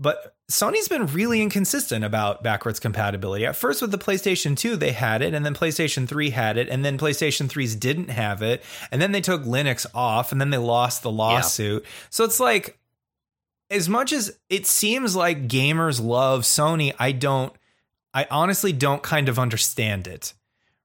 but 0.00 0.36
Sony's 0.50 0.88
been 0.88 1.06
really 1.06 1.42
inconsistent 1.42 2.04
about 2.04 2.42
backwards 2.42 2.80
compatibility. 2.80 3.44
At 3.44 3.56
first, 3.56 3.82
with 3.82 3.90
the 3.90 3.98
PlayStation 3.98 4.56
2, 4.56 4.76
they 4.76 4.92
had 4.92 5.22
it, 5.22 5.34
and 5.34 5.44
then 5.44 5.54
PlayStation 5.54 6.08
3 6.08 6.30
had 6.30 6.56
it, 6.56 6.68
and 6.68 6.84
then 6.84 6.96
PlayStation 6.98 7.48
3s 7.48 7.78
didn't 7.78 8.08
have 8.08 8.40
it, 8.42 8.62
and 8.90 9.02
then 9.02 9.12
they 9.12 9.20
took 9.20 9.42
Linux 9.42 9.86
off, 9.94 10.32
and 10.32 10.40
then 10.40 10.50
they 10.50 10.56
lost 10.56 11.02
the 11.02 11.10
lawsuit. 11.10 11.84
So 12.10 12.24
it's 12.24 12.40
like, 12.40 12.78
as 13.70 13.88
much 13.88 14.12
as 14.12 14.38
it 14.48 14.66
seems 14.66 15.14
like 15.14 15.48
gamers 15.48 16.02
love 16.02 16.42
Sony, 16.42 16.94
I 16.98 17.12
don't, 17.12 17.52
I 18.14 18.26
honestly 18.30 18.72
don't 18.72 19.02
kind 19.02 19.28
of 19.28 19.38
understand 19.38 20.06
it, 20.06 20.32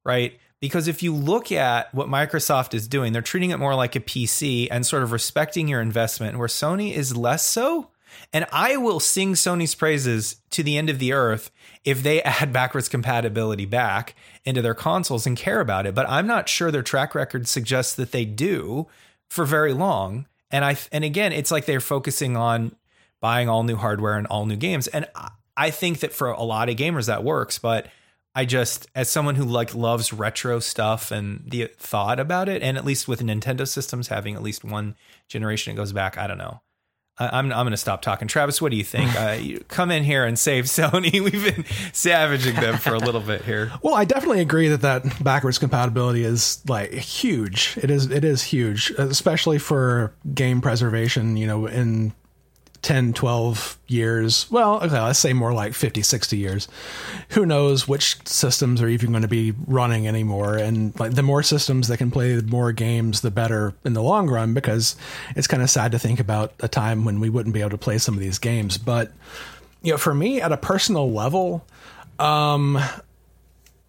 right? 0.03 0.38
Because 0.59 0.88
if 0.88 1.03
you 1.03 1.14
look 1.16 1.51
at 1.51 1.93
what 1.93 2.07
Microsoft 2.07 2.74
is 2.74 2.88
doing, 2.88 3.14
they're 3.14 3.22
treating 3.22 3.51
it 3.51 3.59
more 3.59 3.76
like 3.76 3.95
a 3.95 3.99
PC 3.99 4.68
and 4.72 4.86
sort 4.86 5.03
of 5.03 5.11
respecting 5.11 5.68
your 5.68 5.82
investment, 5.82 6.38
where 6.38 6.47
Sony 6.47 6.93
is 6.93 7.16
less 7.16 7.45
so. 7.45 7.89
And 8.32 8.45
I 8.51 8.78
will 8.78 8.99
sing 8.99 9.34
Sony's 9.34 9.76
praises 9.76 10.38
to 10.51 10.64
the 10.64 10.78
end 10.78 10.89
of 10.89 10.99
the 10.99 11.14
earth 11.14 11.51
if 11.84 12.03
they 12.03 12.22
add 12.24 12.53
backwards 12.53 12.89
compatibility 12.89 13.66
back 13.66 14.16
into 14.45 14.61
their 14.61 14.74
consoles 14.74 15.26
and 15.26 15.38
care 15.38 15.59
about 15.59 15.86
it. 15.86 15.95
But 15.95 16.09
I'm 16.09 16.28
not 16.28 16.49
sure 16.49 16.72
their 16.72 16.84
track 16.84 17.16
record 17.16 17.47
suggests 17.47 17.95
that 17.95 18.11
they 18.11 18.26
do 18.26 18.88
for 19.30 19.45
very 19.45 19.74
long. 19.74 20.28
And 20.51 20.64
I 20.64 20.78
and 20.91 21.03
again, 21.03 21.34
it's 21.34 21.51
like 21.51 21.66
they're 21.66 21.80
focusing 21.80 22.38
on 22.38 22.76
buying 23.20 23.49
all 23.49 23.64
new 23.64 23.76
hardware 23.76 24.18
and 24.18 24.28
all 24.28 24.45
new 24.45 24.55
games. 24.55 24.88
And 24.88 25.07
I- 25.55 25.72
think 25.72 26.01
that 26.01 26.14
for 26.14 26.28
a 26.28 26.43
lot 26.43 26.70
of 26.70 26.76
gamers 26.76 27.07
that 27.07 27.24
works, 27.24 27.57
but 27.57 27.88
I 28.36 28.45
just 28.45 28.88
as 28.95 29.09
someone 29.09 29.36
who 29.36 29.45
like 29.45 29.76
loves 29.76 30.11
retro 30.11 30.59
stuff 30.59 31.11
and 31.11 31.43
the 31.47 31.70
thought 31.78 32.20
about 32.20 32.49
it, 32.49 32.61
and 32.64 32.78
at 32.78 32.86
least 32.86 33.07
with 33.07 33.22
Nintendo 33.22 33.68
systems 33.68 34.07
having 34.07 34.36
at 34.36 34.41
least 34.41 34.64
one 34.64 34.95
generation 35.28 35.74
it 35.74 35.76
goes 35.76 35.93
back, 35.93 36.18
I 36.18 36.28
don't 36.28 36.38
know. 36.39 36.61
I'm 37.20 37.51
I'm 37.51 37.66
going 37.66 37.72
to 37.72 37.78
stop 37.78 38.01
talking. 38.01 38.28
Travis, 38.28 38.61
what 38.61 38.72
do 38.72 38.78
you 38.78 38.84
think? 38.84 39.20
Uh, 39.20 39.38
you 39.39 39.64
come 39.68 39.91
in 39.91 40.03
here 40.03 40.26
and 40.26 40.38
save 40.38 40.66
Sony. 40.66 41.11
We've 41.24 41.55
been 41.55 41.66
savaging 41.93 42.55
them 42.55 42.78
for 42.78 42.95
a 42.95 42.99
little 42.99 43.22
bit 43.22 43.43
here. 43.43 43.72
Well, 43.84 43.93
I 43.93 44.03
definitely 44.03 44.41
agree 44.41 44.68
that 44.70 44.82
that 44.82 45.24
backwards 45.24 45.59
compatibility 45.59 46.24
is 46.24 46.61
like 46.68 46.91
huge. 46.91 47.78
It 47.82 47.91
is 47.91 48.09
it 48.09 48.26
is 48.26 48.41
huge, 48.43 48.89
especially 48.97 49.59
for 49.59 50.14
game 50.34 50.59
preservation, 50.59 51.38
you 51.38 51.45
know, 51.45 51.68
in 51.68 52.14
10, 52.84 53.14
12 53.14 53.80
years. 53.88 54.46
Well, 54.52 54.76
okay, 54.84 55.00
let's 55.00 55.18
say 55.18 55.34
more 55.34 55.54
like 55.54 55.74
50, 55.74 56.02
60 56.02 56.38
years. 56.38 56.68
Who 57.30 57.46
knows 57.46 57.88
which 57.88 58.18
systems 58.28 58.82
are 58.82 58.88
even 58.88 59.12
going 59.12 59.24
to 59.24 59.28
be 59.28 59.54
running 59.66 60.08
anymore 60.08 60.58
and 60.58 60.98
like 61.00 61.14
the 61.14 61.24
more 61.24 61.42
systems 61.42 61.88
that 61.88 61.98
can 61.98 62.12
play 62.12 62.36
more 62.42 62.72
games 62.74 63.22
the 63.22 63.32
better 63.32 63.74
in 63.86 63.94
the 63.94 64.04
long 64.04 64.30
run 64.30 64.54
because 64.54 64.96
it's 65.36 65.48
kind 65.48 65.64
of 65.64 65.70
sad 65.70 65.94
to 65.94 66.00
think 66.00 66.20
about 66.20 66.54
a 66.60 66.68
time 66.68 67.06
when 67.06 67.20
we 67.20 67.30
wouldn't 67.30 67.54
be 67.54 67.62
able 67.62 67.72
to 67.72 67.78
play 67.78 67.98
some 67.98 68.14
of 68.14 68.20
these 68.20 68.38
games, 68.38 68.78
but 68.78 69.12
you 69.82 69.92
know, 69.92 69.98
for 69.98 70.14
me 70.14 70.42
at 70.42 70.52
a 70.52 70.58
personal 70.58 71.12
level, 71.12 71.66
um, 72.20 72.80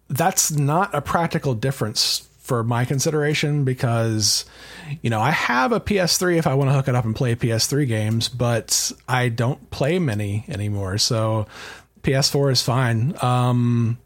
that's 0.09 0.51
not 0.51 0.93
a 0.93 1.01
practical 1.01 1.53
difference 1.53 2.27
for 2.45 2.63
my 2.63 2.85
consideration 2.85 3.63
because 3.63 4.45
you 5.01 5.09
know 5.09 5.19
I 5.19 5.31
have 5.31 5.71
a 5.71 5.79
PS3 5.79 6.37
if 6.37 6.45
I 6.45 6.53
want 6.53 6.69
to 6.69 6.73
hook 6.75 6.87
it 6.87 6.93
up 6.93 7.03
and 7.03 7.15
play 7.15 7.35
PS3 7.35 7.87
games, 7.87 8.29
but 8.29 8.91
I 9.07 9.29
don't 9.29 9.71
play 9.71 9.97
many 9.97 10.45
anymore. 10.47 10.99
So 10.99 11.47
PS4 12.03 12.51
is 12.51 12.61
fine. 12.61 13.15
Um, 13.23 13.97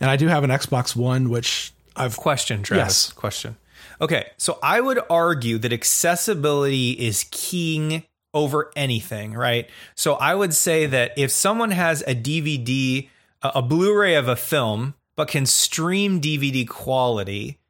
and 0.00 0.10
I 0.10 0.16
do 0.16 0.26
have 0.26 0.42
an 0.42 0.50
Xbox 0.50 0.96
One, 0.96 1.30
which 1.30 1.72
I've 1.94 2.16
Question, 2.16 2.64
Travis. 2.64 2.84
Yes. 3.06 3.12
Question. 3.12 3.56
Okay, 4.00 4.26
so 4.38 4.58
I 4.60 4.80
would 4.80 4.98
argue 5.08 5.58
that 5.58 5.72
accessibility 5.72 6.90
is 6.90 7.26
king 7.30 8.02
over 8.34 8.72
anything, 8.74 9.34
right? 9.34 9.70
So 9.94 10.14
I 10.14 10.34
would 10.34 10.52
say 10.52 10.86
that 10.86 11.12
if 11.16 11.30
someone 11.30 11.70
has 11.70 12.02
a 12.08 12.14
DVD, 12.16 13.08
a 13.40 13.52
a 13.54 13.62
Blu-ray 13.62 14.16
of 14.16 14.26
a 14.26 14.34
film, 14.34 14.94
but 15.14 15.28
can 15.28 15.46
stream 15.46 16.20
DVD 16.20 16.66
quality, 16.66 17.60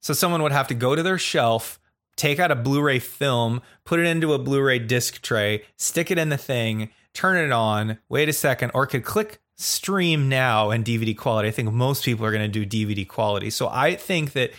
so 0.00 0.12
someone 0.12 0.42
would 0.42 0.52
have 0.52 0.68
to 0.68 0.74
go 0.74 0.94
to 0.94 1.02
their 1.02 1.18
shelf, 1.18 1.78
take 2.16 2.38
out 2.38 2.50
a 2.50 2.56
Blu-ray 2.56 2.98
film, 2.98 3.62
put 3.84 4.00
it 4.00 4.06
into 4.06 4.32
a 4.32 4.38
Blu-ray 4.38 4.80
disc 4.80 5.22
tray, 5.22 5.62
stick 5.76 6.10
it 6.10 6.18
in 6.18 6.28
the 6.28 6.36
thing, 6.36 6.90
turn 7.14 7.36
it 7.36 7.52
on, 7.52 7.98
wait 8.08 8.28
a 8.28 8.32
second, 8.32 8.70
or 8.74 8.86
could 8.86 9.04
click 9.04 9.40
stream 9.56 10.28
now 10.28 10.70
and 10.70 10.84
DVD 10.84 11.16
quality. 11.16 11.48
I 11.48 11.52
think 11.52 11.72
most 11.72 12.04
people 12.04 12.24
are 12.24 12.32
going 12.32 12.50
to 12.50 12.64
do 12.64 12.66
DVD 12.66 13.06
quality. 13.06 13.50
So 13.50 13.68
I 13.68 13.94
think 13.94 14.32
that 14.32 14.52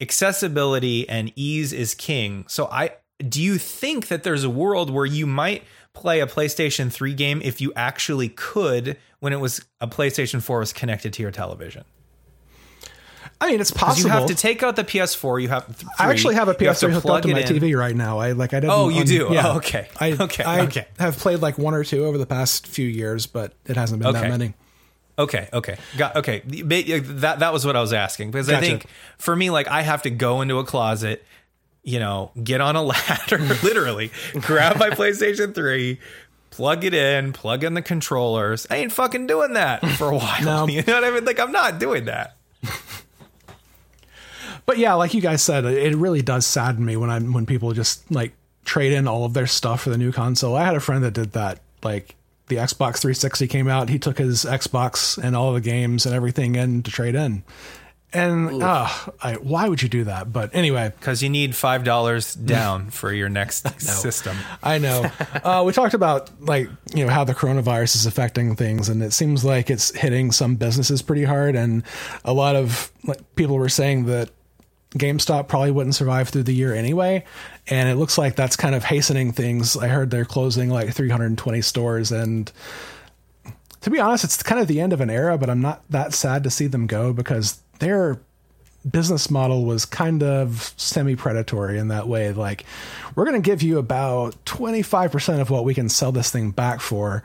accessibility 0.00 1.08
and 1.08 1.32
ease 1.34 1.72
is 1.72 1.94
king. 1.94 2.44
So 2.48 2.66
I 2.66 2.92
do 3.28 3.40
you 3.40 3.58
think 3.58 4.08
that 4.08 4.24
there's 4.24 4.44
a 4.44 4.50
world 4.50 4.90
where 4.90 5.06
you 5.06 5.26
might 5.26 5.64
play 5.92 6.20
a 6.20 6.26
PlayStation 6.26 6.90
3 6.90 7.14
game 7.14 7.40
if 7.44 7.60
you 7.60 7.72
actually 7.76 8.28
could 8.28 8.96
when 9.20 9.32
it 9.32 9.40
was 9.40 9.64
a 9.80 9.86
PlayStation 9.86 10.42
4 10.42 10.58
was 10.58 10.72
connected 10.72 11.12
to 11.14 11.22
your 11.22 11.30
television? 11.30 11.84
I 13.42 13.50
mean, 13.50 13.60
it's 13.60 13.72
possible. 13.72 14.08
You 14.08 14.16
have 14.16 14.28
to 14.28 14.36
take 14.36 14.62
out 14.62 14.76
the 14.76 14.84
PS4. 14.84 15.42
You 15.42 15.48
have. 15.48 15.66
Three, 15.66 15.88
I 15.98 16.10
actually 16.10 16.36
have 16.36 16.46
a 16.46 16.54
PS3 16.54 16.92
hooked 16.92 17.06
up 17.06 17.22
to 17.22 17.28
my 17.32 17.40
in. 17.40 17.46
TV 17.48 17.76
right 17.76 17.94
now. 17.96 18.20
I 18.20 18.32
like 18.32 18.54
I 18.54 18.60
didn't. 18.60 18.72
Oh, 18.72 18.88
you 18.88 19.04
do? 19.04 19.26
Oh, 19.26 19.32
yeah. 19.32 19.48
Oh, 19.48 19.56
okay. 19.56 19.88
I, 19.98 20.12
Okay, 20.12 20.44
I 20.44 20.60
okay. 20.60 20.86
have 21.00 21.18
played 21.18 21.40
like 21.40 21.58
one 21.58 21.74
or 21.74 21.82
two 21.82 22.04
over 22.04 22.18
the 22.18 22.26
past 22.26 22.68
few 22.68 22.86
years, 22.86 23.26
but 23.26 23.52
it 23.66 23.76
hasn't 23.76 24.00
been 24.00 24.12
that 24.12 24.28
many. 24.28 24.54
Okay, 25.18 25.48
okay, 25.52 25.76
got 25.98 26.16
okay. 26.16 26.40
Uh, 26.40 27.00
that 27.20 27.40
that 27.40 27.52
was 27.52 27.66
what 27.66 27.74
I 27.74 27.80
was 27.80 27.92
asking 27.92 28.30
because 28.30 28.48
I 28.48 28.60
think 28.60 28.86
for 29.18 29.34
me, 29.34 29.50
like 29.50 29.66
I 29.66 29.82
have 29.82 30.02
to 30.02 30.10
go 30.10 30.40
into 30.40 30.58
a 30.58 30.64
closet, 30.64 31.24
you 31.82 31.98
know, 31.98 32.30
get 32.42 32.60
on 32.60 32.76
a 32.76 32.82
ladder, 32.94 33.38
literally, 33.64 34.12
grab 34.40 34.78
my 34.78 34.90
PlayStation 34.90 35.52
Three, 35.52 35.98
plug 36.50 36.84
it 36.84 36.94
in, 36.94 37.32
plug 37.32 37.64
in 37.64 37.74
the 37.74 37.82
controllers. 37.82 38.68
I 38.70 38.76
ain't 38.76 38.92
fucking 38.92 39.26
doing 39.26 39.54
that 39.54 39.84
for 39.98 40.10
a 40.12 40.16
while. 40.16 40.42
No. 40.44 40.66
You 40.72 40.82
know 40.84 40.94
what 40.94 41.04
I 41.04 41.10
mean? 41.10 41.24
Like 41.24 41.40
I'm 41.40 41.52
not 41.52 41.78
doing 41.80 42.04
that. 42.04 42.36
But 44.66 44.78
yeah, 44.78 44.94
like 44.94 45.14
you 45.14 45.20
guys 45.20 45.42
said, 45.42 45.64
it 45.64 45.96
really 45.96 46.22
does 46.22 46.46
sadden 46.46 46.84
me 46.84 46.96
when 46.96 47.10
I 47.10 47.18
when 47.18 47.46
people 47.46 47.72
just 47.72 48.10
like 48.10 48.32
trade 48.64 48.92
in 48.92 49.08
all 49.08 49.24
of 49.24 49.34
their 49.34 49.46
stuff 49.46 49.82
for 49.82 49.90
the 49.90 49.98
new 49.98 50.12
console. 50.12 50.56
I 50.56 50.64
had 50.64 50.76
a 50.76 50.80
friend 50.80 51.02
that 51.04 51.14
did 51.14 51.32
that. 51.32 51.60
Like 51.82 52.14
the 52.46 52.56
Xbox 52.56 52.98
360 53.00 53.48
came 53.48 53.68
out, 53.68 53.88
he 53.88 53.98
took 53.98 54.18
his 54.18 54.44
Xbox 54.44 55.18
and 55.22 55.34
all 55.34 55.52
the 55.52 55.60
games 55.60 56.06
and 56.06 56.14
everything 56.14 56.54
in 56.54 56.82
to 56.82 56.90
trade 56.90 57.14
in. 57.14 57.42
And 58.14 58.62
uh, 58.62 58.88
I, 59.22 59.34
why 59.36 59.68
would 59.68 59.80
you 59.80 59.88
do 59.88 60.04
that? 60.04 60.32
But 60.32 60.54
anyway, 60.54 60.92
Because 60.98 61.22
you 61.22 61.30
need 61.30 61.56
five 61.56 61.82
dollars 61.82 62.34
down 62.34 62.90
for 62.90 63.10
your 63.10 63.30
next 63.30 63.80
system. 63.80 64.36
I 64.62 64.78
know. 64.78 65.10
Uh, 65.42 65.64
we 65.66 65.72
talked 65.72 65.94
about 65.94 66.30
like 66.40 66.68
you 66.94 67.04
know 67.04 67.10
how 67.12 67.24
the 67.24 67.34
coronavirus 67.34 67.96
is 67.96 68.06
affecting 68.06 68.54
things, 68.54 68.88
and 68.88 69.02
it 69.02 69.12
seems 69.12 69.44
like 69.44 69.70
it's 69.70 69.92
hitting 69.96 70.30
some 70.30 70.54
businesses 70.54 71.02
pretty 71.02 71.24
hard. 71.24 71.56
And 71.56 71.82
a 72.24 72.32
lot 72.32 72.54
of 72.54 72.92
like, 73.02 73.34
people 73.34 73.56
were 73.56 73.68
saying 73.68 74.04
that 74.06 74.30
GameStop 74.94 75.48
probably 75.48 75.70
wouldn't 75.70 75.94
survive 75.94 76.28
through 76.28 76.42
the 76.42 76.54
year 76.54 76.74
anyway, 76.74 77.24
and 77.68 77.88
it 77.88 77.94
looks 77.94 78.18
like 78.18 78.36
that's 78.36 78.56
kind 78.56 78.74
of 78.74 78.84
hastening 78.84 79.32
things. 79.32 79.76
I 79.76 79.88
heard 79.88 80.10
they're 80.10 80.24
closing 80.24 80.68
like 80.68 80.92
320 80.92 81.62
stores, 81.62 82.12
and 82.12 82.52
to 83.80 83.90
be 83.90 83.98
honest, 83.98 84.24
it's 84.24 84.42
kind 84.42 84.60
of 84.60 84.68
the 84.68 84.80
end 84.80 84.92
of 84.92 85.00
an 85.00 85.10
era. 85.10 85.38
But 85.38 85.48
I'm 85.48 85.62
not 85.62 85.82
that 85.90 86.12
sad 86.12 86.44
to 86.44 86.50
see 86.50 86.66
them 86.66 86.86
go 86.86 87.12
because 87.12 87.60
their 87.78 88.20
business 88.88 89.30
model 89.30 89.64
was 89.64 89.84
kind 89.84 90.22
of 90.22 90.74
semi 90.76 91.16
predatory 91.16 91.78
in 91.78 91.88
that 91.88 92.06
way. 92.06 92.32
Like, 92.32 92.64
we're 93.14 93.24
going 93.24 93.40
to 93.40 93.46
give 93.46 93.62
you 93.62 93.78
about 93.78 94.44
25% 94.44 95.40
of 95.40 95.50
what 95.50 95.64
we 95.64 95.74
can 95.74 95.88
sell 95.88 96.12
this 96.12 96.30
thing 96.30 96.50
back 96.50 96.80
for, 96.80 97.22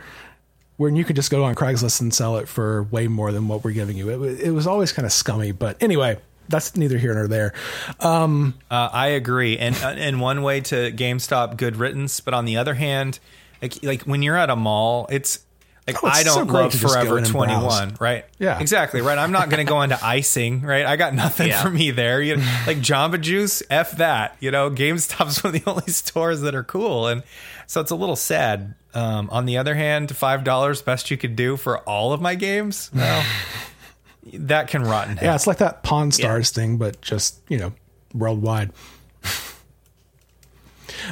when 0.78 0.96
you 0.96 1.04
could 1.04 1.16
just 1.16 1.32
go 1.32 1.44
on 1.44 1.56
Craigslist 1.56 2.00
and 2.00 2.14
sell 2.14 2.38
it 2.38 2.48
for 2.48 2.84
way 2.84 3.08
more 3.08 3.32
than 3.32 3.48
what 3.48 3.64
we're 3.64 3.72
giving 3.72 3.98
you. 3.98 4.24
It, 4.24 4.40
it 4.40 4.52
was 4.52 4.68
always 4.68 4.92
kind 4.92 5.06
of 5.06 5.12
scummy. 5.12 5.52
But 5.52 5.82
anyway, 5.82 6.20
that's 6.50 6.76
neither 6.76 6.98
here 6.98 7.14
nor 7.14 7.28
there. 7.28 7.54
Uh, 8.00 8.52
I 8.72 9.08
agree, 9.08 9.58
and 9.58 9.76
uh, 9.84 9.90
in 9.98 10.20
one 10.20 10.42
way 10.42 10.62
to 10.62 10.92
GameStop, 10.92 11.58
good 11.58 11.78
riddance. 11.78 12.20
But 12.20 12.34
on 12.34 12.46
the 12.46 12.58
other 12.58 12.74
hand, 12.74 13.20
like, 13.62 13.84
like 13.84 14.04
when 14.04 14.22
you're 14.22 14.38
at 14.38 14.50
a 14.50 14.56
mall, 14.56 15.08
it's 15.10 15.40
like 15.88 16.04
Oh, 16.04 16.08
it's 16.08 16.20
I 16.20 16.24
don't 16.24 16.48
great 16.48 16.62
love 16.64 16.72
to 16.74 16.78
just 16.80 16.94
go 16.94 17.02
Forever 17.02 17.22
21, 17.22 17.60
browse. 17.90 18.02
right? 18.02 18.26
Yeah. 18.40 18.60
exactly, 18.60 19.02
right. 19.02 19.18
I'm 19.18 19.32
not 19.32 19.50
going 19.50 19.66
to 19.66 19.70
go 19.70 19.82
into 19.82 19.98
icing, 20.06 20.62
right? 20.62 20.86
I 20.86 20.96
got 20.98 21.14
nothing 21.14 21.48
Yeah. 21.48 21.62
for 21.64 21.70
me 21.70 21.92
there. 21.92 22.22
You 22.22 22.36
like 22.66 22.78
Jamba 22.80 23.22
Juice, 23.22 23.64
f 23.70 23.92
that. 23.98 24.36
You 24.42 24.52
know, 24.52 24.70
GameStop's 24.70 25.44
one 25.44 25.56
of 25.56 25.64
the 25.64 25.70
only 25.72 25.88
stores 25.88 26.42
that 26.42 26.56
are 26.56 26.64
cool, 26.64 27.08
and 27.08 27.24
so 27.68 27.82
it's 27.82 27.92
a 27.92 27.96
little 27.96 28.16
sad. 28.18 28.76
Um, 28.94 29.30
on 29.32 29.46
the 29.46 29.58
other 29.58 29.76
hand, 29.76 30.16
five 30.16 30.44
dollars 30.44 30.82
best 30.82 31.12
you 31.12 31.18
could 31.18 31.36
do 31.36 31.56
for 31.56 31.78
all 31.80 32.14
of 32.14 32.22
my 32.22 32.34
games. 32.36 32.90
Well, 32.94 33.24
that 34.34 34.68
can 34.68 34.84
rot 34.84 35.10
in 35.10 35.18
hell. 35.18 35.30
Yeah, 35.30 35.36
it's 35.36 35.48
like 35.48 35.58
that 35.58 35.84
Pawn 35.84 36.12
Stars 36.12 36.52
thing, 36.52 36.78
but 36.78 37.02
just, 37.02 37.40
you 37.50 37.58
know, 37.58 37.74
worldwide. 38.14 38.72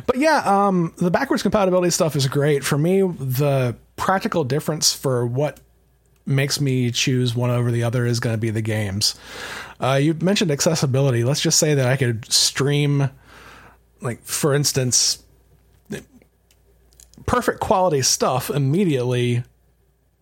But 0.06 0.18
yeah, 0.18 0.42
um, 0.46 0.94
the 0.98 1.12
backwards 1.12 1.42
compatibility 1.42 1.90
stuff 1.92 2.16
is 2.16 2.28
great. 2.28 2.64
For 2.64 2.78
me, 2.78 3.02
the 3.02 3.76
practical 3.96 4.44
difference 4.44 4.94
for 4.94 5.26
what 5.26 5.60
makes 6.26 6.60
me 6.60 6.92
choose 6.92 7.36
one 7.36 7.50
over 7.50 7.72
the 7.72 7.84
other 7.84 8.06
is 8.06 8.20
going 8.20 8.34
to 8.34 8.40
be 8.40 8.50
the 8.50 8.62
games. 8.62 9.16
Uh, 9.80 10.00
you 10.02 10.14
mentioned 10.16 10.52
accessibility. 10.52 11.24
Let's 11.24 11.42
just 11.42 11.60
say 11.60 11.76
that 11.76 11.88
I 11.88 11.98
could 11.98 12.32
stream, 12.32 13.10
like, 14.02 14.22
for 14.24 14.54
instance, 14.54 15.24
perfect 17.26 17.60
quality 17.60 18.02
stuff 18.02 18.50
immediately 18.50 19.44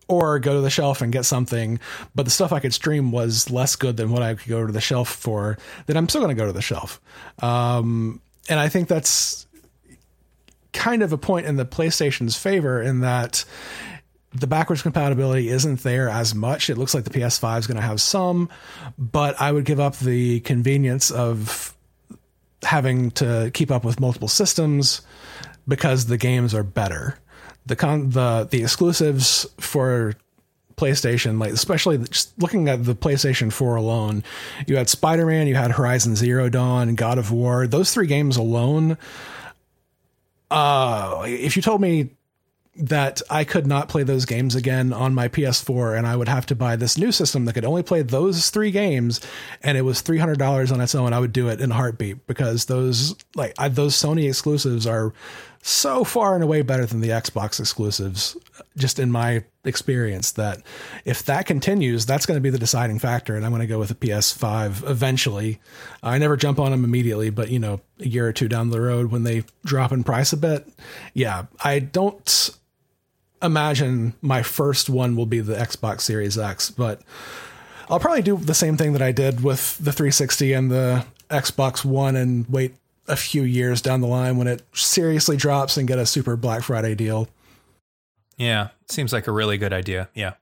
or 0.08 0.38
go 0.38 0.54
to 0.54 0.60
the 0.60 0.70
shelf 0.70 1.00
and 1.00 1.12
get 1.12 1.24
something, 1.24 1.78
but 2.14 2.24
the 2.24 2.30
stuff 2.30 2.52
I 2.52 2.60
could 2.60 2.74
stream 2.74 3.12
was 3.12 3.50
less 3.50 3.76
good 3.76 3.96
than 3.96 4.10
what 4.10 4.22
I 4.22 4.34
could 4.34 4.48
go 4.48 4.66
to 4.66 4.72
the 4.72 4.80
shelf 4.80 5.08
for, 5.08 5.58
then 5.86 5.96
I'm 5.96 6.08
still 6.08 6.20
going 6.20 6.34
to 6.34 6.40
go 6.40 6.46
to 6.46 6.52
the 6.52 6.62
shelf. 6.62 7.00
Um, 7.42 8.20
and 8.48 8.60
I 8.60 8.68
think 8.68 8.88
that's 8.88 9.46
kind 10.72 11.02
of 11.02 11.12
a 11.12 11.18
point 11.18 11.46
in 11.46 11.56
the 11.56 11.64
PlayStation's 11.64 12.36
favor 12.36 12.82
in 12.82 13.00
that 13.00 13.44
the 14.34 14.46
backwards 14.46 14.82
compatibility 14.82 15.48
isn't 15.48 15.82
there 15.82 16.08
as 16.08 16.34
much. 16.34 16.68
It 16.68 16.76
looks 16.76 16.92
like 16.92 17.04
the 17.04 17.10
PS5 17.10 17.60
is 17.60 17.66
going 17.66 17.76
to 17.76 17.82
have 17.82 18.00
some, 18.00 18.50
but 18.98 19.40
I 19.40 19.52
would 19.52 19.64
give 19.64 19.78
up 19.78 19.96
the 19.96 20.40
convenience 20.40 21.10
of 21.10 21.74
having 22.62 23.12
to 23.12 23.50
keep 23.54 23.70
up 23.70 23.84
with 23.84 24.00
multiple 24.00 24.28
systems 24.28 25.02
because 25.68 26.06
the 26.06 26.18
games 26.18 26.54
are 26.54 26.64
better. 26.64 27.18
The 27.66 27.76
con 27.76 28.10
the 28.10 28.46
the 28.50 28.62
exclusives 28.62 29.46
for 29.58 30.14
PlayStation, 30.76 31.38
like 31.40 31.52
especially 31.52 31.98
just 31.98 32.32
looking 32.40 32.68
at 32.68 32.84
the 32.84 32.94
PlayStation 32.94 33.52
4 33.52 33.76
alone, 33.76 34.24
you 34.66 34.76
had 34.76 34.88
Spider 34.88 35.26
Man, 35.26 35.46
you 35.46 35.54
had 35.54 35.72
Horizon 35.72 36.16
Zero 36.16 36.48
Dawn, 36.48 36.94
God 36.94 37.18
of 37.18 37.30
War. 37.30 37.66
Those 37.66 37.92
three 37.92 38.06
games 38.06 38.36
alone. 38.36 38.98
Uh, 40.50 41.22
if 41.26 41.56
you 41.56 41.62
told 41.62 41.80
me 41.80 42.10
that 42.76 43.22
I 43.30 43.44
could 43.44 43.66
not 43.66 43.88
play 43.88 44.02
those 44.02 44.24
games 44.24 44.56
again 44.56 44.92
on 44.92 45.14
my 45.14 45.28
PS4 45.28 45.96
and 45.96 46.06
I 46.06 46.16
would 46.16 46.28
have 46.28 46.46
to 46.46 46.56
buy 46.56 46.74
this 46.74 46.98
new 46.98 47.12
system 47.12 47.44
that 47.44 47.52
could 47.52 47.64
only 47.64 47.84
play 47.84 48.02
those 48.02 48.50
three 48.50 48.72
games 48.72 49.20
and 49.62 49.78
it 49.78 49.82
was 49.82 50.02
$300 50.02 50.72
on 50.72 50.80
its 50.80 50.94
own, 50.94 51.12
I 51.12 51.20
would 51.20 51.32
do 51.32 51.48
it 51.48 51.60
in 51.60 51.70
a 51.70 51.74
heartbeat 51.74 52.26
because 52.26 52.64
those 52.64 53.14
like 53.36 53.54
I, 53.58 53.68
those 53.68 53.94
Sony 53.94 54.26
exclusives 54.26 54.86
are 54.86 55.12
so 55.62 56.04
far 56.04 56.34
and 56.34 56.42
away 56.42 56.62
better 56.62 56.84
than 56.84 57.00
the 57.00 57.10
Xbox 57.10 57.60
exclusives 57.60 58.36
just 58.76 58.98
in 58.98 59.10
my 59.10 59.44
experience 59.64 60.32
that 60.32 60.60
if 61.04 61.24
that 61.24 61.46
continues 61.46 62.04
that's 62.04 62.26
going 62.26 62.36
to 62.36 62.42
be 62.42 62.50
the 62.50 62.58
deciding 62.58 62.98
factor 62.98 63.36
and 63.36 63.46
I'm 63.46 63.52
going 63.52 63.60
to 63.60 63.66
go 63.66 63.78
with 63.78 63.90
a 63.92 63.94
PS5 63.94 64.88
eventually. 64.90 65.60
I 66.02 66.18
never 66.18 66.36
jump 66.36 66.58
on 66.58 66.72
them 66.72 66.84
immediately 66.84 67.30
but 67.30 67.50
you 67.50 67.60
know 67.60 67.80
a 68.00 68.08
year 68.08 68.26
or 68.26 68.32
two 68.32 68.48
down 68.48 68.70
the 68.70 68.80
road 68.80 69.12
when 69.12 69.22
they 69.22 69.44
drop 69.64 69.92
in 69.92 70.02
price 70.02 70.32
a 70.32 70.36
bit. 70.36 70.68
Yeah, 71.14 71.44
I 71.62 71.78
don't 71.78 72.50
imagine 73.44 74.14
my 74.22 74.42
first 74.42 74.88
one 74.88 75.16
will 75.16 75.26
be 75.26 75.40
the 75.40 75.54
Xbox 75.54 76.00
Series 76.02 76.38
X, 76.38 76.70
but 76.70 77.02
I'll 77.88 78.00
probably 78.00 78.22
do 78.22 78.36
the 78.36 78.54
same 78.54 78.76
thing 78.76 78.92
that 78.94 79.02
I 79.02 79.12
did 79.12 79.42
with 79.42 79.76
the 79.78 79.92
360 79.92 80.52
and 80.52 80.70
the 80.70 81.04
Xbox 81.30 81.84
One 81.84 82.16
and 82.16 82.46
wait 82.48 82.74
a 83.06 83.16
few 83.16 83.42
years 83.42 83.82
down 83.82 84.00
the 84.00 84.06
line 84.06 84.36
when 84.38 84.46
it 84.46 84.62
seriously 84.72 85.36
drops 85.36 85.76
and 85.76 85.86
get 85.86 85.98
a 85.98 86.06
super 86.06 86.36
Black 86.36 86.62
Friday 86.62 86.94
deal. 86.94 87.28
Yeah, 88.36 88.68
seems 88.88 89.12
like 89.12 89.26
a 89.26 89.32
really 89.32 89.58
good 89.58 89.72
idea. 89.72 90.08
Yeah. 90.14 90.34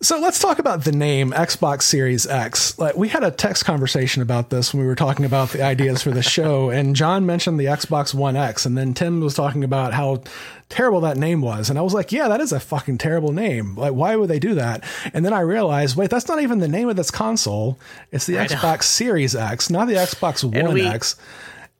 So 0.00 0.18
let's 0.20 0.38
talk 0.38 0.58
about 0.58 0.84
the 0.84 0.92
name 0.92 1.32
Xbox 1.32 1.82
Series 1.82 2.26
X. 2.26 2.78
Like 2.78 2.96
we 2.96 3.08
had 3.08 3.24
a 3.24 3.30
text 3.30 3.64
conversation 3.64 4.22
about 4.22 4.50
this 4.50 4.72
when 4.72 4.80
we 4.82 4.86
were 4.86 4.94
talking 4.94 5.24
about 5.24 5.50
the 5.50 5.62
ideas 5.62 6.02
for 6.02 6.10
the 6.10 6.22
show, 6.22 6.70
and 6.78 6.94
John 6.96 7.26
mentioned 7.26 7.58
the 7.58 7.66
Xbox 7.66 8.14
One 8.14 8.36
X, 8.36 8.66
and 8.66 8.76
then 8.76 8.94
Tim 8.94 9.20
was 9.20 9.34
talking 9.34 9.64
about 9.64 9.94
how 9.94 10.22
terrible 10.68 11.00
that 11.00 11.16
name 11.16 11.40
was, 11.40 11.70
and 11.70 11.78
I 11.78 11.82
was 11.82 11.94
like, 11.94 12.12
"Yeah, 12.12 12.28
that 12.28 12.40
is 12.40 12.52
a 12.52 12.60
fucking 12.60 12.98
terrible 12.98 13.32
name. 13.32 13.74
Like, 13.76 13.92
why 13.92 14.16
would 14.16 14.28
they 14.28 14.38
do 14.38 14.54
that?" 14.54 14.84
And 15.14 15.24
then 15.24 15.32
I 15.32 15.40
realized, 15.40 15.96
wait, 15.96 16.10
that's 16.10 16.28
not 16.28 16.40
even 16.42 16.58
the 16.58 16.68
name 16.68 16.88
of 16.88 16.96
this 16.96 17.10
console. 17.10 17.78
It's 18.12 18.26
the 18.26 18.34
Xbox 18.34 18.84
Series 18.84 19.34
X, 19.34 19.70
not 19.70 19.88
the 19.88 19.94
Xbox 19.94 20.44
One 20.44 20.74
we- 20.74 20.86
X. 20.86 21.16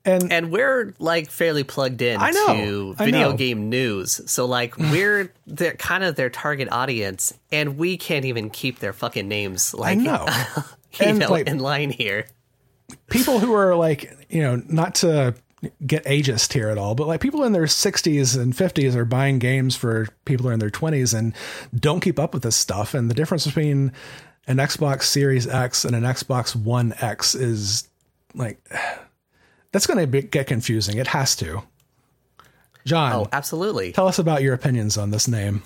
And 0.04 0.32
And 0.32 0.50
we're 0.50 0.94
like 0.98 1.30
fairly 1.30 1.64
plugged 1.64 2.00
in 2.02 2.20
I 2.20 2.30
know, 2.30 2.46
to 2.46 2.94
I 2.98 3.04
video 3.04 3.30
know. 3.32 3.36
game 3.36 3.68
news. 3.68 4.20
So 4.30 4.46
like 4.46 4.76
we're 4.78 5.32
their 5.46 5.74
kind 5.74 6.04
of 6.04 6.16
their 6.16 6.30
target 6.30 6.68
audience 6.72 7.34
and 7.52 7.76
we 7.76 7.96
can't 7.96 8.24
even 8.24 8.48
keep 8.50 8.78
their 8.78 8.92
fucking 8.92 9.28
names 9.28 9.74
like 9.74 9.98
know. 9.98 10.26
you 11.00 11.06
And, 11.06 11.18
know 11.18 11.30
like- 11.30 11.46
in 11.48 11.58
line 11.58 11.90
here. 11.90 12.26
people 13.10 13.38
who 13.38 13.52
are 13.52 13.74
like, 13.76 14.26
you 14.30 14.40
know, 14.42 14.62
not 14.68 14.94
to 14.96 15.34
get 15.84 16.04
ageist 16.04 16.52
here 16.52 16.68
at 16.68 16.78
all, 16.78 16.94
but 16.94 17.06
like 17.08 17.20
people 17.20 17.42
in 17.42 17.52
their 17.52 17.64
60s 17.64 18.40
and 18.40 18.54
50s 18.54 18.94
are 18.94 19.04
buying 19.04 19.40
games 19.40 19.74
for 19.74 20.06
people 20.24 20.44
who 20.44 20.50
are 20.50 20.52
in 20.52 20.60
their 20.60 20.70
20s 20.70 21.12
and 21.18 21.34
don't 21.74 22.00
keep 22.00 22.18
up 22.18 22.32
with 22.32 22.44
this 22.44 22.54
stuff. 22.56 22.94
And 22.94 23.10
the 23.10 23.14
difference 23.14 23.44
between 23.44 23.92
an 24.46 24.56
Xbox 24.58 25.02
Series 25.02 25.46
X 25.48 25.84
and 25.84 25.96
an 25.96 26.04
Xbox 26.04 26.54
One 26.56 26.94
X 27.00 27.34
is 27.34 27.88
like, 28.34 28.58
that's 29.72 29.86
going 29.86 30.10
to 30.10 30.22
get 30.22 30.46
confusing. 30.46 30.98
It 30.98 31.08
has 31.08 31.36
to. 31.36 31.62
John, 32.84 33.12
Oh, 33.12 33.26
absolutely. 33.32 33.92
tell 33.92 34.08
us 34.08 34.18
about 34.18 34.42
your 34.42 34.54
opinions 34.54 34.96
on 34.96 35.10
this 35.10 35.28
name. 35.28 35.62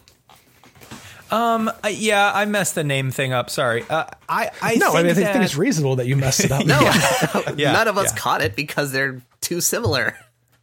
Uh, 1.30 1.72
yeah, 1.90 2.30
I 2.34 2.44
messed 2.44 2.74
the 2.74 2.84
name 2.84 3.10
thing 3.10 3.32
up. 3.32 3.48
Sorry. 3.48 3.84
Uh, 3.88 4.04
I 4.28 4.50
I 4.60 4.74
No, 4.74 4.86
think 4.92 4.96
I 4.96 5.02
mean, 5.02 5.10
I 5.10 5.14
think, 5.14 5.26
that, 5.32 5.42
it's 5.42 5.56
reasonable 5.56 5.96
that 5.96 6.06
you 6.06 6.14
messed 6.16 6.40
it 6.44 6.52
up. 6.52 6.66
No, 6.66 6.78
Yeah, 7.56 7.72
none 7.72 7.88
of 7.88 7.96
us 7.96 8.12
yeah. 8.12 8.18
caught 8.18 8.42
it 8.42 8.54
because 8.54 8.92
they're 8.92 9.22
too 9.40 9.60
similar. 9.62 10.14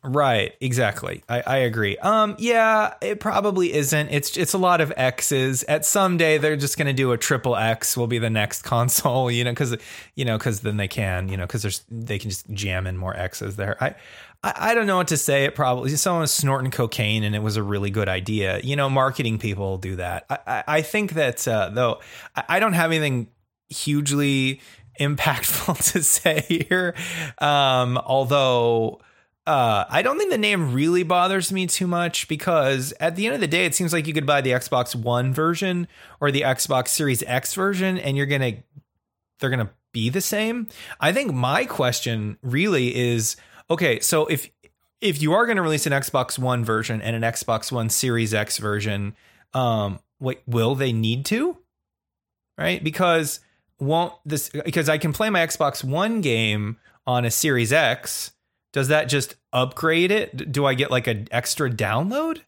Right, 0.02 0.56
exactly. 0.62 1.24
I, 1.28 1.42
I 1.46 1.58
agree. 1.58 1.98
Um, 1.98 2.36
yeah, 2.40 2.94
it 3.02 3.20
probably 3.20 3.74
isn't. 3.74 4.08
It's 4.10 4.38
it's 4.38 4.54
a 4.54 4.58
lot 4.58 4.80
of 4.80 4.94
X's. 4.96 5.64
At 5.64 5.86
someday 5.86 6.38
they're 6.38 6.56
just 6.56 6.78
to 6.88 6.94
do 6.94 7.12
a 7.12 7.18
triple 7.18 7.58
X. 7.58 7.98
Will 7.98 8.08
be 8.08 8.18
the 8.18 8.30
next 8.30 8.62
console, 8.64 9.30
you 9.30 9.44
know, 9.44 9.52
because 9.52 9.76
you 10.16 10.24
know, 10.24 10.38
because 10.38 10.62
then 10.62 10.78
they 10.78 10.88
can, 10.88 11.28
you 11.28 11.36
know, 11.36 11.46
because 11.46 11.64
there's 11.64 11.84
they 11.90 12.18
can 12.18 12.30
just 12.30 12.50
jam 12.52 12.88
in 12.88 12.98
more 12.98 13.16
X's 13.16 13.58
there. 13.58 13.76
I, 13.84 13.96
I 14.42 14.72
I 14.72 14.74
don't 14.74 14.88
know 14.88 14.96
what 14.96 15.10
to 15.10 15.18
say. 15.18 15.44
It 15.44 15.54
probably 15.54 15.90
someone 15.98 16.22
was 16.22 16.32
snorting 16.32 16.72
cocaine 16.72 17.26
and 17.26 17.36
it 17.36 17.44
was 17.44 17.58
a 17.58 17.64
really 17.64 17.90
good 17.90 18.08
idea. 18.08 18.62
You 18.64 18.78
know, 18.78 18.90
marketing 18.90 19.38
people 19.38 19.78
do 19.78 19.98
that. 19.98 20.26
I 20.30 20.38
I, 20.48 20.64
I 20.68 20.82
think 20.82 21.14
that 21.14 21.46
uh, 21.46 21.72
though 21.74 22.00
I, 22.38 22.44
I 22.48 22.60
don't 22.62 22.74
have 22.74 22.92
anything 22.92 23.28
hugely 23.68 24.62
impactful 24.98 25.92
to 25.92 26.04
say 26.04 26.46
here. 26.48 26.96
Um, 27.40 27.98
although 27.98 29.02
uh, 29.50 29.88
I 29.90 30.04
don't 30.04 30.20
think 30.20 30.30
the 30.30 30.38
name 30.38 30.74
really 30.74 31.02
bothers 31.02 31.52
me 31.52 31.66
too 31.66 31.88
much 31.88 32.28
because 32.28 32.94
at 33.00 33.16
the 33.16 33.26
end 33.26 33.34
of 33.34 33.42
the 33.42 33.48
day, 33.48 33.66
it 33.66 33.74
seems 33.74 33.92
like 33.92 34.06
you 34.06 34.14
could 34.14 34.28
buy 34.28 34.42
the 34.42 34.52
Xbox 34.52 34.94
One 34.94 35.34
version 35.34 35.88
or 36.22 36.30
the 36.30 36.42
Xbox 36.42 36.90
Series 36.90 37.24
X 37.24 37.56
version, 37.56 37.98
and 37.98 38.16
you're 38.16 38.28
gonna 38.28 38.58
they're 39.40 39.50
gonna 39.50 39.72
be 39.92 40.10
the 40.12 40.22
same. 40.22 40.68
I 41.00 41.12
think 41.14 41.34
my 41.34 41.66
question 41.66 42.38
really 42.44 42.96
is 42.96 43.38
okay. 43.72 44.00
So 44.02 44.28
if 44.28 44.52
if 45.02 45.20
you 45.20 45.34
are 45.34 45.48
going 45.48 45.56
to 45.56 45.64
release 45.64 45.88
an 45.88 45.94
Xbox 45.94 46.38
One 46.38 46.64
version 46.64 47.02
and 47.02 47.16
an 47.16 47.24
Xbox 47.24 47.72
One 47.72 47.90
Series 47.90 48.36
X 48.36 48.60
version, 48.60 49.16
um, 49.56 49.98
wait, 50.20 50.42
will 50.46 50.76
they 50.76 50.94
need 50.94 51.26
to? 51.26 51.58
Right? 52.56 52.84
Because 52.84 53.40
won't 53.80 54.14
this 54.26 54.50
because 54.50 54.90
I 54.90 55.00
can 55.00 55.12
play 55.12 55.32
my 55.32 55.40
Xbox 55.40 55.84
One 55.84 56.22
game 56.22 56.78
on 57.08 57.26
a 57.26 57.32
Series 57.32 57.74
X. 57.74 58.34
Does 58.72 58.88
that 58.90 59.06
just 59.06 59.36
upgrade 59.52 60.12
it? 60.12 60.52
Do 60.52 60.66
I 60.66 60.74
get 60.74 60.91
like 60.91 61.08
an 61.08 61.28
extra 61.32 61.70
download? 61.70 62.41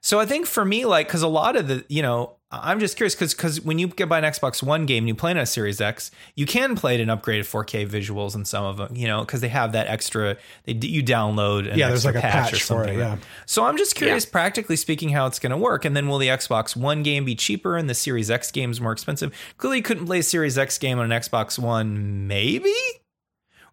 So 0.00 0.18
I 0.18 0.26
think 0.26 0.46
for 0.46 0.64
me, 0.64 0.84
like, 0.84 1.06
because 1.06 1.22
a 1.22 1.28
lot 1.28 1.54
of 1.54 1.68
the, 1.68 1.84
you 1.88 2.02
know, 2.02 2.36
I'm 2.50 2.80
just 2.80 2.96
curious 2.96 3.14
because 3.14 3.34
because 3.34 3.60
when 3.62 3.78
you 3.78 3.88
get 3.88 4.08
buy 4.08 4.18
an 4.18 4.24
Xbox 4.24 4.62
One 4.62 4.84
game 4.84 5.04
and 5.04 5.08
you 5.08 5.14
play 5.14 5.30
it 5.30 5.36
on 5.36 5.42
a 5.42 5.46
Series 5.46 5.80
X, 5.80 6.10
you 6.34 6.44
can 6.44 6.76
play 6.76 6.94
it 6.94 7.00
in 7.00 7.08
upgraded 7.08 7.44
4K 7.44 7.88
visuals 7.88 8.34
and 8.34 8.46
some 8.46 8.64
of 8.64 8.76
them, 8.76 8.94
you 8.94 9.06
know, 9.06 9.20
because 9.20 9.40
they 9.40 9.48
have 9.48 9.72
that 9.72 9.86
extra. 9.86 10.36
They 10.64 10.72
you 10.72 11.02
download 11.02 11.70
an 11.72 11.78
Yeah, 11.78 11.88
there's 11.88 12.04
extra 12.04 12.12
like 12.12 12.18
a 12.18 12.20
patch, 12.20 12.44
patch 12.50 12.52
or 12.52 12.56
for 12.56 12.62
something. 12.62 12.94
it, 12.94 12.98
yeah. 12.98 13.16
So 13.46 13.64
I'm 13.64 13.78
just 13.78 13.94
curious, 13.94 14.26
practically 14.26 14.76
speaking, 14.76 15.10
how 15.10 15.26
it's 15.26 15.38
going 15.38 15.52
to 15.52 15.56
work. 15.56 15.84
And 15.86 15.96
then 15.96 16.08
will 16.08 16.18
the 16.18 16.28
Xbox 16.28 16.76
One 16.76 17.02
game 17.02 17.24
be 17.24 17.34
cheaper 17.34 17.76
and 17.76 17.88
the 17.88 17.94
Series 17.94 18.30
X 18.30 18.50
games 18.50 18.80
more 18.82 18.92
expensive? 18.92 19.32
Clearly, 19.56 19.78
you 19.78 19.82
couldn't 19.82 20.06
play 20.06 20.18
a 20.18 20.22
Series 20.22 20.58
X 20.58 20.76
game 20.76 20.98
on 20.98 21.10
an 21.10 21.20
Xbox 21.20 21.58
One, 21.58 22.26
maybe. 22.26 22.74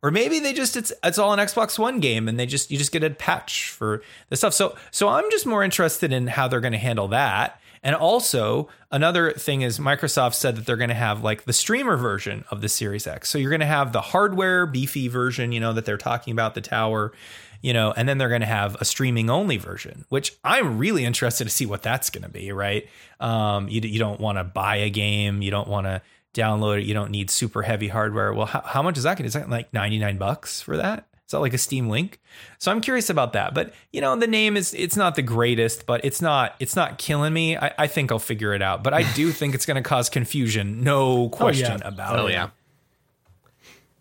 Or 0.01 0.11
maybe 0.11 0.39
they 0.39 0.53
just 0.53 0.77
it's 0.77 0.93
it's 1.03 1.17
all 1.17 1.34
an 1.34 1.39
Xbox 1.39 1.77
One 1.77 1.99
game 1.99 2.27
and 2.27 2.39
they 2.39 2.45
just 2.45 2.71
you 2.71 2.77
just 2.77 2.91
get 2.91 3.03
a 3.03 3.09
patch 3.09 3.69
for 3.69 4.01
the 4.30 4.38
stuff. 4.38 4.53
So 4.53 4.76
so 4.91 5.09
I'm 5.09 5.30
just 5.31 5.45
more 5.45 5.63
interested 5.63 6.13
in 6.13 6.27
how 6.27 6.47
they're 6.47 6.61
going 6.61 6.73
to 6.73 6.80
handle 6.80 7.09
that. 7.09 7.59
And 7.81 7.95
also 7.95 8.67
another 8.91 9.31
thing 9.31 9.61
is 9.61 9.80
Microsoft 9.80 10.35
said 10.35 10.55
that 10.55 10.65
they're 10.65 10.77
going 10.77 10.89
to 10.89 10.95
have 10.95 11.23
like 11.23 11.45
the 11.45 11.53
streamer 11.53 11.97
version 11.97 12.43
of 12.51 12.61
the 12.61 12.69
Series 12.69 13.07
X. 13.07 13.30
So 13.30 13.38
you're 13.38 13.51
going 13.51 13.61
to 13.61 13.65
have 13.65 13.93
the 13.93 14.01
hardware 14.01 14.65
beefy 14.65 15.07
version, 15.07 15.51
you 15.51 15.59
know, 15.59 15.73
that 15.73 15.85
they're 15.85 15.97
talking 15.97 16.34
about 16.34 16.55
the 16.55 16.61
tower, 16.61 17.13
you 17.61 17.73
know, 17.73 17.93
and 17.95 18.07
then 18.07 18.17
they're 18.17 18.30
going 18.30 18.41
to 18.41 18.47
have 18.47 18.76
a 18.81 18.85
streaming 18.85 19.30
only 19.30 19.57
version, 19.57 20.05
which 20.09 20.35
I'm 20.43 20.77
really 20.77 21.05
interested 21.05 21.45
to 21.45 21.49
see 21.49 21.65
what 21.65 21.81
that's 21.81 22.09
going 22.09 22.23
to 22.23 22.30
be, 22.30 22.51
right? 22.51 22.88
Um, 23.19 23.69
you, 23.69 23.81
you 23.81 23.99
don't 23.99 24.19
want 24.19 24.38
to 24.38 24.43
buy 24.43 24.77
a 24.77 24.89
game, 24.89 25.41
you 25.41 25.51
don't 25.51 25.67
want 25.67 25.85
to 25.88 26.01
download 26.34 26.81
it, 26.81 26.85
you 26.85 26.93
don't 26.93 27.11
need 27.11 27.30
super 27.30 27.61
heavy 27.61 27.88
hardware. 27.88 28.34
Well, 28.34 28.45
how, 28.45 28.61
how 28.61 28.81
much 28.81 28.97
is 28.97 29.03
that 29.03 29.18
going 29.18 29.23
to? 29.23 29.27
Is 29.27 29.34
that 29.34 29.49
like 29.49 29.73
99 29.73 30.18
bucks 30.18 30.61
for 30.61 30.77
that? 30.77 31.07
Is 31.30 31.31
that 31.31 31.39
like 31.41 31.53
a 31.53 31.60
Steam 31.60 31.89
link? 31.89 32.19
So 32.57 32.72
I'm 32.72 32.81
curious 32.81 33.11
about 33.11 33.34
that. 33.34 33.53
But 33.53 33.73
you 33.91 34.01
know, 34.01 34.15
the 34.15 34.26
name 34.26 34.57
is 34.57 34.73
it's 34.73 34.95
not 34.95 35.15
the 35.15 35.22
greatest, 35.22 35.85
but 35.85 36.03
it's 36.03 36.23
not 36.23 36.56
it's 36.60 36.76
not 36.76 36.97
killing 36.97 37.34
me. 37.34 37.56
I, 37.56 37.72
I 37.77 37.88
think 37.88 38.11
I'll 38.11 38.18
figure 38.18 38.53
it 38.53 38.64
out. 38.64 38.84
But 38.84 38.95
I 38.95 39.03
do 39.14 39.31
think 39.34 39.53
it's 39.53 39.68
going 39.68 39.81
to 39.81 39.88
cause 39.88 40.10
confusion, 40.10 40.84
no 40.84 41.26
oh, 41.26 41.30
question 41.30 41.84
about 41.84 42.18
Oh 42.18 42.22
it. 42.22 42.23
Oh 42.23 42.27
yeah. 42.30 42.49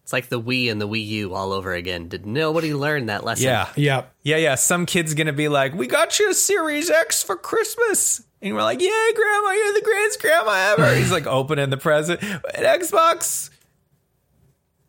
It's 0.08 0.12
like 0.14 0.30
the 0.30 0.40
Wii 0.40 0.72
and 0.72 0.80
the 0.80 0.88
Wii 0.88 1.06
U 1.06 1.34
all 1.34 1.52
over 1.52 1.74
again. 1.74 2.08
Did 2.08 2.24
nobody 2.24 2.72
learn 2.72 3.04
that 3.06 3.24
lesson? 3.24 3.44
Yeah. 3.44 3.68
Yep. 3.76 4.14
Yeah, 4.22 4.36
yeah. 4.38 4.54
Some 4.54 4.86
kid's 4.86 5.12
gonna 5.12 5.34
be 5.34 5.48
like, 5.48 5.74
"We 5.74 5.86
got 5.86 6.18
you 6.18 6.30
a 6.30 6.32
Series 6.32 6.88
X 6.88 7.22
for 7.22 7.36
Christmas," 7.36 8.24
and 8.40 8.54
we're 8.54 8.62
like, 8.62 8.80
"Yeah, 8.80 9.10
Grandma, 9.14 9.50
you're 9.50 9.74
the 9.74 9.82
greatest 9.84 10.22
grandma 10.22 10.72
ever." 10.72 10.94
He's 10.98 11.12
like 11.12 11.26
opening 11.26 11.68
the 11.68 11.76
present, 11.76 12.22
an 12.22 12.40
Xbox, 12.54 13.50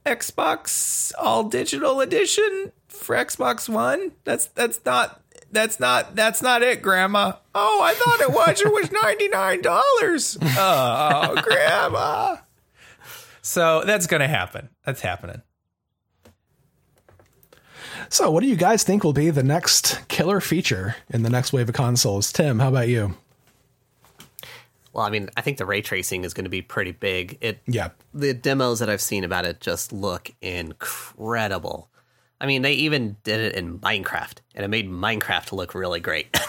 Xbox 0.05 1.11
All 1.19 1.43
Digital 1.43 1.99
Edition 1.99 2.71
for 2.87 3.13
Xbox 3.17 3.67
One. 3.67 4.13
That's 4.23 4.45
that's 4.45 4.79
not 4.85 5.21
that's 5.51 5.81
not 5.81 6.15
that's 6.15 6.41
not 6.41 6.63
it, 6.63 6.81
Grandma. 6.81 7.33
Oh, 7.53 7.81
I 7.83 7.93
thought 7.93 8.21
it 8.21 8.31
was. 8.31 8.61
It 8.61 8.71
was 8.71 8.89
ninety 9.03 9.27
nine 9.27 9.61
dollars. 9.61 10.37
Oh, 10.41 11.35
Grandma. 11.43 12.37
So 13.49 13.81
that's 13.83 14.05
gonna 14.05 14.27
happen. 14.27 14.69
That's 14.85 15.01
happening. 15.01 15.41
So, 18.09 18.29
what 18.29 18.41
do 18.43 18.47
you 18.47 18.55
guys 18.55 18.83
think 18.83 19.03
will 19.03 19.11
be 19.11 19.31
the 19.31 19.41
next 19.41 20.07
killer 20.07 20.39
feature 20.39 20.95
in 21.09 21.23
the 21.23 21.31
next 21.31 21.51
wave 21.51 21.67
of 21.67 21.73
consoles? 21.73 22.31
Tim, 22.31 22.59
how 22.59 22.67
about 22.69 22.89
you? 22.89 23.15
Well, 24.93 25.03
I 25.03 25.09
mean, 25.09 25.31
I 25.35 25.41
think 25.41 25.57
the 25.57 25.65
ray 25.65 25.81
tracing 25.81 26.25
is 26.25 26.35
going 26.35 26.43
to 26.43 26.49
be 26.51 26.61
pretty 26.61 26.91
big. 26.91 27.39
It 27.41 27.59
Yeah. 27.65 27.89
the 28.13 28.35
demos 28.35 28.77
that 28.79 28.89
I've 28.89 29.01
seen 29.01 29.23
about 29.23 29.45
it 29.47 29.61
just 29.61 29.91
look 29.91 30.29
incredible. 30.43 31.89
I 32.39 32.45
mean, 32.45 32.61
they 32.61 32.73
even 32.73 33.17
did 33.23 33.39
it 33.39 33.55
in 33.55 33.79
Minecraft, 33.79 34.37
and 34.53 34.63
it 34.63 34.67
made 34.67 34.87
Minecraft 34.89 35.51
look 35.53 35.73
really 35.73 35.99
great. 35.99 36.27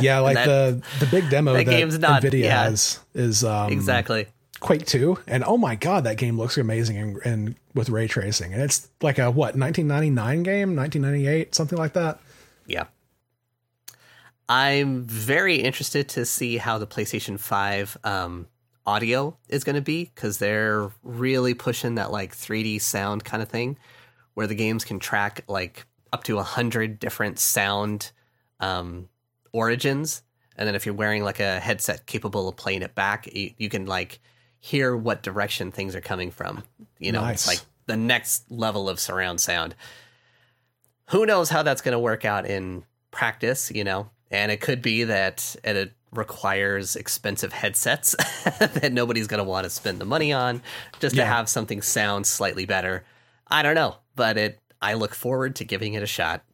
Yeah, 0.00 0.20
like 0.20 0.36
That- 0.36 0.46
the 0.46 0.82
the 1.00 1.06
big 1.10 1.28
demo 1.28 1.52
that, 1.52 1.66
that 1.66 1.70
game's 1.70 1.98
not- 1.98 2.22
Nvidia 2.22 2.44
yeah. 2.44 2.62
has 2.64 3.00
is 3.12 3.44
um, 3.44 3.70
exactly. 3.70 4.28
Quake 4.58 4.84
Two, 4.84 5.18
and 5.26 5.44
oh 5.44 5.56
my 5.56 5.74
god, 5.74 6.04
that 6.04 6.16
game 6.16 6.36
looks 6.36 6.58
amazing 6.58 6.98
and, 6.98 7.16
and 7.24 7.54
with 7.74 7.88
ray 7.88 8.08
tracing, 8.08 8.52
and 8.52 8.62
it's 8.62 8.88
like 9.00 9.18
a 9.18 9.30
what 9.30 9.56
1999 9.56 10.42
game, 10.42 10.76
1998, 10.76 11.54
something 11.54 11.78
like 11.78 11.92
that. 11.94 12.20
Yeah. 12.66 12.84
I'm 14.48 15.04
very 15.04 15.56
interested 15.56 16.08
to 16.10 16.26
see 16.26 16.56
how 16.56 16.78
the 16.78 16.86
PlayStation 16.86 17.38
5 17.38 17.98
um, 18.02 18.48
audio 18.84 19.36
is 19.48 19.62
going 19.62 19.76
to 19.76 19.82
be 19.82 20.10
because 20.12 20.38
they're 20.38 20.90
really 21.04 21.54
pushing 21.54 21.94
that 21.94 22.10
like 22.10 22.34
3D 22.34 22.80
sound 22.80 23.24
kind 23.24 23.44
of 23.44 23.48
thing 23.48 23.78
where 24.34 24.48
the 24.48 24.54
games 24.56 24.84
can 24.84 24.98
track 24.98 25.44
like 25.46 25.86
up 26.12 26.24
to 26.24 26.34
100 26.34 26.98
different 26.98 27.38
sound 27.38 28.10
um, 28.58 29.08
origins. 29.52 30.22
And 30.56 30.66
then 30.66 30.74
if 30.74 30.84
you're 30.84 30.94
wearing 30.94 31.22
like 31.22 31.38
a 31.38 31.60
headset 31.60 32.06
capable 32.06 32.48
of 32.48 32.56
playing 32.56 32.82
it 32.82 32.94
back, 32.96 33.32
you, 33.32 33.52
you 33.56 33.68
can 33.68 33.86
like 33.86 34.20
hear 34.60 34.96
what 34.96 35.22
direction 35.22 35.72
things 35.72 35.96
are 35.96 36.00
coming 36.00 36.30
from. 36.30 36.62
You 36.98 37.12
know, 37.12 37.26
it's 37.26 37.46
like 37.46 37.60
the 37.86 37.96
next 37.96 38.50
level 38.50 38.88
of 38.88 39.00
surround 39.00 39.40
sound 39.40 39.74
who 41.10 41.26
knows 41.26 41.48
how 41.50 41.62
that's 41.62 41.82
going 41.82 41.92
to 41.92 41.98
work 41.98 42.24
out 42.24 42.46
in 42.46 42.84
practice, 43.10 43.70
you 43.74 43.84
know? 43.84 44.08
And 44.30 44.52
it 44.52 44.60
could 44.60 44.80
be 44.80 45.04
that 45.04 45.56
it 45.64 45.92
requires 46.12 46.94
expensive 46.94 47.52
headsets 47.52 48.14
that 48.58 48.92
nobody's 48.92 49.26
going 49.26 49.42
to 49.42 49.48
want 49.48 49.64
to 49.64 49.70
spend 49.70 49.98
the 49.98 50.04
money 50.04 50.32
on 50.32 50.62
just 51.00 51.16
to 51.16 51.24
have 51.24 51.48
something 51.48 51.82
sound 51.82 52.26
slightly 52.26 52.64
better. 52.64 53.04
I 53.48 53.62
don't 53.62 53.74
know, 53.74 53.96
but 54.14 54.36
it 54.36 54.60
I 54.80 54.94
look 54.94 55.14
forward 55.14 55.56
to 55.56 55.64
giving 55.64 55.94
it 55.94 56.02
a 56.02 56.06
shot. 56.06 56.44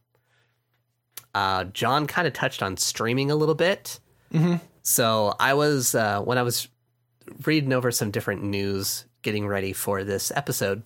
Uh, 1.35 1.65
John 1.65 2.07
kind 2.07 2.27
of 2.27 2.33
touched 2.33 2.63
on 2.63 2.79
streaming 2.79 3.31
a 3.31 3.37
little 3.37 3.55
bit. 3.55 4.01
So 4.83 5.35
I 5.39 5.53
was 5.53 5.95
uh, 5.95 6.23
when 6.23 6.39
I 6.39 6.43
was 6.43 6.69
reading 7.45 7.73
over 7.73 7.91
some 7.91 8.11
different 8.11 8.43
news, 8.43 9.05
getting 9.23 9.47
ready 9.47 9.73
for 9.73 10.05
this 10.05 10.31
episode. 10.35 10.85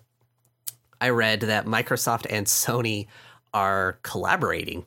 I 1.01 1.11
read 1.11 1.41
that 1.43 1.67
Microsoft 1.67 2.27
and 2.29 2.47
Sony 2.47 3.07
are 3.55 3.99
collaborating 4.03 4.87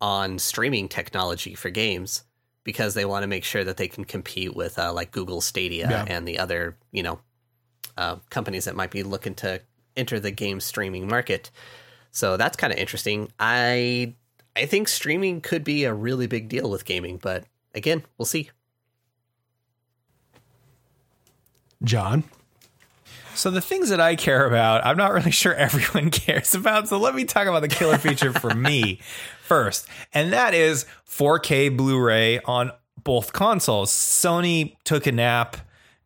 on 0.00 0.38
streaming 0.38 0.88
technology 0.88 1.54
for 1.54 1.70
games 1.70 2.24
because 2.64 2.94
they 2.94 3.04
want 3.04 3.22
to 3.22 3.26
make 3.26 3.44
sure 3.44 3.64
that 3.64 3.76
they 3.76 3.88
can 3.88 4.04
compete 4.04 4.54
with 4.54 4.78
uh, 4.78 4.92
like 4.92 5.10
Google 5.12 5.40
Stadia 5.40 5.88
Yeah. 5.88 6.04
and 6.08 6.26
the 6.26 6.38
other, 6.38 6.76
you 6.92 7.02
know, 7.02 7.20
uh, 7.98 8.16
companies 8.30 8.64
that 8.64 8.76
might 8.76 8.90
be 8.90 9.02
looking 9.02 9.34
to 9.36 9.60
enter 9.96 10.18
the 10.20 10.30
game 10.30 10.60
streaming 10.60 11.06
market. 11.08 11.50
So 12.10 12.36
that's 12.36 12.56
kind 12.56 12.72
of 12.72 12.78
interesting. 12.78 13.30
I 13.38 14.14
I 14.56 14.66
think 14.66 14.88
streaming 14.88 15.40
could 15.40 15.62
be 15.64 15.84
a 15.84 15.94
really 15.94 16.26
big 16.26 16.48
deal 16.48 16.70
with 16.70 16.84
gaming, 16.84 17.18
but 17.18 17.44
again, 17.74 18.02
we'll 18.18 18.26
see. 18.26 18.50
John, 21.82 22.24
So 23.34 23.50
the 23.50 23.60
things 23.60 23.88
that 23.88 24.00
I 24.00 24.16
care 24.16 24.46
about, 24.46 24.84
I'm 24.84 24.96
not 24.96 25.12
really 25.12 25.30
sure 25.42 25.54
everyone 25.54 26.10
cares 26.10 26.54
about. 26.54 26.88
So 26.88 26.98
let 26.98 27.14
me 27.14 27.24
talk 27.24 27.46
about 27.46 27.62
the 27.62 27.68
killer 27.68 27.98
feature 27.98 28.32
for 28.32 28.54
me 28.54 29.00
first. 29.42 29.86
And 30.12 30.32
that 30.32 30.54
is 30.54 30.84
4K 31.08 31.76
Blu-ray 31.76 32.40
on 32.40 32.70
both 33.02 33.32
consoles. 33.32 33.90
Sony 33.90 34.76
took 34.84 35.06
a 35.06 35.12
nap, 35.12 35.56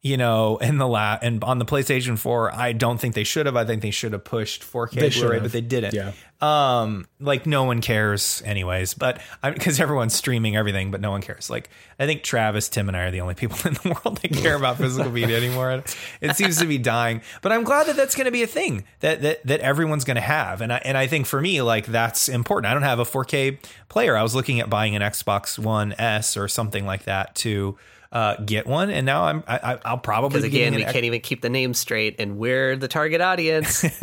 you 0.01 0.17
know, 0.17 0.59
in 0.59 0.79
the 0.79 0.87
lab 0.87 1.21
and 1.23 1.43
on 1.43 1.59
the 1.59 1.65
PlayStation 1.65 2.17
4, 2.17 2.55
I 2.55 2.73
don't 2.73 2.99
think 2.99 3.15
they 3.15 3.25
should 3.25 3.47
have. 3.47 3.57
I 3.57 3.65
think 3.65 3.83
they 3.83 3.91
should 3.91 4.13
have 4.13 4.25
pushed 4.25 4.63
4K 4.63 4.91
They 4.93 5.11
Blu-ray, 5.11 5.41
but 5.41 5.51
they 5.53 5.61
didn't. 5.61 5.95
Yeah. 5.95 6.13
Um, 6.45 7.07
like 7.21 7.47
no 7.47 7.65
one 7.65 7.81
cares 7.81 8.43
anyways, 8.45 8.93
but 8.93 9.19
because 9.43 9.81
everyone's 9.81 10.15
streaming 10.15 10.57
everything, 10.57 10.91
but 10.91 11.01
no 11.01 11.11
one 11.11 11.23
cares. 11.23 11.49
Like 11.49 11.71
I 11.99 12.05
think 12.05 12.23
Travis, 12.23 12.69
Tim, 12.69 12.89
and 12.89 12.97
I 12.97 13.05
are 13.05 13.11
the 13.11 13.23
only 13.23 13.35
people 13.35 13.57
in 13.65 13.75
the 13.75 13.99
world 14.05 14.19
that 14.19 14.31
care 14.31 14.55
about 14.55 14.77
physical 14.77 15.11
media 15.11 15.37
anymore. 15.43 15.83
It 16.21 16.37
seems 16.37 16.59
to 16.59 16.67
be 16.67 16.77
dying, 16.77 17.23
but 17.41 17.51
I'm 17.51 17.65
glad 17.65 17.87
that 17.87 17.97
that's 17.97 18.15
going 18.15 18.27
to 18.27 18.31
be 18.31 18.43
a 18.43 18.47
thing 18.47 18.85
that 19.01 19.23
that 19.23 19.47
that 19.47 19.61
everyone's 19.61 20.05
going 20.05 20.17
to 20.17 20.21
have, 20.21 20.61
and 20.61 20.71
I 20.71 20.83
and 20.85 20.99
I 20.99 21.07
think 21.07 21.25
for 21.25 21.41
me, 21.41 21.63
like 21.63 21.87
that's 21.87 22.29
important. 22.29 22.71
I 22.71 22.75
don't 22.75 22.83
have 22.83 22.99
a 22.99 23.05
4K 23.05 23.59
player. 23.89 24.15
I 24.15 24.23
was 24.23 24.35
looking 24.35 24.61
at 24.61 24.69
buying 24.69 24.95
an 24.95 25.01
Xbox 25.01 25.59
One 25.59 25.95
S 25.99 26.37
or 26.37 26.47
something 26.49 26.85
like 26.85 27.05
that 27.05 27.35
to. 27.37 27.79
Uh, 28.15 28.37
get 28.37 28.65
one, 28.65 28.91
and 28.91 29.05
now 29.05 29.25
I'm 29.25 29.43
I, 29.49 29.59
I- 29.75 29.79
I'll 29.85 29.99
probably 29.99 30.39
Because 30.39 30.51
be 30.53 30.57
again, 30.57 30.75
we 30.77 30.85
an 30.85 30.93
can't 30.93 31.05
even 31.05 31.21
keep 31.21 31.43
the 31.43 31.51
name 31.51 31.75
straight, 31.75 32.15
and 32.21 32.39
we're 32.39 32.77
the 32.77 32.87
target 32.89 33.21
audience. 33.21 33.85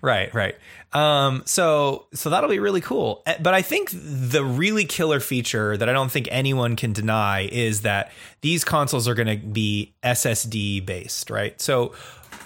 Right, 0.00 0.32
right. 0.32 0.54
Um, 0.92 1.42
so 1.44 2.06
so 2.14 2.30
that'll 2.30 2.48
be 2.50 2.58
really 2.60 2.80
cool. 2.80 3.22
Eh, 3.26 3.36
But 3.40 3.52
I 3.54 3.62
think 3.62 3.90
the 3.92 4.44
really 4.44 4.84
killer 4.84 5.20
feature 5.20 5.76
that 5.76 5.88
I 5.88 5.92
don't 5.92 6.10
think 6.10 6.28
anyone 6.30 6.76
can 6.76 6.92
deny 6.92 7.42
is 7.46 7.82
that 7.82 8.12
these 8.40 8.64
consoles 8.64 9.08
are 9.08 9.14
going 9.14 9.40
to 9.40 9.44
be 9.46 9.92
SSD 10.02 10.86
based, 10.86 11.30
right? 11.30 11.60
So 11.60 11.94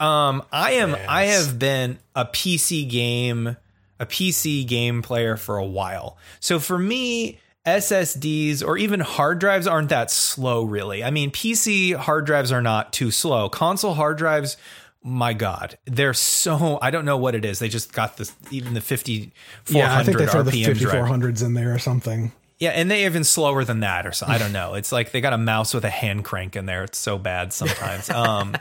um, 0.00 0.42
I 0.52 0.72
am 0.72 0.96
I 1.08 1.24
have 1.24 1.58
been 1.58 1.98
a 2.14 2.24
PC 2.24 2.88
game 2.88 3.56
a 3.98 4.06
PC 4.06 4.66
game 4.66 5.02
player 5.02 5.36
for 5.36 5.58
a 5.58 5.64
while. 5.66 6.16
So 6.40 6.58
for 6.58 6.78
me, 6.78 7.38
SSDs 7.66 8.66
or 8.66 8.78
even 8.78 9.00
hard 9.00 9.38
drives 9.38 9.66
aren't 9.66 9.90
that 9.90 10.10
slow, 10.10 10.64
really. 10.64 11.04
I 11.04 11.10
mean, 11.10 11.30
PC 11.30 11.94
hard 11.94 12.26
drives 12.26 12.52
are 12.52 12.62
not 12.62 12.92
too 12.92 13.10
slow. 13.10 13.48
Console 13.48 13.94
hard 13.94 14.16
drives, 14.16 14.56
my 15.02 15.32
God, 15.34 15.78
they're 15.84 16.14
so, 16.14 16.78
I 16.80 16.90
don't 16.90 17.04
know 17.04 17.16
what 17.16 17.34
it 17.34 17.44
is. 17.44 17.58
They 17.58 17.68
just 17.68 17.92
got 17.92 18.16
this, 18.16 18.34
even 18.50 18.74
the 18.74 18.80
5400 18.80 19.32
Yeah, 19.68 19.96
I 19.96 20.04
think 20.04 20.18
they 20.18 20.26
throw 20.26 20.42
the 20.42 20.50
RPM 20.50 20.78
drive. 20.78 21.04
5400s 21.06 21.44
in 21.44 21.54
there 21.54 21.74
or 21.74 21.78
something. 21.78 22.32
Yeah, 22.58 22.70
and 22.70 22.90
they 22.90 23.06
even 23.06 23.24
slower 23.24 23.64
than 23.64 23.80
that, 23.80 24.06
or 24.06 24.12
so 24.12 24.26
I 24.28 24.36
don't 24.36 24.52
know. 24.60 24.74
It's 24.74 24.92
like 24.92 25.12
they 25.12 25.20
got 25.20 25.32
a 25.32 25.38
mouse 25.38 25.72
with 25.72 25.84
a 25.84 25.90
hand 25.90 26.24
crank 26.24 26.56
in 26.56 26.66
there. 26.66 26.84
It's 26.84 26.98
so 26.98 27.18
bad 27.18 27.52
sometimes. 27.52 28.10
um, 28.10 28.54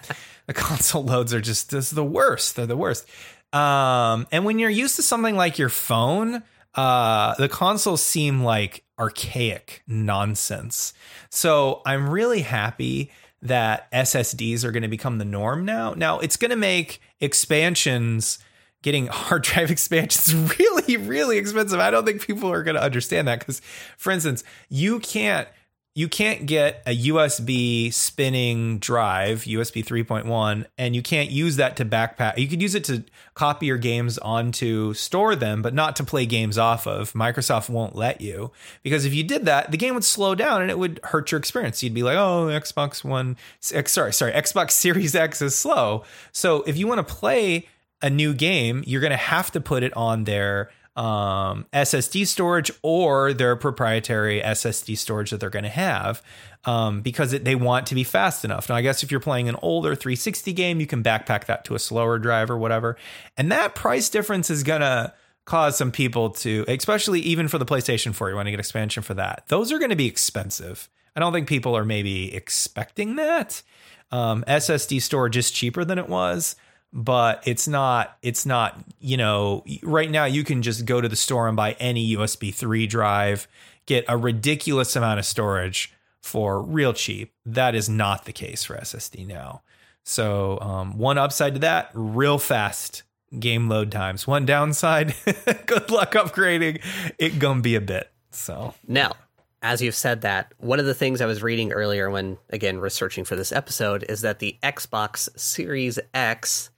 the 0.48 0.54
console 0.54 1.04
loads 1.04 1.34
are 1.34 1.42
just 1.42 1.70
this 1.70 1.88
is 1.88 1.92
the 1.92 2.04
worst. 2.04 2.56
They're 2.56 2.66
the 2.66 2.78
worst. 2.78 3.08
Um, 3.52 4.28
and 4.32 4.46
when 4.46 4.60
you're 4.60 4.70
used 4.70 4.96
to 4.96 5.02
something 5.02 5.36
like 5.36 5.58
your 5.58 5.70
phone, 5.70 6.44
uh, 6.76 7.36
the 7.36 7.50
consoles 7.50 8.02
seem 8.02 8.44
like 8.44 8.84
archaic 9.00 9.84
nonsense. 9.88 10.94
So 11.30 11.82
I'm 11.86 12.10
really 12.10 12.42
happy 12.42 13.12
that 13.42 13.90
SSDs 13.92 14.64
are 14.64 14.72
going 14.72 14.84
to 14.84 14.90
become 14.90 15.18
the 15.18 15.26
norm 15.26 15.64
now. 15.64 15.94
Now 15.94 16.20
it's 16.20 16.36
going 16.36 16.52
to 16.52 16.58
make 16.58 17.02
expansions 17.22 18.40
getting 18.82 19.08
hard 19.12 19.44
drive 19.44 19.72
expansions 19.72 20.34
really 20.58 20.98
really 20.98 21.38
expensive 21.38 21.80
i 21.80 21.92
don't 21.92 22.06
think 22.06 22.26
people 22.26 22.50
are 22.50 22.64
going 22.64 22.76
to 22.76 22.82
understand 22.82 23.28
that 23.28 23.40
because 23.40 23.62
for 23.98 24.12
instance 24.12 24.44
you 24.70 25.00
can't 25.00 25.50
you 25.96 26.08
can't 26.08 26.46
get 26.46 26.82
a 26.86 26.96
usb 27.08 27.94
spinning 27.94 28.80
drive 28.80 29.42
usb 29.42 29.84
3.1 29.84 30.66
and 30.78 30.96
you 30.96 31.02
can't 31.02 31.32
use 31.32 31.56
that 31.56 31.76
to 31.78 31.86
backpack. 31.86 32.38
You 32.38 32.48
could 32.48 32.62
use 32.62 32.76
it 32.76 32.84
to 32.86 33.04
copy 33.34 33.66
your 33.66 33.78
games 33.78 34.18
onto 34.20 34.94
store 34.94 35.36
them 35.36 35.62
but 35.62 35.74
not 35.74 35.96
to 35.98 36.04
play 36.04 36.26
games 36.26 36.58
off 36.58 36.88
of. 36.88 37.14
Microsoft 37.14 37.70
won't 37.70 37.96
let 37.96 38.22
you 38.22 38.52
because 38.84 39.06
if 39.06 39.14
you 39.14 39.24
did 39.24 39.46
that 39.46 39.72
the 39.72 39.78
game 39.78 39.94
would 39.96 40.04
slow 40.04 40.36
down 40.36 40.62
and 40.62 40.72
it 40.72 40.78
would 40.78 41.00
hurt 41.04 41.32
your 41.32 41.40
experience. 41.40 41.82
You'd 41.82 41.94
be 41.94 42.04
like 42.04 42.18
oh 42.18 42.48
xbox 42.48 43.04
one 43.04 43.36
sorry 43.60 44.14
sorry 44.14 44.32
xbox 44.34 44.72
series 44.72 45.16
x 45.16 45.42
is 45.42 45.56
slow. 45.56 46.04
So 46.32 46.64
if 46.64 46.78
you 46.78 46.88
want 46.88 47.06
to 47.06 47.14
play 47.14 47.68
a 48.02 48.10
new 48.10 48.34
game, 48.34 48.84
you're 48.88 49.02
going 49.02 49.12
to 49.12 49.18
have 49.18 49.52
to 49.52 49.60
put 49.60 49.84
it 49.84 49.96
on 49.96 50.24
their 50.24 50.72
um, 51.00 51.66
SSD 51.72 52.28
storage 52.28 52.70
or 52.82 53.32
their 53.32 53.56
proprietary 53.56 54.42
SSD 54.42 54.98
storage 54.98 55.32
that 55.32 55.40
they're 55.40 55.50
going 55.50 55.64
to 55.64 55.70
have 55.70 56.22
um, 56.66 57.00
because 57.00 57.32
it, 57.32 57.46
they 57.46 57.56
want 57.56 57.88
to 57.88 57.96
be 57.96 58.04
fast 58.04 58.44
enough. 58.44 58.68
Now, 58.68 58.76
I 58.76 58.82
guess 58.82 59.02
if 59.02 59.10
you're 59.10 59.22
playing 59.22 59.48
an 59.48 59.56
older 59.62 59.96
360 59.96 60.52
game, 60.52 60.82
you 60.82 60.88
can 60.88 61.02
backpack 61.02 61.46
that 61.46 61.64
to 61.66 61.76
a 61.76 61.80
slower 61.80 62.20
drive 62.20 62.52
or 62.52 62.58
whatever. 62.58 62.98
And 63.38 63.50
that 63.50 63.76
price 63.76 64.10
difference 64.10 64.50
is 64.50 64.64
going 64.64 64.82
to 64.82 65.14
cause 65.46 65.78
some 65.78 65.94
people 65.94 66.32
to, 66.32 66.66
especially 66.68 67.22
even 67.22 67.48
for 67.48 67.58
the 67.58 67.66
PlayStation 67.66 68.14
4, 68.14 68.32
you 68.32 68.36
want 68.36 68.48
to 68.48 68.52
get 68.52 68.60
expansion 68.60 69.02
for 69.02 69.14
that. 69.14 69.46
Those 69.48 69.72
are 69.72 69.80
going 69.80 69.92
to 69.92 69.96
be 69.96 70.08
expensive. 70.08 70.90
I 71.16 71.22
don't 71.22 71.32
think 71.32 71.48
people 71.48 71.78
are 71.78 71.86
maybe 71.86 72.36
expecting 72.36 73.16
that. 73.16 73.64
Um, 74.12 74.44
SSD 74.48 75.02
storage 75.02 75.38
is 75.38 75.50
cheaper 75.50 75.86
than 75.86 75.98
it 75.98 76.10
was 76.10 76.58
but 76.92 77.44
it's 77.46 77.68
not 77.68 78.18
it's 78.22 78.46
not 78.46 78.80
you 79.00 79.16
know 79.16 79.64
right 79.84 80.10
now 80.10 80.26
you 80.26 80.44
can 80.44 80.62
just 80.62 80.86
go 80.86 81.00
to 81.00 81.08
the 81.08 81.16
store 81.16 81.48
and 81.48 81.56
buy 81.56 81.74
any 81.80 82.16
USB 82.16 82.54
3 82.54 82.88
drive 82.88 83.48
get 83.86 84.06
a 84.08 84.18
ridiculous 84.18 84.96
amount 84.96 85.20
of 85.20 85.26
storage 85.26 85.94
for 86.22 86.62
real 86.62 86.94
cheap. 86.94 87.34
That 87.46 87.76
is 87.76 87.90
not 87.90 88.26
the 88.26 88.34
case 88.34 88.64
for 88.64 88.78
SSD 88.78 89.26
now. 89.26 89.62
So 90.04 90.60
um, 90.62 90.98
one 90.98 91.18
upside 91.18 91.56
to 91.56 91.60
that 91.62 91.90
real 91.94 92.38
fast 92.38 93.04
game 93.38 93.68
load 93.68 93.92
times. 93.92 94.28
One 94.28 94.46
downside 94.46 95.16
good 95.66 95.90
luck 95.90 96.14
upgrading. 96.14 96.84
It 97.18 97.40
gonna 97.40 97.62
be 97.62 97.76
a 97.76 97.82
bit 97.82 98.12
so. 98.32 98.74
Now, 98.88 99.14
as 99.62 99.82
you've 99.82 99.96
said 99.96 100.22
that, 100.22 100.54
one 100.58 100.80
of 100.80 100.86
the 100.86 100.94
things 100.94 101.20
I 101.20 101.26
was 101.26 101.44
reading 101.44 101.72
earlier 101.72 102.10
when, 102.10 102.38
again, 102.50 102.80
researching 102.80 103.26
for 103.26 103.36
this 103.36 103.52
episode 103.52 104.06
is 104.08 104.22
that 104.22 104.40
the 104.40 104.58
Xbox 104.64 105.30
Series 105.38 106.00
X, 106.14 106.70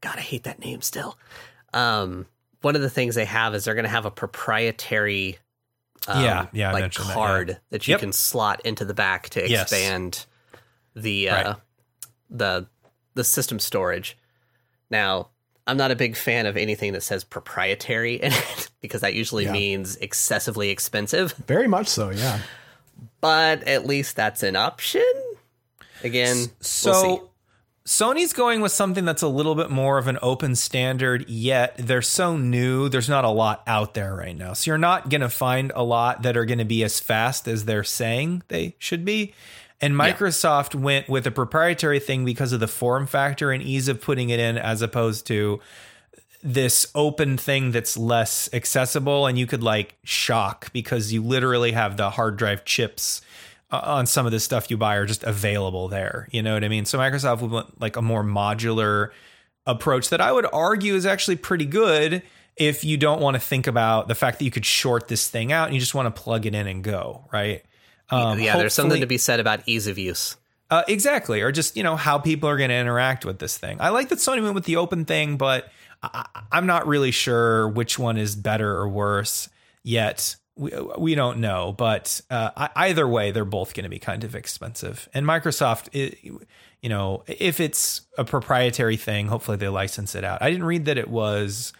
God, 0.00 0.16
I 0.18 0.20
hate 0.22 0.44
that 0.44 0.58
name 0.60 0.80
still. 0.80 1.18
Um, 1.74 2.26
one 2.62 2.76
of 2.76 2.82
the 2.82 2.90
things 2.90 3.14
they 3.14 3.24
have 3.24 3.54
is 3.54 3.64
they're 3.64 3.74
going 3.74 3.84
to 3.84 3.90
have 3.90 4.06
a 4.06 4.10
proprietary 4.10 5.38
um, 6.06 6.24
Yeah, 6.24 6.46
yeah, 6.52 6.70
I 6.70 6.72
like 6.72 6.82
mentioned 6.82 7.08
that, 7.08 7.14
card 7.14 7.48
yeah. 7.48 7.54
that, 7.70 7.86
you 7.88 7.92
Yep. 7.92 8.00
can 8.00 8.12
slot 8.12 8.60
into 8.64 8.84
the 8.84 8.94
back 8.94 9.28
to 9.30 9.48
Yes. 9.48 9.62
expand 9.72 10.24
the 10.94 11.28
uh, 11.30 11.34
Right. 11.48 11.56
the 12.30 12.66
the 13.14 13.24
system 13.24 13.58
storage. 13.58 14.16
Now, 14.90 15.28
I'm 15.66 15.76
not 15.76 15.90
a 15.90 15.96
big 15.96 16.16
fan 16.16 16.46
of 16.46 16.56
anything 16.56 16.92
that 16.94 17.02
says 17.02 17.24
proprietary 17.24 18.14
in 18.14 18.32
it 18.32 18.70
because 18.80 19.00
that 19.02 19.14
usually 19.14 19.44
Yeah. 19.44 19.52
means 19.52 19.96
excessively 19.96 20.70
expensive 20.70 21.32
Very 21.46 21.66
much 21.68 21.88
so, 21.88 22.10
yeah. 22.10 22.38
but 23.20 23.62
at 23.64 23.86
least 23.86 24.16
that's 24.16 24.42
an 24.42 24.56
option. 24.56 25.02
Again, 26.04 26.46
So 26.60 27.02
we'll. 27.06 27.27
Sony's 27.88 28.34
going 28.34 28.60
with 28.60 28.70
something 28.70 29.06
that's 29.06 29.22
a 29.22 29.28
little 29.28 29.54
bit 29.54 29.70
more 29.70 29.96
of 29.96 30.08
an 30.08 30.18
open 30.20 30.54
standard, 30.54 31.26
yet 31.26 31.74
they're 31.78 32.02
so 32.02 32.36
new, 32.36 32.90
there's 32.90 33.08
not 33.08 33.24
a 33.24 33.30
lot 33.30 33.62
out 33.66 33.94
there 33.94 34.14
right 34.14 34.36
now. 34.36 34.52
So 34.52 34.70
you're 34.70 34.76
not 34.76 35.08
going 35.08 35.22
to 35.22 35.30
find 35.30 35.72
a 35.74 35.82
lot 35.82 36.20
that 36.20 36.36
are 36.36 36.44
going 36.44 36.58
to 36.58 36.66
be 36.66 36.84
as 36.84 37.00
fast 37.00 37.48
as 37.48 37.64
they're 37.64 37.82
saying 37.82 38.42
they 38.48 38.76
should 38.78 39.06
be. 39.06 39.32
And 39.80 39.94
Microsoft 39.94 40.74
went 40.74 41.08
with 41.08 41.26
a 41.26 41.30
proprietary 41.30 41.98
thing 41.98 42.26
because 42.26 42.52
of 42.52 42.60
the 42.60 42.68
form 42.68 43.06
factor 43.06 43.52
and 43.52 43.62
ease 43.62 43.88
of 43.88 44.02
putting 44.02 44.28
it 44.28 44.38
in 44.38 44.58
as 44.58 44.82
opposed 44.82 45.26
to 45.28 45.58
this 46.42 46.88
open 46.94 47.38
thing 47.38 47.70
that's 47.70 47.96
less 47.96 48.50
accessible 48.52 49.26
and 49.26 49.38
you 49.38 49.46
could 49.46 49.62
like 49.62 49.96
shock 50.04 50.70
because 50.74 51.10
you 51.10 51.22
literally 51.22 51.72
have 51.72 51.96
the 51.96 52.10
hard 52.10 52.36
drive 52.36 52.66
chips 52.66 53.22
uh, 53.70 53.80
on 53.82 54.06
some 54.06 54.26
of 54.26 54.32
the 54.32 54.40
stuff 54.40 54.70
you 54.70 54.76
buy 54.76 54.96
are 54.96 55.06
just 55.06 55.22
available 55.24 55.88
there 55.88 56.28
you 56.32 56.42
know 56.42 56.54
what 56.54 56.64
i 56.64 56.68
mean 56.68 56.84
so 56.84 56.98
microsoft 56.98 57.40
would 57.40 57.50
want 57.50 57.80
like 57.80 57.96
a 57.96 58.02
more 58.02 58.22
modular 58.24 59.10
approach 59.66 60.08
that 60.10 60.20
i 60.20 60.32
would 60.32 60.46
argue 60.52 60.94
is 60.94 61.04
actually 61.06 61.36
pretty 61.36 61.66
good 61.66 62.22
if 62.56 62.82
you 62.84 62.96
don't 62.96 63.20
want 63.20 63.34
to 63.34 63.40
think 63.40 63.66
about 63.66 64.08
the 64.08 64.14
fact 64.14 64.38
that 64.38 64.44
you 64.44 64.50
could 64.50 64.64
short 64.66 65.08
this 65.08 65.28
thing 65.28 65.52
out 65.52 65.66
and 65.66 65.74
you 65.74 65.80
just 65.80 65.94
want 65.94 66.12
to 66.14 66.22
plug 66.22 66.46
it 66.46 66.54
in 66.54 66.66
and 66.66 66.82
go 66.82 67.24
right 67.32 67.62
um, 68.10 68.40
yeah, 68.40 68.56
there's 68.56 68.72
something 68.72 69.02
to 69.02 69.06
be 69.06 69.18
said 69.18 69.38
about 69.38 69.60
ease 69.66 69.86
of 69.86 69.98
use. 69.98 70.38
uh, 70.70 70.82
exactly, 70.88 71.42
or 71.42 71.52
just 71.52 71.76
you 71.76 71.82
know 71.82 71.94
how 71.94 72.16
people 72.18 72.48
are 72.48 72.56
going 72.56 72.70
to 72.70 72.74
interact 72.74 73.26
with 73.26 73.38
this 73.38 73.58
thing. 73.58 73.76
I 73.82 73.90
like 73.90 74.08
that 74.08 74.16
Sony 74.18 74.42
went 74.42 74.54
with 74.54 74.64
the 74.64 74.76
open 74.76 75.04
thing, 75.04 75.36
but 75.36 75.68
I, 76.02 76.24
I- 76.34 76.40
I'm 76.52 76.64
not 76.64 76.86
really 76.86 77.10
sure 77.10 77.68
which 77.68 77.98
one 77.98 78.16
is 78.16 78.34
better 78.34 78.74
or 78.76 78.88
worse 78.88 79.50
yet. 79.82 80.36
We 80.58 80.72
we 80.98 81.14
don't 81.14 81.38
know, 81.38 81.72
but 81.72 82.20
uh, 82.30 82.68
either 82.76 83.06
way, 83.06 83.30
they're 83.30 83.44
both 83.44 83.74
going 83.74 83.84
to 83.84 83.90
be 83.90 84.00
kind 84.00 84.24
of 84.24 84.34
expensive. 84.34 85.08
And 85.14 85.24
Microsoft, 85.24 85.88
i 85.94 86.38
you 86.80 86.88
know, 86.88 87.24
if 87.26 87.58
it's 87.58 88.02
a 88.16 88.24
proprietary 88.24 88.96
thing, 88.96 89.28
hopefully 89.28 89.56
they 89.56 89.68
license 89.68 90.14
it 90.14 90.22
out. 90.24 90.42
I 90.42 90.50
didn't 90.50 90.66
read 90.66 90.84
that 90.84 90.96
it 90.98 91.08
was 91.08 91.72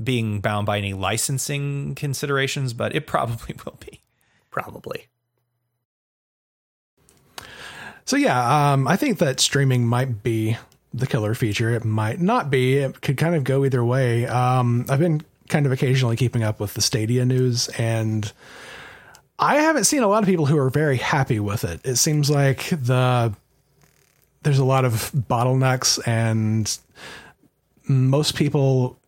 being 0.00 0.40
bound 0.40 0.66
by 0.66 0.78
any 0.78 0.92
licensing 0.92 1.94
considerations, 1.94 2.72
but 2.72 2.94
it 2.94 3.06
probably 3.06 3.56
will 3.64 3.78
be. 3.80 4.02
Probably. 4.50 5.06
So 8.04 8.16
yeah, 8.16 8.72
um, 8.72 8.86
I 8.86 8.96
think 8.96 9.18
that 9.18 9.40
streaming 9.40 9.86
might 9.86 10.22
be 10.22 10.56
the 10.92 11.06
killer 11.06 11.34
feature. 11.34 11.70
It 11.70 11.84
might 11.84 12.20
not 12.20 12.50
be. 12.50 12.76
It 12.76 13.00
could 13.00 13.16
kind 13.16 13.34
of 13.34 13.44
go 13.44 13.64
either 13.64 13.84
way. 13.84 14.26
Um, 14.26 14.86
I've 14.88 15.00
been 15.00 15.22
kind 15.48 15.66
of 15.66 15.72
occasionally 15.72 16.16
keeping 16.16 16.42
up 16.42 16.60
with 16.60 16.74
the 16.74 16.80
Stadia 16.80 17.24
news, 17.24 17.68
and 17.68 18.32
I 19.38 19.56
haven't 19.56 19.84
seen 19.84 20.02
a 20.02 20.08
lot 20.08 20.22
of 20.22 20.28
people 20.28 20.46
who 20.46 20.58
are 20.58 20.70
very 20.70 20.96
happy 20.96 21.40
with 21.40 21.64
it. 21.64 21.80
It 21.84 21.96
seems 21.96 22.30
like 22.30 22.68
the 22.70 23.34
there's 24.42 24.58
a 24.58 24.64
lot 24.64 24.84
of 24.84 25.10
bottlenecks, 25.12 26.06
and 26.06 26.76
most 27.88 28.36
people 28.36 28.98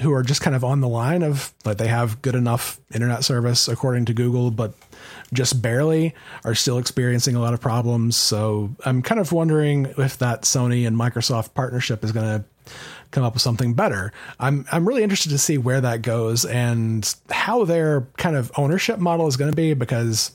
who 0.00 0.12
are 0.12 0.22
just 0.22 0.40
kind 0.40 0.54
of 0.54 0.62
on 0.62 0.80
the 0.80 0.88
line 0.88 1.22
of 1.22 1.52
like 1.64 1.78
they 1.78 1.88
have 1.88 2.22
good 2.22 2.36
enough 2.36 2.80
internet 2.94 3.24
service 3.24 3.68
according 3.68 4.04
to 4.06 4.14
Google, 4.14 4.50
but 4.50 4.72
just 5.32 5.60
barely 5.60 6.14
are 6.44 6.54
still 6.54 6.78
experiencing 6.78 7.34
a 7.34 7.40
lot 7.40 7.52
of 7.52 7.60
problems. 7.60 8.16
So 8.16 8.70
I'm 8.84 9.02
kind 9.02 9.20
of 9.20 9.32
wondering 9.32 9.92
if 9.98 10.18
that 10.18 10.42
Sony 10.42 10.86
and 10.86 10.96
Microsoft 10.96 11.54
partnership 11.54 12.04
is 12.04 12.12
going 12.12 12.40
to 12.40 12.72
come 13.10 13.24
up 13.24 13.34
with 13.34 13.42
something 13.42 13.74
better. 13.74 14.12
I'm 14.38 14.66
I'm 14.70 14.86
really 14.86 15.02
interested 15.02 15.30
to 15.30 15.38
see 15.38 15.58
where 15.58 15.80
that 15.80 16.02
goes 16.02 16.44
and 16.44 17.14
how 17.30 17.64
their 17.64 18.02
kind 18.16 18.36
of 18.36 18.52
ownership 18.56 18.98
model 18.98 19.26
is 19.26 19.36
going 19.36 19.50
to 19.50 19.56
be 19.56 19.74
because 19.74 20.32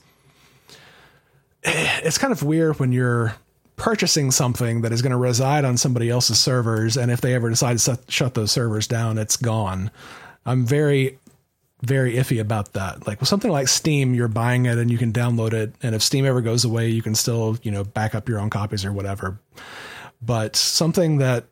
it's 1.62 2.18
kind 2.18 2.32
of 2.32 2.42
weird 2.42 2.78
when 2.78 2.92
you're 2.92 3.34
purchasing 3.76 4.30
something 4.30 4.82
that 4.82 4.92
is 4.92 5.02
going 5.02 5.10
to 5.10 5.16
reside 5.16 5.64
on 5.64 5.76
somebody 5.76 6.08
else's 6.08 6.38
servers, 6.38 6.96
and 6.96 7.10
if 7.10 7.20
they 7.20 7.34
ever 7.34 7.50
decide 7.50 7.78
to 7.78 7.98
shut 8.08 8.34
those 8.34 8.52
servers 8.52 8.86
down, 8.86 9.18
it's 9.18 9.36
gone. 9.36 9.90
I'm 10.46 10.66
very 10.66 11.18
very 11.82 12.14
iffy 12.14 12.40
about 12.40 12.72
that. 12.72 13.06
Like 13.06 13.20
with 13.20 13.28
something 13.28 13.50
like 13.50 13.68
Steam, 13.68 14.14
you're 14.14 14.26
buying 14.26 14.64
it 14.64 14.78
and 14.78 14.90
you 14.90 14.96
can 14.96 15.12
download 15.12 15.52
it, 15.52 15.74
and 15.82 15.94
if 15.94 16.02
Steam 16.02 16.24
ever 16.24 16.40
goes 16.40 16.64
away, 16.64 16.88
you 16.88 17.02
can 17.02 17.14
still 17.14 17.58
you 17.62 17.70
know 17.70 17.84
back 17.84 18.14
up 18.14 18.28
your 18.28 18.38
own 18.38 18.50
copies 18.50 18.84
or 18.84 18.92
whatever. 18.92 19.38
But 20.22 20.56
something 20.56 21.18
that 21.18 21.44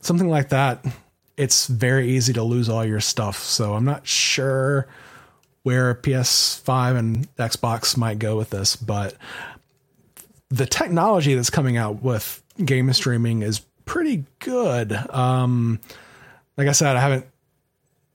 something 0.00 0.28
like 0.28 0.50
that, 0.50 0.84
it's 1.36 1.66
very 1.66 2.10
easy 2.10 2.32
to 2.34 2.42
lose 2.42 2.68
all 2.68 2.84
your 2.84 3.00
stuff. 3.00 3.38
So 3.38 3.74
I'm 3.74 3.84
not 3.84 4.06
sure 4.06 4.86
where 5.62 5.94
PS5 5.94 6.96
and 6.96 7.36
Xbox 7.36 7.96
might 7.96 8.18
go 8.18 8.36
with 8.36 8.50
this, 8.50 8.76
but 8.76 9.14
the 10.48 10.66
technology 10.66 11.34
that's 11.34 11.50
coming 11.50 11.76
out 11.76 12.02
with 12.02 12.42
game 12.64 12.92
streaming 12.92 13.42
is 13.42 13.60
pretty 13.84 14.24
good. 14.38 14.92
Um, 15.10 15.80
like 16.56 16.68
I 16.68 16.72
said, 16.72 16.96
I 16.96 17.00
haven't 17.00 17.26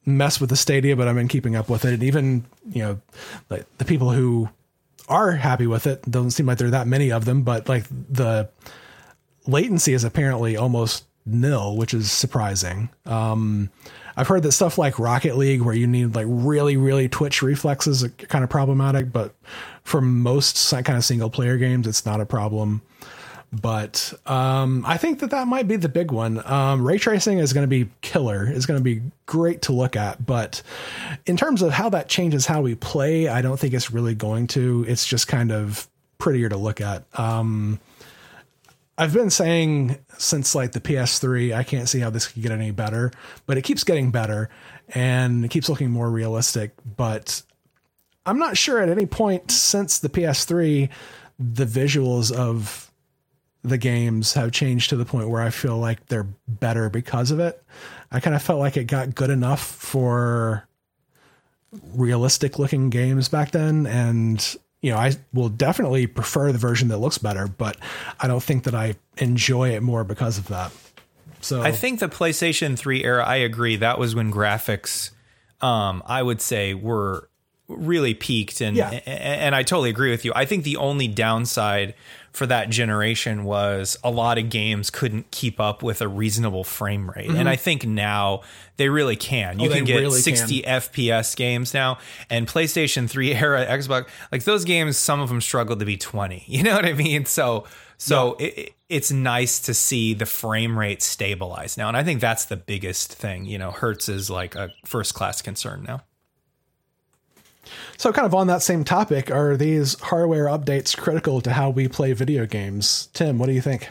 messed 0.06 0.41
with 0.41 0.49
the 0.49 0.56
Stadia, 0.56 0.95
but 0.95 1.07
I've 1.07 1.16
been 1.16 1.28
keeping 1.28 1.56
up 1.56 1.70
with 1.70 1.86
it. 1.86 1.94
And 1.94 2.03
even, 2.03 2.45
you 2.70 2.84
know, 2.84 3.02
like 3.49 3.66
the 3.78 3.86
people 3.86 4.12
who 4.12 4.49
are 5.07 5.32
happy 5.32 5.68
with 5.68 5.88
it, 5.88 6.02
doesn't 6.10 6.32
seem 6.32 6.45
like 6.45 6.57
there 6.57 6.68
are 6.68 6.72
that 6.72 6.88
many 6.88 7.12
of 7.12 7.26
them, 7.26 7.44
but 7.44 7.70
like 7.70 7.86
the 7.90 8.49
latency 9.48 9.94
is 9.94 10.03
apparently 10.03 10.57
almost 10.57 11.06
nil, 11.26 11.76
which 11.76 11.93
is 11.93 12.11
surprising. 12.11 12.89
Um, 13.06 13.69
I've 14.18 14.27
heard 14.27 14.43
that 14.43 14.53
stuff 14.53 14.77
like 14.77 14.99
Rocket 14.99 15.38
League, 15.38 15.61
where 15.61 15.76
you 15.76 15.88
need 15.88 16.15
like 16.15 16.27
really, 16.30 16.77
really 16.77 17.10
twitch 17.10 17.41
reflexes, 17.41 18.03
are 18.03 18.10
kind 18.10 18.43
of 18.43 18.49
problematic. 18.49 19.11
But 19.11 19.34
for 19.84 20.02
most 20.02 20.72
kind 20.72 20.97
of 20.97 21.03
single 21.03 21.30
player 21.30 21.57
games, 21.57 21.88
it's 21.88 22.06
not 22.06 22.22
a 22.22 22.26
problem. 22.26 22.81
But 23.52 24.14
um, 24.26 24.84
I 24.85 24.97
think 24.97 25.19
that 25.19 25.31
that 25.31 25.47
might 25.47 25.68
be 25.68 25.76
the 25.76 25.89
big 25.89 26.11
one. 26.11 26.45
Um, 26.45 26.85
ray 26.85 26.97
tracing 26.97 27.39
is 27.39 27.53
going 27.53 27.64
to 27.64 27.69
be 27.69 27.89
killer. 28.02 28.45
It's 28.45 28.65
going 28.65 28.80
to 28.80 28.84
be 28.84 29.02
great 29.26 29.61
to 29.64 29.72
look 29.72 29.95
at. 29.95 30.26
But 30.26 30.61
in 31.26 31.38
terms 31.38 31.61
of 31.61 31.72
how 31.72 31.89
that 31.89 32.10
changes 32.10 32.45
how 32.45 32.61
we 32.61 32.76
play, 32.76 33.27
I 33.27 33.41
don't 33.41 33.57
think 33.57 33.73
it's 33.73 33.91
really 33.91 34.15
going 34.15 34.47
to. 34.47 34.85
It's 34.88 35.06
just 35.06 35.27
kind 35.27 35.52
of 35.52 35.88
prettier 36.18 36.49
to 36.49 36.57
look 36.57 36.81
at. 36.81 37.03
Um, 37.18 37.80
I've 38.97 39.13
been 39.13 39.30
saying 39.30 39.97
since 40.17 40.55
like 40.55 40.72
the 40.72 40.80
PS3, 40.80 41.53
I 41.53 41.63
can't 41.63 41.89
see 41.89 41.99
how 41.99 42.09
this 42.09 42.27
could 42.27 42.41
get 42.41 42.51
any 42.51 42.72
better, 42.72 43.11
but 43.45 43.57
it 43.57 43.63
keeps 43.63 43.84
getting 43.84 44.11
better 44.11 44.49
and 44.89 45.43
it 45.43 45.51
keeps 45.51 45.67
looking 45.67 45.91
more 45.91 46.09
realistic. 46.09 46.72
But 46.95 47.41
I'm 48.26 48.39
not 48.39 48.57
sure 48.57 48.81
at 48.81 48.89
any 48.89 49.05
point 49.05 49.51
since 49.51 49.99
the 49.99 50.09
PS3, 50.09 50.89
the 51.38 51.65
visuals 51.65 52.31
of 52.31 52.89
the 53.63 53.77
games 53.77 54.34
have 54.34 54.51
changed 54.51 54.91
to 54.91 54.95
the 54.95 55.05
point 55.05 55.30
where 55.30 55.41
I 55.41 55.49
feel 55.49 55.77
like 55.77 56.05
they're 56.05 56.27
better 56.47 56.89
because 56.89 57.31
of 57.31 57.39
it. 57.39 57.61
I 58.11 58.19
kind 58.19 58.35
of 58.35 58.41
felt 58.41 58.59
like 58.59 58.77
it 58.77 58.85
got 58.85 59.15
good 59.15 59.31
enough 59.31 59.61
for 59.61 60.67
realistic 61.93 62.59
looking 62.59 62.89
games 62.89 63.27
back 63.27 63.51
then. 63.51 63.88
And 63.88 64.55
you 64.81 64.91
know, 64.91 64.97
I 64.97 65.14
will 65.34 65.49
definitely 65.49 66.07
prefer 66.07 66.52
the 66.52 66.57
version 66.57 66.89
that 66.89 66.97
looks 66.99 67.18
better, 67.18 67.47
but 67.47 67.77
I 68.19 68.27
don't 68.27 68.43
think 68.43 68.64
that 68.65 68.76
I 68.76 68.95
enjoy 69.18 69.69
it 69.76 69.81
more 69.81 70.03
because 70.03 70.38
of 70.38 70.47
that. 70.49 70.72
So 71.41 71.61
I 71.61 71.72
think 71.72 71.99
the 71.99 72.07
PlayStation 72.10 72.77
3 72.77 73.03
era, 73.03 73.23
I 73.23 73.35
agree, 73.38 73.76
that 73.77 73.99
was 73.99 74.15
when 74.15 74.31
graphics 74.31 75.11
um, 75.61 76.03
I 76.06 76.22
would 76.22 76.41
say 76.41 76.73
were 76.73 77.30
really 77.68 78.14
peaked 78.14 78.61
and, 78.61 78.76
Yeah. 78.77 78.89
and 78.91 79.02
and 79.07 79.56
I 79.56 79.64
totally 79.64 79.89
agree 79.89 80.11
with 80.11 80.23
you. 80.26 80.31
I 80.35 80.45
think 80.45 80.64
the 80.64 80.77
only 80.77 81.07
downside 81.07 81.95
for 82.36 82.45
that 82.45 82.70
generation 82.70 83.44
was 83.45 83.98
a 84.03 84.12
lot 84.12 84.38
of 84.38 84.49
games 84.49 84.90
couldn't 84.90 85.32
keep 85.32 85.60
up 85.60 85.82
with 85.82 86.02
a 86.02 86.07
reasonable 86.07 86.64
frame 86.64 87.10
rate. 87.10 87.30
And 87.30 87.48
I 87.48 87.56
think 87.56 87.86
now 87.86 88.41
they 88.78 88.90
really 88.90 89.16
can. 89.16 89.60
You 89.60 89.66
Mm-hmm. 89.70 89.74
Oh, 89.74 89.76
can 89.78 89.86
get 89.86 89.95
really 89.99 90.20
60 90.20 90.62
FPS 90.64 91.36
games 91.36 91.74
now 91.74 91.98
and 92.30 92.48
PlayStation 92.48 93.10
3 93.10 93.34
era 93.36 93.66
Xbox 93.66 94.07
like 94.32 94.44
those 94.44 94.66
games 94.66 94.98
some 94.98 95.22
of 95.22 95.30
them 95.30 95.40
struggled 95.41 95.80
to 95.80 95.86
be 95.86 95.98
20. 95.98 96.44
You 96.48 96.64
know 96.64 96.76
what 96.76 96.86
I 96.86 96.94
mean? 96.94 97.26
So 97.26 97.66
so 97.98 98.34
it, 98.40 98.44
it- 98.57 98.72
it's 98.88 99.12
nice 99.12 99.62
to 99.62 99.74
see 99.74 100.14
the 100.14 100.28
frame 100.28 100.78
rate 100.78 101.02
stabilize 101.02 101.76
now 101.76 101.88
and 101.88 101.98
I 101.98 102.03
think 102.03 102.22
that's 102.22 102.45
the 102.45 102.56
biggest 102.57 103.12
thing, 103.12 103.45
you 103.45 103.57
know, 103.57 103.72
Hertz 103.72 104.10
is 104.10 104.30
like 104.30 104.53
a 104.53 104.72
first 104.86 105.16
class 105.16 105.41
concern 105.41 105.84
now. 105.88 106.02
So, 107.98 108.12
kind 108.12 108.26
of 108.26 108.34
on 108.34 108.48
that 108.48 108.62
same 108.62 108.84
topic, 108.84 109.32
are 109.32 109.58
these 109.58 110.00
hardware 110.00 110.46
updates 110.46 110.96
critical 110.96 111.42
to 111.42 111.54
how 111.54 111.70
we 111.70 111.88
play 111.88 112.14
video 112.14 112.46
games? 112.46 113.10
Tim, 113.14 113.38
what 113.38 113.48
do 113.48 113.54
you 113.54 113.62
think? 113.62 113.90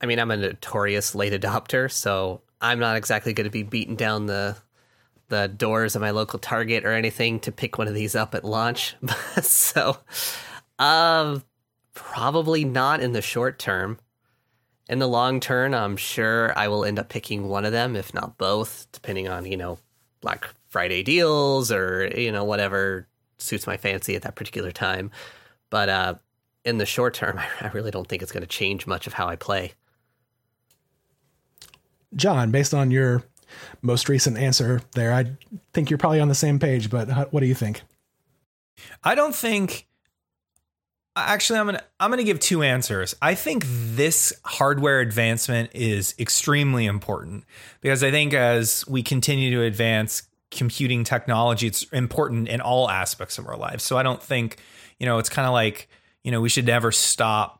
I 0.00 0.06
mean, 0.06 0.18
I'm 0.18 0.30
a 0.30 0.36
notorious 0.36 1.14
late 1.14 1.32
adopter, 1.32 1.90
so 1.90 2.42
I'm 2.60 2.78
not 2.78 2.96
exactly 2.96 3.32
going 3.32 3.46
to 3.46 3.50
be 3.50 3.62
beating 3.62 3.96
down 3.96 4.26
the 4.26 4.56
the 5.28 5.46
doors 5.46 5.94
of 5.94 6.00
my 6.00 6.10
local 6.10 6.38
Target 6.38 6.86
or 6.86 6.92
anything 6.92 7.38
to 7.40 7.52
pick 7.52 7.76
one 7.76 7.86
of 7.86 7.92
these 7.92 8.14
up 8.14 8.34
at 8.34 8.46
launch. 8.46 8.96
so, 9.42 9.98
um, 10.78 11.44
probably 11.92 12.64
not 12.64 13.00
in 13.00 13.12
the 13.12 13.20
short 13.20 13.58
term. 13.58 13.98
In 14.88 15.00
the 15.00 15.08
long 15.08 15.38
term, 15.38 15.74
I'm 15.74 15.98
sure 15.98 16.56
I 16.56 16.68
will 16.68 16.84
end 16.84 16.98
up 16.98 17.10
picking 17.10 17.48
one 17.48 17.66
of 17.66 17.72
them, 17.72 17.94
if 17.94 18.14
not 18.14 18.38
both, 18.38 18.86
depending 18.92 19.28
on 19.28 19.44
you 19.44 19.56
know 19.56 19.78
Black 20.20 20.54
Friday 20.68 21.02
deals 21.02 21.72
or 21.72 22.12
you 22.16 22.32
know 22.32 22.44
whatever 22.44 23.06
suits 23.38 23.66
my 23.66 23.76
fancy 23.76 24.16
at 24.16 24.22
that 24.22 24.34
particular 24.34 24.72
time. 24.72 25.10
But 25.70 25.88
uh, 25.88 26.14
in 26.64 26.78
the 26.78 26.86
short 26.86 27.14
term, 27.14 27.38
I 27.60 27.68
really 27.68 27.90
don't 27.90 28.06
think 28.06 28.22
it's 28.22 28.32
going 28.32 28.42
to 28.42 28.46
change 28.46 28.86
much 28.86 29.06
of 29.06 29.14
how 29.14 29.28
I 29.28 29.36
play. 29.36 29.72
John, 32.14 32.50
based 32.50 32.72
on 32.72 32.90
your 32.90 33.22
most 33.82 34.08
recent 34.08 34.38
answer 34.38 34.80
there, 34.92 35.12
I 35.12 35.36
think 35.72 35.90
you're 35.90 35.98
probably 35.98 36.20
on 36.20 36.28
the 36.28 36.34
same 36.34 36.58
page, 36.58 36.90
but 36.90 37.32
what 37.32 37.40
do 37.40 37.46
you 37.46 37.54
think? 37.54 37.82
I 39.02 39.14
don't 39.14 39.34
think 39.34 39.86
actually 41.16 41.58
I'm 41.58 41.66
going 41.66 41.76
to 41.76 41.84
I'm 41.98 42.10
going 42.10 42.18
to 42.18 42.24
give 42.24 42.40
two 42.40 42.62
answers. 42.62 43.14
I 43.20 43.34
think 43.34 43.64
this 43.66 44.32
hardware 44.44 45.00
advancement 45.00 45.70
is 45.74 46.14
extremely 46.18 46.86
important 46.86 47.44
because 47.80 48.04
I 48.04 48.10
think 48.10 48.34
as 48.34 48.84
we 48.86 49.02
continue 49.02 49.50
to 49.50 49.62
advance 49.62 50.27
computing 50.50 51.04
technology 51.04 51.66
it's 51.66 51.82
important 51.92 52.48
in 52.48 52.60
all 52.60 52.88
aspects 52.88 53.38
of 53.38 53.46
our 53.46 53.56
lives. 53.56 53.84
So 53.84 53.98
I 53.98 54.02
don't 54.02 54.22
think, 54.22 54.56
you 54.98 55.06
know, 55.06 55.18
it's 55.18 55.28
kind 55.28 55.46
of 55.46 55.52
like, 55.52 55.88
you 56.24 56.30
know, 56.30 56.40
we 56.40 56.48
should 56.48 56.66
never 56.66 56.90
stop 56.90 57.58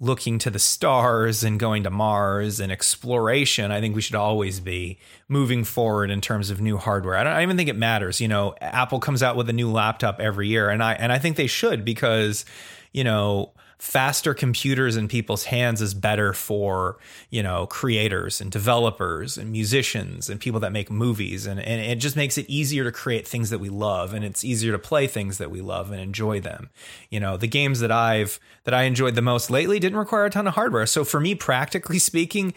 looking 0.00 0.38
to 0.38 0.50
the 0.50 0.58
stars 0.58 1.42
and 1.42 1.58
going 1.58 1.82
to 1.82 1.90
Mars 1.90 2.60
and 2.60 2.70
exploration, 2.70 3.72
I 3.72 3.80
think 3.80 3.94
we 3.94 4.00
should 4.00 4.14
always 4.14 4.60
be 4.60 4.98
moving 5.28 5.64
forward 5.64 6.10
in 6.10 6.20
terms 6.20 6.50
of 6.50 6.60
new 6.60 6.76
hardware. 6.76 7.16
I 7.16 7.24
don't, 7.24 7.32
I 7.32 7.42
even 7.42 7.56
think 7.56 7.68
it 7.68 7.76
matters. 7.76 8.20
You 8.20 8.28
know, 8.28 8.54
Apple 8.60 9.00
comes 9.00 9.22
out 9.22 9.36
with 9.36 9.48
a 9.48 9.52
new 9.52 9.70
laptop 9.70 10.20
every 10.20 10.48
year, 10.48 10.70
and 10.70 10.82
I 10.82 10.94
and 10.94 11.12
I 11.12 11.18
think 11.18 11.36
they 11.36 11.48
should 11.48 11.84
because, 11.84 12.44
you 12.92 13.02
know, 13.02 13.52
faster 13.78 14.34
computers 14.34 14.96
in 14.96 15.06
people's 15.06 15.44
hands 15.44 15.80
is 15.80 15.94
better 15.94 16.32
for 16.32 16.98
you 17.30 17.42
know 17.42 17.66
creators 17.66 18.40
and 18.40 18.50
developers 18.50 19.38
and 19.38 19.52
musicians 19.52 20.28
and 20.28 20.40
people 20.40 20.60
that 20.60 20.72
make 20.72 20.90
movies. 20.90 21.46
And, 21.46 21.60
and 21.60 21.80
it 21.80 21.96
just 21.96 22.16
makes 22.16 22.36
it 22.36 22.46
easier 22.48 22.84
to 22.84 22.92
create 22.92 23.26
things 23.26 23.50
that 23.50 23.60
we 23.60 23.68
love 23.68 24.14
and 24.14 24.24
it's 24.24 24.44
easier 24.44 24.72
to 24.72 24.78
play 24.78 25.06
things 25.06 25.38
that 25.38 25.50
we 25.50 25.60
love 25.60 25.90
and 25.92 26.00
enjoy 26.00 26.40
them. 26.40 26.70
You 27.10 27.20
know 27.20 27.36
the 27.36 27.46
games 27.46 27.80
that 27.80 27.92
i've 27.92 28.40
that 28.64 28.74
i 28.74 28.82
enjoyed 28.82 29.14
the 29.14 29.22
most 29.22 29.50
lately 29.50 29.78
didn't 29.78 29.98
require 29.98 30.24
a 30.24 30.30
ton 30.30 30.46
of 30.46 30.54
hardware. 30.54 30.86
So 30.86 31.04
for 31.04 31.20
me 31.20 31.34
practically 31.34 31.98
speaking 32.08 32.54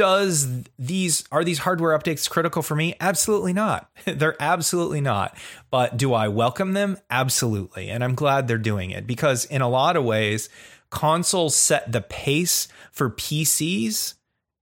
does 0.00 0.62
these 0.78 1.24
are 1.30 1.44
these 1.44 1.58
hardware 1.58 1.96
updates 1.96 2.28
critical 2.30 2.62
for 2.62 2.74
me? 2.74 2.94
Absolutely 3.00 3.52
not. 3.52 3.90
They're 4.06 4.34
absolutely 4.40 5.02
not. 5.02 5.36
But 5.70 5.98
do 5.98 6.14
i 6.14 6.26
welcome 6.26 6.72
them? 6.72 6.96
Absolutely. 7.10 7.90
And 7.90 8.02
i'm 8.02 8.14
glad 8.14 8.48
they're 8.48 8.56
doing 8.56 8.92
it 8.92 9.06
because 9.06 9.44
in 9.44 9.60
a 9.60 9.68
lot 9.68 9.98
of 9.98 10.04
ways 10.04 10.48
consoles 10.88 11.54
set 11.54 11.92
the 11.92 12.00
pace 12.00 12.66
for 12.90 13.10
pcs 13.10 14.14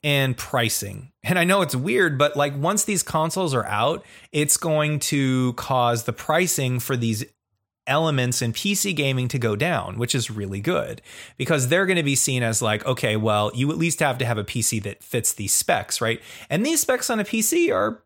and 0.03 0.37
pricing. 0.37 1.13
And 1.23 1.39
i 1.39 1.45
know 1.45 1.63
it's 1.63 1.77
weird 1.77 2.19
but 2.19 2.37
like 2.37 2.57
once 2.57 2.83
these 2.83 3.05
consoles 3.05 3.55
are 3.55 3.67
out 3.67 4.05
it's 4.33 4.57
going 4.57 4.99
to 5.15 5.53
cause 5.53 6.03
the 6.03 6.13
pricing 6.13 6.81
for 6.81 6.97
these 6.97 7.25
elements 7.89 8.41
in 8.41 8.53
PC 8.53 8.95
gaming 8.95 9.27
to 9.29 9.39
go 9.39 9.57
down, 9.57 9.99
which 9.99 10.15
is 10.15 10.31
really 10.31 10.61
good 10.61 11.03
because 11.37 11.69
they're 11.69 11.87
going 11.87 11.97
to 11.97 12.03
be 12.03 12.15
seen 12.15 12.43
as 12.43 12.63
like, 12.63 12.87
okay, 12.87 13.17
well, 13.17 13.51
you 13.55 13.71
at 13.71 13.79
least 13.79 14.01
have 14.01 14.19
to 14.19 14.25
have 14.25 14.39
a 14.39 14.45
PC 14.45 14.83
that 14.85 15.03
fits 15.03 15.33
these 15.33 15.53
specs, 15.53 16.01
right? 16.01 16.21
And 16.49 16.65
these 16.65 16.81
specs 16.81 17.11
on 17.11 17.19
a 17.19 17.25
PC 17.25 17.75
are 17.75 18.03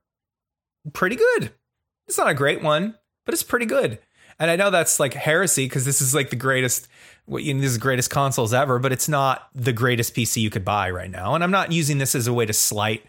pretty 0.93 1.17
good. 1.17 1.53
It's 2.09 2.19
not 2.19 2.29
a 2.29 2.35
great 2.35 2.63
one, 2.63 2.97
but 3.25 3.35
it's 3.35 3.43
pretty 3.43 3.67
good. 3.67 3.99
And 4.39 4.51
I 4.51 4.57
know 4.57 4.71
that's 4.71 4.99
like 4.99 5.15
heresy 5.15 5.67
because 5.67 5.85
this 5.85 6.01
is 6.01 6.15
like 6.15 6.31
the 6.31 6.37
greatest, 6.37 6.89
what 7.27 7.43
you 7.43 7.55
know, 7.55 7.61
this 7.61 7.71
is 7.71 7.77
the 7.77 7.83
greatest 7.83 8.11
consoles 8.11 8.53
ever, 8.55 8.79
but 8.79 8.93
it's 8.93 9.09
not 9.09 9.49
the 9.55 9.73
greatest 9.73 10.15
PC 10.15 10.39
you 10.39 10.51
could 10.51 10.65
buy 10.65 10.91
right 10.91 11.11
now. 11.11 11.35
And 11.35 11.45
I'm 11.45 11.51
not 11.51 11.73
using 11.73 11.99
this 11.99 12.15
as 12.15 12.27
a 12.27 12.33
way 12.33 12.47
to 12.47 12.53
slight 12.53 13.05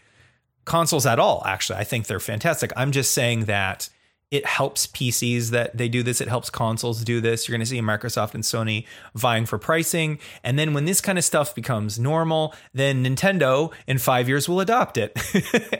consoles 0.66 1.06
at 1.06 1.20
all. 1.20 1.44
Actually, 1.46 1.80
I 1.80 1.84
think 1.84 2.08
they're 2.08 2.20
fantastic. 2.20 2.72
I'm 2.76 2.92
just 2.92 3.14
saying 3.14 3.46
that 3.46 3.90
it 4.34 4.48
helps 4.48 4.88
PCs 4.88 5.52
that 5.52 5.78
they 5.78 5.88
do 5.88 6.02
this. 6.02 6.20
It 6.20 6.28
helps 6.28 6.50
consoles 6.50 7.04
do 7.04 7.22
this. 7.22 7.48
You're 7.48 7.54
going 7.54 7.64
to 7.64 7.68
see 7.68 7.80
Microsoft 7.82 8.34
and 8.34 8.44
Sony 8.44 8.88
vying 9.14 9.46
for 9.46 9.60
pricing. 9.60 10.18
And 10.44 10.58
then 10.58 10.74
when 10.74 10.86
this 10.86 11.02
kind 11.02 11.20
of 11.20 11.24
stuff 11.24 11.54
becomes 11.54 12.00
normal, 12.00 12.56
then 12.74 13.06
Nintendo 13.06 13.72
in 13.86 14.00
five 14.00 14.28
years 14.28 14.50
will 14.50 14.60
adopt 14.60 14.98
it 14.98 15.16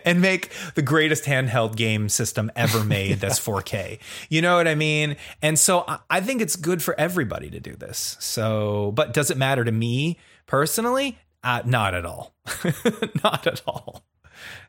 and 0.06 0.22
make 0.22 0.52
the 0.76 0.84
greatest 0.84 1.24
handheld 1.24 1.76
game 1.76 2.10
system 2.10 2.52
ever 2.56 2.84
made 2.84 3.22
that's 3.22 3.40
4K. 3.40 3.98
You 4.30 4.44
know 4.44 4.56
what 4.56 4.68
I 4.68 4.76
mean? 4.76 5.16
And 5.42 5.58
so 5.58 5.84
I 6.12 6.22
think 6.22 6.40
it's 6.40 6.56
good 6.56 6.84
for 6.84 6.94
everybody 7.00 7.50
to 7.50 7.60
do 7.60 7.76
this. 7.76 8.18
So, 8.20 8.92
but 8.92 9.14
does 9.14 9.32
it 9.32 9.38
matter 9.38 9.64
to 9.64 9.72
me 9.72 10.20
personally? 10.46 11.18
Uh, 11.44 11.64
not 11.66 11.96
at 11.96 12.06
all. 12.06 12.36
not 13.24 13.48
at 13.48 13.64
all. 13.66 14.04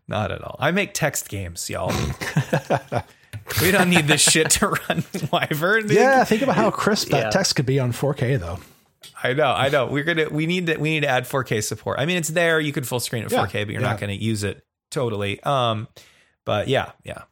Not 0.08 0.32
at 0.32 0.42
all. 0.42 0.56
I 0.58 0.70
make 0.70 0.94
text 0.94 1.28
games, 1.28 1.68
y'all. 1.68 1.92
We 3.60 3.70
don't 3.70 3.90
need 3.90 4.06
this 4.06 4.20
shit 4.20 4.50
to 4.50 4.68
run 4.88 5.04
Wyvern. 5.32 5.90
Yeah, 5.90 6.24
think 6.24 6.42
about 6.42 6.56
how 6.56 6.70
crisp 6.70 7.08
that 7.10 7.24
yeah. 7.24 7.30
text 7.30 7.56
could 7.56 7.66
be 7.66 7.78
on 7.78 7.92
4K 7.92 8.38
though. 8.38 8.58
I 9.22 9.32
know, 9.32 9.52
I 9.52 9.68
know. 9.68 9.86
We're 9.86 10.04
gonna 10.04 10.28
we 10.30 10.46
need 10.46 10.66
to 10.66 10.76
we 10.76 10.90
need 10.90 11.00
to 11.00 11.08
add 11.08 11.24
4K 11.24 11.62
support. 11.62 11.98
I 11.98 12.06
mean, 12.06 12.16
it's 12.16 12.28
there. 12.28 12.60
You 12.60 12.72
could 12.72 12.86
full 12.86 13.00
screen 13.00 13.24
at 13.24 13.32
yeah, 13.32 13.46
4K, 13.46 13.52
but 13.52 13.68
you're 13.70 13.82
yeah. 13.82 13.88
not 13.88 14.00
going 14.00 14.16
to 14.16 14.22
use 14.22 14.44
it 14.44 14.64
totally. 14.90 15.42
Um, 15.42 15.88
but 16.44 16.68
yeah, 16.68 16.92
yeah, 17.04 17.22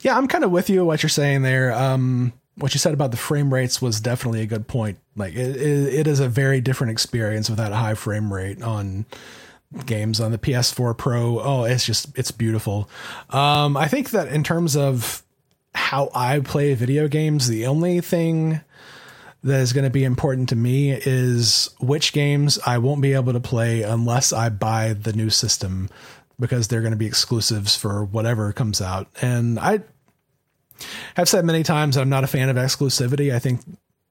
yeah. 0.00 0.16
I'm 0.16 0.28
kind 0.28 0.44
of 0.44 0.50
with 0.50 0.70
you 0.70 0.84
what 0.84 1.02
you're 1.02 1.10
saying 1.10 1.42
there. 1.42 1.72
Um, 1.72 2.32
what 2.56 2.74
you 2.74 2.80
said 2.80 2.94
about 2.94 3.10
the 3.10 3.16
frame 3.16 3.52
rates 3.52 3.82
was 3.82 4.00
definitely 4.00 4.40
a 4.42 4.46
good 4.46 4.66
point. 4.66 4.98
Like 5.14 5.34
it, 5.34 5.56
it, 5.56 5.94
it 5.94 6.06
is 6.06 6.20
a 6.20 6.28
very 6.28 6.60
different 6.60 6.90
experience 6.90 7.50
without 7.50 7.72
a 7.72 7.76
high 7.76 7.94
frame 7.94 8.32
rate 8.32 8.62
on 8.62 9.06
games 9.84 10.20
on 10.20 10.30
the 10.30 10.38
PS4 10.38 10.96
Pro. 10.96 11.40
Oh, 11.40 11.64
it's 11.64 11.84
just 11.84 12.16
it's 12.18 12.30
beautiful. 12.30 12.88
Um, 13.30 13.76
I 13.76 13.88
think 13.88 14.10
that 14.10 14.28
in 14.28 14.42
terms 14.42 14.76
of 14.76 15.22
how 15.74 16.10
I 16.14 16.40
play 16.40 16.74
video 16.74 17.08
games, 17.08 17.48
the 17.48 17.66
only 17.66 18.00
thing 18.00 18.60
that 19.42 19.60
is 19.60 19.72
going 19.72 19.84
to 19.84 19.90
be 19.90 20.04
important 20.04 20.48
to 20.48 20.56
me 20.56 20.90
is 20.90 21.70
which 21.78 22.12
games 22.12 22.58
I 22.66 22.78
won't 22.78 23.00
be 23.00 23.12
able 23.12 23.32
to 23.32 23.40
play 23.40 23.82
unless 23.82 24.32
I 24.32 24.48
buy 24.48 24.94
the 24.94 25.12
new 25.12 25.30
system 25.30 25.88
because 26.38 26.68
they're 26.68 26.80
going 26.80 26.92
to 26.92 26.96
be 26.96 27.06
exclusives 27.06 27.76
for 27.76 28.04
whatever 28.04 28.52
comes 28.52 28.80
out. 28.80 29.08
And 29.22 29.58
I 29.58 29.80
have 31.14 31.28
said 31.28 31.44
many 31.44 31.62
times 31.62 31.96
I'm 31.96 32.08
not 32.08 32.24
a 32.24 32.28
fan 32.28 32.48
of 32.48 32.56
exclusivity. 32.56 33.32
I 33.32 33.38
think 33.38 33.60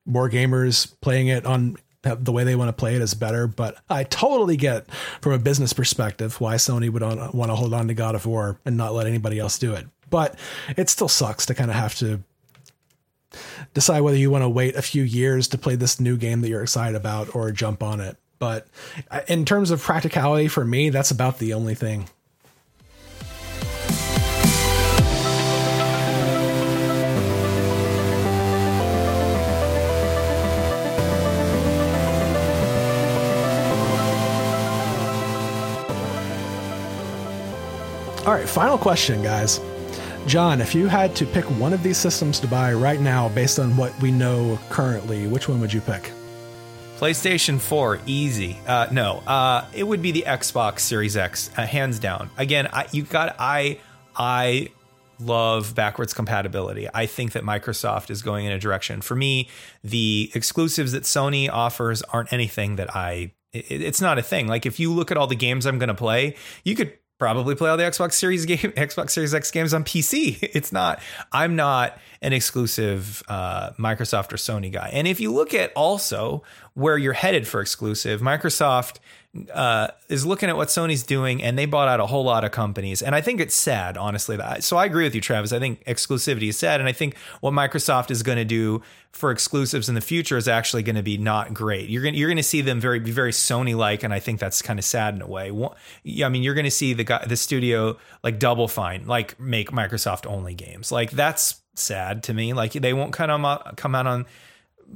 more 0.05 0.29
gamers 0.29 0.93
playing 1.01 1.27
it 1.27 1.45
on 1.45 1.77
the 2.05 2.31
way 2.31 2.43
they 2.43 2.55
want 2.55 2.69
to 2.69 2.73
play 2.73 2.95
it 2.95 3.01
is 3.01 3.13
better. 3.13 3.47
But 3.47 3.77
I 3.89 4.03
totally 4.03 4.57
get 4.57 4.89
from 5.21 5.33
a 5.33 5.39
business 5.39 5.73
perspective 5.73 6.39
why 6.39 6.55
Sony 6.55 6.89
would 6.89 7.01
want 7.01 7.49
to 7.49 7.55
hold 7.55 7.73
on 7.73 7.87
to 7.87 7.93
God 7.93 8.15
of 8.15 8.25
War 8.25 8.59
and 8.65 8.77
not 8.77 8.93
let 8.93 9.07
anybody 9.07 9.39
else 9.39 9.57
do 9.57 9.73
it. 9.73 9.87
But 10.09 10.37
it 10.77 10.89
still 10.89 11.09
sucks 11.09 11.45
to 11.47 11.55
kind 11.55 11.69
of 11.69 11.75
have 11.75 11.95
to 11.95 12.21
decide 13.73 14.01
whether 14.01 14.17
you 14.17 14.31
want 14.31 14.43
to 14.43 14.49
wait 14.49 14.75
a 14.75 14.81
few 14.81 15.03
years 15.03 15.47
to 15.49 15.57
play 15.57 15.75
this 15.75 15.99
new 15.99 16.15
game 16.15 16.41
that 16.41 16.49
you're 16.49 16.63
excited 16.63 16.95
about 16.95 17.35
or 17.35 17.51
jump 17.51 17.83
on 17.83 17.99
it. 17.99 18.17
But 18.37 18.67
uh, 19.09 19.21
in 19.27 19.45
terms 19.45 19.71
of 19.71 19.81
practicality 19.81 20.47
for 20.47 20.63
me, 20.63 20.89
that's 20.89 21.11
about 21.11 21.39
the 21.39 21.53
only 21.53 21.75
thing. 21.75 22.09
All 38.25 38.33
right, 38.33 38.49
final 38.49 38.79
question, 38.79 39.21
guys. 39.21 39.61
John, 40.25 40.59
if 40.59 40.73
you 40.73 40.87
had 40.87 41.15
to 41.17 41.27
pick 41.27 41.45
one 41.59 41.73
of 41.73 41.83
these 41.83 41.95
systems 41.95 42.39
to 42.39 42.47
buy 42.47 42.73
right 42.73 42.99
now 42.99 43.29
based 43.29 43.59
on 43.59 43.77
what 43.77 43.93
we 44.01 44.09
know 44.09 44.57
currently, 44.71 45.27
which 45.27 45.47
one 45.47 45.61
would 45.61 45.71
you 45.71 45.79
pick? 45.79 46.11
PlayStation 46.97 47.59
4, 47.59 47.99
easy. 48.07 48.57
Uh, 48.65 48.87
no, 48.91 49.17
uh, 49.27 49.67
it 49.75 49.83
would 49.83 50.01
be 50.01 50.11
the 50.11 50.23
Xbox 50.25 50.79
Series 50.79 51.15
X, 51.15 51.51
uh, 51.55 51.67
hands 51.67 51.99
down. 51.99 52.31
Again, 52.35 52.67
I, 52.73 52.87
you 52.91 53.03
got 53.03 53.35
I 53.37 53.77
I 54.15 54.69
love 55.19 55.75
backwards 55.75 56.15
compatibility. 56.15 56.87
I 56.91 57.05
think 57.05 57.33
that 57.33 57.43
Microsoft 57.43 58.09
is 58.09 58.23
going 58.23 58.47
in 58.47 58.51
a 58.53 58.57
direction. 58.57 59.01
For 59.01 59.15
me, 59.15 59.49
the 59.83 60.31
exclusives 60.33 60.93
that 60.93 61.03
Sony 61.03 61.47
offers 61.47 62.01
aren't 62.01 62.33
anything 62.33 62.77
that 62.77 62.95
I. 62.95 63.33
It, 63.53 63.83
it's 63.83 64.01
not 64.01 64.17
a 64.17 64.23
thing. 64.23 64.47
Like 64.47 64.65
if 64.65 64.79
you 64.79 64.91
look 64.91 65.11
at 65.11 65.17
all 65.17 65.27
the 65.27 65.35
games 65.35 65.67
I'm 65.67 65.77
going 65.77 65.89
to 65.89 65.93
play, 65.93 66.35
you 66.63 66.75
could 66.75 66.97
probably 67.17 67.55
play 67.55 67.69
all 67.69 67.77
the 67.77 67.83
Xbox 67.83 68.13
Series 68.13 68.45
game, 68.45 68.57
Xbox 68.77 69.11
Series 69.11 69.33
X 69.33 69.51
games 69.51 69.73
on 69.73 69.83
PC. 69.83 70.37
It's 70.55 70.71
not. 70.71 71.01
I'm 71.31 71.55
not 71.55 71.99
an 72.21 72.31
exclusive 72.33 73.21
uh, 73.27 73.71
Microsoft 73.71 74.31
or 74.31 74.37
Sony 74.37 74.71
guy. 74.71 74.89
And 74.93 75.07
if 75.07 75.19
you 75.19 75.33
look 75.33 75.53
at 75.53 75.73
also 75.75 76.43
where 76.73 76.97
you're 76.97 77.13
headed 77.13 77.47
for 77.47 77.61
exclusive, 77.61 78.21
Microsoft 78.21 78.99
uh, 79.53 79.89
is 80.07 80.25
looking 80.25 80.49
at 80.49 80.55
what 80.55 80.69
Sony's 80.69 81.03
doing, 81.03 81.43
and 81.43 81.57
they 81.57 81.65
bought 81.65 81.87
out 81.87 81.99
a 81.99 82.05
whole 82.05 82.23
lot 82.23 82.43
of 82.43 82.51
companies. 82.51 83.01
And 83.01 83.13
I 83.13 83.21
think 83.21 83.41
it's 83.41 83.55
sad, 83.55 83.97
honestly. 83.97 84.37
That 84.37 84.63
so 84.63 84.77
I 84.77 84.85
agree 84.85 85.03
with 85.03 85.13
you, 85.13 85.21
Travis. 85.21 85.51
I 85.51 85.59
think 85.59 85.83
exclusivity 85.85 86.49
is 86.49 86.57
sad, 86.57 86.79
and 86.79 86.87
I 86.87 86.93
think 86.93 87.17
what 87.41 87.53
Microsoft 87.53 88.11
is 88.11 88.23
going 88.23 88.37
to 88.37 88.45
do 88.45 88.81
for 89.11 89.31
exclusives 89.31 89.89
in 89.89 89.95
the 89.95 90.01
future 90.01 90.37
is 90.37 90.47
actually 90.47 90.83
going 90.83 90.95
to 90.95 91.03
be 91.03 91.17
not 91.17 91.53
great. 91.53 91.89
You're 91.89 92.01
going 92.01 92.15
you're 92.15 92.29
going 92.29 92.37
to 92.37 92.43
see 92.43 92.61
them 92.61 92.79
very 92.79 92.99
very 92.99 93.31
Sony 93.31 93.75
like, 93.75 94.03
and 94.03 94.13
I 94.13 94.19
think 94.19 94.39
that's 94.39 94.61
kind 94.61 94.79
of 94.79 94.85
sad 94.85 95.15
in 95.15 95.21
a 95.21 95.27
way. 95.27 95.51
I 96.23 96.29
mean, 96.29 96.43
you're 96.43 96.55
going 96.55 96.65
to 96.65 96.71
see 96.71 96.93
the 96.93 97.03
guy, 97.03 97.25
the 97.25 97.37
studio 97.37 97.97
like 98.23 98.39
Double 98.39 98.67
Fine, 98.69 99.05
like 99.05 99.39
make 99.39 99.71
Microsoft 99.71 100.25
only 100.25 100.53
games. 100.53 100.91
Like 100.91 101.11
that's 101.11 101.61
sad 101.75 102.23
to 102.23 102.33
me. 102.33 102.53
Like 102.53 102.71
they 102.73 102.93
won't 102.93 103.11
kind 103.11 103.31
of 103.31 103.75
come 103.75 103.95
out 103.95 104.07
on 104.07 104.25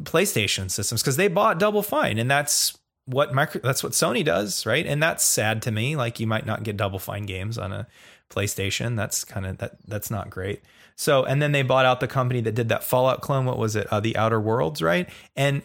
PlayStation 0.03 0.71
systems 0.71 1.01
because 1.01 1.17
they 1.17 1.27
bought 1.27 1.59
Double 1.59 1.83
Fine, 1.83 2.17
and 2.19 2.31
that's 2.31 2.78
what 3.09 3.33
micro 3.33 3.59
that's 3.61 3.83
what 3.83 3.93
Sony 3.93 4.23
does, 4.23 4.65
right? 4.65 4.85
And 4.85 5.01
that's 5.01 5.23
sad 5.23 5.63
to 5.63 5.71
me. 5.71 5.95
Like 5.95 6.19
you 6.19 6.27
might 6.27 6.45
not 6.45 6.63
get 6.63 6.77
Double 6.77 6.99
Fine 6.99 7.25
games 7.25 7.57
on 7.57 7.73
a 7.73 7.87
PlayStation. 8.29 8.95
That's 8.95 9.23
kind 9.23 9.45
of 9.45 9.57
that 9.57 9.77
that's 9.87 10.11
not 10.11 10.29
great. 10.29 10.61
So 10.95 11.23
and 11.23 11.41
then 11.41 11.51
they 11.51 11.63
bought 11.63 11.85
out 11.85 12.01
the 12.01 12.07
company 12.07 12.41
that 12.41 12.53
did 12.53 12.69
that 12.69 12.83
Fallout 12.83 13.21
clone. 13.21 13.45
What 13.45 13.57
was 13.57 13.75
it? 13.75 13.87
Uh, 13.87 13.99
the 13.99 14.15
Outer 14.15 14.39
Worlds, 14.39 14.81
right? 14.81 15.09
And 15.35 15.63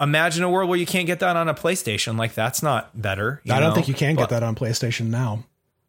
imagine 0.00 0.42
a 0.42 0.50
world 0.50 0.70
where 0.70 0.78
you 0.78 0.86
can't 0.86 1.06
get 1.06 1.20
that 1.20 1.36
on 1.36 1.48
a 1.48 1.54
PlayStation. 1.54 2.18
Like 2.18 2.34
that's 2.34 2.62
not 2.62 3.00
better. 3.00 3.42
I 3.50 3.60
don't 3.60 3.74
think 3.74 3.88
you 3.88 3.94
can 3.94 4.14
but, 4.14 4.22
get 4.22 4.30
that 4.30 4.42
on 4.42 4.54
PlayStation 4.54 5.08
now. 5.08 5.44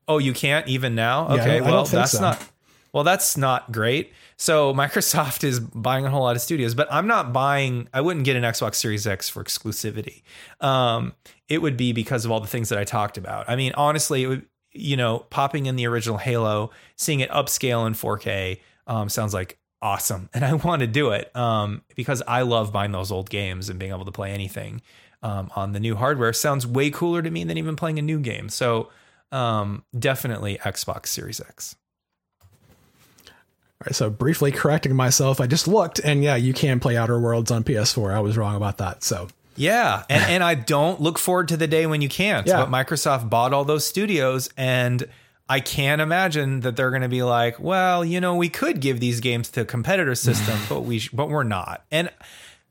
Oh, 0.10 0.18
you 0.18 0.34
can't 0.34 0.68
even 0.68 0.94
now. 0.94 1.30
Okay, 1.30 1.58
yeah, 1.58 1.70
well 1.70 1.86
that's 1.86 2.12
so. 2.12 2.22
not. 2.22 2.46
Well, 2.98 3.04
that's 3.04 3.38
not 3.38 3.72
great. 3.72 4.12
So 4.38 4.74
Microsoft 4.74 5.44
is 5.44 5.60
buying 5.60 6.08
a 6.08 6.10
whole 6.10 6.24
lot 6.24 6.36
of 6.36 6.42
studios, 6.42 6.74
but 6.74 6.92
I'm 6.92 7.06
not 7.06 7.32
buying. 7.32 7.88
I 7.94 8.02
wouldn't 8.02 8.26
get 8.26 8.36
an 8.36 8.42
Xbox 8.42 8.74
Series 8.74 9.06
X 9.06 9.30
for 9.30 9.44
exclusivity. 9.44 10.24
Um, 10.62 11.14
it 11.48 11.62
would 11.62 11.78
be 11.78 11.94
because 11.94 12.26
of 12.26 12.32
all 12.32 12.40
the 12.40 12.48
things 12.48 12.70
that 12.70 12.80
I 12.80 12.86
talked 12.86 13.20
about. 13.20 13.48
I 13.48 13.56
mean, 13.56 13.72
honestly, 13.76 14.24
it 14.24 14.28
would. 14.28 14.46
You 14.74 14.98
know, 14.98 15.20
popping 15.30 15.66
in 15.66 15.76
the 15.76 15.88
original 15.88 16.18
Halo, 16.18 16.72
seeing 16.98 17.20
it 17.20 17.32
upscale 17.32 17.88
in 17.88 17.94
4K 17.94 18.60
um, 18.86 19.10
sounds 19.10 19.34
like 19.34 19.58
awesome, 19.82 20.30
and 20.34 20.44
I 20.44 20.54
want 20.54 20.82
to 20.82 20.88
do 20.88 21.12
it 21.12 21.36
um, 21.36 21.84
because 21.96 22.22
I 22.28 22.42
love 22.42 22.74
buying 22.74 22.92
those 22.92 23.12
old 23.12 23.30
games 23.30 23.70
and 23.70 23.80
being 23.80 23.92
able 23.92 24.06
to 24.06 24.12
play 24.12 24.32
anything 24.32 24.82
um, 25.24 25.50
on 25.56 25.72
the 25.72 25.80
new 25.80 25.96
hardware. 25.96 26.34
Sounds 26.34 26.68
way 26.68 26.92
cooler 26.92 27.22
to 27.22 27.30
me 27.32 27.44
than 27.44 27.58
even 27.58 27.76
playing 27.76 27.98
a 27.98 28.04
new 28.04 28.20
game. 28.20 28.50
So 28.50 28.90
um, 29.32 29.84
definitely 29.98 30.58
Xbox 30.58 31.08
Series 31.08 31.40
X. 31.40 31.76
All 33.80 33.86
right, 33.86 33.96
so 33.96 34.10
briefly 34.10 34.52
correcting 34.52 34.96
myself, 34.96 35.40
I 35.40 35.46
just 35.46 35.68
looked, 35.68 36.00
and 36.00 36.24
yeah, 36.24 36.36
you 36.36 36.52
can 36.52 36.80
play 36.80 36.98
Outer 36.98 37.20
Worlds 37.20 37.52
on 37.52 37.64
PS4. 37.64 38.12
I 38.12 38.20
was 38.22 38.36
wrong 38.36 38.56
about 38.56 38.80
that. 38.80 39.04
So 39.04 39.28
yeah, 39.56 40.04
and, 40.10 40.24
and 40.24 40.44
I 40.44 40.56
don't 40.56 41.02
look 41.02 41.20
forward 41.20 41.50
to 41.50 41.58
the 41.58 41.68
day 41.68 41.86
when 41.86 42.02
you 42.02 42.10
can't. 42.10 42.48
Yeah. 42.48 42.66
But 42.66 42.70
Microsoft 42.70 43.30
bought 43.30 43.54
all 43.54 43.66
those 43.66 43.86
studios, 43.86 44.50
and 44.56 45.08
I 45.50 45.60
can't 45.60 46.02
imagine 46.02 46.62
that 46.62 46.76
they're 46.76 46.92
going 46.92 47.02
to 47.02 47.10
be 47.10 47.24
like, 47.24 47.60
well, 47.60 48.06
you 48.06 48.22
know, 48.22 48.36
we 48.36 48.50
could 48.50 48.80
give 48.80 49.00
these 49.00 49.20
games 49.20 49.50
to 49.50 49.66
competitor 49.66 50.16
systems, 50.16 50.62
but 50.70 50.82
we 50.82 51.00
sh- 51.00 51.10
but 51.10 51.30
we're 51.30 51.44
not, 51.44 51.84
and 51.92 52.12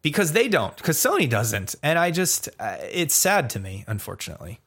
because 0.02 0.32
they 0.32 0.48
don't, 0.48 0.76
because 0.76 0.96
Sony 0.96 1.28
doesn't, 1.28 1.74
and 1.82 1.98
I 1.98 2.12
just 2.12 2.48
uh, 2.60 2.76
it's 2.80 3.14
sad 3.14 3.50
to 3.50 3.60
me, 3.60 3.84
unfortunately. 3.88 4.60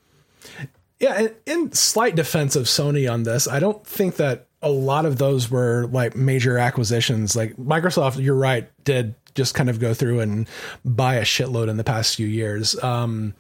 Yeah, 1.00 1.28
in 1.46 1.72
slight 1.72 2.18
defense 2.18 2.58
of 2.58 2.66
Sony 2.66 3.10
on 3.10 3.24
this, 3.24 3.48
I 3.48 3.60
don't 3.60 3.86
think 3.88 4.18
that 4.18 4.49
a 4.62 4.70
lot 4.70 5.06
of 5.06 5.18
those 5.18 5.50
were 5.50 5.88
like 5.92 6.16
major 6.16 6.58
acquisitions. 6.58 7.36
Like 7.36 7.56
Microsoft, 7.56 8.22
you're 8.24 8.36
right, 8.36 8.70
did 8.84 9.16
just 9.36 9.56
kind 9.56 9.70
of 9.70 9.80
go 9.80 9.94
through 9.94 10.20
and 10.20 10.48
buy 10.84 11.16
a 11.16 11.24
shitload 11.24 11.70
in 11.70 11.78
the 11.78 11.84
past 11.84 12.16
few 12.16 12.28
years. 12.28 12.82
Um, 12.84 13.34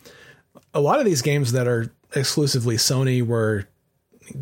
a 0.73 0.79
lot 0.79 0.99
of 0.99 1.05
these 1.05 1.21
games 1.21 1.51
that 1.51 1.67
are 1.67 1.91
exclusively 2.15 2.75
Sony 2.75 3.25
were 3.25 3.67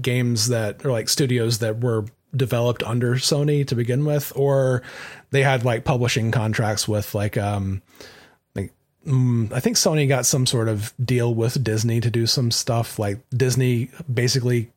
games 0.02 0.50
that 0.50 0.86
are 0.86 0.92
like 0.92 1.10
studios 1.10 1.60
that 1.60 1.82
were 1.82 2.06
developed 2.36 2.84
under 2.84 3.16
Sony 3.16 3.66
to 3.68 3.76
begin 3.76 4.06
with, 4.06 4.32
or 4.36 4.84
they 5.32 5.42
had 5.44 5.66
like 5.66 5.84
publishing 5.84 6.32
contracts 6.32 6.88
with 6.88 7.16
like, 7.16 7.38
um, 7.38 7.82
mm, 9.08 9.52
I 9.52 9.60
think 9.60 9.78
Sony 9.78 10.08
got 10.08 10.26
some 10.26 10.46
sort 10.46 10.68
of 10.68 10.94
deal 11.04 11.34
with 11.34 11.64
Disney 11.64 12.02
to 12.02 12.12
do 12.12 12.28
some 12.28 12.52
stuff. 12.52 13.00
Like 13.00 13.20
Disney 13.32 13.90
basically 14.14 14.72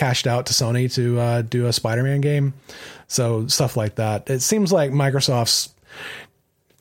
cashed 0.00 0.26
out 0.26 0.46
to 0.46 0.54
Sony 0.54 0.90
to 0.94 1.20
uh, 1.20 1.42
do 1.42 1.66
a 1.66 1.72
Spider-Man 1.74 2.22
game. 2.22 2.54
So 3.06 3.46
stuff 3.48 3.76
like 3.76 3.96
that. 3.96 4.30
It 4.30 4.40
seems 4.40 4.72
like 4.72 4.92
Microsoft's 4.92 5.74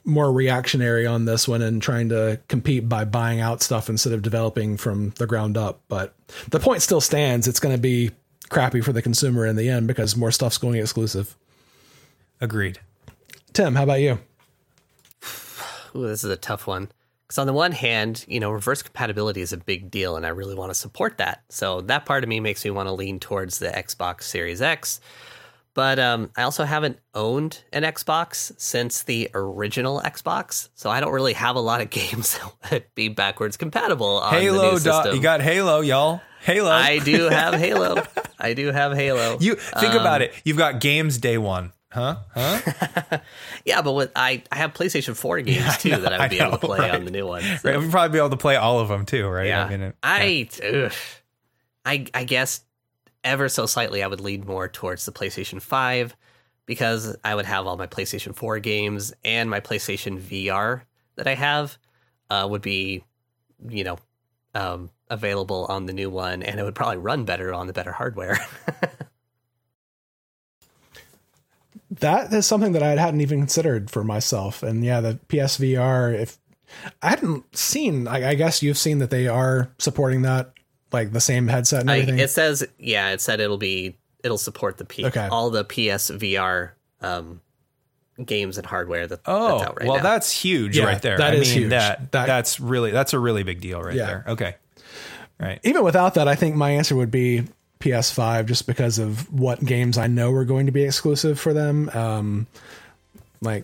more 0.06 0.32
reactionary 0.32 1.06
on 1.06 1.26
this 1.26 1.46
one 1.46 1.62
and 1.62 1.82
trying 1.82 2.08
to 2.10 2.40
compete 2.48 2.88
by 2.88 3.04
buying 3.04 3.42
out 3.42 3.62
stuff 3.62 3.90
instead 3.90 4.14
of 4.14 4.22
developing 4.22 4.78
from 4.78 5.10
the 5.18 5.28
ground 5.28 5.58
up. 5.58 5.82
But 5.90 6.16
the 6.48 6.62
point 6.62 6.82
still 6.82 7.02
stands. 7.02 7.46
It's 7.46 7.60
going 7.60 7.76
to 7.76 7.82
be 7.82 8.12
crappy 8.48 8.80
for 8.80 8.94
the 8.94 9.02
consumer 9.02 9.46
in 9.46 9.58
the 9.58 9.68
end 9.68 9.86
because 9.86 10.16
more 10.16 10.32
stuff's 10.32 10.58
going 10.58 10.80
exclusive. 10.80 11.36
Agreed. 12.40 12.80
Tim, 13.52 13.76
how 13.76 13.84
about 13.84 14.00
you? 14.00 14.20
Ooh, 15.94 16.08
this 16.08 16.24
is 16.24 16.32
a 16.32 16.38
tough 16.38 16.68
one. 16.68 16.90
Because 17.30 17.38
on 17.38 17.46
the 17.46 17.54
one 17.54 17.74
hand, 17.74 18.26
you 18.28 18.40
know, 18.40 18.50
reverse 18.50 18.82
compatibility 18.82 19.42
is 19.42 19.54
a 19.54 19.58
big 19.58 19.92
deal, 19.92 20.16
and 20.16 20.26
I 20.26 20.30
really 20.30 20.56
want 20.56 20.72
to 20.72 20.74
support 20.74 21.20
that. 21.20 21.44
So 21.50 21.82
that 21.82 22.08
part 22.08 22.24
of 22.24 22.28
me 22.28 22.40
makes 22.40 22.66
me 22.66 22.72
want 22.72 22.88
to 22.88 22.92
lean 22.94 23.20
towards 23.20 23.60
the 23.60 23.68
Xbox 23.68 24.24
Series 24.24 24.64
X. 24.64 25.00
But 25.76 26.00
um, 26.00 26.32
I 26.36 26.42
also 26.42 26.64
haven't 26.64 26.98
owned 27.14 27.64
an 27.72 27.84
Xbox 27.84 28.52
since 28.60 29.04
the 29.04 29.30
original 29.36 30.02
Xbox, 30.02 30.70
so 30.74 30.90
I 30.90 31.02
don't 31.02 31.14
really 31.14 31.34
have 31.34 31.56
a 31.56 31.60
lot 31.60 31.82
of 31.82 31.90
games 31.92 32.40
that 32.40 32.72
would 32.72 32.86
be 32.96 33.10
backwards 33.10 33.58
compatible. 33.58 34.18
On 34.18 34.34
Halo, 34.34 34.58
the 34.58 34.72
new 34.72 34.80
dot, 34.80 35.04
system. 35.04 35.16
you 35.16 35.22
got 35.22 35.42
Halo, 35.42 35.82
y'all. 35.82 36.22
Halo. 36.42 36.72
I 36.72 36.98
do 36.98 37.30
have 37.30 37.54
Halo. 37.60 38.02
I 38.40 38.56
do 38.56 38.72
have 38.72 38.94
Halo. 38.96 39.38
you 39.40 39.54
think 39.54 39.94
about 39.94 40.24
it. 40.24 40.34
You've 40.44 40.58
got 40.58 40.82
games 40.82 41.20
day 41.20 41.38
one, 41.38 41.74
huh? 41.92 42.18
Huh? 42.34 43.20
yeah, 43.66 43.82
but 43.82 43.94
with 43.94 44.12
I, 44.16 44.44
I 44.52 44.58
have 44.58 44.74
PlayStation 44.74 45.16
4 45.16 45.42
games 45.42 45.78
too 45.78 45.90
that 45.90 46.14
I 46.14 46.18
would 46.18 46.22
I 46.22 46.28
be 46.28 46.40
able 46.40 46.58
to 46.58 46.66
play 46.66 46.80
right. 46.80 46.92
on 46.92 47.06
the 47.06 47.12
new 47.12 47.26
one. 47.28 47.44
Right. 47.64 47.78
We'll 47.78 47.90
probably 47.90 48.14
be 48.14 48.18
able 48.20 48.30
to 48.32 48.38
play 48.38 48.56
all 48.56 48.80
of 48.80 48.88
them 48.88 49.06
too, 49.06 49.28
right? 49.28 49.48
Yeah. 49.48 49.66
I 49.66 49.70
mean, 49.70 49.82
it- 49.82 49.96
I, 50.04 50.50
ugh. 50.64 50.94
I, 51.86 52.06
I 52.14 52.24
guess 52.24 52.62
ever 53.24 53.50
so 53.50 53.66
slightly, 53.66 54.04
I 54.04 54.08
would 54.08 54.22
lean 54.22 54.46
more 54.46 54.68
towards 54.68 55.06
the 55.06 55.12
PlayStation 55.12 55.62
5 55.62 56.16
because 56.66 57.18
I 57.24 57.34
would 57.34 57.46
have 57.46 57.66
all 57.66 57.78
my 57.78 57.88
PlayStation 57.88 58.36
4 58.36 58.60
games 58.60 59.14
and 59.24 59.50
my 59.50 59.60
PlayStation 59.60 60.20
VR 60.20 60.82
that 61.16 61.28
I 61.28 61.36
have 61.36 61.78
uh, 62.30 62.48
would 62.50 62.62
be, 62.62 63.04
you 63.68 63.84
know, 63.84 63.98
um, 64.54 64.90
available 65.10 65.66
on 65.70 65.86
the 65.86 65.94
new 65.94 66.10
one, 66.10 66.44
and 66.44 66.60
it 66.60 66.64
would 66.64 66.76
probably 66.76 66.98
run 66.98 67.26
better 67.26 67.54
on 67.54 67.68
the 67.68 67.74
better 67.74 67.92
hardware. 67.92 68.40
That 71.92 72.32
is 72.34 72.46
something 72.46 72.74
that 72.74 72.84
I 72.84 72.90
hadn't 72.96 73.22
even 73.22 73.40
considered 73.40 73.90
for 73.90 74.04
myself. 74.04 74.62
And 74.64 74.84
yeah, 74.86 75.02
the 75.02 75.20
PSVR, 75.28 76.14
if 76.20 76.38
I 77.02 77.10
hadn't 77.10 77.56
seen, 77.58 78.08
I, 78.08 78.30
I 78.30 78.36
guess 78.36 78.62
you've 78.62 78.78
seen 78.78 79.00
that 79.00 79.10
they 79.10 79.28
are 79.28 79.72
supporting 79.80 80.22
that, 80.22 80.54
like 80.92 81.12
the 81.14 81.20
same 81.22 81.48
headset 81.48 81.82
and 81.82 81.92
I, 81.92 81.98
it 81.98 82.30
says, 82.30 82.68
yeah, 82.80 83.10
it 83.12 83.22
said 83.22 83.40
it'll 83.40 83.58
be 83.58 83.96
it'll 84.24 84.38
support 84.40 84.78
the 84.78 84.86
P 84.86 85.06
Okay. 85.06 85.28
all 85.32 85.50
the 85.50 85.64
PSVR 85.66 86.72
um, 87.02 87.42
games 88.24 88.58
and 88.58 88.66
hardware 88.68 89.08
that, 89.08 89.20
Oh, 89.26 89.58
that's 89.60 89.70
out 89.70 89.80
right 89.80 89.88
well, 89.88 89.98
now. 89.98 90.04
that's 90.04 90.32
huge 90.32 90.78
Yeah, 90.78 90.86
right 90.86 91.02
there. 91.02 91.18
that 91.18 91.34
I 91.34 91.36
is 91.38 91.50
mean, 91.50 91.60
huge. 91.60 91.70
That, 91.72 92.12
That- 92.12 92.28
that's 92.28 92.60
really 92.60 92.92
that's 92.92 93.14
a 93.14 93.20
really 93.20 93.44
big 93.44 93.62
deal 93.62 93.82
right 93.82 93.96
Yeah. 93.96 94.06
there. 94.06 94.24
Okay, 94.30 94.56
right. 95.40 95.60
Even 95.64 95.84
without 95.84 96.16
that, 96.16 96.28
I 96.28 96.36
think 96.36 96.56
my 96.56 96.72
answer 96.72 96.96
would 96.96 97.12
be 97.12 97.44
PS5 97.80 98.46
just 98.46 98.68
because 98.68 99.00
of 99.00 99.32
what 99.32 99.64
games 99.64 99.98
I 99.98 100.08
know 100.08 100.32
are 100.34 100.46
going 100.46 100.66
to 100.66 100.72
be 100.72 100.84
exclusive 100.84 101.40
for 101.40 101.54
them. 101.54 101.90
Um, 101.90 102.48
like 103.42 103.64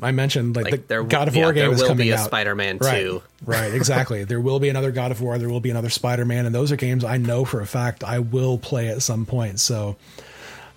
I 0.00 0.10
mentioned, 0.10 0.56
like, 0.56 0.64
like 0.70 0.72
the 0.82 0.86
there 0.88 1.02
God 1.04 1.28
of 1.28 1.36
yeah, 1.36 1.42
War 1.42 1.52
game 1.52 1.64
there 1.66 1.72
is 1.74 1.80
will 1.82 1.88
coming 1.88 2.06
be 2.06 2.10
a 2.10 2.16
out. 2.16 2.24
Spider-Man 2.26 2.78
Right, 2.78 3.02
2. 3.02 3.22
right, 3.44 3.74
exactly. 3.74 4.24
there 4.24 4.40
will 4.40 4.58
be 4.58 4.68
another 4.70 4.90
God 4.90 5.10
of 5.12 5.20
War. 5.20 5.38
There 5.38 5.50
will 5.50 5.60
be 5.60 5.70
another 5.70 5.90
Spider 5.90 6.24
Man, 6.24 6.46
and 6.46 6.54
those 6.54 6.72
are 6.72 6.76
games 6.76 7.04
I 7.04 7.18
know 7.18 7.44
for 7.44 7.60
a 7.60 7.66
fact 7.66 8.02
I 8.02 8.20
will 8.20 8.56
play 8.58 8.88
at 8.88 9.02
some 9.02 9.26
point. 9.26 9.60
So, 9.60 9.96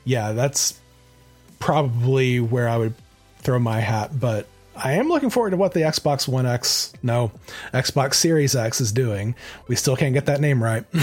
yeah, 0.03 0.33
that's 0.33 0.79
probably 1.59 2.39
where 2.41 2.67
I 2.67 2.77
would 2.77 2.93
throw 3.39 3.57
my 3.57 3.79
hat. 3.79 4.19
But 4.19 4.47
I 4.75 4.93
am 4.93 5.07
looking 5.07 5.29
forward 5.29 5.51
to 5.51 5.57
what 5.57 5.73
the 5.73 5.79
Xbox 5.81 6.27
One 6.27 6.45
X, 6.45 6.91
no, 7.01 7.31
Xbox 7.73 8.15
Series 8.15 8.53
X 8.55 8.81
is 8.81 8.91
doing. 8.91 9.33
We 9.69 9.77
still 9.77 9.95
can't 9.95 10.13
get 10.13 10.25
that 10.25 10.41
name 10.41 10.61
right. 10.61 10.83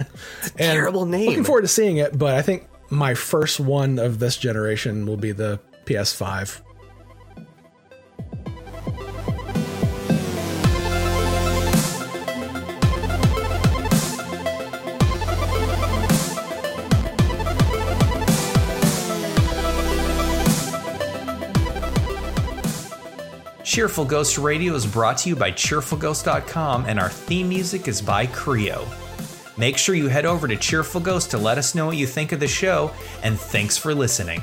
And 0.00 0.56
terrible 0.56 1.06
name. 1.06 1.28
Looking 1.28 1.44
forward 1.44 1.62
to 1.62 1.68
seeing 1.68 1.98
it, 1.98 2.16
but 2.16 2.34
I 2.34 2.42
think 2.42 2.68
my 2.90 3.14
first 3.14 3.60
one 3.60 3.98
of 3.98 4.18
this 4.18 4.36
generation 4.36 5.06
will 5.06 5.16
be 5.16 5.32
the 5.32 5.60
PS5. 5.84 6.60
Cheerful 23.64 24.06
Ghost 24.06 24.38
Radio 24.38 24.74
is 24.74 24.86
brought 24.86 25.18
to 25.18 25.28
you 25.28 25.36
by 25.36 25.52
cheerfulghost.com 25.52 26.86
and 26.86 26.98
our 26.98 27.10
theme 27.10 27.50
music 27.50 27.86
is 27.86 28.00
by 28.00 28.26
Creo. 28.26 28.88
Make 29.58 29.76
sure 29.76 29.96
you 29.96 30.06
head 30.06 30.24
over 30.24 30.46
to 30.46 30.56
Cheerful 30.56 31.00
Ghost 31.00 31.32
to 31.32 31.38
let 31.38 31.58
us 31.58 31.74
know 31.74 31.86
what 31.86 31.96
you 31.96 32.06
think 32.06 32.30
of 32.30 32.38
the 32.38 32.46
show, 32.46 32.92
and 33.24 33.38
thanks 33.38 33.76
for 33.76 33.92
listening. 33.92 34.40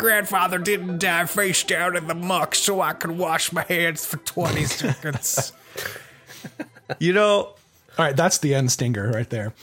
Grandfather 0.00 0.58
didn't 0.58 0.98
die 0.98 1.26
face 1.26 1.62
down 1.62 1.96
in 1.96 2.06
the 2.08 2.14
muck 2.14 2.54
so 2.54 2.80
I 2.80 2.92
could 2.94 3.12
wash 3.12 3.52
my 3.52 3.62
hands 3.62 4.04
for 4.04 4.16
20 4.16 4.64
seconds. 4.66 5.52
you 6.98 7.12
know, 7.12 7.22
All 7.30 7.54
right, 7.98 8.16
that's 8.16 8.38
the 8.38 8.54
end 8.54 8.72
stinger 8.72 9.10
right 9.12 9.28
there. 9.30 9.52